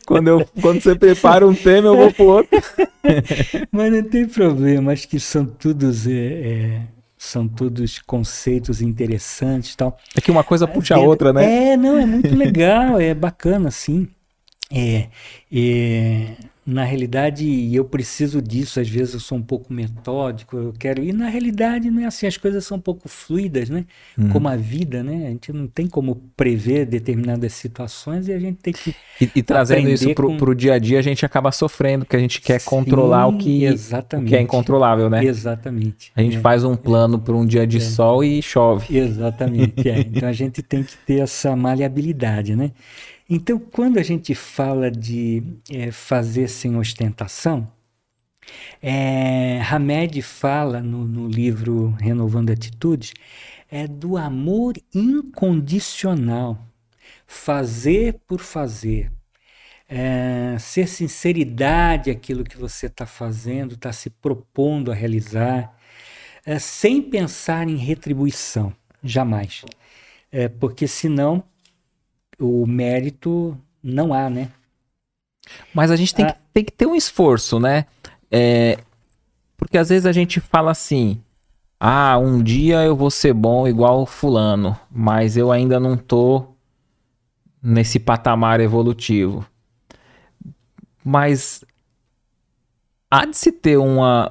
Quando, 0.07 0.29
eu, 0.29 0.47
quando 0.61 0.81
você 0.81 0.95
prepara 0.95 1.47
um 1.47 1.55
tema, 1.55 1.89
eu 1.89 1.97
vou 1.97 2.13
pro 2.13 2.25
outro. 2.27 2.63
Mas 3.73 3.93
não 3.93 4.03
tem 4.05 4.27
problema, 4.29 4.93
acho 4.93 5.09
que 5.09 5.19
são 5.19 5.45
todos... 5.45 6.07
É, 6.07 6.13
é, 6.13 6.83
são 7.19 7.47
todos 7.47 8.01
conceitos 8.01 8.83
interessantes 8.83 9.77
tal. 9.77 9.97
É 10.15 10.21
que 10.21 10.31
uma 10.31 10.43
coisa 10.43 10.67
puxa 10.67 10.97
a 10.97 10.99
outra, 10.99 11.33
né? 11.33 11.73
É, 11.73 11.77
não, 11.77 11.97
é 11.97 12.05
muito 12.05 12.35
legal, 12.35 13.01
é 13.01 13.15
bacana, 13.15 13.71
sim. 13.71 14.09
É, 14.71 15.07
é, 15.53 16.35
na 16.65 16.85
realidade 16.85 17.75
eu 17.75 17.85
preciso 17.85 18.41
disso, 18.41 18.79
às 18.79 18.89
vezes 18.89 19.15
eu 19.15 19.21
sou 19.21 19.37
um 19.37 19.43
pouco 19.43 19.73
metódico, 19.73 20.57
eu 20.57 20.73
quero. 20.79 21.03
E 21.03 21.13
na 21.13 21.29
realidade 21.29 21.91
não 21.91 22.03
é 22.03 22.07
assim, 22.07 22.27
as 22.27 22.37
coisas 22.37 22.65
são 22.65 22.77
um 22.77 22.81
pouco 22.81 23.09
fluidas, 23.09 23.69
né? 23.69 23.85
Hum. 24.17 24.29
Como 24.29 24.49
a 24.49 24.55
vida, 24.55 25.03
né? 25.03 25.27
A 25.27 25.31
gente 25.31 25.53
não 25.53 25.67
tem 25.67 25.89
como 25.89 26.15
prever 26.37 26.87
determinadas 26.87 27.53
situações 27.53 28.29
e 28.29 28.33
a 28.33 28.39
gente 28.39 28.59
tem 28.59 28.73
que. 28.73 28.95
E, 29.21 29.29
e 29.35 29.43
trazendo 29.43 29.89
isso 29.89 30.15
para 30.15 30.27
o 30.27 30.39
com... 30.39 30.55
dia 30.55 30.75
a 30.75 30.79
dia, 30.79 31.01
a 31.01 31.03
gente 31.03 31.27
acaba 31.27 31.51
sofrendo, 31.51 32.05
porque 32.05 32.17
a 32.17 32.21
gente 32.21 32.41
quer 32.41 32.61
Sim, 32.61 32.71
controlar 32.71 33.27
o 33.27 33.39
que, 33.39 33.67
o 33.69 34.25
que 34.25 34.37
é 34.37 34.41
incontrolável, 34.41 35.11
né? 35.11 35.25
Exatamente. 35.25 36.13
A 36.15 36.23
gente 36.23 36.37
é. 36.37 36.41
faz 36.41 36.63
um 36.63 36.77
plano 36.77 37.19
para 37.19 37.35
um 37.35 37.45
dia 37.45 37.67
de 37.67 37.79
é. 37.79 37.81
sol 37.81 38.23
e 38.23 38.41
chove. 38.41 38.97
Exatamente. 38.97 39.89
É. 39.89 39.99
Então 39.99 40.29
a 40.29 40.33
gente 40.33 40.63
tem 40.63 40.85
que 40.85 40.97
ter 40.99 41.21
essa 41.21 41.57
maleabilidade, 41.57 42.55
né? 42.55 42.71
Então, 43.35 43.59
quando 43.59 43.97
a 43.99 44.03
gente 44.03 44.35
fala 44.35 44.91
de 44.91 45.43
é, 45.71 45.91
fazer 45.91 46.49
sem 46.49 46.77
ostentação, 46.77 47.67
É, 48.83 49.61
Hamed 49.71 50.21
fala 50.23 50.81
no, 50.83 51.07
no 51.07 51.29
livro 51.29 51.91
Renovando 52.01 52.51
Atitudes 52.51 53.15
é 53.71 53.87
do 53.87 54.17
amor 54.17 54.75
incondicional, 54.95 56.59
fazer 57.27 58.21
por 58.27 58.41
fazer, 58.41 59.11
é, 59.89 60.57
ser 60.59 60.89
sinceridade 60.89 62.11
aquilo 62.11 62.45
que 62.45 62.57
você 62.59 62.87
está 62.87 63.07
fazendo, 63.07 63.75
está 63.75 63.93
se 63.93 64.11
propondo 64.11 64.91
a 64.93 64.95
realizar, 64.95 65.75
é, 66.45 66.59
sem 66.59 67.01
pensar 67.03 67.69
em 67.69 67.77
retribuição, 67.77 68.75
jamais, 69.03 69.65
é, 70.31 70.49
porque 70.49 70.87
senão 70.89 71.45
o 72.39 72.67
mérito 72.67 73.57
não 73.83 74.13
há, 74.13 74.29
né? 74.31 74.51
Mas 75.75 75.91
a 75.91 75.97
gente 75.97 76.15
tem, 76.15 76.25
ah. 76.25 76.33
que, 76.33 76.39
tem 76.53 76.65
que 76.65 76.73
ter 76.73 76.87
um 76.87 76.95
esforço, 76.95 77.59
né? 77.59 77.87
É, 78.31 78.79
porque 79.57 79.77
às 79.77 79.89
vezes 79.89 80.07
a 80.07 80.13
gente 80.13 80.41
fala 80.41 80.71
assim: 80.71 81.21
ah, 81.79 82.17
um 82.19 82.43
dia 82.43 82.83
eu 82.85 82.97
vou 82.97 83.11
ser 83.11 83.33
bom 83.33 83.67
igual 83.67 84.07
fulano, 84.07 84.79
mas 84.91 85.37
eu 85.37 85.51
ainda 85.51 85.81
não 85.81 85.97
tô 85.97 86.47
nesse 87.63 87.99
patamar 87.99 88.61
evolutivo. 88.61 89.47
Mas 91.05 91.65
há 93.11 93.27
de 93.27 93.37
se 93.37 93.51
ter 93.51 93.77
uma, 93.77 94.31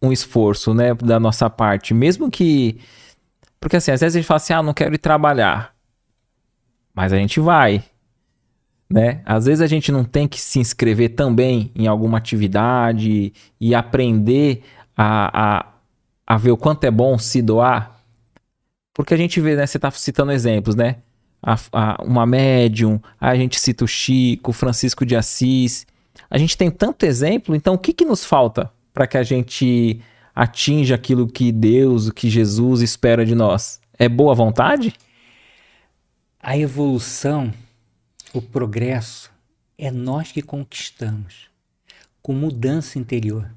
um 0.00 0.12
esforço, 0.12 0.72
né, 0.72 0.94
da 0.94 1.18
nossa 1.18 1.50
parte, 1.50 1.92
mesmo 1.92 2.30
que 2.30 2.80
porque 3.60 3.76
assim, 3.76 3.90
às 3.90 4.00
vezes 4.00 4.14
a 4.14 4.18
gente 4.20 4.28
fala 4.28 4.36
assim: 4.36 4.52
"Ah, 4.52 4.62
não 4.62 4.72
quero 4.72 4.94
ir 4.94 4.98
trabalhar". 4.98 5.74
Mas 6.98 7.12
a 7.12 7.16
gente 7.16 7.38
vai 7.38 7.84
né? 8.90 9.20
Às 9.24 9.44
vezes 9.44 9.60
a 9.60 9.66
gente 9.66 9.92
não 9.92 10.02
tem 10.02 10.26
que 10.26 10.40
se 10.40 10.58
inscrever 10.58 11.10
também 11.10 11.70
em 11.74 11.86
alguma 11.86 12.16
atividade 12.16 13.32
e 13.60 13.74
aprender 13.74 14.62
a, 14.96 15.58
a, 15.58 15.66
a 16.26 16.38
ver 16.38 16.52
o 16.52 16.56
quanto 16.56 16.84
é 16.84 16.90
bom 16.90 17.18
se 17.18 17.42
doar. 17.42 18.00
Porque 18.94 19.12
a 19.12 19.16
gente 19.16 19.40
vê, 19.40 19.54
né? 19.54 19.66
Você 19.66 19.76
está 19.76 19.90
citando 19.90 20.32
exemplos, 20.32 20.74
né? 20.74 20.96
A, 21.42 21.56
a, 21.72 22.02
uma 22.02 22.24
médium, 22.24 22.98
a 23.20 23.36
gente 23.36 23.60
cita 23.60 23.84
o 23.84 23.88
Chico, 23.88 24.52
Francisco 24.52 25.04
de 25.04 25.14
Assis. 25.14 25.86
A 26.30 26.38
gente 26.38 26.56
tem 26.56 26.70
tanto 26.70 27.04
exemplo, 27.04 27.54
então 27.54 27.74
o 27.74 27.78
que, 27.78 27.92
que 27.92 28.04
nos 28.04 28.24
falta 28.24 28.72
para 28.92 29.06
que 29.06 29.18
a 29.18 29.22
gente 29.22 30.00
atinja 30.34 30.94
aquilo 30.94 31.28
que 31.28 31.52
Deus, 31.52 32.08
o 32.08 32.14
que 32.14 32.30
Jesus 32.30 32.80
espera 32.80 33.24
de 33.24 33.34
nós? 33.34 33.80
É 33.98 34.08
boa 34.08 34.34
vontade? 34.34 34.94
A 36.40 36.56
evolução 36.56 37.52
o 38.32 38.40
progresso 38.40 39.28
é 39.76 39.90
nós 39.90 40.30
que 40.30 40.40
conquistamos, 40.40 41.50
com 42.22 42.32
mudança 42.32 42.96
interior, 42.96 43.50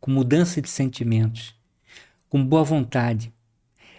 com 0.00 0.12
mudança 0.12 0.62
de 0.62 0.68
sentimentos, 0.68 1.56
com 2.28 2.44
boa 2.44 2.62
vontade. 2.62 3.32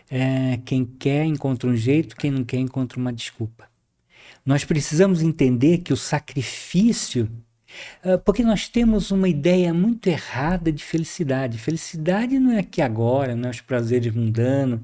É, 0.09 0.61
quem 0.63 0.85
quer 0.85 1.25
encontra 1.25 1.69
um 1.69 1.75
jeito, 1.75 2.15
quem 2.15 2.31
não 2.31 2.45
quer 2.45 2.57
encontra 2.57 2.97
uma 2.97 3.11
desculpa. 3.11 3.69
Nós 4.45 4.63
precisamos 4.63 5.21
entender 5.21 5.79
que 5.79 5.91
o 5.91 5.97
sacrifício 5.97 7.29
é, 8.01 8.15
porque 8.15 8.43
nós 8.43 8.69
temos 8.69 9.11
uma 9.11 9.27
ideia 9.27 9.73
muito 9.73 10.07
errada 10.07 10.71
de 10.71 10.83
felicidade. 10.83 11.57
Felicidade 11.57 12.39
não 12.39 12.51
é 12.51 12.59
aqui 12.59 12.81
agora, 12.81 13.35
não 13.35 13.49
é 13.49 13.51
os 13.51 13.59
prazeres 13.59 14.13
mundanos, 14.13 14.79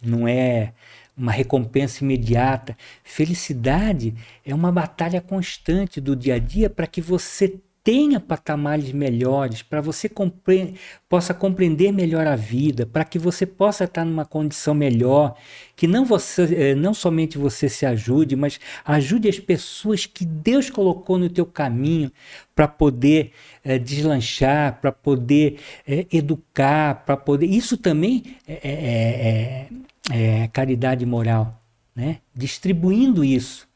não 0.00 0.28
é 0.28 0.72
uma 1.18 1.32
recompensa 1.32 2.04
imediata. 2.04 2.76
Felicidade 3.02 4.14
é 4.44 4.54
uma 4.54 4.70
batalha 4.70 5.20
constante 5.20 6.00
do 6.00 6.14
dia 6.14 6.34
a 6.34 6.38
dia 6.38 6.70
para 6.70 6.86
que 6.86 7.00
você 7.00 7.60
tenha 7.88 8.20
patamares 8.20 8.92
melhores, 8.92 9.62
para 9.62 9.80
você 9.80 10.10
compre 10.10 10.74
possa 11.08 11.32
compreender 11.32 11.90
melhor 11.90 12.26
a 12.26 12.36
vida, 12.36 12.84
para 12.84 13.02
que 13.02 13.18
você 13.18 13.46
possa 13.46 13.84
estar 13.84 14.04
numa 14.04 14.26
condição 14.26 14.74
melhor, 14.74 15.34
que 15.74 15.86
não 15.86 16.04
você, 16.04 16.42
eh, 16.54 16.74
não 16.74 16.92
somente 16.92 17.38
você 17.38 17.66
se 17.66 17.86
ajude, 17.86 18.36
mas 18.36 18.60
ajude 18.84 19.26
as 19.26 19.40
pessoas 19.40 20.04
que 20.04 20.26
Deus 20.26 20.68
colocou 20.68 21.16
no 21.16 21.30
teu 21.30 21.46
caminho 21.46 22.12
para 22.54 22.68
poder 22.68 23.32
é, 23.64 23.78
deslanchar, 23.78 24.80
para 24.82 24.92
poder 24.92 25.58
é, 25.86 26.06
educar, 26.12 27.06
para 27.06 27.16
poder. 27.16 27.46
Isso 27.46 27.78
também 27.78 28.36
é, 28.46 29.66
é 30.10 30.48
caridade 30.48 31.04
moral, 31.04 31.62
né? 31.94 32.18
distribuindo 32.34 33.24
isso. 33.24 33.68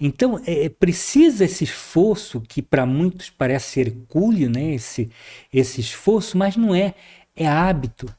Então, 0.00 0.40
é, 0.46 0.64
é, 0.64 0.68
precisa 0.68 1.44
esse 1.44 1.64
esforço, 1.64 2.40
que 2.40 2.62
para 2.62 2.86
muitos 2.86 3.28
parece 3.28 3.80
hercúleo, 3.80 4.48
né? 4.48 4.72
esse, 4.74 5.10
esse 5.52 5.80
esforço, 5.80 6.38
mas 6.38 6.56
não 6.56 6.74
é, 6.74 6.94
é 7.36 7.46
hábito. 7.46 8.14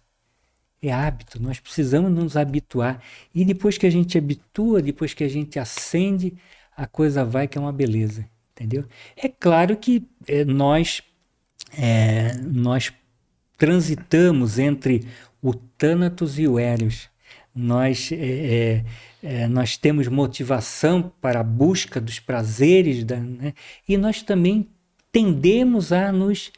É 0.83 0.91
hábito, 0.91 1.41
nós 1.41 1.59
precisamos 1.59 2.11
nos 2.11 2.35
habituar. 2.35 3.01
E 3.33 3.45
depois 3.45 3.77
que 3.77 3.85
a 3.85 3.89
gente 3.89 4.17
habitua, 4.17 4.81
depois 4.81 5.13
que 5.13 5.23
a 5.23 5.27
gente 5.27 5.59
acende, 5.59 6.33
a 6.75 6.87
coisa 6.87 7.23
vai 7.23 7.47
que 7.47 7.57
é 7.57 7.61
uma 7.61 7.71
beleza, 7.71 8.27
entendeu? 8.51 8.85
É 9.15 9.29
claro 9.29 9.77
que 9.77 10.07
é, 10.27 10.43
nós, 10.43 11.01
é, 11.77 12.33
nós 12.41 12.91
transitamos 13.57 14.57
entre 14.57 15.07
o 15.39 15.53
Thanatos 15.53 16.39
e 16.39 16.47
o 16.47 16.57
Hélios 16.57 17.11
nós, 17.53 18.09
é, 18.11 18.15
é, 18.15 18.85
é, 19.21 19.47
nós 19.47 19.77
temos 19.77 20.07
motivação 20.07 21.11
para 21.21 21.41
a 21.41 21.43
busca 21.43 21.99
dos 21.99 22.19
prazeres, 22.19 23.03
da, 23.03 23.17
né? 23.17 23.53
e 23.87 23.97
nós 23.97 24.21
também 24.21 24.67
tendemos 25.11 25.91
a 25.91 26.11
nos 26.11 26.51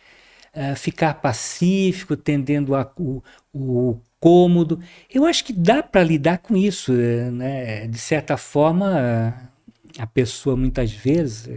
uh, 0.56 0.76
ficar 0.76 1.16
pacífico, 1.16 2.16
tendendo 2.16 2.76
a, 2.76 2.90
o, 2.98 3.24
o 3.54 4.00
cômodo. 4.20 4.80
Eu 5.12 5.26
acho 5.26 5.44
que 5.44 5.52
dá 5.52 5.82
para 5.82 6.04
lidar 6.04 6.38
com 6.38 6.56
isso. 6.56 6.94
É, 6.94 7.32
né? 7.32 7.88
De 7.88 7.98
certa 7.98 8.38
forma, 8.38 9.52
a 9.98 10.08
pessoa 10.08 10.56
muitas 10.56 10.92
vezes, 10.92 11.50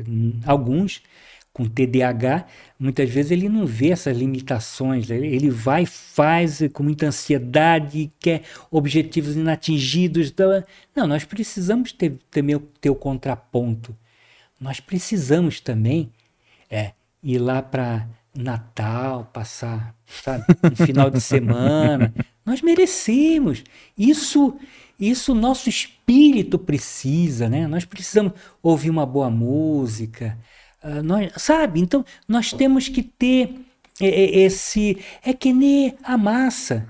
alguns, 0.45 1.03
com 1.57 1.65
TDAH, 1.65 2.45
muitas 2.79 3.09
vezes 3.09 3.31
ele 3.31 3.49
não 3.49 3.65
vê 3.65 3.89
essas 3.89 4.15
limitações, 4.15 5.09
ele 5.09 5.49
vai 5.49 5.87
faz 5.87 6.61
com 6.71 6.83
muita 6.83 7.07
ansiedade, 7.07 8.13
quer 8.21 8.43
objetivos 8.71 9.35
inatingidos. 9.35 10.29
Então, 10.29 10.63
não, 10.95 11.07
nós 11.07 11.25
precisamos 11.25 11.93
ter, 11.93 12.19
também 12.31 12.59
ter 12.79 12.91
o 12.91 12.95
contraponto. 12.95 13.97
Nós 14.61 14.81
precisamos 14.81 15.59
também 15.59 16.13
é, 16.71 16.93
ir 17.23 17.39
lá 17.39 17.63
para 17.63 18.07
Natal, 18.35 19.25
passar 19.33 19.95
sabe, 20.07 20.45
um 20.63 20.85
final 20.85 21.09
de 21.09 21.23
semana. 21.23 22.13
Nós 22.45 22.61
merecemos. 22.61 23.65
Isso 23.97 24.59
isso 25.01 25.35
nosso 25.35 25.71
espírito 25.71 26.59
precisa, 26.59 27.49
né? 27.49 27.67
Nós 27.67 27.85
precisamos 27.85 28.33
ouvir 28.63 28.91
uma 28.91 29.05
boa 29.05 29.31
música, 29.31 30.39
ah, 30.87 31.03
nós, 31.03 31.33
sabe? 31.37 31.81
Então, 31.81 32.05
nós 32.29 32.53
temos 32.53 32.89
que 32.89 33.03
ter 33.03 33.55
esse. 34.01 34.99
É 35.25 35.33
que 35.33 35.53
nem 35.53 35.97
a 36.05 36.17
massa. 36.17 36.87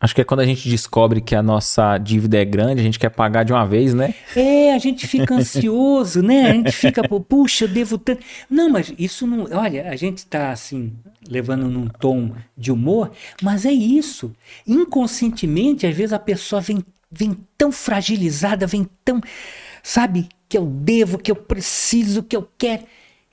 Acho 0.00 0.14
que 0.14 0.20
é 0.20 0.24
quando 0.24 0.40
a 0.40 0.44
gente 0.44 0.68
descobre 0.68 1.20
que 1.20 1.34
a 1.34 1.42
nossa 1.42 1.96
dívida 1.96 2.38
é 2.38 2.44
grande, 2.44 2.80
a 2.80 2.84
gente 2.84 2.98
quer 2.98 3.08
pagar 3.08 3.44
de 3.44 3.52
uma 3.52 3.64
vez, 3.64 3.94
né? 3.94 4.14
É, 4.34 4.74
a 4.74 4.78
gente 4.78 5.06
fica 5.06 5.34
ansioso, 5.34 6.22
né? 6.22 6.50
A 6.50 6.52
gente 6.52 6.72
fica, 6.72 7.08
puxa, 7.08 7.64
eu 7.64 7.68
devo 7.68 7.96
tanto. 7.96 8.22
Não, 8.50 8.68
mas 8.68 8.92
isso 8.98 9.26
não. 9.26 9.46
Olha, 9.56 9.88
a 9.88 9.96
gente 9.96 10.18
está 10.18 10.50
assim, 10.50 10.92
levando 11.26 11.68
num 11.68 11.86
tom 11.86 12.32
de 12.56 12.72
humor, 12.72 13.12
mas 13.40 13.64
é 13.64 13.72
isso. 13.72 14.34
Inconscientemente, 14.66 15.86
às 15.86 15.96
vezes 15.96 16.12
a 16.12 16.18
pessoa 16.18 16.60
vem, 16.60 16.84
vem 17.10 17.36
tão 17.56 17.70
fragilizada, 17.70 18.66
vem 18.66 18.86
tão. 19.04 19.20
Sabe? 19.82 20.28
Que 20.48 20.58
eu 20.58 20.66
devo, 20.66 21.16
que 21.16 21.30
eu 21.30 21.36
preciso, 21.36 22.22
que 22.22 22.36
eu 22.36 22.46
quero. 22.58 22.82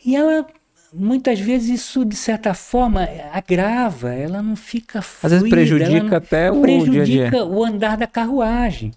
E 0.06 0.16
ela, 0.16 0.46
muitas 0.94 1.40
vezes, 1.40 1.82
isso 1.82 2.04
de 2.04 2.16
certa 2.16 2.54
forma 2.54 3.08
agrava, 3.32 4.14
ela 4.14 4.42
não 4.42 4.56
fica 4.56 5.02
fluida, 5.02 5.36
Às 5.36 5.42
vezes 5.42 5.50
prejudica 5.50 6.18
até 6.18 6.52
o 6.52 6.62
prejudica 6.62 7.06
dia 7.06 7.32
-dia. 7.32 7.46
o 7.46 7.64
andar 7.64 7.98
da 7.98 8.08
carruagem, 8.08 8.92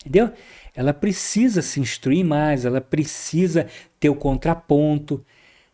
entendeu? 0.00 0.30
Ela 0.74 0.94
precisa 0.94 1.60
se 1.60 1.80
instruir 1.80 2.24
mais, 2.24 2.64
ela 2.64 2.80
precisa 2.80 3.66
ter 4.00 4.08
o 4.08 4.14
contraponto, 4.14 5.24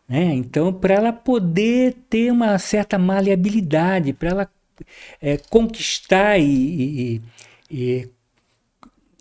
né? 0.07 0.33
Então, 0.33 0.73
para 0.73 0.95
ela 0.95 1.13
poder 1.13 1.95
ter 2.09 2.31
uma 2.31 2.57
certa 2.57 2.97
maleabilidade, 2.97 4.11
para 4.11 4.29
ela 4.29 4.49
é, 5.21 5.37
conquistar 5.37 6.39
e, 6.39 6.43
e, 6.43 7.21
e 7.71 8.09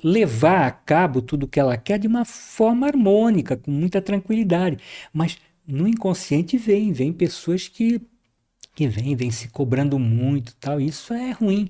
levar 0.03 0.66
a 0.66 0.70
cabo 0.70 1.20
tudo 1.20 1.45
o 1.45 1.49
que 1.49 1.61
ela 1.61 1.77
quer 1.77 1.99
de 1.99 2.07
uma 2.07 2.24
forma 2.24 2.86
harmônica, 2.86 3.57
com 3.57 3.70
muita 3.70 4.01
tranquilidade. 4.01 4.78
Mas 5.12 5.36
no 5.69 5.86
inconsciente 5.86 6.57
vem, 6.57 6.93
vem 6.93 7.12
pessoas 7.12 7.69
que 7.69 8.01
que 8.74 8.86
vem, 8.86 9.16
vem 9.16 9.28
se 9.28 9.49
cobrando 9.49 9.99
muito, 9.99 10.55
tal. 10.61 10.81
Isso 10.81 11.12
é 11.12 11.32
ruim. 11.32 11.69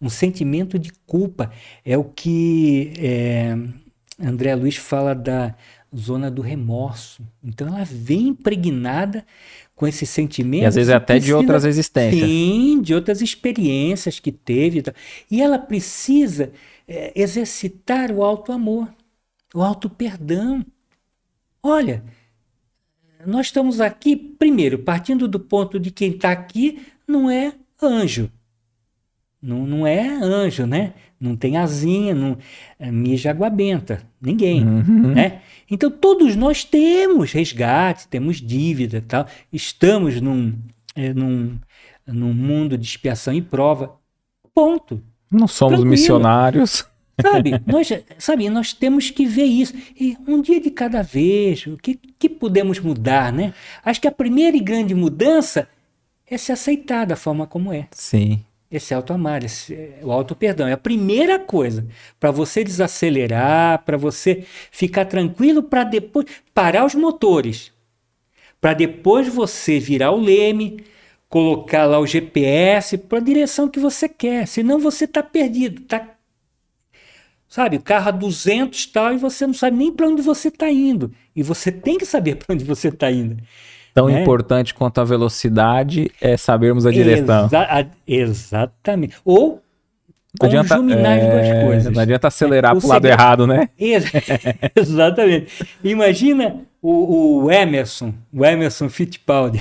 Um 0.00 0.08
sentimento 0.08 0.76
de 0.76 0.90
culpa 1.06 1.52
é 1.84 1.96
o 1.96 2.02
que 2.02 2.92
é, 2.98 3.56
André 4.20 4.56
Luiz 4.56 4.74
fala 4.74 5.14
da 5.14 5.54
zona 5.96 6.28
do 6.28 6.42
remorso. 6.42 7.22
Então 7.44 7.68
ela 7.68 7.84
vem 7.84 8.28
impregnada 8.28 9.24
com 9.76 9.86
esse 9.86 10.04
sentimento. 10.04 10.64
E 10.64 10.66
às 10.66 10.74
vezes 10.74 10.92
até 10.92 11.14
precisa, 11.14 11.26
de 11.26 11.34
outras 11.34 11.64
existências. 11.64 12.28
Sim, 12.28 12.82
de 12.82 12.92
outras 12.92 13.22
experiências 13.22 14.18
que 14.18 14.32
teve. 14.32 14.82
E 15.30 15.40
ela 15.40 15.60
precisa 15.60 16.52
é, 16.88 17.12
exercitar 17.14 18.10
o 18.10 18.24
alto 18.24 18.50
amor, 18.50 18.92
o 19.54 19.62
alto 19.62 19.88
perdão. 19.88 20.66
Olha, 21.62 22.02
nós 23.26 23.46
estamos 23.46 23.80
aqui, 23.80 24.16
primeiro, 24.16 24.78
partindo 24.78 25.26
do 25.26 25.40
ponto 25.40 25.78
de 25.78 25.90
quem 25.90 26.10
está 26.10 26.30
aqui 26.30 26.80
não 27.06 27.30
é 27.30 27.52
anjo. 27.82 28.30
Não, 29.40 29.66
não 29.66 29.86
é 29.86 30.08
anjo, 30.08 30.66
né? 30.66 30.94
Não 31.20 31.36
tem 31.36 31.56
asinha, 31.56 32.14
não 32.14 32.36
é, 32.78 32.90
mija 32.90 33.30
água 33.30 33.48
benta. 33.48 34.02
Ninguém, 34.20 34.64
uhum. 34.64 35.14
né? 35.14 35.42
Então 35.70 35.90
todos 35.90 36.34
nós 36.36 36.64
temos 36.64 37.32
resgate, 37.32 38.08
temos 38.08 38.36
dívida 38.36 39.02
tal. 39.06 39.26
Estamos 39.52 40.20
num, 40.20 40.54
é, 40.94 41.12
num, 41.12 41.56
num 42.06 42.32
mundo 42.32 42.76
de 42.76 42.86
expiação 42.86 43.32
e 43.34 43.42
prova. 43.42 43.96
Ponto. 44.54 45.00
Não 45.30 45.46
somos 45.46 45.74
Tranquilo. 45.74 45.90
missionários. 45.90 46.86
Sabe, 47.20 47.50
nós, 47.66 47.88
sabe, 48.18 48.48
nós 48.48 48.72
temos 48.72 49.10
que 49.10 49.26
ver 49.26 49.44
isso. 49.44 49.74
E 49.98 50.16
um 50.26 50.40
dia 50.40 50.60
de 50.60 50.70
cada 50.70 51.02
vez, 51.02 51.66
o 51.66 51.76
que, 51.76 51.98
que 52.18 52.28
podemos 52.28 52.78
mudar, 52.78 53.32
né? 53.32 53.52
Acho 53.84 54.00
que 54.00 54.08
a 54.08 54.12
primeira 54.12 54.56
e 54.56 54.60
grande 54.60 54.94
mudança 54.94 55.68
é 56.30 56.38
se 56.38 56.52
aceitar 56.52 57.06
da 57.06 57.16
forma 57.16 57.46
como 57.46 57.72
é. 57.72 57.88
Sim. 57.90 58.44
Esse 58.70 58.92
auto-amar, 58.92 59.42
esse, 59.44 59.94
o 60.02 60.12
auto-perdão. 60.12 60.68
É 60.68 60.72
a 60.72 60.78
primeira 60.78 61.38
coisa 61.38 61.86
para 62.20 62.30
você 62.30 62.62
desacelerar, 62.62 63.82
para 63.84 63.96
você 63.96 64.44
ficar 64.70 65.06
tranquilo, 65.06 65.62
para 65.62 65.84
depois 65.84 66.26
parar 66.52 66.84
os 66.84 66.94
motores. 66.94 67.72
Para 68.60 68.74
depois 68.74 69.26
você 69.26 69.78
virar 69.78 70.10
o 70.10 70.20
leme, 70.20 70.84
colocar 71.28 71.86
lá 71.86 71.98
o 71.98 72.06
GPS 72.06 72.98
para 72.98 73.18
a 73.18 73.22
direção 73.22 73.68
que 73.68 73.80
você 73.80 74.08
quer. 74.08 74.46
Senão 74.46 74.78
você 74.78 75.04
está 75.04 75.22
perdido, 75.22 75.82
está 75.82 76.17
sabe, 77.48 77.76
o 77.76 77.82
carro 77.82 78.08
a 78.08 78.12
200 78.12 78.86
tal, 78.86 79.14
e 79.14 79.16
você 79.16 79.46
não 79.46 79.54
sabe 79.54 79.76
nem 79.76 79.92
para 79.92 80.06
onde 80.06 80.22
você 80.22 80.48
está 80.48 80.70
indo. 80.70 81.10
E 81.34 81.42
você 81.42 81.72
tem 81.72 81.96
que 81.96 82.06
saber 82.06 82.36
para 82.44 82.54
onde 82.54 82.64
você 82.64 82.88
está 82.88 83.10
indo. 83.10 83.36
Tão 83.94 84.06
né? 84.06 84.22
importante 84.22 84.74
quanto 84.74 85.00
a 85.00 85.04
velocidade 85.04 86.10
é 86.20 86.36
sabermos 86.36 86.86
a 86.86 86.90
direção. 86.90 87.46
Exa 87.46 87.90
exatamente. 88.06 89.16
Ou 89.24 89.60
conjuminar 90.38 91.18
as 91.18 91.24
é, 91.24 91.30
duas 91.30 91.64
coisas. 91.64 91.94
Não 91.94 92.02
adianta 92.02 92.28
acelerar 92.28 92.76
é, 92.76 92.78
para 92.78 92.86
o 92.86 92.88
lado 92.88 93.06
errado, 93.06 93.46
né? 93.46 93.68
Ex 93.78 94.04
exatamente. 94.76 95.66
Imagina 95.82 96.60
o, 96.80 97.44
o 97.44 97.50
Emerson, 97.50 98.14
o 98.32 98.44
Emerson 98.44 98.88
Fittipaldi. 98.88 99.60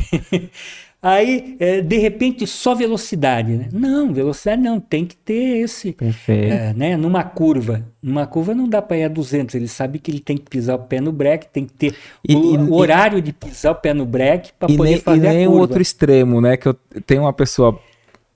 Aí, 1.01 1.55
é, 1.59 1.79
de 1.79 1.97
repente, 1.97 2.47
só 2.47 2.73
velocidade. 2.73 3.53
Né? 3.53 3.69
Não, 3.71 4.11
velocidade 4.11 4.61
não, 4.61 4.79
tem 4.79 5.05
que 5.05 5.15
ter 5.15 5.59
esse. 5.59 5.93
Perfeito. 5.93 6.53
É, 6.53 6.73
né? 6.73 6.97
Numa 6.97 7.23
curva. 7.23 7.85
Numa 8.01 8.25
curva 8.25 8.55
não 8.55 8.67
dá 8.67 8.81
para 8.81 8.97
ir 8.97 9.03
a 9.03 9.07
200, 9.07 9.53
ele 9.55 9.67
sabe 9.67 9.99
que 9.99 10.09
ele 10.09 10.19
tem 10.19 10.37
que 10.37 10.49
pisar 10.49 10.75
o 10.75 10.79
pé 10.79 10.99
no 10.99 11.11
breque, 11.11 11.47
tem 11.47 11.65
que 11.65 11.73
ter 11.73 11.95
e, 12.27 12.35
o, 12.35 12.55
e, 12.55 12.57
o, 12.57 12.73
horário 12.73 13.21
de 13.21 13.31
pisar 13.31 13.73
o 13.73 13.75
pé 13.75 13.93
no 13.93 14.05
breque 14.05 14.51
para 14.57 14.67
poder 14.67 14.91
nem, 14.91 14.99
fazer 14.99 15.17
e 15.17 15.21
nem 15.21 15.43
a 15.43 15.47
curva. 15.47 15.57
o 15.57 15.61
outro 15.61 15.81
extremo, 15.81 16.41
né? 16.41 16.57
Que 16.57 16.67
eu 16.67 16.73
tenho 17.05 17.21
uma 17.21 17.33
pessoa 17.33 17.79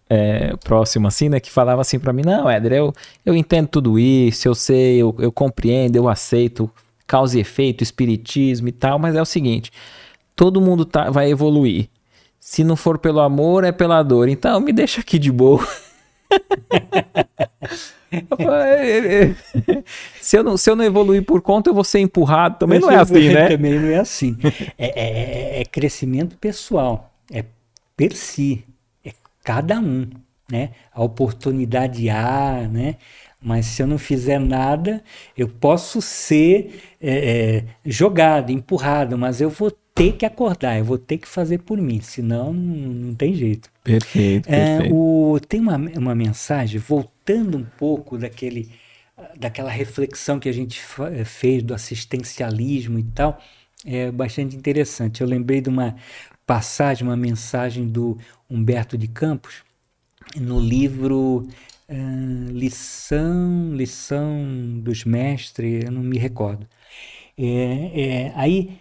é, 0.10 0.56
próxima 0.64 1.08
assim, 1.08 1.30
né? 1.30 1.40
Que 1.40 1.50
falava 1.50 1.82
assim 1.82 1.98
para 1.98 2.14
mim: 2.14 2.22
Não, 2.24 2.50
Éder, 2.50 2.74
eu, 2.74 2.94
eu 3.26 3.36
entendo 3.36 3.68
tudo 3.70 3.98
isso, 3.98 4.48
eu 4.48 4.54
sei, 4.54 4.98
eu, 4.98 5.16
eu 5.20 5.32
compreendo, 5.32 5.96
eu 5.96 6.08
aceito 6.08 6.70
causa 7.08 7.38
e 7.38 7.42
efeito, 7.42 7.84
espiritismo 7.84 8.68
e 8.68 8.72
tal, 8.72 9.00
mas 9.00 9.16
é 9.16 9.22
o 9.22 9.26
seguinte: 9.26 9.72
todo 10.36 10.62
mundo 10.62 10.86
tá, 10.86 11.10
vai 11.10 11.30
evoluir. 11.30 11.90
Se 12.44 12.64
não 12.64 12.76
for 12.76 12.98
pelo 12.98 13.20
amor, 13.20 13.64
é 13.64 13.72
pela 13.72 14.02
dor. 14.02 14.28
Então 14.28 14.60
me 14.60 14.74
deixa 14.74 15.00
aqui 15.00 15.20
de 15.20 15.32
boa. 15.32 15.64
se, 20.20 20.38
eu 20.38 20.44
não, 20.44 20.58
se 20.58 20.68
eu 20.72 20.76
não 20.76 20.84
evoluir 20.84 21.24
por 21.24 21.40
conta, 21.40 21.70
eu 21.70 21.74
vou 21.76 21.84
ser 21.84 22.00
empurrado. 22.00 22.58
Também 22.58 22.80
não 22.80 22.90
é 22.90 22.96
assim, 22.96 23.30
né? 23.30 23.50
Também 23.50 23.80
não 23.80 23.90
é 23.90 24.00
assim. 24.00 24.36
É, 24.76 25.60
é, 25.60 25.62
é 25.62 25.66
crescimento 25.66 26.36
pessoal. 26.36 27.14
É 27.32 27.46
per 27.96 28.16
si. 28.16 28.66
É 29.06 29.14
cada 29.44 29.80
um. 29.80 30.10
Né? 30.52 30.72
A 30.92 31.04
oportunidade 31.04 32.10
há, 32.10 32.68
né? 32.68 32.96
Mas 33.40 33.68
se 33.68 33.84
eu 33.84 33.88
não 33.88 34.00
fizer 34.00 34.40
nada, 34.40 35.04
eu 35.38 35.48
posso 35.48 36.02
ser 36.02 36.96
é, 37.00 37.58
é, 37.58 37.64
jogado, 37.86 38.52
empurrado, 38.52 39.16
mas 39.16 39.42
eu 39.42 39.50
vou 39.50 39.72
ter 39.94 40.14
que 40.14 40.26
acordar, 40.26 40.78
eu 40.78 40.86
vou 40.86 40.98
ter 40.98 41.18
que 41.18 41.28
fazer 41.28 41.60
por 41.60 41.78
mim, 41.78 42.02
senão 42.02 42.54
não, 42.54 43.14
tem 43.14 43.34
jeito. 43.34 43.70
Perfeito. 43.84 44.48
É, 44.48 44.78
perfeito. 44.78 44.96
o, 44.96 45.40
tem 45.40 45.60
uma, 45.60 45.76
uma 45.76 46.16
mensagem, 46.16 46.80
voltando 46.80 47.58
um 47.58 47.66
pouco 47.78 48.18
daquele, 48.18 48.72
daquela 49.38 49.70
reflexão 49.70 50.40
que 50.40 50.50
a 50.50 50.54
gente 50.54 50.82
eh, 51.14 51.26
fez 51.26 51.62
do 51.62 51.74
assistencialismo 51.74 53.00
e 53.00 53.04
tal, 53.04 53.40
é 53.86 54.12
bastante 54.12 54.56
interessante. 54.56 55.22
Eu 55.22 55.28
lembrei 55.28 55.62
de 55.62 55.70
uma 55.70 55.96
passagem, 56.46 57.08
uma 57.08 57.18
mensagem 57.18 57.88
do 57.88 58.18
Humberto 58.50 58.98
de 58.98 59.08
Campos, 59.08 59.64
no 60.36 60.60
livro 60.60 61.48
uh, 61.90 62.52
Lição, 62.52 63.74
Lição 63.74 64.80
dos 64.82 65.04
Mestres, 65.04 65.86
eu 65.86 65.92
não 65.92 66.02
me 66.02 66.18
recordo. 66.18 66.68
É, 67.38 68.02
é, 68.02 68.34
aí 68.36 68.81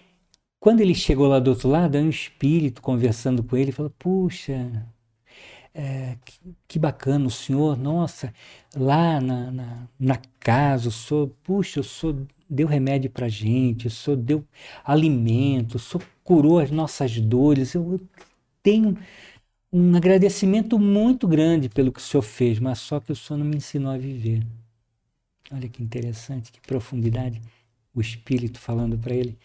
quando 0.61 0.81
ele 0.83 0.95
chegou 0.95 1.27
lá 1.27 1.41
do 1.41 1.51
outro 1.51 1.69
lado, 1.69 1.97
um 1.99 2.11
espírito 2.11 2.83
conversando 2.83 3.43
com 3.43 3.57
ele, 3.57 3.73
falou: 3.73 3.91
Puxa, 3.99 4.87
é, 5.75 6.17
que, 6.25 6.39
que, 6.69 6.79
bacana 6.79 7.27
o 7.27 7.31
senhor, 7.31 7.79
nossa, 7.79 8.33
lá 8.77 9.21
na, 9.21 9.51
na, 9.51 9.89
na, 9.99 10.21
casa, 10.39 10.89
o 10.89 10.93
senhor, 10.93 11.31
puxa, 11.43 11.81
o 11.81 11.85
senhor 11.85 12.27
deu 12.49 12.67
remédio 12.67 13.11
para 13.11 13.29
gente, 13.29 13.87
o 13.87 13.91
senhor 13.91 14.17
deu 14.17 14.45
alimento, 14.85 15.77
o 15.77 15.79
senhor 15.79 16.05
curou 16.23 16.59
as 16.59 16.71
nossas 16.71 17.19
dores. 17.19 17.75
Eu, 17.75 17.93
eu 17.93 18.01
tenho 18.63 18.99
um 19.73 19.97
agradecimento 19.97 20.79
muito 20.79 21.27
grande 21.27 21.69
pelo 21.69 21.93
que 21.93 22.01
o 22.01 22.03
senhor 22.03 22.23
fez, 22.23 22.59
mas 22.59 22.81
só 22.81 23.01
que 23.01 23.13
o 23.13 23.17
senhor 23.17 23.39
não 23.39 23.47
me 23.47 23.57
ensinou 23.57 23.93
a 23.93 23.99
viver. 23.99 24.47
Olha 25.53 25.69
que 25.69 25.83
interessante, 25.83 26.53
que 26.53 26.61
profundidade 26.61 27.41
o 27.95 28.01
espírito 28.01 28.59
falando 28.59 28.99
para 28.99 29.15
ele. 29.15 29.39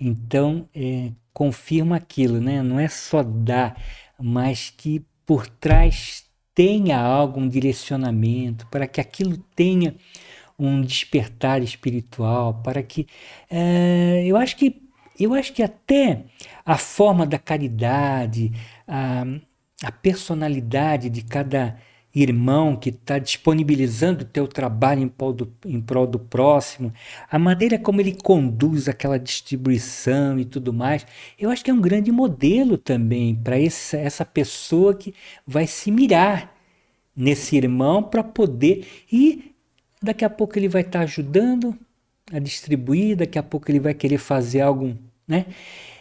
Então, 0.00 0.68
é, 0.74 1.12
confirma 1.32 1.96
aquilo, 1.96 2.40
né? 2.40 2.62
Não 2.62 2.80
é 2.80 2.88
só 2.88 3.22
dar, 3.22 3.76
mas 4.18 4.70
que 4.70 5.04
por 5.26 5.46
trás 5.46 6.24
tenha 6.54 6.98
algo, 6.98 7.40
um 7.40 7.48
direcionamento, 7.48 8.66
para 8.68 8.86
que 8.86 9.00
aquilo 9.00 9.36
tenha 9.54 9.94
um 10.58 10.82
despertar 10.82 11.62
espiritual, 11.62 12.62
para 12.62 12.82
que 12.82 13.06
é, 13.50 14.24
eu 14.26 14.36
acho 14.36 14.56
que 14.56 14.82
eu 15.18 15.34
acho 15.34 15.52
que 15.52 15.62
até 15.62 16.24
a 16.64 16.78
forma 16.78 17.26
da 17.26 17.38
caridade, 17.38 18.52
a, 18.88 19.24
a 19.84 19.92
personalidade 19.92 21.10
de 21.10 21.22
cada 21.22 21.78
irmão 22.14 22.74
que 22.74 22.90
está 22.90 23.18
disponibilizando 23.18 24.22
o 24.22 24.26
teu 24.26 24.48
trabalho 24.48 25.02
em 25.02 25.08
prol, 25.08 25.32
do, 25.32 25.52
em 25.64 25.80
prol 25.80 26.06
do 26.06 26.18
próximo, 26.18 26.92
a 27.30 27.38
maneira 27.38 27.78
como 27.78 28.00
ele 28.00 28.16
conduz 28.20 28.88
aquela 28.88 29.18
distribuição 29.18 30.38
e 30.38 30.44
tudo 30.44 30.72
mais, 30.72 31.06
eu 31.38 31.50
acho 31.50 31.64
que 31.64 31.70
é 31.70 31.74
um 31.74 31.80
grande 31.80 32.10
modelo 32.10 32.76
também 32.76 33.34
para 33.34 33.56
essa 33.58 34.24
pessoa 34.24 34.94
que 34.94 35.14
vai 35.46 35.66
se 35.66 35.90
mirar 35.90 36.54
nesse 37.14 37.56
irmão 37.56 38.02
para 38.02 38.24
poder 38.24 38.86
e 39.12 39.54
daqui 40.02 40.24
a 40.24 40.30
pouco 40.30 40.58
ele 40.58 40.68
vai 40.68 40.82
estar 40.82 41.00
tá 41.00 41.04
ajudando 41.04 41.76
a 42.32 42.38
distribuir, 42.38 43.16
daqui 43.16 43.38
a 43.38 43.42
pouco 43.42 43.70
ele 43.70 43.80
vai 43.80 43.94
querer 43.94 44.18
fazer 44.18 44.60
algo, 44.60 44.96
né? 45.26 45.46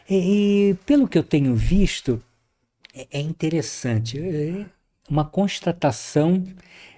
E, 0.10 0.72
e 0.72 0.74
pelo 0.86 1.08
que 1.08 1.18
eu 1.18 1.24
tenho 1.24 1.56
visto, 1.56 2.22
é, 2.94 3.08
é 3.12 3.20
interessante. 3.20 4.20
É, 4.20 4.66
uma 5.10 5.26
constatação 5.26 6.44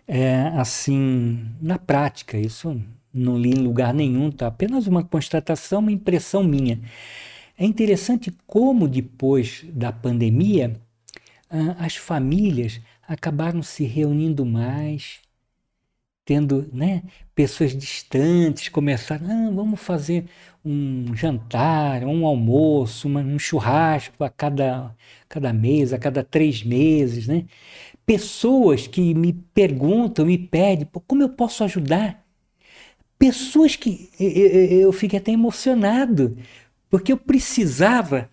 é, 0.08 0.48
assim 0.56 1.46
na 1.62 1.80
prática. 1.80 2.38
Isso 2.38 2.82
não 3.14 3.38
li 3.38 3.52
em 3.52 3.62
lugar 3.62 3.94
nenhum, 3.94 4.32
tá? 4.32 4.48
Apenas 4.48 4.88
uma 4.88 5.04
constatação, 5.04 5.80
uma 5.80 5.92
impressão 5.92 6.44
minha. 6.44 6.80
É 7.58 7.66
interessante 7.66 8.32
como 8.48 8.88
depois 8.88 9.64
da 9.72 9.92
pandemia 9.92 10.80
as 11.78 11.96
famílias 11.96 12.80
acabaram 13.08 13.62
se 13.62 13.84
reunindo 13.84 14.46
mais, 14.46 15.20
tendo 16.24 16.70
né, 16.72 17.04
pessoas 17.36 17.76
distantes 17.76 18.70
começaram, 18.70 19.26
ah, 19.26 19.52
vamos 19.54 19.80
fazer 19.82 20.26
um 20.64 21.14
jantar, 21.16 22.04
um 22.06 22.26
almoço, 22.26 23.08
uma, 23.08 23.20
um 23.20 23.38
churrasco 23.38 24.24
a 24.24 24.30
cada, 24.30 24.96
cada 25.28 25.52
mês, 25.52 25.92
a 25.92 25.98
cada 25.98 26.24
três 26.24 26.64
meses, 26.64 27.28
né? 27.28 27.46
Pessoas 28.12 28.88
que 28.88 29.14
me 29.14 29.32
perguntam, 29.32 30.26
me 30.26 30.38
pedem, 30.38 30.86
como 31.08 31.24
eu 31.24 31.30
posso 31.30 31.64
ajudar? 31.64 32.22
Pessoas 33.18 33.78
que 33.78 34.10
eu, 34.20 34.30
eu, 34.30 34.66
eu 34.80 34.92
fiquei 34.92 35.18
até 35.18 35.32
emocionado, 35.32 36.38
porque 36.90 37.14
eu 37.14 37.18
precisava 37.18 38.30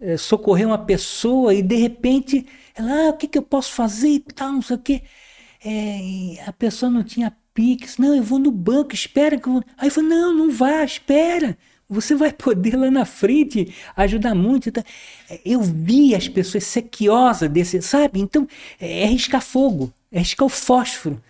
é, 0.00 0.16
socorrer 0.16 0.66
uma 0.66 0.78
pessoa 0.78 1.52
e 1.52 1.60
de 1.62 1.76
repente 1.76 2.46
ela, 2.74 3.08
ah, 3.08 3.10
o 3.10 3.12
que, 3.12 3.28
que 3.28 3.36
eu 3.36 3.42
posso 3.42 3.74
fazer 3.74 4.08
e 4.08 4.20
tal, 4.20 4.52
não 4.52 4.62
sei 4.62 4.76
o 4.76 4.78
quê. 4.78 5.02
É, 5.62 6.42
a 6.46 6.52
pessoa 6.54 6.90
não 6.90 7.04
tinha 7.04 7.36
Pix, 7.52 7.98
não, 7.98 8.14
eu 8.14 8.22
vou 8.22 8.38
no 8.38 8.50
banco, 8.50 8.94
espera 8.94 9.38
que 9.38 9.46
eu 9.46 9.52
vou. 9.52 9.64
Aí 9.76 9.88
eu 9.88 9.92
falei, 9.92 10.08
não, 10.08 10.34
não 10.34 10.50
vá, 10.50 10.82
espera. 10.82 11.58
Você 11.90 12.14
vai 12.14 12.32
poder 12.32 12.76
lá 12.76 12.88
na 12.88 13.04
frente 13.04 13.74
ajudar 13.96 14.32
muito. 14.32 14.70
Eu 15.44 15.60
vi 15.60 16.14
as 16.14 16.28
pessoas 16.28 16.62
sequiosas 16.62 17.50
desse, 17.50 17.82
sabe? 17.82 18.20
Então, 18.20 18.46
é 18.80 19.04
riscar 19.06 19.42
fogo, 19.42 19.92
é 20.12 20.20
riscar 20.20 20.46
o 20.46 20.48
fósforo. 20.48 21.20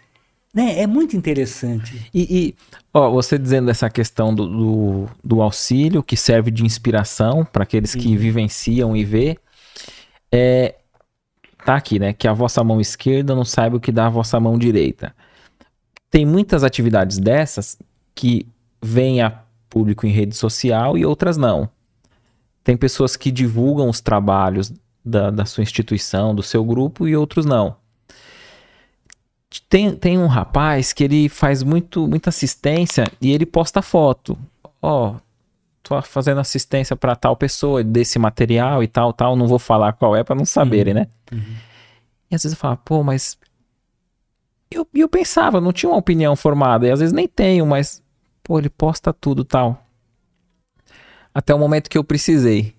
Né? 0.53 0.81
É 0.81 0.87
muito 0.87 1.17
interessante. 1.17 2.11
E, 2.13 2.23
e 2.23 2.55
ó, 2.93 3.11
você 3.11 3.39
dizendo 3.39 3.71
essa 3.71 3.89
questão 3.89 4.35
do, 4.35 4.47
do, 4.47 5.09
do, 5.25 5.41
auxílio, 5.41 6.03
que 6.03 6.17
serve 6.17 6.51
de 6.51 6.65
inspiração 6.65 7.45
para 7.45 7.63
aqueles 7.63 7.95
que 7.95 8.09
uhum. 8.09 8.19
vivenciam 8.19 8.97
e 8.97 9.05
vê, 9.05 9.39
é, 10.31 10.75
tá 11.65 11.77
aqui, 11.77 11.99
né? 11.99 12.13
Que 12.13 12.29
a 12.29 12.33
vossa 12.33 12.63
mão 12.63 12.81
esquerda 12.81 13.35
não 13.35 13.45
saiba 13.45 13.77
o 13.77 13.81
que 13.81 13.93
dá 13.93 14.07
a 14.07 14.11
vossa 14.11 14.39
mão 14.39 14.59
direita. 14.59 15.15
Tem 16.11 16.27
muitas 16.27 16.65
atividades 16.65 17.19
dessas 17.19 17.79
que 18.15 18.47
vêm 18.83 19.23
a 19.23 19.43
público 19.71 20.07
em 20.07 20.11
rede 20.11 20.37
social 20.37 20.99
e 20.99 21.07
outras 21.07 21.39
não. 21.39 21.71
Tem 22.63 22.77
pessoas 22.77 23.17
que 23.17 23.31
divulgam 23.31 23.89
os 23.89 24.01
trabalhos 24.01 24.73
da, 25.03 25.31
da 25.31 25.47
sua 25.47 25.63
instituição, 25.63 26.35
do 26.35 26.43
seu 26.43 26.63
grupo 26.63 27.09
e 27.09 27.17
outros 27.17 27.47
não. 27.47 27.77
Tem, 29.69 29.95
tem 29.97 30.19
um 30.19 30.27
rapaz 30.27 30.93
que 30.93 31.03
ele 31.03 31.29
faz 31.29 31.63
muito, 31.63 32.07
muita 32.07 32.29
assistência 32.29 33.11
e 33.21 33.33
ele 33.33 33.47
posta 33.47 33.81
foto. 33.81 34.39
Ó, 34.83 35.13
oh, 35.13 35.21
tô 35.83 36.01
fazendo 36.03 36.41
assistência 36.41 36.95
para 36.95 37.17
tal 37.17 37.35
pessoa 37.35 37.83
desse 37.83 38.19
material 38.19 38.83
e 38.83 38.87
tal, 38.87 39.13
tal. 39.13 39.35
Não 39.35 39.49
vou 39.49 39.59
falar 39.59 39.95
qual 39.95 40.15
é 40.15 40.23
para 40.23 40.37
não 40.37 40.45
saberem, 40.45 40.93
uhum. 40.93 41.01
né? 41.01 41.07
Uhum. 41.33 41.57
E 42.31 42.35
às 42.35 42.43
vezes 42.43 42.57
eu 42.57 42.61
falo, 42.61 42.77
pô, 42.77 43.03
mas 43.03 43.37
eu, 44.71 44.87
eu 44.95 45.09
pensava, 45.09 45.61
não 45.61 45.73
tinha 45.73 45.91
uma 45.91 45.99
opinião 45.99 46.37
formada, 46.37 46.87
e 46.87 46.91
às 46.91 47.01
vezes 47.01 47.13
nem 47.13 47.27
tenho, 47.27 47.67
mas, 47.67 48.01
pô, 48.51 48.59
ele 48.59 48.69
posta 48.69 49.13
tudo 49.13 49.45
tal. 49.45 49.87
Até 51.33 51.55
o 51.55 51.59
momento 51.59 51.89
que 51.89 51.97
eu 51.97 52.03
precisei 52.03 52.75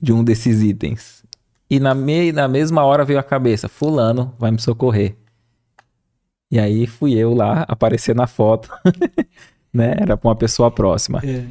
de 0.00 0.12
um 0.12 0.22
desses 0.22 0.62
itens. 0.62 1.24
E 1.68 1.80
na, 1.80 1.92
me, 1.92 2.30
na 2.30 2.46
mesma 2.46 2.84
hora 2.84 3.04
veio 3.04 3.18
a 3.18 3.22
cabeça, 3.24 3.68
fulano 3.68 4.32
vai 4.38 4.52
me 4.52 4.60
socorrer. 4.60 5.16
E 6.48 6.56
aí 6.56 6.86
fui 6.86 7.14
eu 7.14 7.34
lá 7.34 7.64
aparecer 7.66 8.14
na 8.14 8.28
foto, 8.28 8.70
né? 9.74 9.96
Era 9.98 10.16
pra 10.16 10.28
uma 10.28 10.36
pessoa 10.36 10.70
próxima. 10.70 11.20
É. 11.24 11.44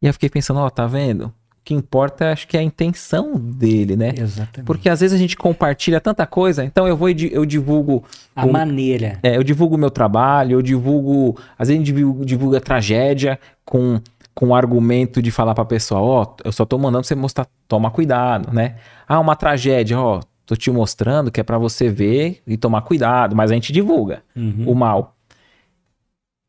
E 0.00 0.06
eu 0.06 0.12
fiquei 0.14 0.30
pensando, 0.30 0.60
ó, 0.60 0.70
tá 0.70 0.86
vendo? 0.86 1.30
Que 1.66 1.74
importa, 1.74 2.30
acho 2.30 2.46
que 2.46 2.56
é 2.56 2.60
a 2.60 2.62
intenção 2.62 3.34
dele, 3.34 3.96
né? 3.96 4.14
Exatamente. 4.16 4.64
Porque 4.64 4.88
às 4.88 5.00
vezes 5.00 5.12
a 5.12 5.18
gente 5.18 5.36
compartilha 5.36 6.00
tanta 6.00 6.24
coisa, 6.24 6.64
então 6.64 6.86
eu 6.86 6.96
vou 6.96 7.08
eu 7.10 7.44
divulgo 7.44 8.04
a 8.36 8.46
o, 8.46 8.52
maneira. 8.52 9.18
É, 9.20 9.36
eu 9.36 9.42
divulgo 9.42 9.74
o 9.74 9.78
meu 9.78 9.90
trabalho, 9.90 10.52
eu 10.52 10.62
divulgo, 10.62 11.36
às 11.58 11.66
vezes 11.66 11.82
a 11.82 11.84
gente 11.84 12.24
divulga, 12.24 12.60
tragédia 12.60 13.36
com 13.64 14.00
com 14.32 14.48
o 14.48 14.54
argumento 14.54 15.20
de 15.20 15.30
falar 15.32 15.54
para 15.54 15.64
pessoa, 15.64 16.00
ó, 16.00 16.22
oh, 16.22 16.36
eu 16.44 16.52
só 16.52 16.64
tô 16.64 16.78
mandando 16.78 17.04
você 17.04 17.14
mostrar, 17.14 17.48
toma 17.66 17.90
cuidado, 17.90 18.52
né? 18.52 18.76
Ah, 19.08 19.18
uma 19.18 19.34
tragédia, 19.34 19.98
ó, 19.98 20.20
tô 20.44 20.54
te 20.54 20.70
mostrando 20.70 21.32
que 21.32 21.40
é 21.40 21.42
para 21.42 21.58
você 21.58 21.88
ver 21.88 22.42
e 22.46 22.56
tomar 22.56 22.82
cuidado, 22.82 23.34
mas 23.34 23.50
a 23.50 23.54
gente 23.54 23.72
divulga 23.72 24.22
uhum. 24.36 24.66
o 24.68 24.74
mal. 24.74 25.16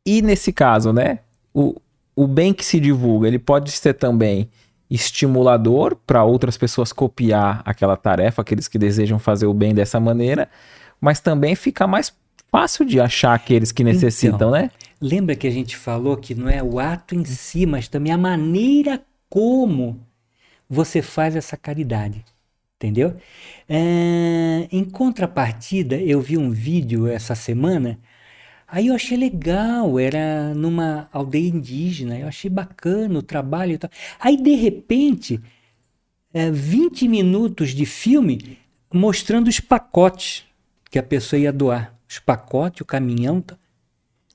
E 0.05 0.21
nesse 0.21 0.53
caso, 0.53 0.93
né? 0.93 1.19
O, 1.51 1.81
o 2.15 2.27
bem 2.27 2.53
que 2.53 2.63
se 2.63 2.79
divulga, 2.79 3.27
ele 3.27 3.39
pode 3.39 3.71
ser 3.71 3.93
também 3.93 4.49
estimulador 4.89 5.95
para 6.07 6.23
outras 6.23 6.57
pessoas 6.57 6.93
copiar 6.93 7.61
aquela 7.65 7.97
tarefa, 7.97 8.41
aqueles 8.41 8.67
que 8.67 8.77
desejam 8.77 9.19
fazer 9.19 9.45
o 9.45 9.53
bem 9.53 9.73
dessa 9.73 9.99
maneira, 9.99 10.49
mas 10.99 11.19
também 11.19 11.55
fica 11.55 11.85
mais 11.85 12.13
fácil 12.49 12.85
de 12.85 12.99
achar 12.99 13.33
aqueles 13.33 13.71
que 13.71 13.83
necessitam, 13.83 14.35
então, 14.35 14.51
né? 14.51 14.71
Lembra 14.99 15.35
que 15.35 15.45
a 15.45 15.51
gente 15.51 15.75
falou 15.75 16.17
que 16.17 16.33
não 16.33 16.49
é 16.49 16.63
o 16.63 16.79
ato 16.79 17.13
em 17.13 17.23
si, 17.25 17.65
mas 17.65 17.87
também 17.87 18.11
a 18.11 18.17
maneira 18.17 19.01
como 19.29 19.99
você 20.69 21.01
faz 21.01 21.35
essa 21.35 21.55
caridade. 21.55 22.23
Entendeu? 22.77 23.15
É, 23.67 24.67
em 24.71 24.83
contrapartida, 24.85 25.95
eu 25.95 26.21
vi 26.21 26.37
um 26.37 26.51
vídeo 26.51 27.07
essa 27.07 27.33
semana 27.33 27.99
Aí 28.67 28.87
eu 28.87 28.95
achei 28.95 29.17
legal, 29.17 29.97
era 29.97 30.53
numa 30.53 31.07
aldeia 31.13 31.47
indígena, 31.47 32.19
eu 32.19 32.27
achei 32.27 32.49
bacana 32.49 33.19
o 33.19 33.23
trabalho 33.23 33.71
e 33.71 33.77
tal. 33.77 33.89
Aí 34.19 34.35
de 34.35 34.55
repente, 34.55 35.39
é, 36.33 36.51
20 36.51 37.07
minutos 37.07 37.69
de 37.69 37.85
filme 37.85 38.57
mostrando 38.93 39.47
os 39.47 39.61
pacotes 39.61 40.43
que 40.91 40.99
a 40.99 41.03
pessoa 41.03 41.39
ia 41.39 41.51
doar. 41.53 41.95
Os 42.09 42.19
pacotes, 42.19 42.81
o 42.81 42.85
caminhão. 42.85 43.39
Tal. 43.39 43.57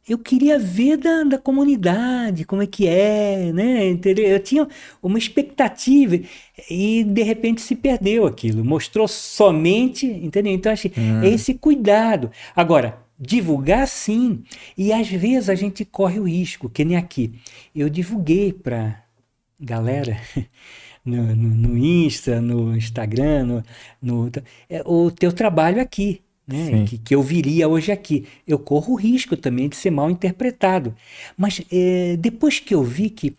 Eu 0.08 0.18
queria 0.18 0.58
ver 0.58 0.96
da, 0.96 1.24
da 1.24 1.38
comunidade, 1.38 2.44
como 2.44 2.62
é 2.62 2.66
que 2.66 2.88
é, 2.88 3.52
né? 3.52 3.88
Entendeu? 3.88 4.26
Eu 4.26 4.40
tinha 4.40 4.66
uma 5.02 5.18
expectativa 5.18 6.18
e 6.68 7.04
de 7.04 7.22
repente 7.22 7.60
se 7.60 7.76
perdeu 7.76 8.26
aquilo. 8.26 8.64
Mostrou 8.64 9.06
somente, 9.06 10.06
entendeu? 10.06 10.52
Então, 10.52 10.72
acho 10.72 10.88
hum. 10.88 11.22
esse 11.22 11.54
cuidado. 11.54 12.30
Agora, 12.56 13.01
Divulgar 13.18 13.86
sim. 13.86 14.42
E 14.76 14.92
às 14.92 15.08
vezes 15.08 15.48
a 15.48 15.54
gente 15.54 15.84
corre 15.84 16.18
o 16.18 16.28
risco, 16.28 16.68
que 16.68 16.84
nem 16.84 16.96
aqui. 16.96 17.34
Eu 17.74 17.88
divulguei 17.88 18.52
para 18.52 19.02
galera 19.60 20.20
no, 21.04 21.34
no, 21.34 21.48
no, 21.68 21.78
Insta, 21.78 22.40
no 22.40 22.76
Instagram, 22.76 23.44
no, 23.44 23.64
no, 24.00 24.32
é, 24.68 24.82
o 24.84 25.10
teu 25.10 25.32
trabalho 25.32 25.80
aqui. 25.80 26.22
Né, 26.44 26.84
que, 26.86 26.98
que, 26.98 27.14
eu 27.14 27.22
viria 27.22 27.68
hoje 27.68 27.92
aqui. 27.92 28.26
Eu 28.46 28.58
corro 28.58 28.94
o 28.94 28.96
risco 28.96 29.36
também 29.36 29.68
de 29.68 29.76
ser 29.76 29.90
mal 29.90 30.10
interpretado. 30.10 30.94
Mas 31.36 31.62
é, 31.70 32.16
depois 32.16 32.58
que 32.58 32.74
eu 32.74 32.82
vi 32.82 33.10
que 33.10 33.36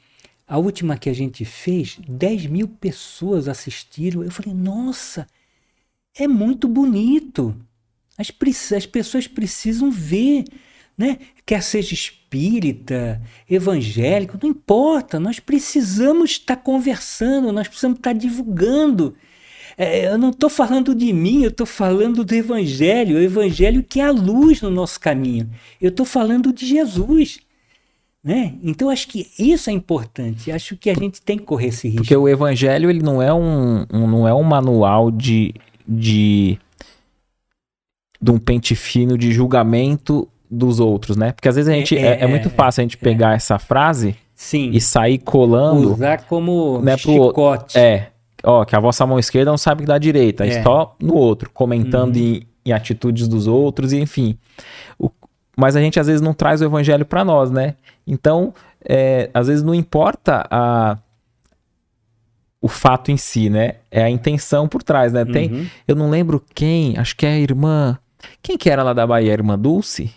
a 0.47 0.57
última 0.57 0.97
que 0.97 1.09
a 1.09 1.13
gente 1.13 1.43
fez, 1.43 1.99
10 2.07 2.45
mil 2.47 2.67
pessoas 2.67 3.47
assistiram, 3.47 4.23
eu 4.23 4.31
falei, 4.31 4.53
nossa, 4.53 5.27
é 6.15 6.27
muito 6.27 6.67
bonito. 6.67 7.55
As, 8.17 8.31
as 8.73 8.85
pessoas 8.85 9.27
precisam 9.27 9.89
ver, 9.89 10.45
né? 10.97 11.17
Quer 11.45 11.61
seja 11.61 11.93
espírita, 11.93 13.21
evangélico, 13.49 14.37
não 14.41 14.49
importa. 14.49 15.19
Nós 15.19 15.39
precisamos 15.39 16.31
estar 16.31 16.57
conversando, 16.57 17.51
nós 17.51 17.67
precisamos 17.67 17.97
estar 17.97 18.13
divulgando. 18.13 19.15
É, 19.77 20.07
eu 20.07 20.17
não 20.17 20.29
estou 20.29 20.49
falando 20.49 20.93
de 20.93 21.11
mim, 21.11 21.43
eu 21.43 21.49
estou 21.49 21.65
falando 21.65 22.23
do 22.23 22.35
Evangelho, 22.35 23.17
o 23.17 23.21
Evangelho 23.21 23.83
que 23.83 23.99
é 23.99 24.05
a 24.05 24.11
luz 24.11 24.61
no 24.61 24.69
nosso 24.69 24.99
caminho. 24.99 25.49
Eu 25.81 25.89
estou 25.89 26.05
falando 26.05 26.53
de 26.53 26.65
Jesus. 26.65 27.39
Né? 28.23 28.53
Então 28.63 28.89
acho 28.89 29.07
que 29.07 29.27
isso 29.37 29.69
é 29.69 29.73
importante. 29.73 30.51
Acho 30.51 30.77
que 30.77 30.89
a 30.89 30.93
gente 30.93 31.21
tem 31.21 31.37
que 31.37 31.43
correr 31.43 31.67
esse 31.67 31.87
risco. 31.87 32.03
Porque 32.03 32.15
o 32.15 32.29
Evangelho 32.29 32.89
ele 32.89 33.01
não 33.01 33.21
é 33.21 33.33
um, 33.33 33.85
um 33.91 34.07
não 34.07 34.27
é 34.27 34.33
um 34.33 34.43
manual 34.43 35.11
de, 35.11 35.53
de 35.85 36.57
de 38.23 38.31
um 38.31 38.39
pente 38.39 38.73
fino 38.73 39.17
de 39.17 39.33
julgamento 39.33 40.27
dos 40.49 40.79
outros, 40.79 41.17
né? 41.17 41.33
Porque 41.33 41.49
às 41.49 41.55
vezes 41.55 41.69
a 41.69 41.73
gente. 41.73 41.97
É, 41.97 42.19
é, 42.19 42.23
é 42.23 42.27
muito 42.27 42.49
fácil 42.49 42.81
a 42.81 42.83
gente 42.83 42.95
é. 42.95 42.99
pegar 42.99 43.33
essa 43.33 43.59
frase 43.59 44.15
Sim. 44.33 44.69
e 44.71 44.79
sair 44.79 45.17
colando. 45.17 45.91
Usar 45.91 46.23
como 46.23 46.79
né, 46.81 46.95
chicote. 46.95 47.73
Pro, 47.73 47.81
é. 47.81 48.07
Ó, 48.45 48.63
que 48.63 48.75
a 48.75 48.79
vossa 48.79 49.05
mão 49.05 49.19
esquerda 49.19 49.51
não 49.51 49.57
sabe 49.57 49.81
que 49.81 49.87
da 49.87 49.97
direita. 49.97 50.45
É. 50.45 50.63
Só 50.63 50.95
no 51.01 51.15
outro, 51.15 51.49
comentando 51.53 52.15
uhum. 52.15 52.21
em, 52.21 52.47
em, 52.65 52.71
atitudes 52.71 53.27
dos 53.27 53.45
outros, 53.45 53.91
e 53.91 53.99
enfim. 53.99 54.37
O, 54.97 55.09
mas 55.57 55.75
a 55.75 55.81
gente 55.81 55.99
às 55.99 56.07
vezes 56.07 56.21
não 56.21 56.33
traz 56.33 56.61
o 56.61 56.65
evangelho 56.65 57.05
para 57.05 57.25
nós, 57.25 57.51
né? 57.51 57.75
Então, 58.07 58.53
é, 58.87 59.29
às 59.33 59.47
vezes 59.47 59.63
não 59.63 59.75
importa 59.75 60.47
a 60.49 60.97
o 62.61 62.69
fato 62.69 63.11
em 63.11 63.17
si, 63.17 63.49
né? 63.49 63.75
É 63.91 64.01
a 64.01 64.09
intenção 64.09 64.69
por 64.69 64.81
trás, 64.81 65.11
né? 65.11 65.25
Tem, 65.25 65.51
uhum. 65.51 65.67
eu 65.85 65.97
não 65.97 66.09
lembro 66.09 66.41
quem, 66.55 66.97
acho 66.97 67.13
que 67.17 67.25
é 67.25 67.33
a 67.33 67.37
irmã 67.37 67.99
quem 68.41 68.57
que 68.57 68.69
era 68.69 68.83
lá 68.83 68.93
da 68.93 69.05
Bahia? 69.05 69.33
Irmã 69.33 69.57
Dulce? 69.57 70.13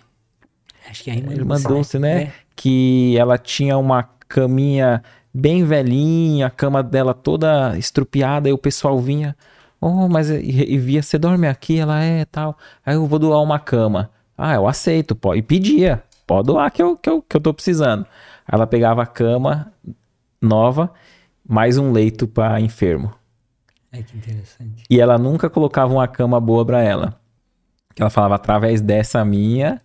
Acho 0.88 1.04
que 1.04 1.10
é 1.10 1.14
a 1.14 1.16
irmã, 1.16 1.32
irmã 1.32 1.54
Dulce, 1.56 1.68
Dulce 1.68 1.98
né? 1.98 2.22
É. 2.22 2.32
Que 2.54 3.16
ela 3.18 3.36
tinha 3.36 3.76
uma 3.76 4.02
caminha 4.28 5.02
bem 5.32 5.64
velhinha, 5.64 6.46
a 6.46 6.50
cama 6.50 6.82
dela 6.82 7.12
toda 7.12 7.76
estrupiada, 7.76 8.48
e 8.48 8.52
o 8.52 8.58
pessoal 8.58 8.98
vinha, 8.98 9.36
oh, 9.80 10.08
mas 10.08 10.30
e, 10.30 10.40
e 10.40 10.78
via, 10.78 11.02
você 11.02 11.18
dorme 11.18 11.46
aqui? 11.46 11.78
Ela 11.78 12.02
é 12.02 12.24
tal. 12.24 12.56
Aí 12.84 12.94
eu 12.94 13.06
vou 13.06 13.18
doar 13.18 13.42
uma 13.42 13.58
cama. 13.58 14.10
Ah, 14.36 14.54
eu 14.54 14.66
aceito, 14.66 15.14
pode. 15.14 15.40
E 15.40 15.42
pedia, 15.42 16.02
pode 16.26 16.46
doar 16.46 16.70
que 16.70 16.82
eu, 16.82 16.96
que 16.96 17.08
eu, 17.08 17.22
que 17.22 17.36
eu 17.36 17.40
tô 17.40 17.52
precisando. 17.52 18.06
Ela 18.50 18.66
pegava 18.66 19.02
a 19.02 19.06
cama 19.06 19.72
nova, 20.40 20.92
mais 21.46 21.78
um 21.78 21.92
leito 21.92 22.26
para 22.26 22.60
enfermo. 22.60 23.12
É 23.92 24.02
que 24.02 24.16
interessante. 24.16 24.84
E 24.88 25.00
ela 25.00 25.18
nunca 25.18 25.50
colocava 25.50 25.92
uma 25.92 26.06
cama 26.06 26.40
boa 26.40 26.64
para 26.64 26.82
ela 26.82 27.25
que 27.96 28.02
ela 28.02 28.10
falava 28.10 28.34
através 28.36 28.80
dessa 28.82 29.24
minha 29.24 29.80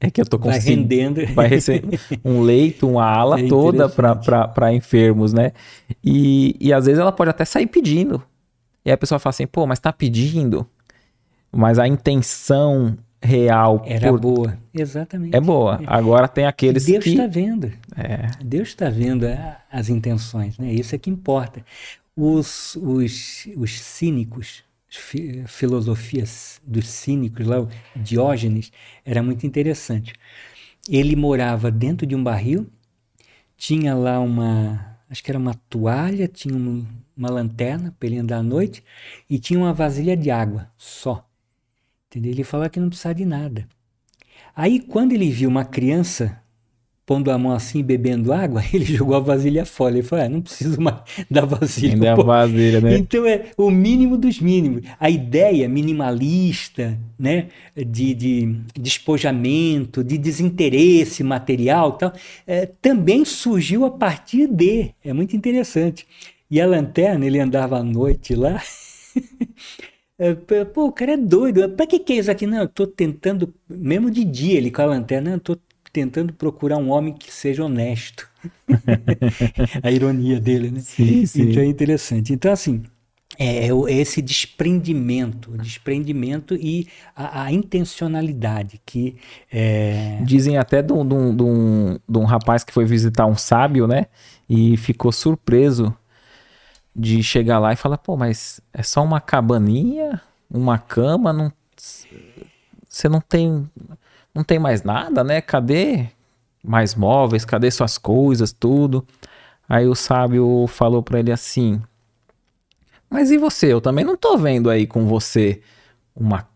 É 0.00 0.10
que 0.10 0.20
eu 0.20 0.24
tô 0.26 0.38
Vai 0.38 0.54
conseguindo. 0.54 0.80
rendendo. 0.82 1.34
Vai 1.34 1.46
receber 1.46 2.00
um 2.24 2.40
leito, 2.40 2.88
uma 2.88 3.04
ala 3.04 3.38
É 3.44 3.46
toda 3.46 3.88
para 3.88 4.72
enfermos, 4.72 5.32
né? 5.32 5.52
E, 6.02 6.56
e 6.58 6.72
às 6.72 6.86
vezes 6.86 6.98
ela 6.98 7.12
pode 7.12 7.30
até 7.30 7.44
sair 7.44 7.66
pedindo. 7.66 8.20
E 8.84 8.90
aí 8.90 8.94
a 8.94 8.98
pessoa 8.98 9.18
fala 9.20 9.30
assim, 9.30 9.46
pô, 9.46 9.64
mas 9.66 9.78
tá 9.78 9.92
pedindo. 9.92 10.66
Mas 11.52 11.78
a 11.78 11.86
intenção 11.86 12.96
real 13.22 13.82
Era 13.86 14.08
por- 14.08 14.18
boa. 14.18 14.58
Exatamente. 14.74 15.36
é 15.36 15.40
boa. 15.40 15.78
Agora 15.86 16.26
tem 16.26 16.46
aqueles 16.46 16.86
Deus 16.86 17.04
que. 17.04 17.10
está 17.10 17.26
vendo. 17.28 17.70
É, 17.96 18.30
Deus 18.42 18.68
está 18.68 18.88
vendo 18.90 19.24
a- 19.26 19.58
as 19.70 19.88
intenções, 19.90 20.58
né? 20.58 20.72
Isso 20.72 20.94
é 20.94 20.98
que 20.98 21.10
importa. 21.10 21.62
Os, 22.16 22.74
os, 22.76 23.46
os 23.56 23.80
cínicos, 23.80 24.64
fi- 24.98 25.44
filosofias 25.46 26.60
dos 26.66 26.86
cínicos 26.88 27.46
lá, 27.46 27.60
o 27.60 27.68
Diógenes, 27.96 28.72
era 29.04 29.22
muito 29.22 29.46
interessante. 29.46 30.14
Ele 30.88 31.16
morava 31.16 31.70
dentro 31.70 32.06
de 32.06 32.14
um 32.16 32.22
barril, 32.22 32.66
tinha 33.56 33.94
lá 33.94 34.20
uma, 34.20 34.98
acho 35.08 35.22
que 35.22 35.30
era 35.30 35.38
uma 35.38 35.54
toalha, 35.54 36.28
tinha 36.28 36.54
um- 36.56 36.86
uma 37.16 37.30
lanterna 37.30 37.94
para 37.98 38.08
ele 38.08 38.18
andar 38.18 38.38
à 38.38 38.42
noite 38.42 38.82
e 39.28 39.38
tinha 39.38 39.58
uma 39.58 39.72
vasilha 39.72 40.16
de 40.16 40.30
água 40.30 40.70
só. 40.76 41.28
Entendeu? 42.08 42.32
Ele 42.32 42.44
falava 42.44 42.70
que 42.70 42.80
não 42.80 42.88
precisava 42.88 43.14
de 43.14 43.24
nada. 43.24 43.68
Aí, 44.54 44.80
quando 44.80 45.12
ele 45.12 45.30
viu 45.30 45.48
uma 45.48 45.64
criança 45.64 46.41
pondo 47.04 47.30
a 47.30 47.38
mão 47.38 47.52
assim, 47.52 47.82
bebendo 47.82 48.32
água, 48.32 48.62
ele 48.72 48.84
jogou 48.84 49.16
a 49.16 49.20
vasilha 49.20 49.64
fora. 49.64 49.94
Ele 49.94 50.02
falou: 50.02 50.24
ah, 50.24 50.28
não 50.28 50.40
preciso 50.40 50.80
mais 50.80 50.96
da 51.30 51.44
vasilha. 51.44 51.94
ainda 51.94 52.06
é 52.06 52.10
a 52.10 52.16
pô." 52.16 52.24
vasilha, 52.24 52.80
né? 52.80 52.96
Então 52.96 53.26
é 53.26 53.46
o 53.56 53.70
mínimo 53.70 54.16
dos 54.16 54.40
mínimos. 54.40 54.82
A 54.98 55.10
ideia 55.10 55.68
minimalista, 55.68 56.98
né, 57.18 57.48
de, 57.76 58.14
de 58.14 58.56
despojamento, 58.74 60.02
de 60.02 60.18
desinteresse 60.18 61.22
material, 61.22 61.92
tal, 61.92 62.12
é, 62.46 62.66
também 62.66 63.24
surgiu 63.24 63.84
a 63.84 63.90
partir 63.90 64.46
de. 64.46 64.90
É 65.04 65.12
muito 65.12 65.36
interessante. 65.36 66.06
E 66.50 66.60
a 66.60 66.66
lanterna, 66.66 67.26
ele 67.26 67.40
andava 67.40 67.78
à 67.78 67.82
noite 67.82 68.34
lá. 68.34 68.60
É, 70.18 70.34
Pô, 70.64 70.86
o 70.86 70.92
cara 70.92 71.14
é 71.14 71.16
doido. 71.16 71.68
Pra 71.70 71.84
que 71.84 71.98
que 71.98 72.12
é 72.12 72.16
isso 72.16 72.30
aqui? 72.30 72.46
Não, 72.46 72.60
eu 72.60 72.68
tô 72.68 72.86
tentando, 72.86 73.52
mesmo 73.68 74.08
de 74.08 74.22
dia 74.24 74.56
ele 74.56 74.70
com 74.70 74.80
a 74.82 74.84
lanterna, 74.84 75.32
eu 75.32 75.40
tô 75.40 75.56
tentando 75.92 76.32
procurar 76.32 76.78
um 76.78 76.90
homem 76.90 77.12
que 77.12 77.32
seja 77.32 77.64
honesto. 77.64 78.28
A 79.82 79.90
ironia 79.90 80.40
dele, 80.40 80.70
né? 80.70 80.80
Sim, 80.80 81.26
sim. 81.26 81.50
Então 81.50 81.62
é 81.62 81.66
interessante. 81.66 82.32
Então, 82.32 82.52
assim, 82.52 82.82
é, 83.38 83.66
é 83.66 83.70
é 83.70 83.92
esse 83.92 84.20
desprendimento, 84.20 85.56
desprendimento 85.58 86.54
e 86.54 86.86
a, 87.14 87.44
a 87.44 87.52
intencionalidade 87.52 88.80
que 88.84 89.16
é, 89.50 90.20
Dizem 90.22 90.58
até 90.58 90.82
de 90.82 90.92
um, 90.92 91.06
de, 91.06 91.14
um, 91.14 91.36
de, 91.36 91.42
um, 91.42 91.98
de 92.08 92.18
um 92.18 92.24
rapaz 92.24 92.64
que 92.64 92.72
foi 92.72 92.84
visitar 92.84 93.26
um 93.26 93.36
sábio, 93.36 93.86
né? 93.86 94.06
E 94.48 94.76
ficou 94.76 95.12
surpreso 95.12 95.94
de 96.94 97.22
chegar 97.22 97.58
lá 97.58 97.72
e 97.72 97.76
falar, 97.76 97.98
pô, 97.98 98.16
mas 98.16 98.60
é 98.72 98.82
só 98.82 99.02
uma 99.02 99.20
cabaninha, 99.20 100.20
uma 100.50 100.78
cama, 100.78 101.32
não. 101.32 101.52
Você 102.88 103.08
não 103.08 103.20
tem. 103.20 103.68
Não 104.34 104.42
tem 104.42 104.58
mais 104.58 104.82
nada, 104.82 105.22
né? 105.22 105.40
Cadê 105.40 106.06
mais 106.62 106.94
móveis? 106.94 107.44
Cadê 107.44 107.70
suas 107.70 107.98
coisas, 107.98 108.52
tudo? 108.52 109.06
Aí 109.68 109.86
o 109.86 109.94
sábio 109.94 110.66
falou 110.68 111.02
pra 111.02 111.18
ele 111.18 111.32
assim: 111.32 111.80
Mas 113.10 113.30
e 113.30 113.38
você? 113.38 113.72
Eu 113.72 113.80
também 113.80 114.04
não 114.04 114.16
tô 114.16 114.36
vendo 114.36 114.70
aí 114.70 114.86
com 114.86 115.06
você 115.06 115.60
uma 116.14 116.46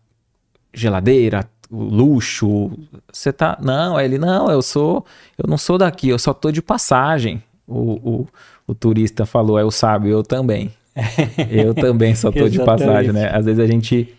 geladeira, 0.73 1.47
luxo. 1.71 2.71
Você 3.11 3.31
tá. 3.31 3.57
Não, 3.61 3.97
aí 3.97 4.05
ele, 4.05 4.17
não, 4.17 4.49
eu 4.49 4.61
sou. 4.61 5.05
Eu 5.37 5.47
não 5.47 5.57
sou 5.57 5.77
daqui, 5.77 6.09
eu 6.09 6.19
só 6.19 6.33
tô 6.33 6.51
de 6.51 6.61
passagem. 6.61 7.43
O, 7.67 8.21
o, 8.21 8.27
o 8.67 8.73
turista 8.73 9.25
falou, 9.25 9.59
é 9.59 9.63
o 9.63 9.71
sábio, 9.71 10.11
eu 10.11 10.23
também. 10.23 10.71
Eu 11.51 11.75
também 11.75 12.15
só 12.15 12.31
tô 12.31 12.49
de 12.49 12.57
passagem, 12.57 13.13
né? 13.13 13.29
Às 13.31 13.45
vezes 13.45 13.59
a 13.59 13.67
gente, 13.67 14.15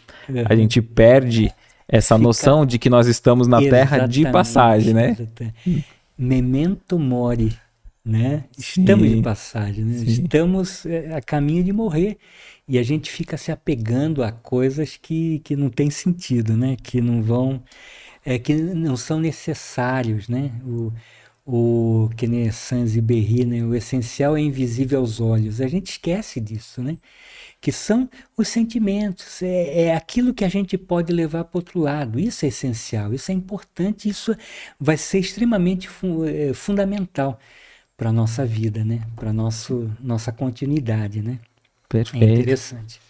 a 0.49 0.55
gente 0.55 0.81
perde 0.81 1.53
essa 1.89 2.15
Fica- 2.17 2.23
noção 2.23 2.67
de 2.67 2.79
que 2.79 2.91
nós 2.91 3.07
estamos 3.07 3.49
na 3.49 3.61
terra 3.61 4.07
de 4.07 4.31
passagem, 4.31 4.93
né? 4.93 5.11
exatamente. 5.13 5.85
Memento 6.17 6.99
mori, 6.99 7.57
né? 8.05 8.45
Estamos 8.59 9.09
Sim, 9.09 9.17
de 9.17 9.23
passagem, 9.23 9.85
né? 9.85 9.97
Estamos 10.05 10.85
é, 10.85 11.15
a 11.15 11.21
caminho 11.23 11.65
de 11.65 11.73
morrer. 11.73 12.19
E 12.69 12.79
a 12.79 12.83
gente 12.83 13.11
fica 13.11 13.37
se 13.39 13.51
apegando 13.51 14.23
a 14.23 14.31
coisas 14.31 14.99
que, 15.01 15.39
que 15.45 15.57
não 15.57 15.71
têm 15.71 15.89
sentido, 15.91 16.55
né? 16.57 16.77
Que 16.83 17.01
não 17.01 17.23
vão, 17.23 17.63
é, 18.27 18.39
que 18.39 18.55
não 18.55 18.97
são 18.97 19.19
necessários, 19.21 20.29
né? 20.29 20.51
O, 20.67 20.93
o 21.47 22.11
que 22.17 22.27
nem 22.27 22.51
Saint-Exupéry, 22.51 23.45
né? 23.47 23.63
O 23.63 23.75
essencial 23.75 24.37
é 24.37 24.41
invisível 24.41 24.99
aos 25.01 25.19
olhos. 25.21 25.61
A 25.61 25.69
gente 25.69 25.93
esquece 25.93 26.41
disso, 26.41 26.83
né? 26.83 26.99
Que 27.61 27.73
são 27.73 28.09
os 28.37 28.49
sentimentos, 28.49 29.43
é, 29.43 29.85
é 29.87 29.97
aquilo 29.97 30.33
que 30.35 30.45
a 30.45 30.49
gente 30.49 30.79
pode 30.79 31.13
levar 31.13 31.45
para 31.45 31.57
o 31.59 31.61
outro 31.61 31.81
lado. 31.81 32.21
Isso 32.21 32.45
é 32.45 32.49
essencial, 32.49 33.13
isso 33.15 33.31
é 33.31 33.35
importante, 33.35 34.09
isso 34.09 34.35
vai 34.79 34.97
ser 34.97 35.19
extremamente 35.19 35.89
fu- 35.89 36.25
eh, 36.25 36.53
fundamental 36.55 37.39
para 37.97 38.11
a 38.11 38.13
nossa 38.13 38.47
vida, 38.47 38.85
né? 38.85 39.01
para 39.17 39.31
a 39.31 39.33
nossa 39.33 40.33
continuidade. 40.33 41.23
Né? 41.23 41.33
É 41.33 41.39
Perfeito. 41.89 42.41
interessante. 42.41 43.01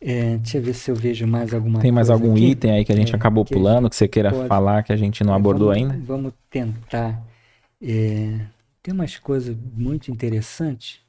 É, 0.00 0.36
deixa 0.38 0.58
eu 0.58 0.62
ver 0.62 0.74
se 0.74 0.90
eu 0.90 0.94
vejo 0.94 1.26
mais 1.26 1.52
alguma 1.52 1.80
Tem 1.80 1.90
mais 1.92 2.10
algum 2.10 2.32
aqui. 2.32 2.46
item 2.50 2.70
aí 2.72 2.84
que 2.84 2.92
a 2.92 2.96
gente 2.96 3.10
É, 3.10 3.16
acabou 3.16 3.44
que 3.44 3.54
pulando, 3.54 3.90
que 3.90 3.96
você 3.96 4.06
queira 4.08 4.30
pode- 4.30 4.48
falar 4.48 4.82
que 4.82 4.92
a 4.92 4.96
gente 4.96 5.24
não 5.24 5.34
abordou 5.34 5.68
vamos, 5.68 5.76
ainda? 5.76 5.98
Vamos 6.06 6.32
tentar. 6.50 7.20
é, 7.82 8.46
tem 8.82 8.94
umas 8.94 9.18
coisas 9.18 9.56
muito 9.74 10.10
interessantes. 10.10 11.00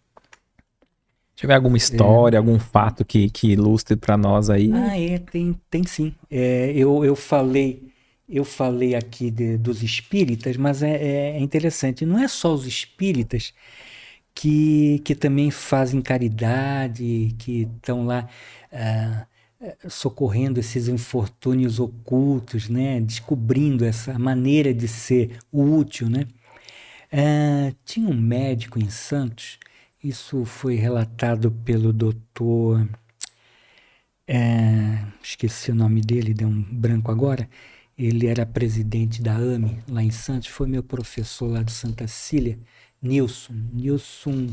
Se 1.39 1.43
tiver 1.43 1.55
alguma 1.55 1.77
história, 1.77 2.37
algum 2.37 2.59
fato 2.59 3.05
que, 3.05 3.29
que 3.29 3.53
ilustre 3.53 3.95
pra 3.95 4.17
nós 4.17 4.49
aí. 4.49 4.69
Ah, 4.73 4.99
é, 4.99 5.19
tem, 5.19 5.55
tem 5.69 5.85
sim. 5.85 6.13
É, 6.29 6.73
eu, 6.75 7.05
eu 7.05 7.15
falei, 7.15 7.81
eu 8.27 8.43
falei 8.43 8.93
aqui 8.93 9.31
de- 9.31 9.57
dos 9.57 9.81
espíritas, 9.81 10.57
mas 10.57 10.83
é, 10.83 10.91
é- 10.97 11.37
é 11.37 11.39
interessante. 11.39 12.05
Não 12.05 12.19
é 12.19 12.27
só 12.27 12.53
os 12.53 12.67
espíritas 12.67 13.53
que, 14.35 14.99
que 15.05 15.15
também 15.15 15.49
fazem 15.49 16.01
caridade, 16.01 17.33
que 17.39 17.61
estão 17.77 18.05
lá 18.05 18.27
ah, 18.69 19.25
eh, 19.61 19.77
socorrendo 19.87 20.59
esses 20.59 20.89
infortúnios 20.89 21.79
ocultos, 21.79 22.67
né? 22.67 22.99
Descobrindo 22.99 23.85
essa 23.85 24.19
maneira 24.19 24.73
de 24.73 24.89
ser 24.89 25.37
útil, 25.53 26.09
né? 26.09 26.27
Ah, 27.11 27.71
tinha 27.85 28.07
um 28.09 28.13
médico 28.19 28.79
em 28.79 28.89
Santos, 28.89 29.57
isso 30.03 30.43
foi 30.45 30.75
relatado 30.75 31.51
pelo 31.51 31.93
doutor. 31.93 32.85
é, 34.27 35.05
esqueci 35.23 35.71
o 35.71 35.75
nome 35.75 36.01
dele, 36.01 36.33
deu 36.33 36.47
um 36.47 36.61
branco 36.61 37.11
agora. 37.11 37.49
Ele 37.97 38.27
era 38.27 38.45
presidente 38.45 39.21
da 39.21 39.35
AME 39.35 39.79
lá 39.89 40.01
em 40.03 40.11
Santos, 40.11 40.47
foi 40.47 40.67
meu 40.67 40.83
professor 40.83 41.47
lá 41.47 41.63
de 41.63 41.71
Santa 41.71 42.07
Cília, 42.07 42.57
Nilson, 43.01 43.53
Nilson, 43.73 44.47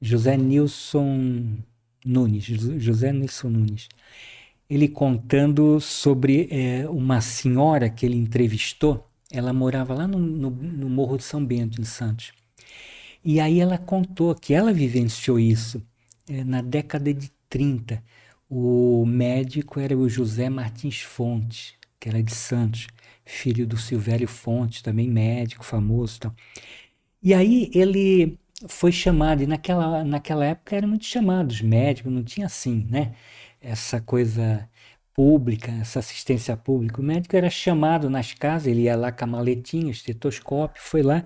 José 0.00 0.36
Nilson 0.36 1.58
Nunes, 2.04 2.44
Jo- 2.44 2.78
José 2.78 3.12
Nilson 3.12 3.48
Nunes. 3.50 3.88
Ele 4.70 4.88
contando 4.88 5.80
sobre 5.80 6.48
é, 6.50 6.88
uma 6.88 7.20
senhora 7.20 7.90
que 7.90 8.06
ele 8.06 8.16
entrevistou, 8.16 9.08
ela 9.32 9.52
morava 9.52 9.94
lá 9.94 10.06
no, 10.08 10.18
no, 10.18 10.50
no 10.50 10.90
Morro 10.90 11.16
de 11.18 11.24
São 11.24 11.44
Bento, 11.44 11.80
em 11.80 11.84
Santos. 11.84 12.32
E 13.30 13.40
aí 13.40 13.60
ela 13.60 13.76
contou 13.76 14.34
que 14.34 14.54
ela 14.54 14.72
vivenciou 14.72 15.38
isso 15.38 15.82
eh, 16.30 16.42
na 16.44 16.62
década 16.62 17.12
de 17.12 17.30
30. 17.50 18.02
O 18.48 19.04
médico 19.06 19.78
era 19.78 19.94
o 19.94 20.08
José 20.08 20.48
Martins 20.48 21.00
Fontes, 21.02 21.74
que 22.00 22.08
era 22.08 22.22
de 22.22 22.34
Santos, 22.34 22.86
filho 23.26 23.66
do 23.66 23.76
Silvério 23.76 24.26
Fontes, 24.26 24.80
também 24.80 25.10
médico 25.10 25.62
famoso 25.62 26.20
tal. 26.20 26.34
E 27.22 27.34
aí 27.34 27.70
ele 27.74 28.38
foi 28.68 28.92
chamado, 28.92 29.42
e 29.42 29.46
naquela, 29.46 30.02
naquela 30.04 30.46
época 30.46 30.76
eram 30.76 30.88
muito 30.88 31.04
chamados 31.04 31.60
médicos, 31.60 32.10
não 32.10 32.24
tinha 32.24 32.46
assim, 32.46 32.86
né? 32.90 33.14
Essa 33.60 34.00
coisa 34.00 34.66
pública, 35.14 35.70
essa 35.72 35.98
assistência 35.98 36.56
pública. 36.56 37.00
O 37.00 37.04
médico 37.04 37.36
era 37.36 37.50
chamado 37.50 38.08
nas 38.08 38.32
casas, 38.32 38.68
ele 38.68 38.82
ia 38.84 38.96
lá 38.96 39.12
com 39.12 39.24
a 39.24 39.28
maletinha, 39.28 39.90
estetoscópio, 39.90 40.82
foi 40.82 41.02
lá. 41.02 41.24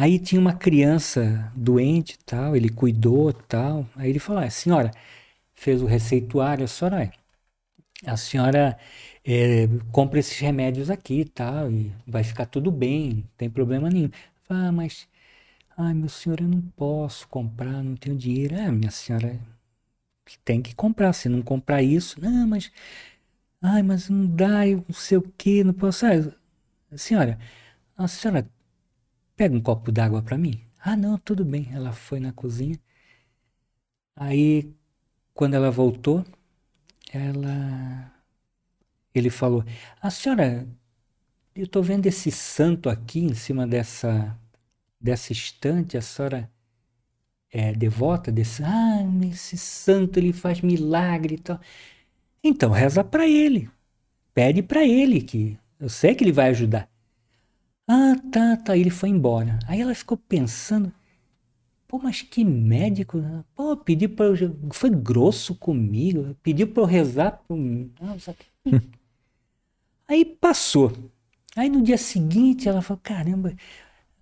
Aí 0.00 0.18
tinha 0.18 0.40
uma 0.40 0.54
criança 0.54 1.52
doente 1.54 2.18
tal, 2.24 2.56
ele 2.56 2.70
cuidou 2.70 3.32
tal. 3.34 3.86
Aí 3.96 4.08
ele 4.10 4.18
falou: 4.18 4.42
ah, 4.42 4.48
senhora 4.50 4.90
fez 5.54 5.82
o 5.82 5.86
receituário, 5.86 6.64
a 6.64 6.68
senhora, 6.68 7.12
a 8.06 8.16
senhora 8.16 8.78
eh, 9.24 9.68
compra 9.92 10.20
esses 10.20 10.38
remédios 10.38 10.90
aqui 10.90 11.24
tal, 11.24 11.70
e 11.70 11.92
vai 12.06 12.24
ficar 12.24 12.46
tudo 12.46 12.70
bem, 12.70 13.10
não 13.16 13.24
tem 13.38 13.50
problema 13.50 13.90
nenhum. 13.90 14.10
Ah, 14.48 14.72
mas, 14.72 15.08
ai, 15.76 15.94
meu 15.94 16.08
senhor, 16.10 16.40
eu 16.40 16.48
não 16.48 16.62
posso 16.76 17.28
comprar, 17.28 17.82
não 17.84 17.96
tenho 17.96 18.16
dinheiro. 18.16 18.56
Ah, 18.60 18.72
minha 18.72 18.90
senhora, 18.90 19.38
tem 20.44 20.62
que 20.62 20.74
comprar, 20.74 21.12
se 21.12 21.28
não 21.28 21.42
comprar 21.42 21.82
isso, 21.82 22.20
não, 22.20 22.46
mas, 22.46 22.70
ai, 23.62 23.82
mas 23.82 24.08
não 24.10 24.26
dá, 24.26 24.66
eu 24.68 24.84
não 24.88 24.94
sei 24.94 25.18
o 25.18 25.22
quê, 25.38 25.64
não 25.64 25.74
posso. 25.74 26.06
Ah, 26.06 26.12
senhora, 26.96 27.38
a 27.96 28.08
senhora 28.08 28.48
pega 29.40 29.56
um 29.56 29.60
copo 29.62 29.90
d'água 29.90 30.20
para 30.20 30.36
mim? 30.36 30.60
Ah, 30.78 30.94
não, 30.94 31.16
tudo 31.16 31.46
bem. 31.46 31.66
Ela 31.72 31.92
foi 31.92 32.20
na 32.20 32.30
cozinha. 32.30 32.78
Aí, 34.14 34.74
quando 35.32 35.54
ela 35.54 35.70
voltou, 35.70 36.22
ela 37.12 38.12
ele 39.14 39.30
falou: 39.30 39.64
"A 40.02 40.10
senhora, 40.10 40.68
eu 41.54 41.64
estou 41.64 41.82
vendo 41.82 42.06
esse 42.06 42.30
santo 42.30 42.90
aqui 42.90 43.20
em 43.20 43.34
cima 43.34 43.66
dessa 43.66 44.38
dessa 45.00 45.32
estante, 45.32 45.96
a 45.96 46.02
senhora 46.02 46.50
é 47.52 47.72
devota 47.72 48.32
desse, 48.32 48.62
ah, 48.64 49.00
esse 49.32 49.56
santo 49.58 50.18
ele 50.18 50.32
faz 50.34 50.60
milagre 50.62 51.36
e 51.36 51.38
tal. 51.38 51.60
Então 52.44 52.70
reza 52.72 53.04
para 53.04 53.28
ele. 53.28 53.70
Pede 54.34 54.62
para 54.62 54.84
ele 54.86 55.22
que 55.22 55.58
eu 55.80 55.88
sei 55.90 56.14
que 56.14 56.24
ele 56.24 56.32
vai 56.32 56.50
ajudar. 56.50 56.89
Ah, 57.92 58.14
tá, 58.30 58.56
tá. 58.56 58.76
Ele 58.76 58.88
foi 58.88 59.08
embora. 59.08 59.58
Aí 59.66 59.80
ela 59.80 59.92
ficou 59.96 60.16
pensando, 60.16 60.92
pô, 61.88 61.98
mas 61.98 62.22
que 62.22 62.44
médico. 62.44 63.18
Né? 63.18 63.44
Pô, 63.54 63.76
pediu 63.76 64.10
para 64.10 64.26
eu. 64.26 64.56
Foi 64.72 64.90
grosso 64.90 65.56
comigo. 65.56 66.36
Pediu 66.42 66.68
para 66.68 66.82
eu 66.84 66.86
rezar. 66.86 67.42
Pro... 67.48 67.56
Aí 70.06 70.24
passou. 70.24 70.92
Aí 71.56 71.68
no 71.68 71.82
dia 71.82 71.98
seguinte 71.98 72.68
ela 72.68 72.80
falou: 72.80 73.00
caramba, 73.02 73.56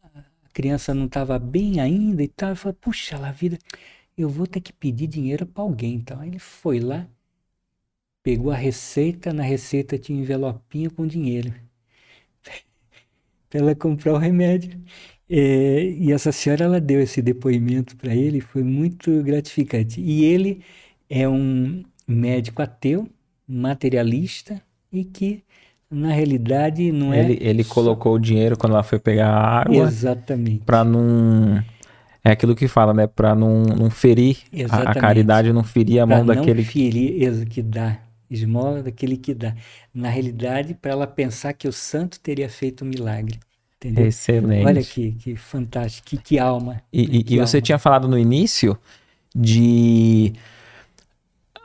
a 0.02 0.48
criança 0.52 0.94
não 0.94 1.06
estava 1.06 1.38
bem 1.38 1.80
ainda 1.80 2.22
e 2.22 2.28
tal. 2.28 2.50
Eu 2.50 2.56
falei: 2.56 2.76
puxa 2.80 3.18
lá, 3.18 3.30
vida, 3.32 3.58
eu 4.16 4.30
vou 4.30 4.46
ter 4.46 4.60
que 4.62 4.72
pedir 4.72 5.06
dinheiro 5.08 5.46
para 5.46 5.62
alguém. 5.62 5.94
Então 5.96 6.20
aí 6.20 6.28
ele 6.28 6.38
foi 6.38 6.80
lá, 6.80 7.06
pegou 8.22 8.50
a 8.50 8.56
receita, 8.56 9.32
na 9.32 9.42
receita 9.42 9.98
tinha 9.98 10.18
um 10.18 10.22
envelopinho 10.22 10.90
com 10.90 11.06
dinheiro 11.06 11.67
para 13.48 13.60
ela 13.60 13.74
comprar 13.74 14.12
o 14.12 14.18
remédio. 14.18 14.78
É, 15.30 15.84
e 15.98 16.12
essa 16.12 16.32
senhora 16.32 16.64
ela 16.64 16.80
deu 16.80 17.00
esse 17.00 17.20
depoimento 17.20 17.96
para 17.96 18.14
ele, 18.14 18.40
foi 18.40 18.62
muito 18.62 19.22
gratificante. 19.22 20.00
E 20.00 20.24
ele 20.24 20.60
é 21.08 21.28
um 21.28 21.82
médico 22.06 22.62
ateu, 22.62 23.08
materialista 23.46 24.60
e 24.90 25.04
que 25.04 25.42
na 25.90 26.12
realidade 26.12 26.90
não 26.92 27.12
é. 27.12 27.30
Ele, 27.30 27.64
colocou 27.64 28.14
o 28.14 28.18
dinheiro 28.18 28.56
quando 28.56 28.72
ela 28.72 28.82
foi 28.82 28.98
pegar 28.98 29.28
a 29.28 29.60
água. 29.60 29.86
Exatamente. 29.86 30.64
Para 30.64 30.84
não 30.84 31.62
é 32.24 32.32
aquilo 32.32 32.54
que 32.54 32.68
fala, 32.68 32.92
né? 32.92 33.06
Para 33.06 33.34
não, 33.34 33.62
não 33.62 33.90
ferir 33.90 34.38
a, 34.70 34.90
a, 34.90 34.94
caridade, 34.94 35.52
não 35.52 35.64
ferir 35.64 36.00
a 36.00 36.06
mão 36.06 36.24
pra 36.24 36.34
daquele 36.34 36.62
não 36.62 36.68
ferir 36.70 37.46
que 37.46 37.62
dá 37.62 37.98
esmola 38.30 38.82
daquele 38.82 39.16
que 39.16 39.34
dá. 39.34 39.54
Na 39.92 40.08
realidade, 40.08 40.74
para 40.74 40.92
ela 40.92 41.06
pensar 41.06 41.52
que 41.52 41.68
o 41.68 41.72
santo 41.72 42.20
teria 42.20 42.48
feito 42.48 42.84
um 42.84 42.88
milagre. 42.88 43.38
Entendeu? 43.76 44.06
Excelente. 44.06 44.66
Olha 44.66 44.82
que, 44.82 45.12
que 45.12 45.36
fantástico, 45.36 46.08
que, 46.08 46.16
que 46.16 46.38
alma. 46.38 46.82
E, 46.92 47.06
né? 47.06 47.22
que 47.22 47.34
e 47.34 47.38
você 47.38 47.60
tinha 47.60 47.78
falado 47.78 48.08
no 48.08 48.18
início 48.18 48.76
de 49.34 50.32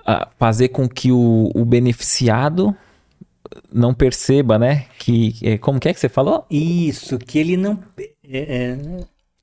uh, 0.01 0.27
fazer 0.37 0.69
com 0.69 0.87
que 0.87 1.11
o, 1.11 1.51
o, 1.55 1.65
beneficiado 1.65 2.75
não 3.71 3.93
perceba, 3.95 4.59
né? 4.59 4.85
Que, 4.99 5.35
é, 5.41 5.57
como 5.57 5.79
que 5.79 5.89
é 5.89 5.93
que 5.93 5.99
você 5.99 6.09
falou? 6.09 6.45
Isso, 6.51 7.17
que 7.17 7.39
ele 7.39 7.57
não. 7.57 7.83
É, 7.97 8.77
é 8.77 8.77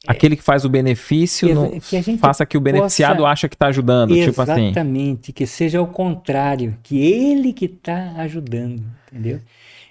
Aquele 0.07 0.35
que 0.35 0.43
faz 0.43 0.65
o 0.65 0.69
benefício 0.69 1.49
que, 1.49 1.55
não 1.55 1.79
que 1.79 2.17
faça 2.17 2.47
que 2.47 2.57
o 2.57 2.61
beneficiado 2.61 3.19
possa... 3.19 3.29
acha 3.29 3.49
que 3.49 3.55
está 3.55 3.67
ajudando, 3.67 4.15
tipo 4.15 4.41
assim. 4.41 4.67
Exatamente, 4.67 5.31
que 5.31 5.47
seja 5.47 5.83
o 5.83 5.87
contrário, 5.87 6.79
que 6.83 6.99
ele 6.99 7.53
que 7.53 7.67
está 7.67 8.13
ajudando, 8.17 8.83
entendeu? 9.13 9.41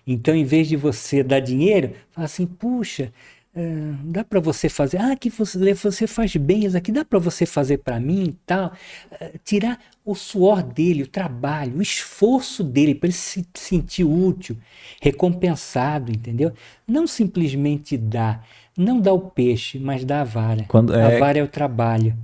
Então, 0.08 0.34
em 0.34 0.44
vez 0.44 0.68
de 0.68 0.76
você 0.76 1.22
dar 1.22 1.40
dinheiro, 1.40 1.92
fala 2.10 2.26
assim, 2.26 2.48
puxa, 2.48 3.14
uh, 3.56 3.96
dá 4.06 4.24
para 4.24 4.40
você 4.40 4.68
fazer, 4.68 4.98
ah, 4.98 5.16
que 5.16 5.30
você, 5.30 5.74
você 5.76 6.08
faz 6.08 6.36
bem 6.36 6.66
isso 6.66 6.76
aqui, 6.76 6.92
dá 6.92 7.06
para 7.06 7.20
você 7.20 7.46
fazer 7.46 7.78
para 7.78 8.00
mim 8.00 8.24
e 8.30 8.34
tal. 8.48 8.74
Uh, 9.12 9.40
tirar 9.46 9.80
o 10.04 10.16
suor 10.16 10.64
dele, 10.64 11.04
o 11.04 11.08
trabalho, 11.08 11.78
o 11.78 11.82
esforço 11.84 12.64
dele 12.64 12.96
para 12.96 13.06
ele 13.06 13.14
se 13.14 13.46
sentir 13.54 14.04
útil, 14.04 14.58
recompensado, 15.00 16.12
entendeu? 16.12 16.52
Não 16.88 17.06
simplesmente 17.06 17.96
dar 17.96 18.44
não 18.80 19.02
dá 19.02 19.12
o 19.12 19.20
peixe, 19.20 19.78
mas 19.78 20.06
dá 20.06 20.22
a 20.22 20.24
vara. 20.24 20.64
Quando, 20.68 20.96
é... 20.96 21.18
A 21.18 21.20
vara 21.20 21.38
é 21.38 21.44
o 21.44 21.48
trabalho. 21.48 22.16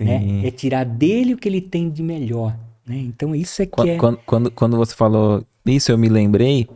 Né? 0.00 0.46
É 0.46 0.50
tirar 0.50 0.84
dele 0.84 1.34
o 1.34 1.36
que 1.36 1.48
ele 1.48 1.60
tem 1.60 1.90
de 1.90 2.02
melhor. 2.02 2.56
Né? 2.86 2.96
Então 2.96 3.34
isso 3.34 3.60
é 3.60 3.66
que 3.66 3.72
quando, 3.72 3.88
é... 3.88 3.96
Quando, 3.96 4.18
quando, 4.24 4.50
quando, 4.50 4.76
você 4.76 4.94
falou 4.94 5.44
isso, 5.66 5.92
eu 5.92 5.98
me 5.98 6.08
lembrei 6.08 6.66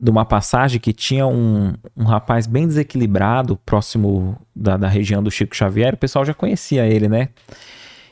de 0.00 0.10
uma 0.10 0.24
passagem 0.24 0.80
que 0.80 0.92
tinha 0.92 1.26
um, 1.26 1.74
um 1.94 2.04
rapaz 2.04 2.46
bem 2.46 2.66
desequilibrado, 2.66 3.56
próximo 3.58 4.36
da, 4.56 4.76
da 4.76 4.88
região 4.88 5.22
do 5.22 5.30
Chico 5.30 5.54
Xavier. 5.54 5.94
O 5.94 5.98
pessoal 5.98 6.24
já 6.24 6.32
conhecia 6.32 6.86
ele, 6.86 7.08
né? 7.08 7.28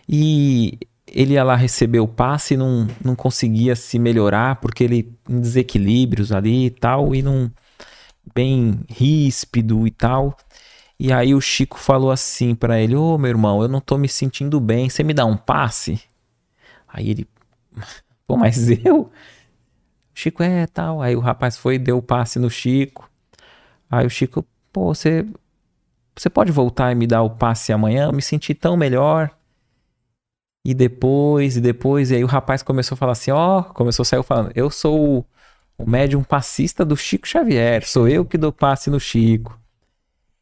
E 0.06 0.78
ele 1.06 1.34
ia 1.34 1.42
lá 1.42 1.56
receber 1.56 2.00
o 2.00 2.06
passe 2.06 2.54
e 2.54 2.56
não, 2.56 2.86
não 3.02 3.16
conseguia 3.16 3.74
se 3.74 3.98
melhorar 3.98 4.56
porque 4.56 4.84
ele 4.84 5.10
em 5.28 5.40
desequilíbrios 5.40 6.30
ali 6.30 6.66
e 6.66 6.70
tal, 6.70 7.14
e 7.14 7.22
não 7.22 7.50
bem 8.34 8.80
ríspido 8.88 9.86
e 9.86 9.90
tal. 9.90 10.36
E 11.02 11.14
aí 11.14 11.34
o 11.34 11.40
Chico 11.40 11.78
falou 11.78 12.10
assim 12.10 12.54
para 12.54 12.78
ele: 12.78 12.94
Ô 12.94 13.14
oh, 13.14 13.18
meu 13.18 13.30
irmão, 13.30 13.62
eu 13.62 13.68
não 13.68 13.80
tô 13.80 13.96
me 13.96 14.06
sentindo 14.06 14.60
bem, 14.60 14.90
você 14.90 15.02
me 15.02 15.14
dá 15.14 15.24
um 15.24 15.34
passe? 15.34 15.98
Aí 16.86 17.08
ele, 17.08 17.28
pô, 18.26 18.36
mas 18.36 18.68
eu? 18.84 19.10
Chico 20.12 20.42
é 20.42 20.66
tal. 20.66 21.00
Aí 21.00 21.16
o 21.16 21.20
rapaz 21.20 21.56
foi 21.56 21.76
e 21.76 21.78
deu 21.78 21.96
o 21.96 22.02
passe 22.02 22.38
no 22.38 22.50
Chico. 22.50 23.10
Aí 23.90 24.06
o 24.06 24.10
Chico, 24.10 24.44
pô, 24.70 24.94
você, 24.94 25.26
você 26.14 26.28
pode 26.28 26.52
voltar 26.52 26.92
e 26.92 26.94
me 26.94 27.06
dar 27.06 27.22
o 27.22 27.30
passe 27.30 27.72
amanhã? 27.72 28.04
Eu 28.08 28.12
me 28.12 28.20
senti 28.20 28.54
tão 28.54 28.76
melhor. 28.76 29.30
E 30.62 30.74
depois, 30.74 31.56
e 31.56 31.62
depois, 31.62 32.10
e 32.10 32.16
aí 32.16 32.24
o 32.24 32.26
rapaz 32.26 32.62
começou 32.62 32.94
a 32.94 32.98
falar 32.98 33.12
assim: 33.12 33.30
ó, 33.30 33.60
oh, 33.60 33.64
começou 33.64 34.02
a 34.02 34.06
sair 34.06 34.22
falando, 34.22 34.52
eu 34.54 34.70
sou 34.70 35.26
o 35.78 35.90
médium 35.90 36.22
passista 36.22 36.84
do 36.84 36.94
Chico 36.94 37.26
Xavier, 37.26 37.86
sou 37.86 38.06
eu 38.06 38.22
que 38.26 38.36
dou 38.36 38.52
passe 38.52 38.90
no 38.90 39.00
Chico. 39.00 39.59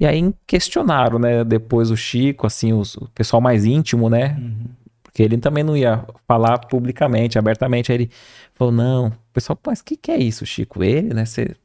E 0.00 0.06
aí 0.06 0.32
questionaram, 0.46 1.18
né, 1.18 1.42
depois 1.44 1.90
o 1.90 1.96
Chico, 1.96 2.46
assim, 2.46 2.72
os, 2.72 2.96
o 2.96 3.08
pessoal 3.08 3.40
mais 3.40 3.64
íntimo, 3.64 4.08
né? 4.08 4.36
Uhum. 4.38 4.66
Porque 5.02 5.22
ele 5.22 5.36
também 5.38 5.64
não 5.64 5.76
ia 5.76 6.04
falar 6.26 6.58
publicamente, 6.58 7.38
abertamente. 7.38 7.90
Aí 7.90 7.96
ele 7.96 8.10
falou: 8.54 8.72
não, 8.72 9.08
o 9.08 9.12
pessoal, 9.32 9.58
mas 9.66 9.80
o 9.80 9.84
que, 9.84 9.96
que 9.96 10.12
é 10.12 10.16
isso, 10.16 10.46
Chico? 10.46 10.84
Ele, 10.84 11.12
né? 11.12 11.24
Você 11.24 11.56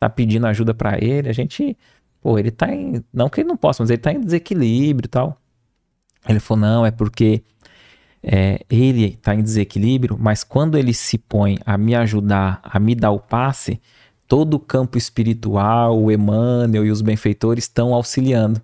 tá 0.00 0.08
pedindo 0.08 0.46
ajuda 0.46 0.72
para 0.72 0.96
ele, 1.02 1.28
a 1.28 1.32
gente. 1.32 1.76
Pô, 2.22 2.38
ele 2.38 2.50
tá 2.50 2.74
em. 2.74 3.04
Não 3.12 3.28
que 3.28 3.42
ele 3.42 3.48
não 3.48 3.56
possa, 3.56 3.82
mas 3.82 3.90
ele 3.90 4.00
tá 4.00 4.12
em 4.12 4.20
desequilíbrio 4.20 5.06
e 5.06 5.10
tal. 5.10 5.38
Ele 6.26 6.40
falou: 6.40 6.62
não, 6.62 6.86
é 6.86 6.90
porque 6.90 7.42
é, 8.22 8.64
ele 8.70 9.04
está 9.04 9.34
em 9.34 9.42
desequilíbrio, 9.42 10.16
mas 10.18 10.42
quando 10.42 10.78
ele 10.78 10.94
se 10.94 11.18
põe 11.18 11.58
a 11.66 11.76
me 11.76 11.94
ajudar, 11.94 12.60
a 12.62 12.80
me 12.80 12.94
dar 12.94 13.10
o 13.10 13.20
passe, 13.20 13.78
todo 14.34 14.54
o 14.54 14.58
campo 14.58 14.98
espiritual, 14.98 15.96
o 15.96 16.10
Emmanuel 16.10 16.84
e 16.84 16.90
os 16.90 17.00
benfeitores 17.00 17.62
estão 17.62 17.94
auxiliando. 17.94 18.60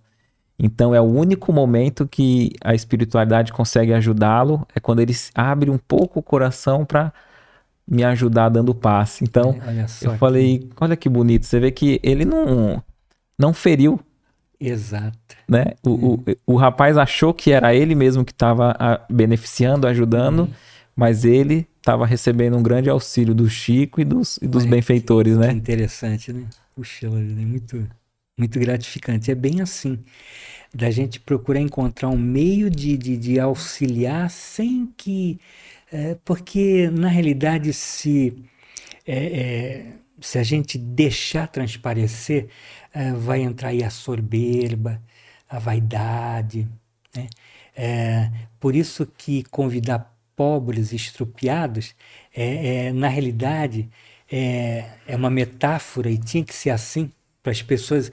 Então 0.58 0.92
é 0.92 1.00
o 1.00 1.04
único 1.04 1.52
momento 1.52 2.08
que 2.08 2.50
a 2.60 2.74
espiritualidade 2.74 3.52
consegue 3.52 3.94
ajudá-lo, 3.94 4.66
é 4.74 4.80
quando 4.80 4.98
ele 4.98 5.14
abre 5.32 5.70
um 5.70 5.78
pouco 5.78 6.18
o 6.18 6.22
coração 6.24 6.84
para 6.84 7.12
me 7.86 8.02
ajudar 8.02 8.48
dando 8.48 8.74
passe. 8.74 9.22
Então 9.22 9.56
é, 9.64 9.86
eu 10.02 10.16
falei, 10.18 10.68
olha 10.80 10.96
que 10.96 11.08
bonito, 11.08 11.46
você 11.46 11.60
vê 11.60 11.70
que 11.70 12.00
ele 12.02 12.24
não 12.24 12.82
não 13.38 13.54
feriu. 13.54 14.00
Exato. 14.58 15.36
Né? 15.48 15.66
O, 15.84 16.14
o, 16.14 16.24
o 16.46 16.56
rapaz 16.56 16.98
achou 16.98 17.32
que 17.32 17.52
era 17.52 17.72
ele 17.72 17.94
mesmo 17.94 18.24
que 18.24 18.32
estava 18.32 18.74
beneficiando, 19.08 19.86
ajudando, 19.86 20.50
mas 20.96 21.24
ele 21.24 21.69
estava 21.80 22.06
recebendo 22.06 22.56
um 22.56 22.62
grande 22.62 22.88
auxílio 22.88 23.34
do 23.34 23.48
Chico 23.48 24.00
e 24.00 24.04
dos, 24.04 24.38
e 24.40 24.46
dos 24.46 24.64
benfeitores, 24.64 25.34
que, 25.34 25.40
né? 25.40 25.48
Que 25.48 25.54
interessante, 25.54 26.32
né? 26.32 26.46
Puxa, 26.74 27.06
é 27.06 27.10
muito, 27.10 27.88
muito 28.38 28.60
gratificante. 28.60 29.30
É 29.30 29.34
bem 29.34 29.60
assim, 29.60 29.98
da 30.74 30.90
gente 30.90 31.18
procurar 31.18 31.60
encontrar 31.60 32.08
um 32.08 32.18
meio 32.18 32.70
de, 32.70 32.96
de, 32.96 33.16
de 33.16 33.40
auxiliar 33.40 34.30
sem 34.30 34.92
que... 34.96 35.40
É, 35.92 36.16
porque, 36.24 36.88
na 36.90 37.08
realidade, 37.08 37.72
se, 37.72 38.32
é, 39.04 39.40
é, 39.40 39.86
se 40.20 40.38
a 40.38 40.42
gente 40.44 40.78
deixar 40.78 41.48
transparecer, 41.48 42.46
é, 42.94 43.12
vai 43.12 43.40
entrar 43.40 43.70
aí 43.70 43.82
a 43.82 43.90
soberba, 43.90 45.02
a 45.48 45.58
vaidade. 45.58 46.68
Né? 47.16 47.26
É, 47.74 48.30
por 48.60 48.76
isso 48.76 49.04
que 49.18 49.42
convidar 49.44 50.09
pobres 50.40 50.94
estrupiados, 50.94 51.94
é, 52.34 52.86
é, 52.86 52.92
na 52.94 53.08
realidade, 53.08 53.90
é, 54.32 54.86
é 55.06 55.14
uma 55.14 55.28
metáfora 55.28 56.10
e 56.10 56.16
tinha 56.16 56.42
que 56.42 56.54
ser 56.54 56.70
assim 56.70 57.12
para 57.42 57.52
as 57.52 57.60
pessoas. 57.60 58.10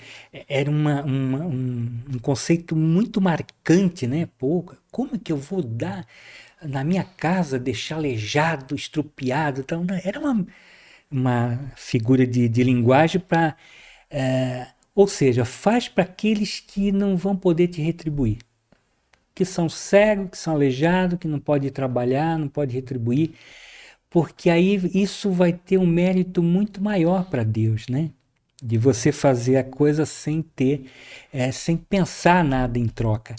Era 0.50 0.70
uma, 0.70 1.04
uma, 1.04 1.46
um, 1.46 1.90
um, 2.16 2.20
conceito 2.20 2.76
muito 2.76 3.22
marcante, 3.22 4.06
né? 4.06 4.28
Pô, 4.38 4.62
como 4.92 5.16
é 5.16 5.18
que 5.18 5.32
eu 5.32 5.38
vou 5.38 5.64
dar 5.64 6.06
na 6.62 6.84
minha 6.84 7.06
casa, 7.06 7.58
deixar 7.58 7.96
aleijado, 7.96 8.76
estrupiado? 8.76 9.62
Então, 9.62 9.86
era 10.04 10.20
uma, 10.20 10.46
uma 11.10 11.72
figura 11.78 12.28
de, 12.28 12.50
de 12.50 12.64
linguagem 12.64 13.22
para 13.22 13.56
É, 14.12 14.68
ou 14.96 15.08
seja, 15.08 15.46
faz 15.46 15.90
para 15.90 16.04
aqueles 16.06 16.60
que 16.60 16.92
não 16.92 17.18
vão 17.18 17.38
poder 17.38 17.68
te 17.70 17.82
retribuir. 17.82 18.40
Que 19.38 19.46
são 19.46 19.70
cegos, 19.70 20.32
que 20.32 20.38
são 20.40 20.56
aleijados, 20.56 21.20
que 21.20 21.28
não 21.28 21.40
podem 21.40 21.70
trabalhar, 21.70 22.40
não 22.40 22.48
podem 22.48 22.74
retribuir. 22.74 23.36
Porque 24.10 24.50
aí 24.50 24.82
isso 24.96 25.30
vai 25.30 25.54
ter 25.54 25.78
um 25.78 25.86
mérito 25.86 26.42
muito 26.42 26.82
maior 26.84 27.30
para 27.30 27.44
Deus, 27.44 27.88
né? 27.88 28.10
De 28.64 28.80
você 28.80 29.12
fazer 29.12 29.58
a 29.58 29.64
coisa 29.64 30.08
sem 30.08 30.42
ter, 30.42 30.90
é, 31.32 31.52
sem 31.52 31.78
pensar 31.78 32.44
nada 32.44 32.80
em 32.80 32.88
troca. 32.88 33.36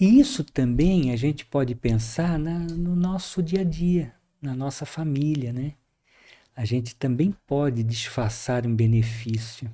E 0.00 0.20
isso 0.20 0.44
também 0.44 1.10
a 1.10 1.16
gente 1.16 1.44
pode 1.44 1.74
pensar 1.74 2.38
na, 2.38 2.60
no 2.60 2.94
nosso 2.94 3.42
dia 3.42 3.62
a 3.62 3.64
dia, 3.64 4.14
na 4.40 4.54
nossa 4.54 4.86
família, 4.86 5.52
né? 5.52 5.72
A 6.54 6.64
gente 6.64 6.94
também 6.94 7.34
pode 7.44 7.82
disfarçar 7.82 8.64
um 8.68 8.76
benefício, 8.76 9.68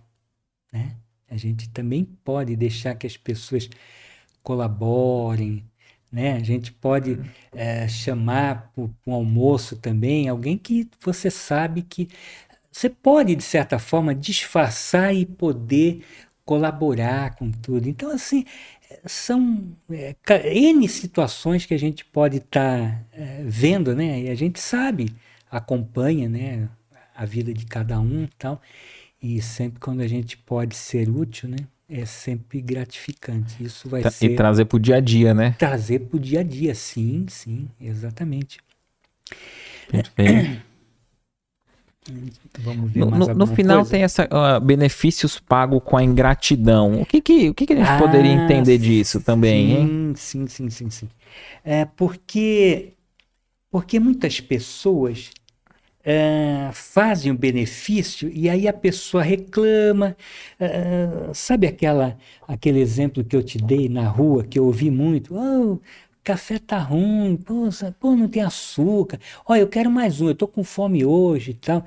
né? 0.72 0.96
A 1.28 1.36
gente 1.36 1.68
também 1.68 2.04
pode 2.24 2.56
deixar 2.56 2.94
que 2.94 3.06
as 3.06 3.18
pessoas 3.18 3.68
colaborem, 4.42 5.64
né? 6.10 6.34
A 6.34 6.42
gente 6.42 6.72
pode 6.72 7.18
é, 7.52 7.86
chamar 7.88 8.72
para 8.74 8.84
um 9.06 9.14
almoço 9.14 9.76
também 9.76 10.28
alguém 10.28 10.58
que 10.58 10.88
você 11.00 11.30
sabe 11.30 11.82
que 11.82 12.08
você 12.70 12.88
pode, 12.88 13.34
de 13.34 13.42
certa 13.42 13.78
forma, 13.78 14.14
disfarçar 14.14 15.14
e 15.14 15.26
poder 15.26 16.04
colaborar 16.44 17.34
com 17.36 17.50
tudo. 17.50 17.88
Então, 17.88 18.10
assim, 18.10 18.44
são 19.06 19.76
é, 19.90 20.14
N 20.52 20.88
situações 20.88 21.66
que 21.66 21.74
a 21.74 21.78
gente 21.78 22.04
pode 22.04 22.38
estar 22.38 22.80
tá, 22.80 23.04
é, 23.12 23.42
vendo, 23.44 23.94
né? 23.94 24.22
E 24.22 24.28
a 24.30 24.34
gente 24.34 24.60
sabe, 24.60 25.14
acompanha, 25.50 26.28
né? 26.28 26.68
A 27.14 27.24
vida 27.24 27.52
de 27.52 27.66
cada 27.66 28.00
um 28.00 28.24
e 28.24 28.30
tal. 28.38 28.60
E 29.22 29.42
sempre 29.42 29.80
quando 29.80 30.00
a 30.00 30.08
gente 30.08 30.36
pode 30.36 30.76
ser 30.76 31.08
útil, 31.08 31.48
né? 31.48 31.58
É 31.90 32.04
sempre 32.06 32.60
gratificante. 32.60 33.62
Isso 33.62 33.88
vai 33.88 34.00
Tra 34.00 34.10
ser. 34.12 34.30
E 34.30 34.36
trazer 34.36 34.64
para 34.66 34.76
o 34.76 34.78
dia 34.78 34.96
a 34.96 35.00
dia, 35.00 35.34
né? 35.34 35.56
Trazer 35.58 35.98
para 36.00 36.16
o 36.16 36.20
dia 36.20 36.40
a 36.40 36.42
dia, 36.44 36.72
sim, 36.72 37.26
sim, 37.28 37.68
exatamente. 37.80 38.60
Perfeito. 39.88 40.62
Vamos 42.60 42.90
ver 42.90 43.00
no, 43.00 43.10
mais 43.10 43.28
no, 43.28 43.34
no 43.34 43.46
final 43.46 43.78
coisa? 43.78 43.90
tem 43.90 44.02
essa 44.02 44.24
uh, 44.24 44.60
benefícios 44.60 45.38
pagos 45.38 45.82
com 45.84 45.96
a 45.96 46.02
ingratidão. 46.02 47.00
O 47.00 47.06
que 47.06 47.20
que, 47.20 47.50
o 47.50 47.54
que, 47.54 47.66
que 47.66 47.72
a 47.72 47.76
gente 47.76 47.88
ah, 47.88 47.98
poderia 47.98 48.32
entender 48.32 48.78
disso 48.78 49.20
também, 49.20 49.68
sim, 49.68 49.76
hein? 49.76 50.12
Sim, 50.16 50.46
sim, 50.46 50.70
sim, 50.70 50.90
sim. 50.90 51.08
É 51.64 51.84
porque 51.84 52.94
porque 53.70 54.00
muitas 54.00 54.40
pessoas 54.40 55.30
uh, 56.00 56.72
fazem 56.72 57.32
o 57.32 57.34
benefício 57.34 58.30
e 58.32 58.48
aí 58.48 58.66
a 58.68 58.72
pessoa 58.72 59.22
reclama. 59.22 60.16
Uh, 60.60 61.34
sabe 61.34 61.66
aquela, 61.66 62.16
aquele 62.46 62.80
exemplo 62.80 63.24
que 63.24 63.36
eu 63.36 63.42
te 63.42 63.58
dei 63.58 63.88
na 63.88 64.08
rua, 64.08 64.44
que 64.44 64.58
eu 64.58 64.66
ouvi 64.66 64.90
muito? 64.90 65.34
Oh, 65.36 65.78
café 66.22 66.58
tá 66.58 66.78
ruim, 66.78 67.36
pô, 67.36 67.68
pô, 67.98 68.14
não 68.14 68.28
tem 68.28 68.42
açúcar, 68.42 69.18
olha, 69.46 69.60
eu 69.60 69.68
quero 69.68 69.90
mais 69.90 70.20
um, 70.20 70.28
eu 70.28 70.34
tô 70.34 70.46
com 70.46 70.62
fome 70.62 71.04
hoje 71.04 71.52
e 71.52 71.54
tal. 71.54 71.84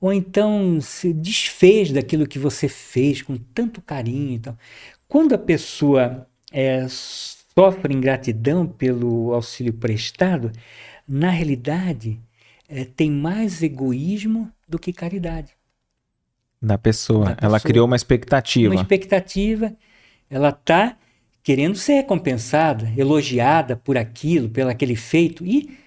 Ou 0.00 0.12
então 0.12 0.80
se 0.80 1.12
desfez 1.12 1.92
daquilo 1.92 2.26
que 2.26 2.38
você 2.38 2.68
fez 2.68 3.22
com 3.22 3.36
tanto 3.36 3.82
carinho 3.82 4.32
e 4.34 4.38
tal. 4.38 4.56
Quando 5.08 5.34
a 5.34 5.38
pessoa 5.38 6.26
é, 6.50 6.86
sofre 6.88 7.94
ingratidão 7.94 8.66
pelo 8.66 9.32
auxílio 9.32 9.72
prestado, 9.72 10.50
na 11.08 11.30
realidade 11.30 12.20
é, 12.68 12.84
tem 12.84 13.10
mais 13.10 13.62
egoísmo 13.62 14.50
do 14.68 14.78
que 14.78 14.92
caridade. 14.92 15.52
Da 16.60 16.78
pessoa. 16.78 17.26
Pessoa. 17.26 17.38
Ela 17.40 17.60
criou 17.60 17.86
uma 17.86 17.96
expectativa. 17.96 18.74
Uma 18.74 18.80
expectativa. 18.82 19.72
Ela 20.28 20.48
está 20.48 20.96
querendo 21.42 21.76
ser 21.76 21.94
recompensada, 21.94 22.92
elogiada 22.96 23.76
por 23.76 23.96
aquilo, 23.96 24.48
pelo 24.48 24.70
aquele 24.70 24.96
feito, 24.96 25.46
e 25.46 25.78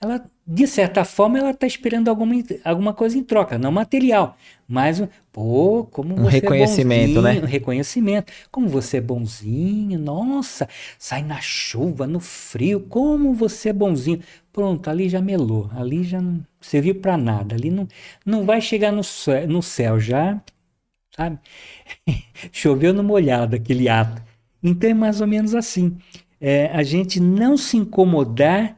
ela, 0.00 0.30
de 0.46 0.66
certa 0.66 1.04
forma, 1.04 1.38
ela 1.38 1.50
está 1.50 1.66
esperando 1.66 2.08
alguma, 2.08 2.34
alguma 2.64 2.92
coisa 2.92 3.16
em 3.16 3.22
troca, 3.22 3.58
não 3.58 3.72
material, 3.72 4.36
mas, 4.68 5.02
pô, 5.32 5.84
como 5.90 6.14
um 6.14 6.24
você 6.24 6.40
reconhecimento, 6.40 7.18
é 7.20 7.22
né? 7.22 7.40
Um 7.40 7.46
reconhecimento. 7.46 8.32
Como 8.50 8.68
você 8.68 8.98
é 8.98 9.00
bonzinho, 9.00 9.98
nossa, 9.98 10.68
sai 10.98 11.22
na 11.22 11.40
chuva, 11.40 12.06
no 12.06 12.20
frio, 12.20 12.80
como 12.80 13.32
você 13.32 13.70
é 13.70 13.72
bonzinho. 13.72 14.20
Pronto, 14.52 14.88
ali 14.88 15.08
já 15.08 15.20
melou, 15.20 15.70
ali 15.74 16.04
já 16.04 16.20
não 16.20 16.44
serviu 16.60 16.96
para 16.96 17.16
nada, 17.16 17.54
ali 17.54 17.70
não, 17.70 17.88
não 18.24 18.44
vai 18.44 18.60
chegar 18.60 18.92
no 18.92 19.04
céu, 19.04 19.48
no 19.48 19.62
céu 19.62 19.98
já, 19.98 20.40
sabe? 21.16 21.38
Choveu 22.52 22.92
no 22.92 23.02
molhado 23.02 23.56
aquele 23.56 23.88
ato. 23.88 24.22
Então 24.62 24.90
é 24.90 24.94
mais 24.94 25.20
ou 25.20 25.26
menos 25.26 25.54
assim. 25.54 25.96
É, 26.38 26.66
a 26.66 26.82
gente 26.82 27.18
não 27.18 27.56
se 27.56 27.76
incomodar 27.78 28.76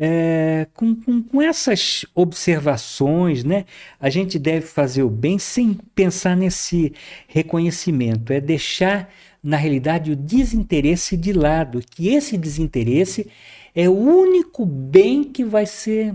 é, 0.00 0.68
com, 0.74 0.94
com, 0.94 1.20
com, 1.20 1.42
essas 1.42 2.06
observações, 2.14 3.42
né? 3.42 3.64
A 4.00 4.08
gente 4.08 4.38
deve 4.38 4.64
fazer 4.64 5.02
o 5.02 5.10
bem 5.10 5.38
sem 5.40 5.76
pensar 5.94 6.36
nesse 6.36 6.92
reconhecimento, 7.26 8.32
é 8.32 8.40
deixar, 8.40 9.10
na 9.42 9.56
realidade, 9.56 10.12
o 10.12 10.16
desinteresse 10.16 11.16
de 11.16 11.32
lado, 11.32 11.80
que 11.90 12.08
esse 12.08 12.38
desinteresse 12.38 13.28
é 13.74 13.88
o 13.88 13.92
único 13.92 14.64
bem 14.64 15.24
que 15.24 15.44
vai 15.44 15.66
ser, 15.66 16.14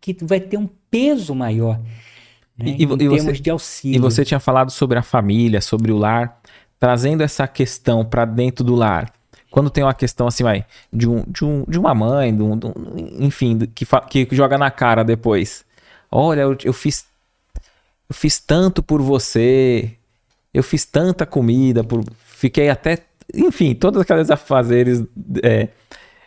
que 0.00 0.16
vai 0.22 0.38
ter 0.38 0.56
um 0.56 0.68
peso 0.88 1.34
maior. 1.34 1.80
Né? 2.56 2.76
E, 2.78 2.84
em 2.84 2.92
e 2.92 2.96
termos 2.96 3.24
você, 3.24 3.32
de 3.32 3.50
auxílio. 3.50 3.96
E 3.96 3.98
você 3.98 4.24
tinha 4.24 4.38
falado 4.38 4.70
sobre 4.70 4.96
a 4.96 5.02
família, 5.02 5.60
sobre 5.60 5.90
o 5.90 5.98
lar 5.98 6.40
trazendo 6.84 7.22
essa 7.22 7.48
questão 7.48 8.04
para 8.04 8.26
dentro 8.26 8.62
do 8.62 8.74
lar, 8.74 9.10
quando 9.54 9.70
tem 9.70 9.84
uma 9.84 9.94
questão 9.94 10.26
assim, 10.26 10.42
vai, 10.42 10.66
de, 10.92 11.08
um, 11.08 11.22
de, 11.28 11.44
um, 11.44 11.64
de 11.68 11.78
uma 11.78 11.94
mãe, 11.94 12.34
de 12.34 12.42
um, 12.42 12.58
de 12.58 12.66
um 12.66 12.72
enfim, 13.20 13.56
que, 13.72 13.86
que 14.26 14.34
joga 14.34 14.58
na 14.58 14.68
cara 14.68 15.04
depois. 15.04 15.64
Olha, 16.10 16.40
eu, 16.40 16.58
eu, 16.64 16.72
fiz 16.72 17.06
eu 18.10 18.14
fiz 18.16 18.40
tanto 18.40 18.82
por 18.82 19.00
você, 19.00 19.92
eu 20.52 20.60
fiz 20.60 20.84
tanta 20.84 21.24
comida, 21.24 21.84
por, 21.84 22.02
fiquei 22.24 22.68
até, 22.68 22.98
enfim, 23.32 23.76
todos 23.76 24.00
aqueles 24.00 24.28
afazeres, 24.28 25.04
é, 25.40 25.68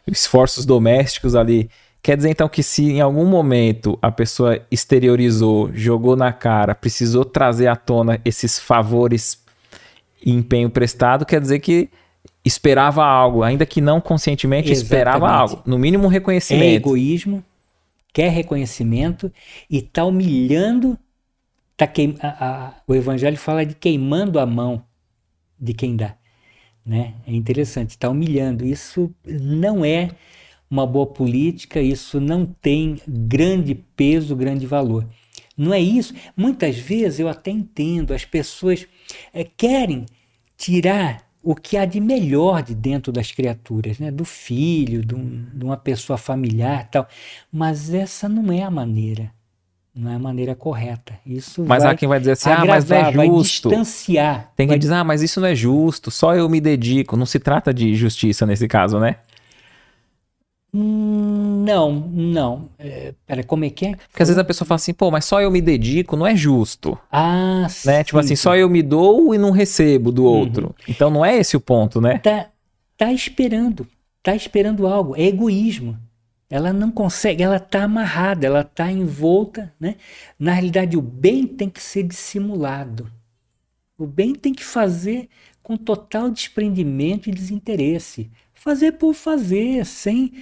esforços 0.07 0.65
domésticos 0.65 1.35
ali. 1.35 1.69
Quer 2.01 2.15
dizer 2.15 2.29
então 2.29 2.47
que 2.47 2.63
se 2.63 2.91
em 2.93 3.01
algum 3.01 3.25
momento 3.25 3.99
a 4.01 4.09
pessoa 4.09 4.61
exteriorizou, 4.71 5.69
jogou 5.73 6.15
na 6.15 6.31
cara, 6.31 6.73
precisou 6.73 7.25
trazer 7.25 7.67
à 7.67 7.75
tona 7.75 8.21
esses 8.23 8.57
favores 8.57 9.45
empenho 10.25 10.69
prestado 10.69 11.25
quer 11.25 11.41
dizer 11.41 11.59
que 11.59 11.89
esperava 12.47 13.03
algo, 13.03 13.43
ainda 13.43 13.65
que 13.65 13.81
não 13.81 13.99
conscientemente 13.99 14.71
Exatamente. 14.71 14.85
esperava 14.85 15.29
algo. 15.29 15.61
No 15.65 15.77
mínimo 15.77 16.05
um 16.05 16.09
reconhecimento. 16.09 16.63
É 16.63 16.73
egoísmo, 16.73 17.43
quer 18.13 18.29
reconhecimento 18.29 19.31
e 19.69 19.77
está 19.77 20.05
humilhando. 20.05 20.97
Tá 21.75 21.85
queim, 21.85 22.15
a, 22.21 22.27
a, 22.27 22.73
o 22.87 22.95
evangelho 22.95 23.37
fala 23.37 23.65
de 23.65 23.75
queimando 23.75 24.39
a 24.39 24.45
mão 24.45 24.83
de 25.59 25.73
quem 25.73 25.95
dá. 25.95 26.15
Né? 26.85 27.13
É 27.27 27.33
interessante, 27.33 27.91
está 27.91 28.09
humilhando. 28.09 28.65
Isso 28.65 29.13
não 29.25 29.83
é 29.83 30.09
uma 30.69 30.85
boa 30.85 31.05
política, 31.05 31.81
isso 31.81 32.19
não 32.19 32.45
tem 32.45 32.99
grande 33.07 33.75
peso, 33.75 34.35
grande 34.35 34.65
valor. 34.65 35.05
Não 35.55 35.73
é 35.73 35.79
isso. 35.79 36.13
Muitas 36.35 36.77
vezes 36.77 37.19
eu 37.19 37.27
até 37.27 37.51
entendo, 37.51 38.13
as 38.13 38.25
pessoas 38.25 38.87
é, 39.33 39.43
querem 39.43 40.05
tirar 40.55 41.26
o 41.49 41.55
que 41.55 41.77
há 41.77 41.85
de 41.85 42.01
melhor 42.01 42.61
de 42.61 42.75
dentro 42.75 43.09
das 43.09 43.31
criaturas, 43.31 43.99
né? 43.99 44.11
do 44.11 44.25
filho, 44.25 45.01
de, 45.01 45.15
um, 45.15 45.45
de 45.53 45.63
uma 45.63 45.77
pessoa 45.77 46.17
familiar 46.17 46.89
tal. 46.91 47.07
Mas 47.49 47.93
essa 47.93 48.27
não 48.27 48.51
é 48.51 48.63
a 48.63 48.69
maneira. 48.69 49.31
Não 49.95 50.11
é 50.11 50.15
a 50.15 50.19
maneira 50.19 50.53
correta. 50.55 51.13
Isso 51.25 51.63
mas 51.65 51.85
há 51.85 51.95
quem 51.95 52.07
vai 52.09 52.19
dizer 52.19 52.33
assim, 52.33 52.49
agravar, 52.49 52.69
ah, 52.69 53.05
mas 53.05 53.15
não 53.15 53.23
é 53.23 53.27
justo. 53.27 53.69
Vai 53.69 53.77
distanciar. 53.77 54.51
Tem 54.57 54.67
quem 54.67 54.73
vai... 54.73 54.77
diz, 54.77 54.91
ah, 54.91 55.05
mas 55.05 55.21
isso 55.21 55.39
não 55.39 55.47
é 55.47 55.55
justo, 55.55 56.11
só 56.11 56.35
eu 56.35 56.49
me 56.49 56.59
dedico. 56.59 57.15
Não 57.15 57.25
se 57.25 57.39
trata 57.39 57.73
de 57.73 57.95
justiça 57.95 58.45
nesse 58.45 58.67
caso, 58.67 58.99
né? 58.99 59.15
Não, 60.79 61.91
não. 61.91 62.69
É, 62.77 63.13
pera, 63.25 63.43
como 63.43 63.65
é 63.65 63.69
que 63.69 63.87
é? 63.87 63.95
Porque 63.95 64.21
às 64.21 64.29
vezes 64.29 64.37
a 64.37 64.43
pessoa 64.43 64.67
fala 64.67 64.75
assim, 64.75 64.93
pô, 64.93 65.09
mas 65.09 65.25
só 65.25 65.41
eu 65.41 65.49
me 65.49 65.59
dedico, 65.59 66.15
não 66.15 66.27
é 66.27 66.35
justo. 66.35 66.97
Ah, 67.11 67.63
né? 67.63 67.69
sim. 67.69 68.03
Tipo 68.03 68.19
assim, 68.19 68.35
só 68.35 68.55
eu 68.55 68.69
me 68.69 68.83
dou 68.83 69.33
e 69.33 69.39
não 69.39 69.49
recebo 69.49 70.11
do 70.11 70.23
outro. 70.23 70.67
Uhum. 70.67 70.85
Então 70.87 71.09
não 71.09 71.25
é 71.25 71.35
esse 71.35 71.57
o 71.57 71.59
ponto, 71.59 71.99
né? 71.99 72.19
Tá, 72.19 72.47
tá 72.95 73.11
esperando. 73.11 73.87
Tá 74.21 74.35
esperando 74.35 74.85
algo. 74.85 75.15
É 75.15 75.23
egoísmo. 75.23 75.97
Ela 76.49 76.71
não 76.71 76.91
consegue, 76.91 77.43
ela 77.43 77.59
tá 77.59 77.83
amarrada, 77.83 78.45
ela 78.45 78.63
tá 78.63 78.91
envolta, 78.91 79.73
né? 79.79 79.95
Na 80.39 80.53
realidade, 80.53 80.95
o 80.95 81.01
bem 81.01 81.45
tem 81.45 81.69
que 81.69 81.81
ser 81.81 82.03
dissimulado. 82.03 83.11
O 83.97 84.05
bem 84.05 84.35
tem 84.35 84.53
que 84.53 84.63
fazer 84.63 85.27
com 85.63 85.75
total 85.75 86.29
desprendimento 86.29 87.29
e 87.29 87.33
desinteresse 87.33 88.29
fazer 88.67 88.93
por 88.93 89.13
fazer, 89.13 89.85
sem 89.85 90.33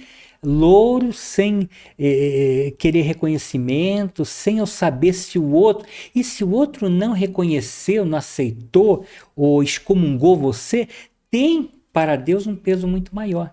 louro, 0.46 1.12
sem 1.12 1.68
eh, 1.98 2.72
querer 2.78 3.02
reconhecimento, 3.02 4.24
sem 4.24 4.58
eu 4.58 4.66
saber 4.66 5.12
se 5.12 5.38
o 5.40 5.50
outro. 5.50 5.88
E 6.14 6.22
se 6.22 6.44
o 6.44 6.50
outro 6.52 6.88
não 6.88 7.12
reconheceu, 7.12 8.04
não 8.04 8.18
aceitou 8.18 9.04
ou 9.34 9.60
excomungou 9.60 10.36
você, 10.36 10.88
tem 11.28 11.70
para 11.92 12.14
Deus 12.14 12.46
um 12.46 12.54
peso 12.54 12.86
muito 12.86 13.12
maior. 13.12 13.52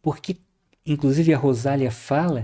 Porque, 0.00 0.36
inclusive, 0.86 1.34
a 1.34 1.38
Rosália 1.38 1.90
fala 1.90 2.42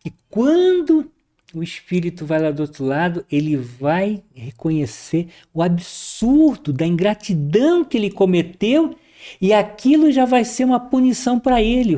que 0.00 0.12
quando 0.28 1.10
o 1.54 1.62
espírito 1.62 2.26
vai 2.26 2.40
lá 2.40 2.50
do 2.50 2.60
outro 2.60 2.84
lado, 2.84 3.24
ele 3.32 3.56
vai 3.56 4.22
reconhecer 4.34 5.28
o 5.54 5.62
absurdo 5.62 6.70
da 6.70 6.86
ingratidão 6.86 7.82
que 7.82 7.96
ele 7.96 8.10
cometeu 8.10 8.94
e 9.40 9.52
aquilo 9.52 10.10
já 10.10 10.24
vai 10.24 10.44
ser 10.44 10.64
uma 10.64 10.80
punição 10.80 11.38
para 11.38 11.62
ele, 11.62 11.96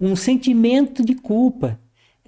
um 0.00 0.16
sentimento 0.16 1.04
de 1.04 1.14
culpa. 1.14 1.78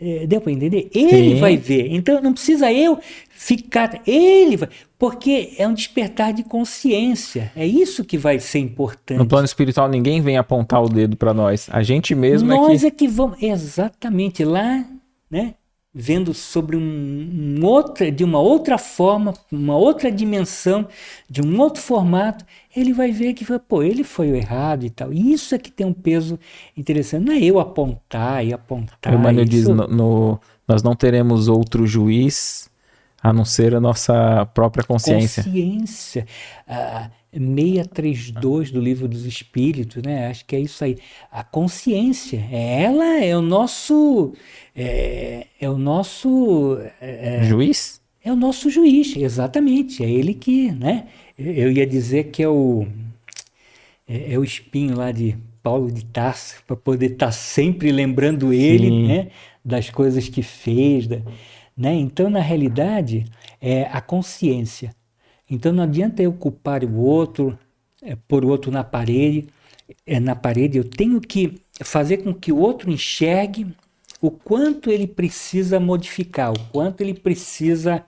É, 0.05 0.27
deu 0.27 0.41
para 0.41 0.51
entender? 0.51 0.91
Ele 0.93 1.35
Sim. 1.35 1.41
vai 1.41 1.57
ver. 1.57 1.93
Então 1.93 2.21
não 2.21 2.33
precisa 2.33 2.73
eu 2.73 2.99
ficar. 3.31 4.03
Ele 4.05 4.57
vai. 4.57 4.69
Porque 4.99 5.53
é 5.59 5.69
um 5.69 5.75
despertar 5.75 6.33
de 6.33 6.43
consciência. 6.43 7.53
É 7.55 7.65
isso 7.65 8.05
que 8.05 8.19
vai 8.19 8.41
ser 8.41 8.59
importante. 8.59 9.19
No 9.19 9.27
plano 9.27 9.45
espiritual, 9.45 9.89
ninguém 9.89 10.21
vem 10.21 10.37
apontar 10.37 10.83
o 10.83 10.89
dedo 10.89 11.17
para 11.17 11.33
nós. 11.33 11.69
A 11.71 11.85
gente 11.85 12.17
mesmo 12.17 12.49
nós 12.49 12.59
é 12.59 12.61
que. 12.61 12.69
Nós 12.69 12.85
é 12.85 12.91
que 12.91 13.09
vamos. 13.09 13.43
Exatamente. 13.43 14.45
Lá, 14.45 14.85
né? 15.31 15.55
Vendo 15.95 16.33
sobre 16.33 16.77
um, 16.77 16.81
um 16.81 17.65
outra, 17.65 18.11
de 18.11 18.25
uma 18.25 18.41
outra 18.41 18.79
forma, 18.79 19.35
uma 19.51 19.77
outra 19.77 20.11
dimensão, 20.11 20.89
de 21.29 21.43
um 21.43 21.61
outro 21.61 21.83
formato, 21.83 22.45
ele 22.75 22.95
vai 22.95 23.13
ver 23.13 23.35
que 23.35 23.45
pô, 23.61 23.83
ele 23.83 24.03
foi 24.03 24.31
o 24.33 24.35
errado 24.35 24.85
e 24.85 24.91
tal. 24.91 25.13
E 25.13 25.33
isso 25.33 25.55
é 25.55 25.59
que 25.59 25.71
tem 25.71 25.87
um 25.87 25.93
peso 25.93 26.39
interessante. 26.77 27.27
Não 27.27 27.33
é 27.33 27.39
eu 27.39 27.61
apontar 27.61 28.45
e 28.45 28.53
apontar. 28.53 29.13
O 29.13 29.17
Emmanuel 29.19 29.45
diz, 29.45 29.69
no, 29.69 29.87
no, 29.87 30.41
nós 30.67 30.83
não 30.83 30.95
teremos 30.95 31.49
outro 31.49 31.87
juiz 31.87 32.72
a 33.23 33.33
não 33.33 33.45
ser 33.45 33.75
a 33.75 33.81
nossa 33.81 34.45
própria 34.47 34.83
consciência. 34.85 35.45
Consciência. 35.45 36.27
Ah, 36.67 37.11
632 37.33 38.71
do 38.71 38.81
livro 38.81 39.09
dos 39.09 39.25
Espíritos, 39.25 40.03
né? 40.03 40.27
Acho 40.29 40.45
que 40.45 40.55
é 40.55 40.61
isso 40.61 40.85
aí. 40.85 40.99
A 41.31 41.43
consciência, 41.43 42.45
ela 42.51 43.25
é 43.25 43.37
o 43.37 43.41
nosso 43.41 44.35
é, 44.77 45.47
é 45.59 45.71
o 45.71 45.79
nosso 45.79 46.79
é, 47.01 47.39
é, 47.41 47.45
juiz. 47.45 48.01
É 48.25 48.31
o 48.31 48.37
nosso 48.37 48.71
juiz, 48.71 49.17
exatamente. 49.17 50.05
É 50.05 50.11
ele 50.11 50.35
que, 50.35 50.71
né? 50.73 51.07
Eu 51.39 51.73
ia 51.73 51.87
dizer 51.87 52.25
que 52.25 52.43
é 52.43 52.49
o 52.49 52.87
é, 54.07 54.35
é 54.35 54.39
o 54.39 54.45
espinho 54.45 54.97
lá 54.97 55.11
de 55.11 55.37
Paulo 55.63 55.91
de 55.91 56.05
Tarso 56.05 56.57
para 56.67 56.77
poder 56.77 57.13
estar 57.13 57.27
tá 57.27 57.33
sempre 57.33 57.91
lembrando 57.91 58.53
ele, 58.53 58.89
Sim. 58.89 59.07
né? 59.07 59.29
Das 59.65 59.89
coisas 59.89 60.29
que 60.29 60.43
fez, 60.43 61.07
da, 61.07 61.21
né? 61.77 61.95
Então, 61.95 62.29
na 62.31 62.41
realidade, 62.41 63.25
é 63.61 63.85
a 63.85 64.01
consciência 64.01 64.95
então 65.53 65.71
não 65.71 65.85
adianta 65.85 66.23
eu 66.23 66.33
culpar 66.33 66.83
o 66.83 66.97
outro, 66.97 67.59
é, 68.03 68.17
pôr 68.17 68.43
o 68.43 68.49
outro 68.49 68.71
na 68.73 68.83
parede, 68.83 69.49
é, 70.07 70.19
na 70.19 70.35
parede, 70.35 70.79
eu 70.79 70.85
tenho 70.85 71.21
que 71.21 71.61
fazer 71.85 72.19
com 72.19 72.33
que 72.33 72.51
o 72.51 72.57
outro 72.57 72.91
enxergue 72.91 73.77
o 74.19 74.31
quanto 74.31 74.91
ele 74.91 75.07
precisa 75.07 75.79
modificar, 75.79 76.53
o 76.53 76.59
quanto 76.71 77.03
ele 77.03 77.13
precisa. 77.13 78.03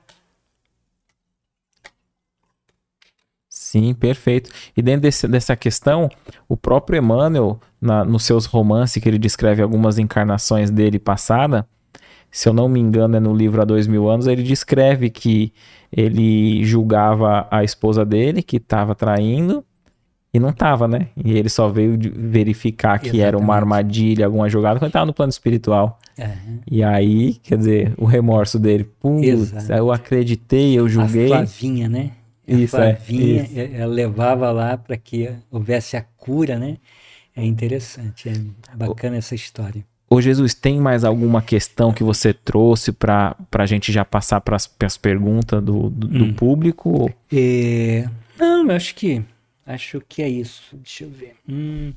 Sim, 3.46 3.92
perfeito. 3.92 4.50
E 4.74 4.80
dentro 4.80 5.02
desse, 5.02 5.28
dessa 5.28 5.54
questão, 5.54 6.08
o 6.48 6.56
próprio 6.56 6.96
Emmanuel, 6.96 7.60
na, 7.78 8.06
nos 8.06 8.24
seus 8.24 8.46
romances, 8.46 9.02
que 9.02 9.08
ele 9.08 9.18
descreve 9.18 9.60
algumas 9.60 9.98
encarnações 9.98 10.70
dele 10.70 10.98
passada, 10.98 11.68
se 12.34 12.48
eu 12.48 12.52
não 12.52 12.68
me 12.68 12.80
engano, 12.80 13.16
é 13.16 13.20
no 13.20 13.32
livro 13.32 13.62
Há 13.62 13.64
Dois 13.64 13.86
Mil 13.86 14.10
Anos, 14.10 14.26
ele 14.26 14.42
descreve 14.42 15.08
que 15.08 15.52
ele 15.92 16.64
julgava 16.64 17.46
a 17.48 17.62
esposa 17.62 18.04
dele, 18.04 18.42
que 18.42 18.56
estava 18.56 18.92
traindo, 18.92 19.64
e 20.32 20.40
não 20.40 20.48
estava, 20.48 20.88
né? 20.88 21.10
E 21.16 21.38
ele 21.38 21.48
só 21.48 21.68
veio 21.68 21.96
verificar 22.12 22.98
que 22.98 23.06
Exatamente. 23.06 23.24
era 23.24 23.38
uma 23.38 23.54
armadilha, 23.54 24.26
alguma 24.26 24.48
jogada, 24.48 24.80
quando 24.80 24.88
estava 24.88 25.06
no 25.06 25.14
plano 25.14 25.30
espiritual. 25.30 25.96
Uhum. 26.18 26.58
E 26.68 26.82
aí, 26.82 27.34
quer 27.34 27.56
dizer, 27.56 27.94
o 27.96 28.04
remorso 28.04 28.58
dele, 28.58 28.82
putz, 28.98 29.70
eu 29.70 29.92
acreditei, 29.92 30.76
eu 30.76 30.88
julguei. 30.88 31.26
A 31.26 31.36
Flavinha, 31.36 31.88
né? 31.88 32.10
A 32.48 32.52
isso, 32.52 32.76
é, 32.76 32.96
Flavinha, 32.96 33.42
é, 33.42 33.64
isso. 33.64 33.76
ela 33.76 33.94
levava 33.94 34.50
lá 34.50 34.76
para 34.76 34.96
que 34.96 35.30
houvesse 35.52 35.96
a 35.96 36.02
cura, 36.02 36.58
né? 36.58 36.78
É 37.36 37.44
interessante, 37.44 38.28
é 38.28 38.76
bacana 38.76 39.18
essa 39.18 39.36
história. 39.36 39.84
Ô 40.08 40.20
Jesus, 40.20 40.54
tem 40.54 40.78
mais 40.78 41.02
alguma 41.02 41.42
questão 41.42 41.92
que 41.92 42.04
você 42.04 42.32
trouxe 42.32 42.92
para 42.92 43.36
a 43.52 43.66
gente 43.66 43.90
já 43.90 44.04
passar 44.04 44.40
para 44.40 44.56
as 44.56 44.96
perguntas 44.96 45.62
do, 45.62 45.90
do, 45.90 46.06
hum. 46.06 46.28
do 46.28 46.34
público? 46.34 47.12
É... 47.32 48.08
Não, 48.38 48.68
eu 48.68 48.76
acho 48.76 48.94
que 48.94 49.24
acho 49.66 50.00
que 50.08 50.22
é 50.22 50.28
isso. 50.28 50.76
Deixa 50.76 51.04
eu 51.04 51.10
ver. 51.10 51.36
Hum. 51.48 51.92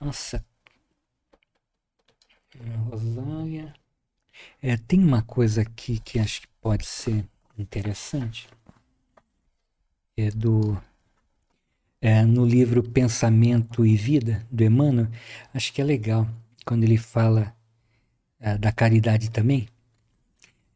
Nossa. 0.00 0.44
Rosália. 2.90 3.74
É, 4.62 4.76
tem 4.76 5.02
uma 5.02 5.22
coisa 5.22 5.62
aqui 5.62 5.98
que 5.98 6.18
acho 6.18 6.42
que 6.42 6.48
pode 6.60 6.86
ser 6.86 7.24
interessante. 7.58 8.48
É 10.16 10.30
do 10.30 10.80
é, 12.00 12.22
no 12.22 12.46
livro 12.46 12.82
Pensamento 12.82 13.84
e 13.84 13.96
Vida 13.96 14.46
do 14.50 14.64
Emmanuel. 14.64 15.08
Acho 15.52 15.72
que 15.72 15.82
é 15.82 15.84
legal 15.84 16.26
quando 16.70 16.84
ele 16.84 16.98
fala 16.98 17.52
é, 18.38 18.56
da 18.56 18.70
caridade 18.70 19.28
também, 19.28 19.66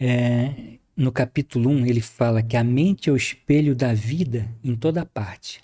é, 0.00 0.76
no 0.96 1.12
capítulo 1.12 1.70
1 1.70 1.86
ele 1.86 2.00
fala 2.00 2.42
que 2.42 2.56
a 2.56 2.64
mente 2.64 3.08
é 3.08 3.12
o 3.12 3.16
espelho 3.16 3.76
da 3.76 3.94
vida 3.94 4.50
em 4.64 4.74
toda 4.74 5.06
parte, 5.06 5.60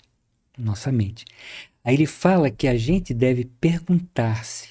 nossa 0.57 0.89
mente. 0.89 1.25
Aí 1.83 1.95
ele 1.95 2.05
fala 2.05 2.49
que 2.49 2.65
a 2.65 2.77
gente 2.77 3.13
deve 3.13 3.43
perguntar-se 3.43 4.69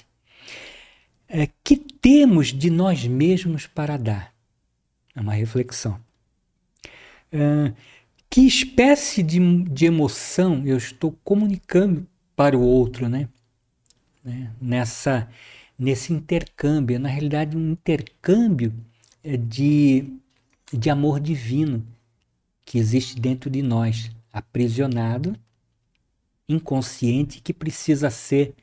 é, 1.29 1.47
que 1.63 1.77
temos 1.77 2.47
de 2.47 2.71
nós 2.71 3.05
mesmos 3.05 3.67
para 3.67 3.97
dar. 3.97 4.33
É 5.15 5.21
uma 5.21 5.33
reflexão. 5.33 6.01
É, 7.31 7.71
que 8.27 8.47
espécie 8.47 9.21
de, 9.21 9.37
de 9.65 9.85
emoção 9.85 10.63
eu 10.65 10.77
estou 10.77 11.11
comunicando 11.23 12.07
para 12.35 12.57
o 12.57 12.61
outro, 12.61 13.07
né? 13.07 13.29
Né? 14.23 14.51
nessa 14.61 15.27
nesse 15.81 16.13
intercâmbio, 16.13 16.99
na 16.99 17.09
realidade 17.09 17.57
um 17.57 17.71
intercâmbio 17.71 18.71
eh, 19.23 19.35
de, 19.35 20.05
de 20.71 20.89
amor 20.91 21.19
divino 21.19 21.83
que 22.63 22.77
existe 22.77 23.19
dentro 23.19 23.49
de 23.49 23.63
nós, 23.63 24.11
aprisionado, 24.31 25.35
inconsciente, 26.47 27.41
que 27.41 27.51
precisa 27.51 28.11
ser 28.11 28.53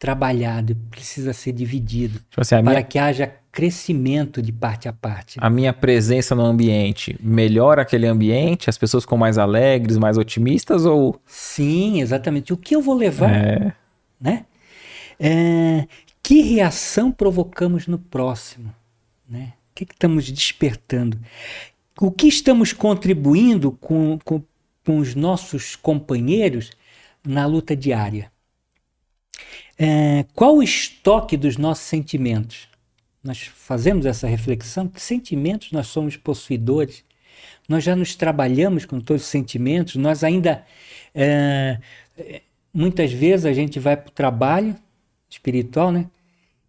trabalhado, 0.00 0.74
precisa 0.90 1.32
ser 1.32 1.52
dividido, 1.52 2.18
tipo 2.28 2.40
assim, 2.40 2.56
para 2.56 2.62
minha... 2.62 2.82
que 2.82 2.98
haja 2.98 3.32
crescimento 3.52 4.42
de 4.42 4.50
parte 4.50 4.88
a 4.88 4.92
parte. 4.92 5.38
A 5.40 5.48
minha 5.48 5.72
presença 5.72 6.34
no 6.34 6.42
ambiente 6.42 7.16
melhora 7.22 7.82
aquele 7.82 8.08
ambiente, 8.08 8.68
as 8.68 8.76
pessoas 8.76 9.04
ficam 9.04 9.16
mais 9.16 9.38
alegres, 9.38 9.96
mais 9.96 10.18
otimistas 10.18 10.84
ou 10.84 11.20
Sim, 11.24 12.00
exatamente. 12.00 12.52
O 12.52 12.56
que 12.56 12.74
eu 12.74 12.82
vou 12.82 12.96
levar, 12.96 13.32
é... 13.32 13.72
né? 14.20 14.44
É, 15.24 15.86
que 16.20 16.40
reação 16.40 17.12
provocamos 17.12 17.86
no 17.86 17.96
próximo? 17.96 18.74
Né? 19.28 19.52
O 19.70 19.74
que, 19.76 19.86
que 19.86 19.94
estamos 19.94 20.28
despertando? 20.28 21.16
O 22.00 22.10
que 22.10 22.26
estamos 22.26 22.72
contribuindo 22.72 23.70
com, 23.70 24.18
com, 24.24 24.42
com 24.84 24.98
os 24.98 25.14
nossos 25.14 25.76
companheiros 25.76 26.72
na 27.24 27.46
luta 27.46 27.76
diária? 27.76 28.32
É, 29.78 30.26
qual 30.34 30.56
o 30.56 30.62
estoque 30.62 31.36
dos 31.36 31.56
nossos 31.56 31.84
sentimentos? 31.84 32.68
Nós 33.22 33.42
fazemos 33.42 34.06
essa 34.06 34.26
reflexão: 34.26 34.88
que 34.88 35.00
sentimentos 35.00 35.70
nós 35.70 35.86
somos 35.86 36.16
possuidores? 36.16 37.04
Nós 37.68 37.84
já 37.84 37.94
nos 37.94 38.16
trabalhamos 38.16 38.84
com 38.84 39.00
todos 39.00 39.22
os 39.22 39.28
sentimentos, 39.28 39.94
nós 39.94 40.24
ainda. 40.24 40.66
É, 41.14 41.78
muitas 42.74 43.12
vezes 43.12 43.46
a 43.46 43.52
gente 43.52 43.78
vai 43.78 43.96
para 43.96 44.08
o 44.08 44.12
trabalho, 44.12 44.76
espiritual, 45.32 45.90
né? 45.92 46.08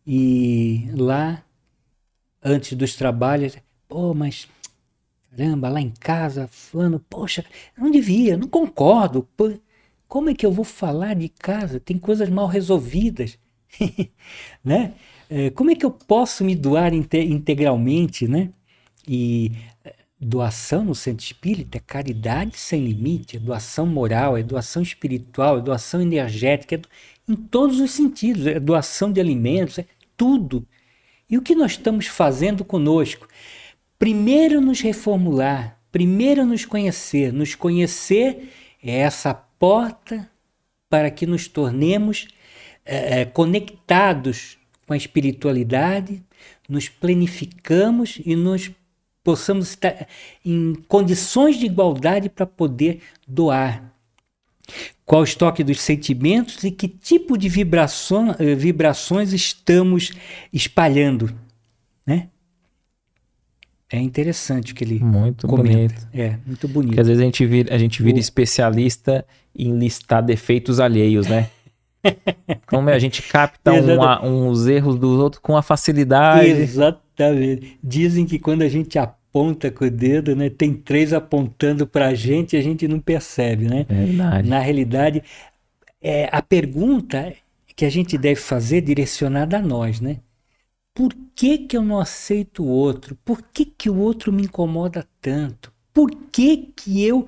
E 0.06 0.90
lá, 0.95 1.44
antes 2.44 2.73
dos 2.73 2.95
trabalhos, 2.95 3.57
pô, 3.88 4.14
mas 4.14 4.48
caramba, 5.35 5.69
lá 5.69 5.81
em 5.81 5.91
casa, 5.91 6.48
falando, 6.48 6.99
poxa, 7.10 7.44
não 7.77 7.90
devia, 7.90 8.38
não 8.38 8.48
concordo. 8.48 9.27
Pô, 9.35 9.52
como 10.07 10.30
é 10.30 10.34
que 10.35 10.45
eu 10.45 10.52
vou 10.52 10.65
falar 10.65 11.15
de 11.15 11.30
casa? 11.30 11.80
Tem 11.80 11.98
coisas 11.98 12.30
mal 12.30 12.48
resolvidas, 12.48 13.38
né? 14.64 14.94
É, 15.30 15.49
como 15.49 15.72
é 15.72 15.76
que 15.76 15.85
eu 15.85 15.91
posso 15.91 16.44
me 16.44 16.56
doar 16.56 16.94
integralmente, 16.94 18.27
né? 18.27 18.49
E 19.07 19.52
é, 19.84 19.95
doação 20.19 20.84
no 20.85 20.95
centro 20.95 21.26
espírita 21.26 21.77
é 21.77 21.81
caridade 21.81 22.57
sem 22.57 22.85
limite, 22.85 23.38
é 23.38 23.40
doação 23.40 23.85
moral, 23.85 24.38
é 24.38 24.44
doação 24.44 24.81
espiritual, 24.84 25.57
é 25.57 25.61
doação 25.61 26.02
energética, 26.02 26.76
é 26.76 26.81
em 27.28 27.36
todos 27.36 27.80
os 27.80 27.91
sentidos, 27.91 28.48
é 28.48 28.60
doação 28.60 29.12
de 29.12 29.20
alimentos, 29.20 29.80
é 29.80 29.86
tudo. 30.18 30.68
E 31.30 31.38
o 31.38 31.41
que 31.41 31.56
nós 31.56 31.72
estamos 31.72 32.08
fazendo 32.08 32.66
conosco? 32.66 33.28
Primeiro 33.98 34.60
nos 34.60 34.82
reformular, 34.82 35.80
primeiro 35.91 36.45
nos 36.45 36.66
conhecer. 36.66 37.32
Nos 37.32 37.56
conhecer 37.56 38.52
é 38.84 38.98
essa 39.00 39.34
porta 39.34 40.30
para 40.90 41.10
que 41.10 41.26
nos 41.26 41.48
tornemos 41.48 42.28
é, 42.86 43.26
conectados 43.26 44.58
com 44.86 44.94
a 44.94 44.98
espiritualidade, 44.98 46.22
nos 46.68 46.90
planificamos 46.90 48.20
e 48.26 48.36
nos 48.36 48.72
possamos 49.24 49.70
estar 49.70 50.08
em 50.44 50.76
condições 50.88 51.58
de 51.58 51.66
igualdade 51.66 52.30
para 52.30 52.45
poder 52.45 53.02
doar. 53.26 53.94
Qual 55.06 55.22
o 55.22 55.26
estoque 55.26 55.64
dos 55.64 55.82
sentimentos 55.82 56.64
e 56.64 56.72
que 56.72 56.88
tipo 56.88 57.38
de 57.38 57.50
vibração, 57.50 58.36
eh, 58.40 58.56
vibrações 58.56 59.34
estamos 59.34 60.12
espalhando, 60.52 61.34
né? 62.06 62.30
É 63.92 64.00
interessante 64.00 64.72
o 64.72 64.76
que 64.76 64.84
ele 64.84 65.00
muito 65.00 65.46
comenta. 65.46 65.94
bonito. 65.94 66.08
É, 66.14 66.40
muito 66.48 66.68
bonito. 66.68 66.90
Porque 66.90 67.02
às 67.02 67.08
vezes 67.08 67.22
a 67.22 67.26
gente 67.26 67.46
vira, 67.46 67.76
a 67.76 67.78
gente 67.78 68.02
vira 68.02 68.18
o... 68.18 68.20
especialista 68.20 69.24
em 69.56 69.78
listar 69.78 70.24
defeitos 70.24 70.80
alheios, 70.80 71.28
né? 71.28 71.50
Como 72.66 72.90
a 72.90 72.98
gente 72.98 73.22
capta 73.22 73.72
uma, 73.72 74.26
uns 74.26 74.66
erros 74.66 74.98
dos 74.98 75.20
outros 75.20 75.42
com 75.42 75.56
a 75.56 75.62
facilidade. 75.62 76.48
Exatamente. 76.48 77.78
Dizem 77.84 78.26
que 78.26 78.40
quando 78.40 78.64
a 78.64 78.68
gente 78.68 78.98
aponta 79.34 79.72
com 79.72 79.85
o 79.85 79.89
dedo, 79.89 80.35
né, 80.35 80.47
tem 80.47 80.76
três 80.76 81.11
apontando 81.11 81.88
para 81.88 82.10
a 82.10 82.14
gente 82.14 82.55
e 82.55 82.60
a 82.60 82.61
gente 82.61 82.88
não 82.88 82.99
percebe, 82.99 83.65
né? 83.65 83.84
Verdade. 83.89 84.47
Na 84.47 84.60
realidade, 84.60 85.23
é, 85.99 86.30
a 86.31 86.39
pergunta 86.39 87.34
que 87.76 87.84
a 87.84 87.89
gente 87.89 88.15
deve 88.15 88.39
fazer 88.39 88.77
é 88.77 88.81
direcionada 88.81 89.57
a 89.57 89.61
nós, 89.61 89.99
né? 89.99 90.18
Por 90.93 91.11
que, 91.35 91.57
que 91.57 91.76
eu 91.76 91.81
não 91.81 91.99
aceito 91.99 92.64
o 92.64 92.68
outro? 92.68 93.18
Por 93.26 93.41
que, 93.41 93.65
que 93.65 93.89
o 93.89 93.97
outro 93.97 94.31
me 94.31 94.43
incomoda 94.43 95.07
tanto? 95.19 95.73
Por 95.91 96.11
que, 96.31 96.72
que 96.76 97.03
eu 97.03 97.27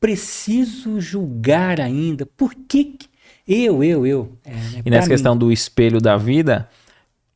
preciso 0.00 0.98
julgar 0.98 1.78
ainda? 1.78 2.24
Por 2.24 2.54
que, 2.54 2.84
que 2.84 3.06
eu, 3.46 3.84
eu, 3.84 4.06
eu. 4.06 4.32
É, 4.42 4.50
né? 4.50 4.82
E 4.86 4.90
nessa 4.90 5.08
mim. 5.08 5.12
questão 5.12 5.36
do 5.36 5.52
espelho 5.52 6.00
da 6.00 6.16
vida, 6.16 6.70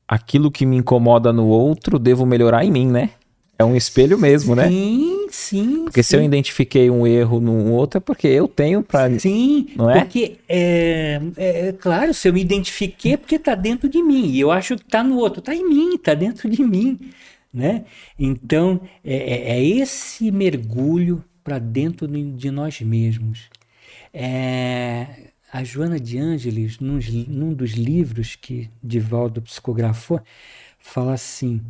aquilo 0.06 0.50
que 0.50 0.64
me 0.64 0.78
incomoda 0.78 1.30
no 1.30 1.46
outro, 1.46 1.98
devo 1.98 2.24
melhorar 2.24 2.64
em 2.64 2.70
mim, 2.70 2.86
né? 2.86 3.10
É 3.58 3.64
um 3.64 3.74
espelho 3.74 4.16
mesmo, 4.16 4.54
sim, 4.54 4.60
né? 4.60 4.68
Sim, 4.68 5.26
sim. 5.30 5.84
Porque 5.84 6.00
sim. 6.00 6.10
se 6.10 6.16
eu 6.16 6.22
identifiquei 6.22 6.88
um 6.88 7.04
erro 7.04 7.40
no 7.40 7.72
outro, 7.72 7.98
é 7.98 8.00
porque 8.00 8.28
eu 8.28 8.46
tenho 8.46 8.84
para. 8.84 9.18
Sim, 9.18 9.70
não 9.74 9.90
é? 9.90 9.98
Porque, 9.98 10.36
é, 10.48 11.20
é, 11.36 11.68
é, 11.68 11.72
claro, 11.72 12.14
se 12.14 12.28
eu 12.28 12.32
me 12.32 12.40
identifiquei, 12.40 13.14
é 13.14 13.16
porque 13.16 13.34
está 13.34 13.56
dentro 13.56 13.88
de 13.88 14.00
mim. 14.00 14.30
E 14.30 14.38
eu 14.38 14.52
acho 14.52 14.76
que 14.76 14.84
está 14.84 15.02
no 15.02 15.16
outro. 15.16 15.40
Está 15.40 15.52
em 15.56 15.68
mim, 15.68 15.96
está 15.96 16.14
dentro 16.14 16.48
de 16.48 16.62
mim. 16.62 17.00
Né? 17.52 17.84
Então, 18.16 18.80
é, 19.04 19.16
é, 19.16 19.58
é 19.58 19.64
esse 19.64 20.30
mergulho 20.30 21.24
para 21.42 21.58
dentro 21.58 22.06
de 22.06 22.50
nós 22.52 22.80
mesmos. 22.80 23.48
É, 24.14 25.32
a 25.52 25.64
Joana 25.64 25.98
de 25.98 26.16
Ângeles, 26.16 26.78
num, 26.78 27.00
num 27.26 27.52
dos 27.52 27.72
livros 27.72 28.36
que 28.36 28.70
Divaldo 28.80 29.42
psicografou, 29.42 30.20
fala 30.78 31.14
assim 31.14 31.60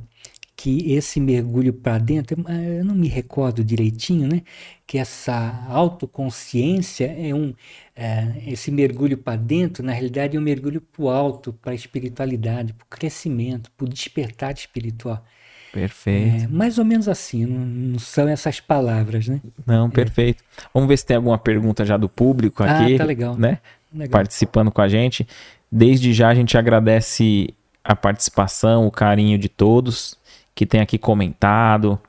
que 0.59 0.93
esse 0.93 1.21
mergulho 1.21 1.73
para 1.73 1.99
dentro, 1.99 2.37
eu 2.77 2.85
não 2.85 2.97
me 2.97 3.07
recordo 3.07 3.63
direitinho, 3.63 4.27
né? 4.27 4.43
Que 4.85 4.99
essa 4.99 5.65
autoconsciência 5.69 7.07
é 7.17 7.33
um, 7.33 7.55
é, 7.95 8.33
esse 8.45 8.73
mergulho 8.73 9.17
para 9.17 9.37
dentro, 9.37 9.85
na 9.85 9.93
realidade 9.93 10.37
é 10.37 10.41
um 10.41 10.43
mergulho 10.43 10.81
para 10.81 11.05
o 11.05 11.09
alto, 11.09 11.53
para 11.53 11.71
a 11.71 11.75
espiritualidade, 11.77 12.73
para 12.73 12.85
o 12.85 12.89
crescimento, 12.89 13.71
para 13.71 13.87
o 13.87 13.89
despertar 13.89 14.53
espiritual. 14.53 15.25
Perfeito. 15.73 16.47
É, 16.47 16.49
mais 16.49 16.77
ou 16.77 16.85
menos 16.85 17.09
assim, 17.09 17.47
não, 17.47 17.65
não, 17.65 17.99
são 18.01 18.27
essas 18.27 18.59
palavras, 18.59 19.29
né? 19.29 19.41
Não, 19.65 19.87
é. 19.87 19.91
perfeito. 19.91 20.43
É. 20.59 20.63
Vamos 20.75 20.89
ver 20.89 20.99
se 20.99 21.07
tem 21.07 21.19
alguma 21.19 21.39
pergunta 21.39 21.85
já 21.85 21.97
do 21.97 22.09
público 22.09 22.65
ah, 22.65 22.81
aqui. 22.81 22.97
Ah, 22.97 22.99
tá 22.99 23.05
legal. 23.05 23.37
Né? 23.37 23.59
legal. 23.95 24.11
Participando 24.11 24.73
com 24.73 24.81
a 24.81 24.89
gente. 24.89 25.25
Desde 25.71 26.13
já 26.13 26.31
a 26.31 26.35
gente 26.35 26.59
agradece 26.59 27.55
a 27.85 27.95
participação, 27.95 28.89
o 28.89 28.91
carinho 28.91 29.39
de 29.39 29.49
todos 29.49 30.18
que 30.59 30.67
tem 30.67 30.81
aqui 30.81 30.99
comentado, 30.99 32.01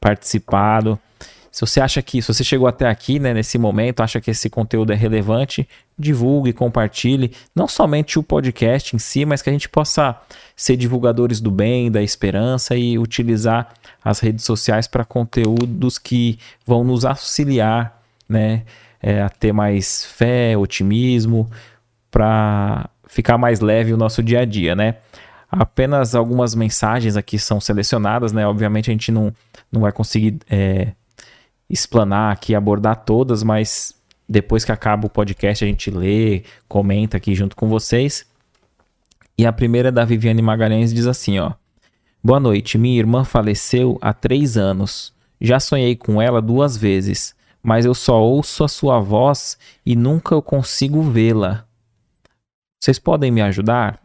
participado. 0.00 0.98
Se 1.52 1.60
você 1.60 1.82
acha 1.82 2.00
que, 2.00 2.22
se 2.22 2.32
você 2.32 2.42
chegou 2.42 2.66
até 2.66 2.88
aqui, 2.88 3.18
né, 3.18 3.34
nesse 3.34 3.58
momento, 3.58 4.00
acha 4.00 4.22
que 4.22 4.30
esse 4.30 4.48
conteúdo 4.48 4.90
é 4.90 4.96
relevante, 4.96 5.68
divulgue, 5.98 6.54
compartilhe, 6.54 7.30
não 7.54 7.68
somente 7.68 8.18
o 8.18 8.22
podcast 8.22 8.96
em 8.96 8.98
si, 8.98 9.26
mas 9.26 9.42
que 9.42 9.50
a 9.50 9.52
gente 9.52 9.68
possa 9.68 10.18
ser 10.56 10.78
divulgadores 10.78 11.42
do 11.42 11.50
bem, 11.50 11.90
da 11.90 12.02
esperança 12.02 12.74
e 12.74 12.98
utilizar 12.98 13.74
as 14.02 14.18
redes 14.18 14.46
sociais 14.46 14.86
para 14.86 15.04
conteúdos 15.04 15.98
que 15.98 16.38
vão 16.64 16.82
nos 16.82 17.04
auxiliar, 17.04 18.00
né, 18.26 18.62
é, 19.02 19.20
a 19.20 19.28
ter 19.28 19.52
mais 19.52 20.06
fé, 20.06 20.56
otimismo, 20.56 21.50
para 22.10 22.88
ficar 23.06 23.36
mais 23.36 23.60
leve 23.60 23.92
o 23.92 23.98
nosso 23.98 24.22
dia 24.22 24.40
a 24.40 24.44
dia, 24.46 24.74
né? 24.74 24.96
Apenas 25.50 26.14
algumas 26.14 26.54
mensagens 26.54 27.16
aqui 27.16 27.38
são 27.38 27.60
selecionadas, 27.60 28.32
né? 28.32 28.46
Obviamente 28.46 28.90
a 28.90 28.92
gente 28.92 29.10
não, 29.10 29.34
não 29.70 29.80
vai 29.80 29.90
conseguir 29.90 30.38
é, 30.48 30.92
explanar 31.68 32.32
aqui, 32.32 32.54
abordar 32.54 33.04
todas, 33.04 33.42
mas 33.42 33.94
depois 34.28 34.64
que 34.64 34.70
acaba 34.70 35.06
o 35.06 35.10
podcast 35.10 35.64
a 35.64 35.66
gente 35.66 35.90
lê, 35.90 36.44
comenta 36.68 37.16
aqui 37.16 37.34
junto 37.34 37.56
com 37.56 37.68
vocês. 37.68 38.24
E 39.36 39.44
a 39.44 39.52
primeira 39.52 39.88
é 39.88 39.92
da 39.92 40.04
Viviane 40.04 40.40
Magalhães 40.40 40.94
diz 40.94 41.06
assim, 41.06 41.38
ó. 41.38 41.52
Boa 42.22 42.38
noite, 42.38 42.76
minha 42.78 42.98
irmã 42.98 43.24
faleceu 43.24 43.98
há 44.00 44.12
três 44.12 44.56
anos. 44.56 45.12
Já 45.40 45.58
sonhei 45.58 45.96
com 45.96 46.20
ela 46.20 46.40
duas 46.40 46.76
vezes, 46.76 47.34
mas 47.62 47.86
eu 47.86 47.94
só 47.94 48.20
ouço 48.20 48.62
a 48.62 48.68
sua 48.68 49.00
voz 49.00 49.58
e 49.84 49.96
nunca 49.96 50.34
eu 50.34 50.42
consigo 50.42 51.02
vê-la. 51.02 51.64
Vocês 52.78 52.98
podem 52.98 53.30
me 53.30 53.40
ajudar? 53.40 54.00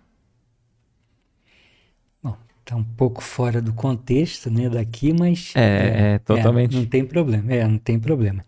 Está 2.65 2.75
um 2.75 2.83
pouco 2.83 3.21
fora 3.23 3.61
do 3.61 3.71
contexto 3.73 4.49
né, 4.49 4.67
daqui, 4.67 5.13
mas. 5.13 5.51
É, 5.53 5.61
é, 5.61 6.13
é 6.15 6.19
totalmente. 6.19 6.75
É, 6.75 6.79
não 6.79 6.85
tem 6.87 7.05
problema, 7.05 7.53
é, 7.53 7.67
não 7.67 7.77
tem 7.77 7.99
problema. 7.99 8.43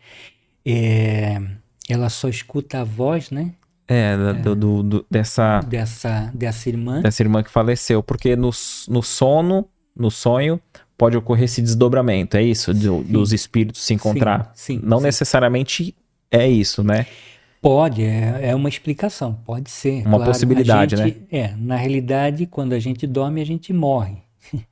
É, 0.66 1.40
ela 1.88 2.10
só 2.10 2.28
escuta 2.28 2.82
a 2.82 2.84
voz, 2.84 3.30
né? 3.30 3.54
É, 3.88 4.18
do, 4.42 4.56
do, 4.56 4.84
do, 4.84 5.06
dessa. 5.08 5.60
Dessa, 5.60 6.32
dessa 6.34 6.68
irmã. 6.68 7.00
Dessa 7.00 7.22
irmã 7.22 7.44
que 7.44 7.52
faleceu. 7.52 8.02
Porque 8.02 8.36
no, 8.36 8.50
no 8.90 9.04
sono, 9.04 9.70
no 9.96 10.10
sonho, 10.10 10.60
pode 10.98 11.16
ocorrer 11.16 11.44
esse 11.46 11.62
desdobramento, 11.62 12.38
é 12.38 12.42
isso? 12.42 12.74
Do, 12.74 13.04
dos 13.04 13.32
espíritos 13.32 13.84
se 13.84 13.94
encontrar. 13.94 14.52
Sim, 14.56 14.80
sim 14.80 14.82
Não 14.84 14.98
sim. 14.98 15.04
necessariamente 15.04 15.96
é 16.32 16.48
isso, 16.48 16.84
né? 16.84 17.06
Pode, 17.62 18.04
é, 18.04 18.50
é 18.50 18.56
uma 18.56 18.70
explicação, 18.70 19.34
pode 19.46 19.70
ser. 19.70 20.06
Uma 20.06 20.18
claro, 20.18 20.32
possibilidade, 20.32 20.96
gente, 20.96 21.20
né? 21.20 21.26
É, 21.32 21.56
na 21.56 21.76
realidade, 21.76 22.46
quando 22.46 22.74
a 22.74 22.80
gente 22.80 23.08
dorme, 23.08 23.42
a 23.42 23.46
gente 23.46 23.74
morre, 23.74 24.18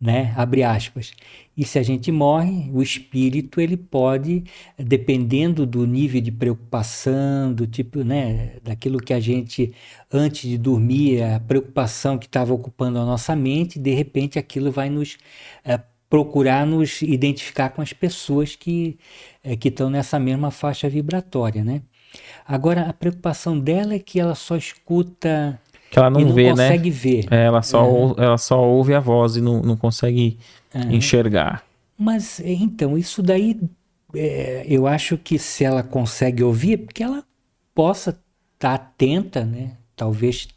né? 0.00 0.34
Abre 0.36 0.62
aspas. 0.62 1.12
E 1.56 1.64
se 1.64 1.78
a 1.78 1.82
gente 1.82 2.10
morre, 2.10 2.68
o 2.72 2.82
espírito 2.82 3.60
ele 3.60 3.76
pode, 3.76 4.42
dependendo 4.76 5.64
do 5.64 5.86
nível 5.86 6.20
de 6.20 6.32
preocupação, 6.32 7.52
do 7.52 7.64
tipo, 7.66 8.02
né, 8.02 8.56
daquilo 8.62 8.98
que 8.98 9.12
a 9.12 9.20
gente 9.20 9.72
antes 10.12 10.50
de 10.50 10.58
dormir, 10.58 11.22
a 11.22 11.38
preocupação 11.38 12.18
que 12.18 12.26
estava 12.26 12.52
ocupando 12.52 12.98
a 12.98 13.04
nossa 13.04 13.36
mente, 13.36 13.78
de 13.78 13.94
repente 13.94 14.36
aquilo 14.36 14.72
vai 14.72 14.90
nos 14.90 15.16
é, 15.64 15.80
procurar 16.10 16.66
nos 16.66 17.02
identificar 17.02 17.70
com 17.70 17.80
as 17.80 17.92
pessoas 17.92 18.56
que 18.56 18.98
é, 19.42 19.56
que 19.56 19.68
estão 19.68 19.88
nessa 19.88 20.18
mesma 20.18 20.50
faixa 20.50 20.88
vibratória, 20.88 21.62
né? 21.64 21.82
Agora, 22.46 22.82
a 22.82 22.92
preocupação 22.92 23.58
dela 23.58 23.94
é 23.94 23.98
que 23.98 24.18
ela 24.20 24.34
só 24.34 24.56
escuta 24.56 25.60
que 25.94 25.98
ela 25.98 26.10
não, 26.10 26.20
e 26.20 26.24
não 26.24 26.32
vê, 26.32 26.44
né? 26.44 26.50
consegue 26.50 26.90
ver. 26.90 27.26
É, 27.30 27.44
ela, 27.44 27.62
só, 27.62 27.88
uhum. 27.88 28.14
ela 28.18 28.36
só 28.36 28.60
ouve 28.60 28.94
a 28.94 29.00
voz 29.00 29.36
e 29.36 29.40
não, 29.40 29.62
não 29.62 29.76
consegue 29.76 30.38
uhum. 30.74 30.90
enxergar. 30.90 31.64
Mas, 31.96 32.40
então, 32.40 32.98
isso 32.98 33.22
daí, 33.22 33.60
é, 34.12 34.66
eu 34.68 34.88
acho 34.88 35.16
que 35.16 35.38
se 35.38 35.64
ela 35.64 35.84
consegue 35.84 36.42
ouvir, 36.42 36.72
é 36.72 36.76
porque 36.78 37.02
ela 37.02 37.22
possa 37.72 38.10
estar 38.10 38.18
tá 38.58 38.74
atenta, 38.74 39.44
né? 39.44 39.76
Talvez 39.94 40.48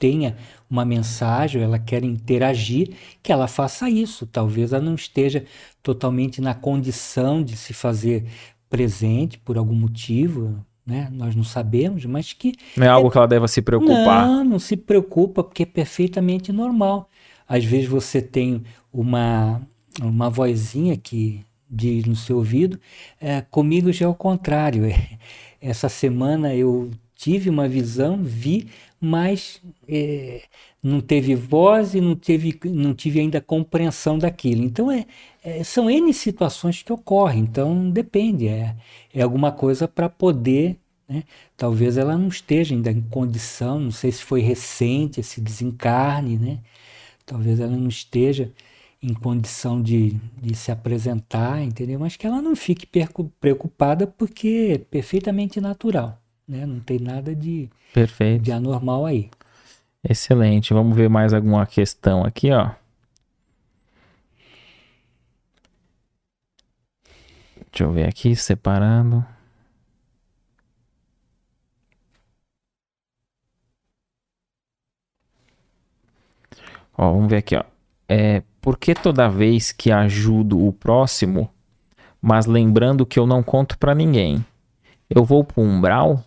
tenha 0.00 0.36
uma 0.70 0.86
mensagem, 0.86 1.62
ela 1.62 1.78
quer 1.78 2.02
interagir, 2.02 2.94
que 3.22 3.30
ela 3.30 3.46
faça 3.46 3.90
isso. 3.90 4.26
Talvez 4.26 4.72
ela 4.72 4.82
não 4.82 4.94
esteja 4.94 5.44
totalmente 5.82 6.40
na 6.40 6.54
condição 6.54 7.42
de 7.42 7.56
se 7.56 7.74
fazer 7.74 8.24
presente 8.70 9.38
por 9.38 9.58
algum 9.58 9.74
motivo, 9.74 10.64
né? 10.86 11.08
Nós 11.12 11.34
não 11.34 11.44
sabemos, 11.44 12.04
mas 12.04 12.32
que. 12.32 12.54
Não 12.76 12.86
é 12.86 12.88
algo 12.88 13.08
é... 13.08 13.10
que 13.10 13.18
ela 13.18 13.28
deva 13.28 13.48
se 13.48 13.62
preocupar. 13.62 14.26
Não, 14.26 14.44
não 14.44 14.58
se 14.58 14.76
preocupa, 14.76 15.42
porque 15.42 15.62
é 15.62 15.66
perfeitamente 15.66 16.52
normal. 16.52 17.08
Às 17.48 17.64
vezes 17.64 17.88
você 17.88 18.20
tem 18.20 18.62
uma, 18.92 19.60
uma 20.00 20.30
vozinha 20.30 20.96
que 20.96 21.44
diz 21.72 22.04
no 22.04 22.14
seu 22.14 22.36
ouvido, 22.36 22.78
é, 23.18 23.40
comigo 23.40 23.90
já 23.92 24.04
é 24.04 24.08
o 24.08 24.14
contrário. 24.14 24.84
Essa 25.60 25.88
semana 25.88 26.54
eu 26.54 26.90
tive 27.22 27.48
uma 27.48 27.68
visão, 27.68 28.20
vi, 28.20 28.66
mas 29.00 29.62
é, 29.88 30.42
não 30.82 31.00
teve 31.00 31.36
voz 31.36 31.94
e 31.94 32.00
não, 32.00 32.16
teve, 32.16 32.58
não 32.64 32.92
tive 32.94 33.20
ainda 33.20 33.40
compreensão 33.40 34.18
daquilo. 34.18 34.64
Então, 34.64 34.90
é, 34.90 35.06
é 35.44 35.62
são 35.62 35.88
N 35.88 36.12
situações 36.12 36.82
que 36.82 36.92
ocorrem, 36.92 37.42
então 37.42 37.88
depende, 37.90 38.48
é, 38.48 38.74
é 39.14 39.22
alguma 39.22 39.52
coisa 39.52 39.86
para 39.86 40.08
poder. 40.08 40.76
Né? 41.08 41.22
Talvez 41.56 41.96
ela 41.96 42.18
não 42.18 42.26
esteja 42.26 42.74
ainda 42.74 42.90
em 42.90 43.00
condição, 43.02 43.78
não 43.78 43.92
sei 43.92 44.10
se 44.10 44.24
foi 44.24 44.40
recente 44.40 45.20
esse 45.20 45.40
desencarne, 45.40 46.36
né? 46.36 46.58
talvez 47.24 47.60
ela 47.60 47.76
não 47.76 47.88
esteja 47.88 48.50
em 49.00 49.14
condição 49.14 49.80
de, 49.80 50.16
de 50.40 50.54
se 50.56 50.72
apresentar, 50.72 51.62
entendeu? 51.62 52.00
Mas 52.00 52.16
que 52.16 52.26
ela 52.26 52.42
não 52.42 52.54
fique 52.56 52.86
preocupada 53.40 54.06
porque 54.06 54.74
é 54.74 54.78
perfeitamente 54.78 55.60
natural, 55.60 56.21
né? 56.52 56.66
Não 56.66 56.80
tem 56.80 56.98
nada 56.98 57.34
de, 57.34 57.68
Perfeito. 57.92 58.42
de 58.42 58.52
anormal 58.52 59.06
aí. 59.06 59.30
Excelente. 60.08 60.74
Vamos 60.74 60.96
ver 60.96 61.08
mais 61.08 61.32
alguma 61.32 61.66
questão 61.66 62.24
aqui, 62.24 62.52
ó. 62.52 62.70
Deixa 67.70 67.84
eu 67.84 67.92
ver 67.92 68.06
aqui, 68.06 68.36
separando. 68.36 69.24
Ó, 76.96 77.12
vamos 77.12 77.30
ver 77.30 77.38
aqui, 77.38 77.56
ó. 77.56 77.64
É, 78.08 78.42
por 78.60 78.78
que 78.78 78.94
toda 78.94 79.28
vez 79.28 79.72
que 79.72 79.90
ajudo 79.90 80.64
o 80.66 80.72
próximo, 80.72 81.50
mas 82.20 82.44
lembrando 82.44 83.06
que 83.06 83.18
eu 83.18 83.26
não 83.26 83.42
conto 83.42 83.78
para 83.78 83.94
ninguém, 83.94 84.44
eu 85.08 85.24
vou 85.24 85.42
pro 85.42 85.62
umbral? 85.62 86.22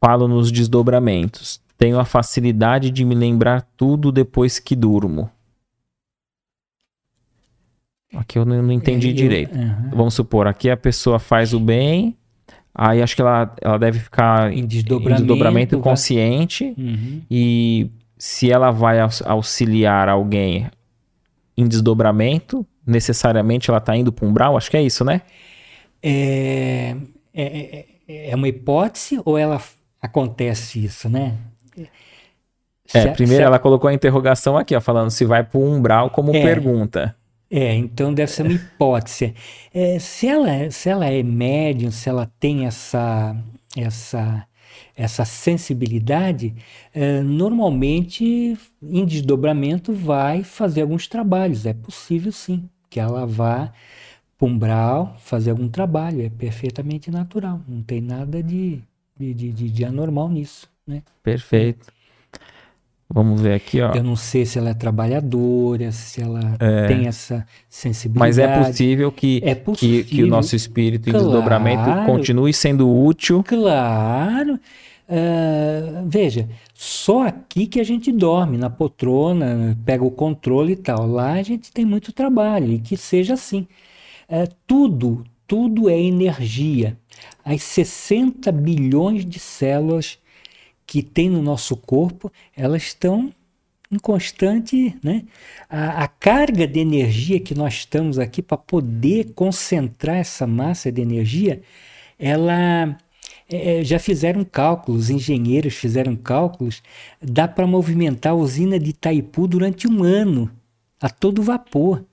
Falo 0.00 0.26
nos 0.26 0.50
desdobramentos. 0.50 1.60
Tenho 1.76 1.98
a 1.98 2.04
facilidade 2.04 2.90
de 2.90 3.04
me 3.04 3.14
lembrar 3.14 3.62
tudo 3.76 4.10
depois 4.10 4.58
que 4.58 4.74
durmo. 4.74 5.30
Aqui 8.14 8.38
eu 8.38 8.44
não, 8.44 8.62
não 8.62 8.72
entendi 8.72 9.08
eu, 9.08 9.14
direito. 9.14 9.56
Uhum. 9.56 9.90
Vamos 9.90 10.14
supor, 10.14 10.46
aqui 10.46 10.68
a 10.68 10.76
pessoa 10.76 11.18
faz 11.18 11.54
o 11.54 11.60
bem, 11.60 12.16
aí 12.74 13.00
acho 13.00 13.14
que 13.14 13.22
ela, 13.22 13.54
ela 13.60 13.78
deve 13.78 14.00
ficar 14.00 14.52
em 14.52 14.66
desdobramento, 14.66 15.22
em 15.22 15.26
desdobramento 15.26 15.78
consciente 15.78 16.74
uhum. 16.76 17.22
e 17.30 17.88
se 18.18 18.50
ela 18.50 18.70
vai 18.70 18.98
auxiliar 19.24 20.08
alguém 20.08 20.68
em 21.56 21.66
desdobramento, 21.66 22.66
necessariamente 22.86 23.70
ela 23.70 23.78
está 23.78 23.96
indo 23.96 24.12
para 24.12 24.26
um 24.26 24.30
umbral? 24.30 24.56
Acho 24.56 24.70
que 24.70 24.76
é 24.76 24.82
isso, 24.82 25.04
né? 25.04 25.22
É, 26.02 26.96
é, 27.32 27.86
é, 28.08 28.30
é 28.30 28.34
uma 28.34 28.48
hipótese 28.48 29.20
ou 29.24 29.38
ela 29.38 29.60
acontece 30.00 30.84
isso, 30.84 31.08
né? 31.08 31.36
É, 32.92 33.06
primeiro 33.08 33.44
ela 33.44 33.58
colocou 33.58 33.88
a 33.88 33.94
interrogação 33.94 34.56
aqui, 34.56 34.74
ó, 34.74 34.80
falando 34.80 35.10
se 35.10 35.24
vai 35.24 35.44
para 35.44 35.58
o 35.58 35.64
umbral 35.64 36.10
como 36.10 36.34
é, 36.34 36.42
pergunta. 36.42 37.14
É, 37.50 37.74
então 37.74 38.12
deve 38.12 38.30
ser 38.30 38.42
uma 38.42 38.52
hipótese. 38.52 39.34
É, 39.72 39.98
se, 39.98 40.26
ela, 40.26 40.70
se 40.70 40.88
ela 40.88 41.06
é 41.06 41.22
médium, 41.22 41.90
se 41.90 42.08
ela 42.08 42.30
tem 42.38 42.66
essa, 42.66 43.36
essa 43.76 44.46
essa 45.00 45.24
sensibilidade, 45.24 46.54
é, 46.92 47.22
normalmente 47.22 48.56
em 48.82 49.04
desdobramento 49.06 49.94
vai 49.94 50.44
fazer 50.44 50.82
alguns 50.82 51.08
trabalhos. 51.08 51.64
É 51.64 51.72
possível 51.72 52.30
sim 52.30 52.68
que 52.90 53.00
ela 53.00 53.26
vá 53.26 53.72
pumbral 54.36 55.16
fazer 55.18 55.50
algum 55.50 55.68
trabalho. 55.68 56.22
É 56.22 56.28
perfeitamente 56.28 57.10
natural. 57.10 57.62
Não 57.66 57.82
tem 57.82 58.00
nada 58.00 58.42
de, 58.42 58.82
de, 59.20 59.52
de, 59.52 59.70
de 59.70 59.84
anormal 59.84 60.28
nisso. 60.28 60.68
Né? 60.86 61.02
Perfeito. 61.22 61.86
Vamos 63.12 63.40
ver 63.40 63.54
aqui, 63.54 63.80
ó. 63.80 63.92
Eu 63.92 64.04
não 64.04 64.14
sei 64.14 64.46
se 64.46 64.56
ela 64.56 64.70
é 64.70 64.74
trabalhadora, 64.74 65.90
se 65.90 66.22
ela 66.22 66.56
é. 66.60 66.86
tem 66.86 67.08
essa 67.08 67.44
sensibilidade. 67.68 68.28
Mas 68.28 68.38
é 68.38 68.64
possível 68.64 69.10
que, 69.10 69.42
é 69.44 69.54
possível. 69.54 70.04
que, 70.04 70.16
que 70.16 70.22
o 70.22 70.28
nosso 70.28 70.54
espírito 70.54 71.10
claro, 71.10 71.18
em 71.18 71.28
desdobramento 71.28 72.06
continue 72.06 72.52
sendo 72.52 72.88
útil. 72.88 73.42
Claro. 73.42 74.54
Uh, 75.08 76.06
veja, 76.06 76.48
só 76.72 77.26
aqui 77.26 77.66
que 77.66 77.80
a 77.80 77.84
gente 77.84 78.12
dorme, 78.12 78.56
na 78.56 78.70
poltrona, 78.70 79.76
pega 79.84 80.04
o 80.04 80.10
controle 80.12 80.74
e 80.74 80.76
tal. 80.76 81.04
Lá 81.04 81.32
a 81.32 81.42
gente 81.42 81.72
tem 81.72 81.84
muito 81.84 82.12
trabalho, 82.12 82.74
e 82.74 82.78
que 82.78 82.96
seja 82.96 83.34
assim. 83.34 83.66
Uh, 84.28 84.48
tudo, 84.68 85.24
tudo 85.48 85.90
é 85.90 85.98
energia. 86.00 86.96
As 87.44 87.62
60 87.62 88.50
bilhões 88.52 89.24
de 89.24 89.38
células 89.38 90.18
que 90.86 91.02
tem 91.02 91.30
no 91.30 91.40
nosso 91.40 91.76
corpo, 91.76 92.32
elas 92.56 92.82
estão 92.82 93.32
em 93.90 93.98
constante. 93.98 94.96
Né? 95.02 95.24
A, 95.68 96.04
a 96.04 96.08
carga 96.08 96.66
de 96.66 96.80
energia 96.80 97.40
que 97.40 97.54
nós 97.54 97.74
estamos 97.74 98.18
aqui 98.18 98.42
para 98.42 98.56
poder 98.56 99.32
concentrar 99.34 100.16
essa 100.16 100.46
massa 100.46 100.90
de 100.90 101.00
energia, 101.00 101.62
ela 102.18 102.98
é, 103.48 103.80
é, 103.80 103.84
já 103.84 103.98
fizeram 103.98 104.44
cálculos, 104.44 105.10
engenheiros 105.10 105.74
fizeram 105.74 106.14
cálculos, 106.14 106.82
dá 107.20 107.48
para 107.48 107.66
movimentar 107.66 108.32
a 108.32 108.36
usina 108.36 108.78
de 108.78 108.90
Itaipu 108.90 109.48
durante 109.48 109.88
um 109.88 110.04
ano, 110.04 110.50
a 111.00 111.08
todo 111.08 111.42
vapor. 111.42 112.04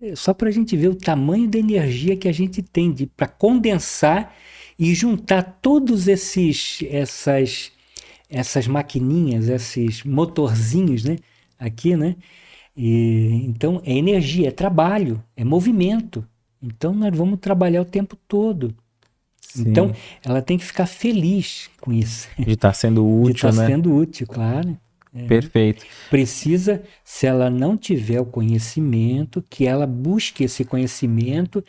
É, 0.00 0.16
só 0.16 0.32
para 0.32 0.48
a 0.48 0.52
gente 0.52 0.76
ver 0.76 0.88
o 0.88 0.94
tamanho 0.94 1.48
da 1.48 1.58
energia 1.58 2.16
que 2.16 2.28
a 2.28 2.32
gente 2.32 2.62
tem 2.62 2.92
para 3.16 3.28
condensar 3.28 4.34
e 4.78 4.94
juntar 4.94 5.42
todos 5.60 6.08
esses 6.08 6.82
essas 6.88 7.70
essas 8.28 8.66
maquininhas, 8.66 9.48
esses 9.48 10.04
motorzinhos, 10.04 11.04
né? 11.04 11.16
Aqui, 11.58 11.96
né? 11.96 12.16
E, 12.76 13.44
então 13.44 13.82
é 13.84 13.92
energia, 13.92 14.48
é 14.48 14.52
trabalho, 14.52 15.22
é 15.36 15.44
movimento. 15.44 16.26
Então 16.62 16.94
nós 16.94 17.14
vamos 17.14 17.40
trabalhar 17.40 17.82
o 17.82 17.84
tempo 17.84 18.16
todo. 18.28 18.74
Sim. 19.40 19.68
Então, 19.68 19.92
ela 20.24 20.40
tem 20.40 20.56
que 20.56 20.64
ficar 20.64 20.86
feliz 20.86 21.68
com 21.80 21.92
isso. 21.92 22.28
De 22.38 22.52
estar 22.52 22.68
tá 22.68 22.72
sendo 22.72 23.04
útil, 23.06 23.32
De 23.32 23.38
estar 23.38 23.52
tá 23.52 23.56
né? 23.56 23.66
sendo 23.66 23.94
útil, 23.94 24.26
claro. 24.26 24.78
É. 25.14 25.26
Perfeito. 25.26 25.84
Precisa, 26.08 26.82
se 27.04 27.26
ela 27.26 27.50
não 27.50 27.76
tiver 27.76 28.20
o 28.20 28.24
conhecimento, 28.24 29.44
que 29.50 29.66
ela 29.66 29.86
busque 29.86 30.44
esse 30.44 30.64
conhecimento 30.64 31.64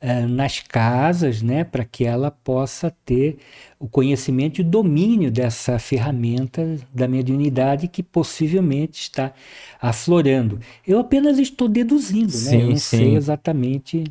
uh, 0.00 0.26
nas 0.28 0.60
casas, 0.60 1.42
né, 1.42 1.62
para 1.62 1.84
que 1.84 2.06
ela 2.06 2.30
possa 2.30 2.90
ter 3.04 3.36
o 3.78 3.86
conhecimento 3.86 4.58
e 4.58 4.62
o 4.62 4.64
domínio 4.64 5.30
dessa 5.30 5.78
ferramenta 5.78 6.78
da 6.92 7.06
mediunidade 7.06 7.86
que 7.86 8.02
possivelmente 8.02 9.02
está 9.02 9.32
aflorando. 9.80 10.58
Eu 10.86 10.98
apenas 10.98 11.38
estou 11.38 11.68
deduzindo, 11.68 12.32
sim, 12.32 12.56
né? 12.56 12.62
Eu 12.62 12.70
não 12.70 12.76
sim. 12.76 12.96
sei 12.96 13.14
exatamente 13.14 14.04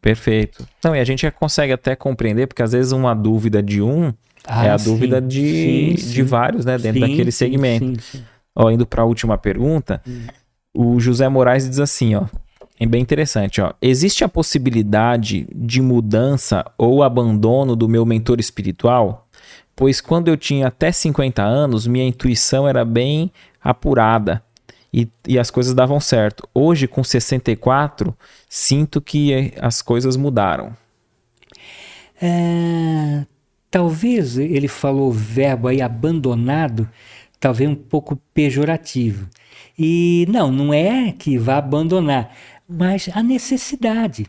Perfeito. 0.00 0.66
Não, 0.82 0.96
e 0.96 0.98
a 0.98 1.04
gente 1.04 1.30
consegue 1.32 1.74
até 1.74 1.94
compreender, 1.94 2.46
porque 2.46 2.62
às 2.62 2.72
vezes 2.72 2.90
uma 2.92 3.14
dúvida 3.14 3.62
de 3.62 3.82
um 3.82 4.12
ah, 4.46 4.66
é 4.66 4.70
a 4.70 4.78
sim. 4.78 4.90
dúvida 4.90 5.20
de, 5.20 5.96
sim, 5.96 6.12
de 6.12 6.22
vários, 6.22 6.64
né, 6.64 6.78
dentro 6.78 7.00
sim, 7.00 7.08
daquele 7.08 7.32
segmento. 7.32 8.02
Ó, 8.54 8.70
indo 8.70 8.86
para 8.86 9.02
a 9.02 9.04
última 9.04 9.38
pergunta, 9.38 10.02
hum. 10.06 10.26
o 10.74 11.00
José 11.00 11.28
Moraes 11.28 11.68
diz 11.68 11.78
assim, 11.78 12.14
ó, 12.14 12.24
é 12.78 12.86
bem 12.86 13.02
interessante, 13.02 13.60
ó. 13.60 13.74
Existe 13.80 14.24
a 14.24 14.28
possibilidade 14.28 15.46
de 15.54 15.82
mudança 15.82 16.64
ou 16.78 17.02
abandono 17.02 17.76
do 17.76 17.88
meu 17.88 18.06
mentor 18.06 18.40
espiritual? 18.40 19.28
Pois 19.76 20.00
quando 20.00 20.28
eu 20.28 20.36
tinha 20.36 20.68
até 20.68 20.90
50 20.90 21.42
anos, 21.42 21.86
minha 21.86 22.06
intuição 22.06 22.66
era 22.66 22.84
bem 22.84 23.30
apurada 23.62 24.42
e, 24.92 25.08
e 25.26 25.38
as 25.38 25.50
coisas 25.50 25.74
davam 25.74 26.00
certo. 26.00 26.48
Hoje, 26.54 26.88
com 26.88 27.04
64, 27.04 28.16
sinto 28.48 29.00
que 29.00 29.52
as 29.60 29.82
coisas 29.82 30.16
mudaram. 30.16 30.74
É, 32.20 33.24
talvez 33.70 34.36
ele 34.36 34.68
falou 34.68 35.08
o 35.08 35.12
verbo 35.12 35.68
aí 35.68 35.80
abandonado, 35.80 36.88
talvez 37.38 37.70
um 37.70 37.74
pouco 37.74 38.16
pejorativo. 38.34 39.28
E 39.78 40.26
não, 40.28 40.50
não 40.50 40.74
é 40.74 41.12
que 41.12 41.38
vá 41.38 41.58
abandonar, 41.58 42.34
mas 42.68 43.08
a 43.14 43.22
necessidade. 43.22 44.26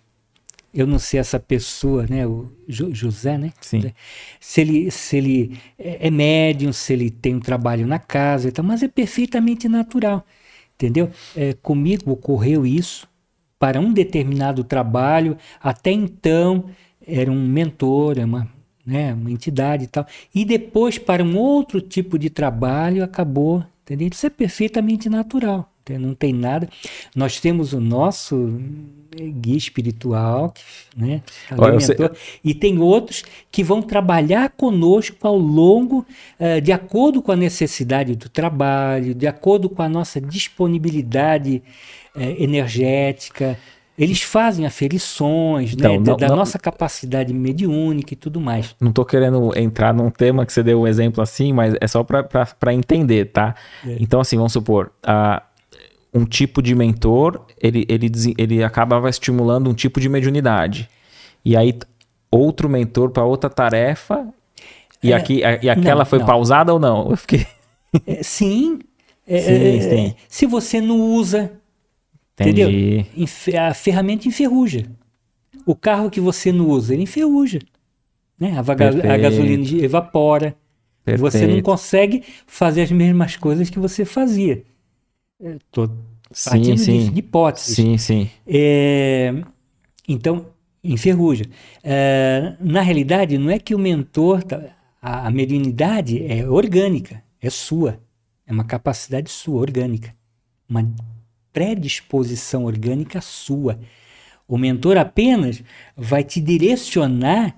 Eu 0.73 0.87
não 0.87 0.97
sei 0.97 1.19
essa 1.19 1.37
pessoa, 1.37 2.05
né, 2.09 2.25
o 2.25 2.49
José, 2.67 3.37
né? 3.37 3.51
Sim. 3.59 3.91
Se 4.39 4.61
ele, 4.61 4.89
se 4.89 5.17
ele 5.17 5.59
é, 5.77 6.07
é 6.07 6.09
médium, 6.09 6.71
se 6.71 6.93
ele 6.93 7.09
tem 7.09 7.35
um 7.35 7.41
trabalho 7.41 7.85
na 7.85 7.99
casa 7.99 8.47
e 8.47 8.51
tal, 8.53 8.63
mas 8.63 8.81
é 8.81 8.87
perfeitamente 8.87 9.67
natural. 9.67 10.25
Entendeu? 10.75 11.11
É, 11.35 11.53
comigo 11.53 12.11
ocorreu 12.11 12.65
isso 12.65 13.07
para 13.59 13.81
um 13.81 13.91
determinado 13.91 14.63
trabalho. 14.63 15.37
Até 15.61 15.91
então 15.91 16.65
era 17.05 17.29
um 17.29 17.45
mentor, 17.45 18.17
uma, 18.19 18.47
né, 18.91 19.13
uma 19.13 19.31
entidade 19.31 19.85
e 19.85 19.87
tal. 19.87 20.05
E 20.35 20.43
depois, 20.43 20.97
para 20.97 21.23
um 21.23 21.37
outro 21.37 21.79
tipo 21.79 22.19
de 22.19 22.29
trabalho, 22.29 23.03
acabou. 23.03 23.63
Entendeu? 23.83 24.09
Isso 24.11 24.27
é 24.27 24.29
perfeitamente 24.29 25.09
natural. 25.09 25.71
não 25.97 26.13
tem 26.13 26.33
nada. 26.33 26.69
Nós 27.15 27.39
temos 27.39 27.71
o 27.71 27.79
nosso 27.79 28.59
guia 29.15 29.57
espiritual, 29.57 30.53
né? 30.95 31.21
Olha, 31.57 31.77
e 32.43 32.53
tem 32.53 32.79
outros 32.79 33.23
que 33.51 33.63
vão 33.63 33.81
trabalhar 33.81 34.49
conosco 34.51 35.27
ao 35.27 35.37
longo, 35.37 36.05
uh, 36.39 36.61
de 36.61 36.71
acordo 36.71 37.21
com 37.21 37.31
a 37.31 37.35
necessidade 37.35 38.15
do 38.15 38.29
trabalho, 38.29 39.13
de 39.13 39.27
acordo 39.27 39.69
com 39.69 39.81
a 39.81 39.89
nossa 39.89 40.21
disponibilidade 40.21 41.61
uh, 42.15 42.21
energética, 42.21 43.57
eles 43.97 44.21
fazem 44.21 44.65
aferições 44.65 45.75
né, 45.75 45.79
então, 45.79 45.91
né, 45.91 45.97
não, 45.99 46.17
da 46.17 46.27
não, 46.29 46.35
nossa 46.37 46.57
capacidade 46.57 47.33
mediúnica 47.33 48.13
e 48.13 48.17
tudo 48.17 48.39
mais. 48.39 48.75
Não 48.79 48.89
estou 48.89 49.05
querendo 49.05 49.55
entrar 49.57 49.93
num 49.93 50.09
tema 50.09 50.45
que 50.45 50.53
você 50.53 50.63
deu 50.63 50.81
um 50.81 50.87
exemplo 50.87 51.21
assim, 51.21 51.53
mas 51.53 51.75
é 51.79 51.87
só 51.87 52.03
para 52.03 52.73
entender, 52.73 53.25
tá? 53.25 53.55
É. 53.85 53.97
Então, 53.99 54.19
assim, 54.19 54.37
vamos 54.37 54.53
supor, 54.53 54.91
uh, 55.05 55.41
um 56.13 56.25
tipo 56.25 56.61
de 56.61 56.73
mentor, 56.73 57.45
ele, 57.61 57.85
ele, 57.87 58.11
ele 58.37 58.63
acabava 58.63 59.09
estimulando 59.09 59.69
um 59.69 59.73
tipo 59.73 59.99
de 59.99 60.09
mediunidade. 60.09 60.89
E 61.43 61.55
aí, 61.55 61.77
outro 62.29 62.69
mentor 62.69 63.11
para 63.11 63.23
outra 63.23 63.49
tarefa, 63.49 64.27
e, 65.03 65.11
é, 65.11 65.15
aqui, 65.15 65.41
e 65.61 65.69
aquela 65.69 65.99
não, 65.99 66.05
foi 66.05 66.19
pausada 66.19 66.73
ou 66.73 66.79
não? 66.79 67.09
Eu 67.09 67.17
fiquei... 67.17 67.45
É, 68.07 68.23
sim, 68.23 68.79
é, 69.27 69.39
sim, 69.39 69.77
é, 69.77 69.81
sim. 69.81 70.15
Se 70.29 70.45
você 70.45 70.79
não 70.79 70.99
usa 70.99 71.51
Entendi. 72.41 73.05
Entendeu? 73.15 73.61
A 73.61 73.73
ferramenta 73.73 74.27
enferruja. 74.27 74.85
O 75.65 75.75
carro 75.75 76.09
que 76.09 76.19
você 76.19 76.51
não 76.51 76.67
usa, 76.67 76.93
ele 76.93 77.03
enferruja. 77.03 77.59
Né? 78.39 78.53
A, 78.57 79.13
a 79.13 79.17
gasolina 79.17 79.83
evapora. 79.83 80.55
Perfeito. 81.03 81.31
Você 81.31 81.47
não 81.47 81.61
consegue 81.61 82.23
fazer 82.45 82.83
as 82.83 82.91
mesmas 82.91 83.35
coisas 83.35 83.69
que 83.69 83.79
você 83.79 84.05
fazia. 84.05 84.63
Estou 85.39 85.89
partindo 86.45 86.77
sim, 86.77 86.85
sim. 86.85 86.99
De, 87.05 87.09
de 87.09 87.19
hipóteses. 87.19 87.75
Sim, 87.75 87.97
sim. 87.97 88.29
É, 88.47 89.33
então, 90.07 90.47
enferruja. 90.83 91.45
É, 91.83 92.55
na 92.59 92.81
realidade, 92.81 93.37
não 93.37 93.49
é 93.49 93.59
que 93.59 93.73
o 93.73 93.79
mentor. 93.79 94.43
Tá, 94.43 94.61
a, 95.01 95.27
a 95.27 95.31
mediunidade 95.31 96.23
é 96.23 96.47
orgânica, 96.47 97.23
é 97.41 97.49
sua. 97.49 97.99
É 98.45 98.51
uma 98.51 98.63
capacidade 98.63 99.31
sua, 99.31 99.59
orgânica. 99.59 100.13
Uma 100.69 100.87
predisposição 101.51 102.65
orgânica 102.65 103.21
sua. 103.21 103.79
O 104.47 104.57
mentor 104.57 104.97
apenas 104.97 105.63
vai 105.95 106.23
te 106.23 106.41
direcionar 106.41 107.55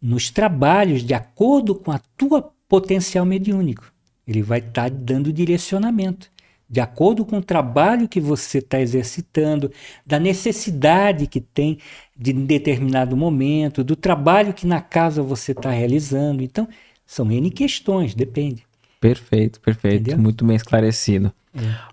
nos 0.00 0.30
trabalhos 0.30 1.02
de 1.02 1.14
acordo 1.14 1.74
com 1.74 1.90
a 1.90 1.98
tua 2.16 2.52
potencial 2.68 3.24
mediúnico. 3.24 3.92
Ele 4.26 4.42
vai 4.42 4.60
estar 4.60 4.88
tá 4.88 4.96
dando 4.96 5.32
direcionamento 5.32 6.30
de 6.70 6.80
acordo 6.80 7.24
com 7.24 7.38
o 7.38 7.42
trabalho 7.42 8.08
que 8.08 8.20
você 8.20 8.58
está 8.58 8.80
exercitando, 8.80 9.72
da 10.06 10.20
necessidade 10.20 11.26
que 11.26 11.40
tem 11.40 11.78
de 12.16 12.32
determinado 12.32 13.16
momento, 13.16 13.82
do 13.82 13.96
trabalho 13.96 14.54
que 14.54 14.68
na 14.68 14.80
casa 14.80 15.20
você 15.20 15.50
está 15.50 15.70
realizando. 15.70 16.44
Então, 16.44 16.68
são 17.04 17.30
N 17.32 17.50
questões, 17.50 18.14
depende. 18.14 18.64
Perfeito, 19.00 19.60
perfeito. 19.60 20.02
Entendeu? 20.02 20.18
Muito 20.18 20.44
bem 20.44 20.54
esclarecido. 20.54 21.32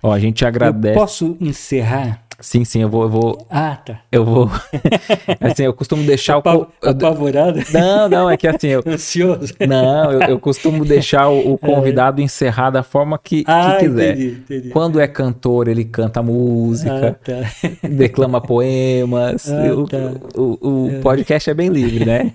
Ó, 0.04 0.12
a 0.12 0.20
gente 0.20 0.46
agradece. 0.46 0.96
Eu 0.96 1.00
posso 1.00 1.38
encerrar? 1.40 2.27
Sim, 2.40 2.64
sim, 2.64 2.82
eu 2.84 2.90
vou. 2.90 3.04
Eu 3.04 3.10
vou 3.10 3.48
ah, 3.50 3.76
tá. 3.76 4.02
Eu 4.12 4.24
vou. 4.24 4.52
assim, 5.42 5.64
eu 5.64 5.74
costumo 5.74 6.04
deixar 6.04 6.38
o. 6.38 6.68
Apavorado? 6.84 7.60
Não, 7.74 8.08
não, 8.08 8.30
é 8.30 8.38
que 8.38 8.48
assim. 8.48 8.68
Eu... 8.68 8.84
Ansioso? 8.86 9.56
Não, 9.68 10.12
eu, 10.12 10.22
eu 10.22 10.40
costumo 10.40 10.86
deixar 10.86 11.30
o, 11.30 11.54
o 11.54 11.56
é. 11.62 11.66
convidado 11.66 12.22
é. 12.22 12.24
encerrar 12.24 12.70
da 12.70 12.84
forma 12.84 13.18
que, 13.18 13.44
ah, 13.48 13.78
que 13.80 13.86
quiser. 13.86 14.14
Entendi, 14.14 14.38
entendi. 14.40 14.70
Quando 14.70 15.00
é 15.00 15.08
cantor, 15.08 15.68
ele 15.68 15.84
canta 15.84 16.22
música, 16.22 17.18
ah, 17.20 17.26
tá. 17.26 17.88
declama 17.90 18.40
poemas. 18.40 19.52
Ah, 19.52 19.74
o, 19.74 19.88
tá. 19.88 19.98
o, 20.36 20.70
o, 20.70 20.90
é. 20.92 21.00
podcast 21.00 21.50
é 21.50 21.54
bem 21.56 21.70
livre, 21.70 22.06
né? 22.06 22.34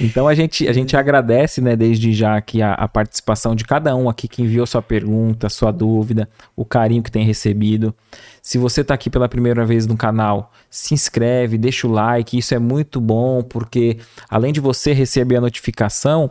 Então 0.00 0.26
a 0.26 0.34
gente, 0.34 0.66
a 0.66 0.72
gente 0.72 0.96
agradece, 0.96 1.60
né, 1.60 1.76
desde 1.76 2.12
já 2.12 2.36
aqui 2.36 2.62
a, 2.62 2.72
a, 2.72 2.88
participação 2.88 3.54
de 3.54 3.64
cada 3.64 3.94
um 3.94 4.08
aqui 4.08 4.26
que 4.26 4.42
enviou 4.42 4.64
sua 4.66 4.80
pergunta, 4.80 5.48
sua 5.50 5.70
dúvida, 5.70 6.26
o 6.56 6.64
carinho 6.64 7.02
que 7.02 7.10
tem 7.10 7.24
recebido. 7.24 7.94
Se 8.42 8.58
você 8.58 8.80
está 8.80 8.94
aqui 8.94 9.10
pela 9.10 9.28
primeira 9.28 9.64
vez 9.64 9.86
no 9.86 9.96
canal, 9.96 10.52
se 10.68 10.94
inscreve, 10.94 11.58
deixa 11.58 11.86
o 11.86 11.90
like, 11.90 12.38
isso 12.38 12.54
é 12.54 12.58
muito 12.58 13.00
bom, 13.00 13.42
porque 13.42 13.98
além 14.28 14.52
de 14.52 14.60
você 14.60 14.92
receber 14.92 15.36
a 15.36 15.40
notificação, 15.40 16.30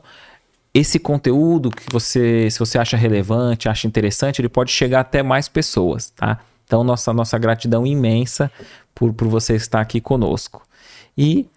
esse 0.73 0.99
conteúdo 0.99 1.69
que 1.71 1.83
você, 1.91 2.49
se 2.49 2.59
você 2.59 2.77
acha 2.77 2.95
relevante, 2.95 3.69
acha 3.69 3.87
interessante, 3.87 4.41
ele 4.41 4.49
pode 4.49 4.71
chegar 4.71 5.01
até 5.01 5.23
mais 5.23 5.47
pessoas, 5.47 6.09
tá? 6.11 6.39
Então, 6.65 6.83
nossa, 6.83 7.11
nossa 7.11 7.37
gratidão 7.37 7.85
imensa 7.85 8.51
por, 8.93 9.11
por 9.13 9.27
você 9.27 9.55
estar 9.55 9.81
aqui 9.81 9.99
conosco. 9.99 10.61
E 11.17 11.47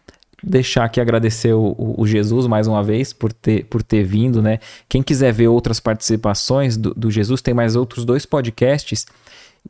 deixar 0.42 0.84
aqui 0.84 1.00
agradecer 1.00 1.52
o, 1.52 1.74
o, 1.78 2.06
Jesus 2.06 2.46
mais 2.46 2.66
uma 2.66 2.82
vez 2.82 3.12
por 3.12 3.32
ter, 3.32 3.64
por 3.66 3.82
ter 3.82 4.02
vindo, 4.02 4.42
né? 4.42 4.58
Quem 4.88 5.02
quiser 5.02 5.32
ver 5.32 5.48
outras 5.48 5.78
participações 5.78 6.76
do, 6.76 6.92
do 6.94 7.10
Jesus, 7.10 7.40
tem 7.40 7.54
mais 7.54 7.76
outros 7.76 8.04
dois 8.04 8.26
podcasts, 8.26 9.06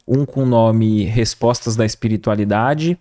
um 0.06 0.24
com 0.24 0.42
o 0.42 0.46
nome 0.46 1.04
Respostas 1.04 1.76
da 1.76 1.84
Espiritualidade 1.84 2.98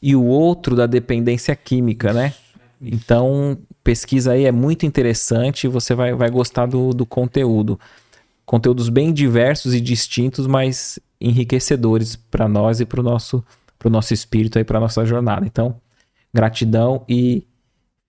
e 0.00 0.14
o 0.14 0.24
outro 0.24 0.76
da 0.76 0.86
Dependência 0.86 1.54
Química, 1.56 2.12
né? 2.12 2.32
Então, 2.80 3.58
pesquisa 3.82 4.32
aí, 4.32 4.44
é 4.44 4.52
muito 4.52 4.86
interessante, 4.86 5.66
você 5.66 5.94
vai, 5.94 6.14
vai 6.14 6.30
gostar 6.30 6.66
do, 6.66 6.90
do 6.90 7.04
conteúdo. 7.04 7.78
Conteúdos 8.46 8.88
bem 8.88 9.12
diversos 9.12 9.74
e 9.74 9.80
distintos, 9.80 10.46
mas 10.46 10.98
enriquecedores 11.20 12.16
para 12.16 12.48
nós 12.48 12.80
e 12.80 12.86
para 12.86 13.00
o 13.00 13.02
nosso, 13.02 13.44
nosso 13.84 14.14
espírito 14.14 14.58
aí, 14.58 14.64
para 14.64 14.80
nossa 14.80 15.04
jornada. 15.04 15.44
Então, 15.44 15.76
Gratidão 16.32 17.04
e 17.08 17.44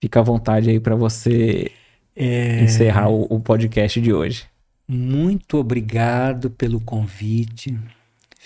fica 0.00 0.20
à 0.20 0.22
vontade 0.22 0.70
aí 0.70 0.78
para 0.78 0.94
você 0.94 1.70
é... 2.14 2.62
encerrar 2.62 3.08
o, 3.08 3.26
o 3.30 3.40
podcast 3.40 4.00
de 4.00 4.12
hoje. 4.12 4.44
Muito 4.86 5.58
obrigado 5.58 6.50
pelo 6.50 6.80
convite. 6.80 7.78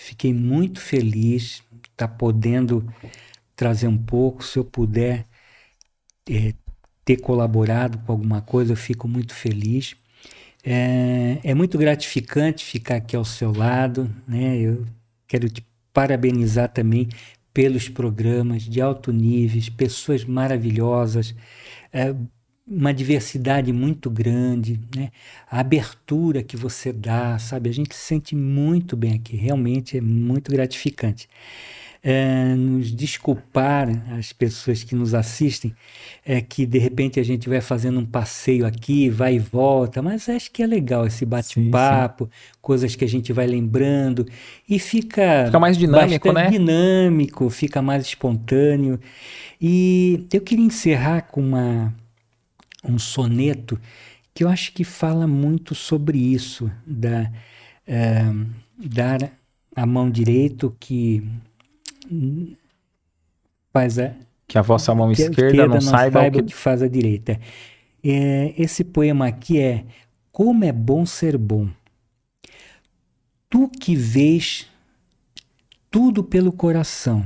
Fiquei 0.05 0.35
muito 0.35 0.81
feliz 0.81 1.63
de 1.73 1.89
estar 1.91 2.09
tá 2.09 2.09
podendo 2.09 2.87
trazer 3.57 3.89
um 3.89 3.97
pouco. 3.97 4.45
Se 4.45 4.59
eu 4.59 4.65
puder 4.65 5.25
é, 6.29 6.53
ter 7.05 7.17
colaborado 7.17 7.99
com 7.99 8.13
alguma 8.13 8.43
coisa, 8.43 8.73
eu 8.73 8.77
fico 8.77 9.09
muito 9.09 9.35
feliz. 9.35 9.97
É, 10.63 11.39
é, 11.43 11.55
muito 11.55 11.79
gratificante 11.79 12.65
ficar 12.67 12.97
aqui 12.97 13.17
ao 13.17 13.25
seu 13.25 13.51
lado. 13.51 14.15
Né? 14.29 14.59
Eu 14.59 14.87
quero 15.27 15.49
te 15.49 15.67
parabenizar 15.91 16.69
também 16.69 17.09
pelos 17.55 17.89
programas 17.89 18.63
de 18.63 18.83
alto 18.83 19.11
nível, 19.11 19.63
pessoas 19.75 20.23
maravilhosas, 20.25 21.35
é, 21.91 22.15
uma 22.67 22.95
diversidade 22.95 23.73
muito 23.73 24.11
grande, 24.11 24.81
né? 24.95 25.11
a 25.51 25.61
abertura 25.61 26.43
que 26.43 26.57
você 26.57 26.93
dá, 26.93 27.39
sabe? 27.39 27.69
A 27.69 27.73
gente 27.73 27.95
se 27.95 28.01
sente 28.01 28.35
muito 28.35 28.97
bem 28.97 29.15
aqui, 29.15 29.37
realmente 29.37 29.99
é 29.99 30.01
muito 30.01 30.51
gratificante 30.51 31.29
é, 32.05 32.55
nos 32.55 32.95
desculpar 32.95 33.89
as 34.19 34.31
pessoas 34.31 34.85
que 34.85 34.95
nos 34.95 35.15
assistem, 35.15 35.75
é 36.25 36.39
que 36.43 36.67
de 36.67 36.79
repente 36.79 37.19
a 37.19 37.23
gente 37.23 37.49
vai 37.49 37.63
fazendo 37.63 37.99
um 37.99 38.05
passeio 38.05 38.67
aqui, 38.67 39.09
vai 39.09 39.37
e 39.37 39.39
volta, 39.39 40.03
mas 40.03 40.29
acho 40.29 40.51
que 40.51 40.63
é 40.63 40.67
legal 40.67 41.07
esse 41.07 41.25
bate-papo, 41.25 42.29
coisas 42.61 42.95
que 42.95 43.07
a 43.07 43.09
gente 43.09 43.33
vai 43.33 43.47
lembrando 43.47 44.27
e 44.69 44.79
fica, 44.79 45.47
fica 45.47 45.59
mais 45.59 45.79
dinâmico, 45.79 46.31
né? 46.31 46.51
dinâmico, 46.51 47.49
fica 47.49 47.81
mais 47.81 48.05
espontâneo. 48.05 49.01
E 49.59 50.27
eu 50.31 50.43
queria 50.43 50.67
encerrar 50.67 51.23
com 51.23 51.41
uma, 51.41 51.95
um 52.85 52.99
soneto 52.99 53.81
que 54.33 54.45
eu 54.45 54.49
acho 54.49 54.73
que 54.73 54.85
fala 54.85 55.27
muito 55.27 55.75
sobre 55.75 56.19
isso, 56.19 56.71
da, 56.87 57.31
é, 57.87 58.25
dar 58.77 59.31
a 59.75 59.87
mão 59.87 60.11
direito 60.11 60.75
que 60.79 61.23
faz 63.73 63.99
a 63.99 64.15
que 64.47 64.59
a 64.59 64.63
vossa 64.63 64.95
mão 64.95 65.11
esquerda, 65.11 65.47
esquerda 65.47 65.67
não, 65.67 65.75
não 65.75 65.81
saiba, 65.81 66.21
saiba 66.21 66.39
o 66.39 66.43
que... 66.43 66.49
que 66.49 66.55
faz 66.55 66.83
a 66.83 66.89
direita. 66.89 67.41
É, 68.03 68.55
esse 68.59 68.85
poema 68.85 69.27
aqui 69.27 69.59
é 69.59 69.85
Como 70.31 70.65
é 70.65 70.73
bom 70.73 71.07
ser 71.07 71.39
bom. 71.39 71.69
Tu 73.49 73.69
que 73.69 73.97
vês 73.97 74.67
tudo 75.91 76.23
pelo 76.23 76.53
coração, 76.53 77.25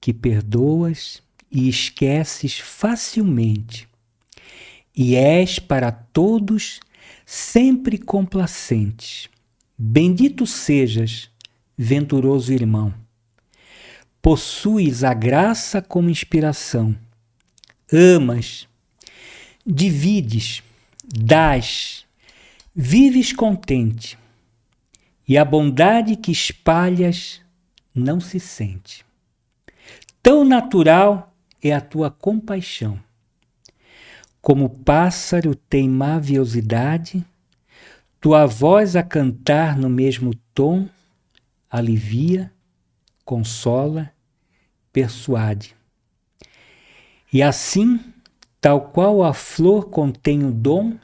que 0.00 0.12
perdoas 0.12 1.22
e 1.50 1.68
esqueces 1.68 2.58
facilmente, 2.58 3.88
e 4.96 5.16
és 5.16 5.58
para 5.58 5.90
todos 5.90 6.80
sempre 7.24 7.98
complacente. 7.98 9.30
Bendito 9.78 10.46
sejas, 10.46 11.30
venturoso 11.76 12.52
irmão 12.52 12.94
possuis 14.22 15.02
a 15.02 15.14
graça 15.14 15.80
como 15.80 16.10
inspiração, 16.10 16.96
amas, 17.90 18.68
divides, 19.66 20.62
dás, 21.04 22.04
vives 22.74 23.32
contente, 23.32 24.18
e 25.26 25.38
a 25.38 25.44
bondade 25.44 26.16
que 26.16 26.32
espalhas 26.32 27.40
não 27.94 28.20
se 28.20 28.38
sente. 28.38 29.04
Tão 30.22 30.44
natural 30.44 31.34
é 31.62 31.72
a 31.72 31.80
tua 31.80 32.10
compaixão. 32.10 32.98
Como 34.40 34.64
o 34.64 34.70
pássaro 34.70 35.54
tem 35.54 35.88
maviosidade, 35.88 37.24
tua 38.20 38.46
voz 38.46 38.96
a 38.96 39.02
cantar 39.02 39.76
no 39.76 39.88
mesmo 39.88 40.34
tom 40.54 40.88
alivia, 41.70 42.52
consola, 43.24 44.12
persuade. 44.92 45.76
E 47.32 47.42
assim, 47.42 48.00
tal 48.60 48.90
qual 48.90 49.22
a 49.22 49.32
flor 49.32 49.88
contém 49.88 50.44
o 50.44 50.50
dom 50.50 50.98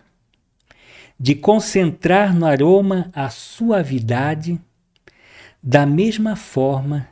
de 1.18 1.34
concentrar 1.34 2.34
no 2.34 2.44
aroma 2.44 3.10
a 3.14 3.30
suavidade, 3.30 4.60
da 5.62 5.86
mesma 5.86 6.36
forma, 6.36 7.08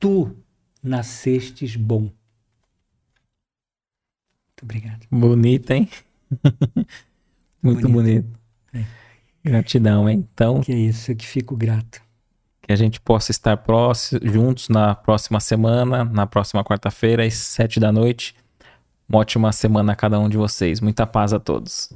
tu 0.00 0.34
nascestes 0.82 1.76
bom. 1.76 2.10
Obrigado. 4.66 5.06
Bonito, 5.10 5.70
hein? 5.70 5.88
Muito 7.62 7.88
bonito. 7.88 8.26
bonito. 8.26 8.40
É. 8.74 8.84
Gratidão, 9.44 10.08
hein? 10.08 10.28
Então. 10.32 10.60
Que 10.60 10.72
é 10.72 10.76
isso, 10.76 11.12
eu 11.12 11.16
que 11.16 11.24
fico 11.24 11.56
grato. 11.56 12.02
Que 12.60 12.72
a 12.72 12.76
gente 12.76 13.00
possa 13.00 13.30
estar 13.30 13.56
próximo, 13.58 14.20
juntos 14.24 14.68
na 14.68 14.94
próxima 14.96 15.38
semana, 15.38 16.04
na 16.04 16.26
próxima 16.26 16.64
quarta-feira, 16.64 17.24
às 17.24 17.34
sete 17.34 17.78
da 17.78 17.92
noite. 17.92 18.34
Uma 19.08 19.20
ótima 19.20 19.52
semana 19.52 19.92
a 19.92 19.96
cada 19.96 20.18
um 20.18 20.28
de 20.28 20.36
vocês. 20.36 20.80
Muita 20.80 21.06
paz 21.06 21.32
a 21.32 21.38
todos. 21.38 21.92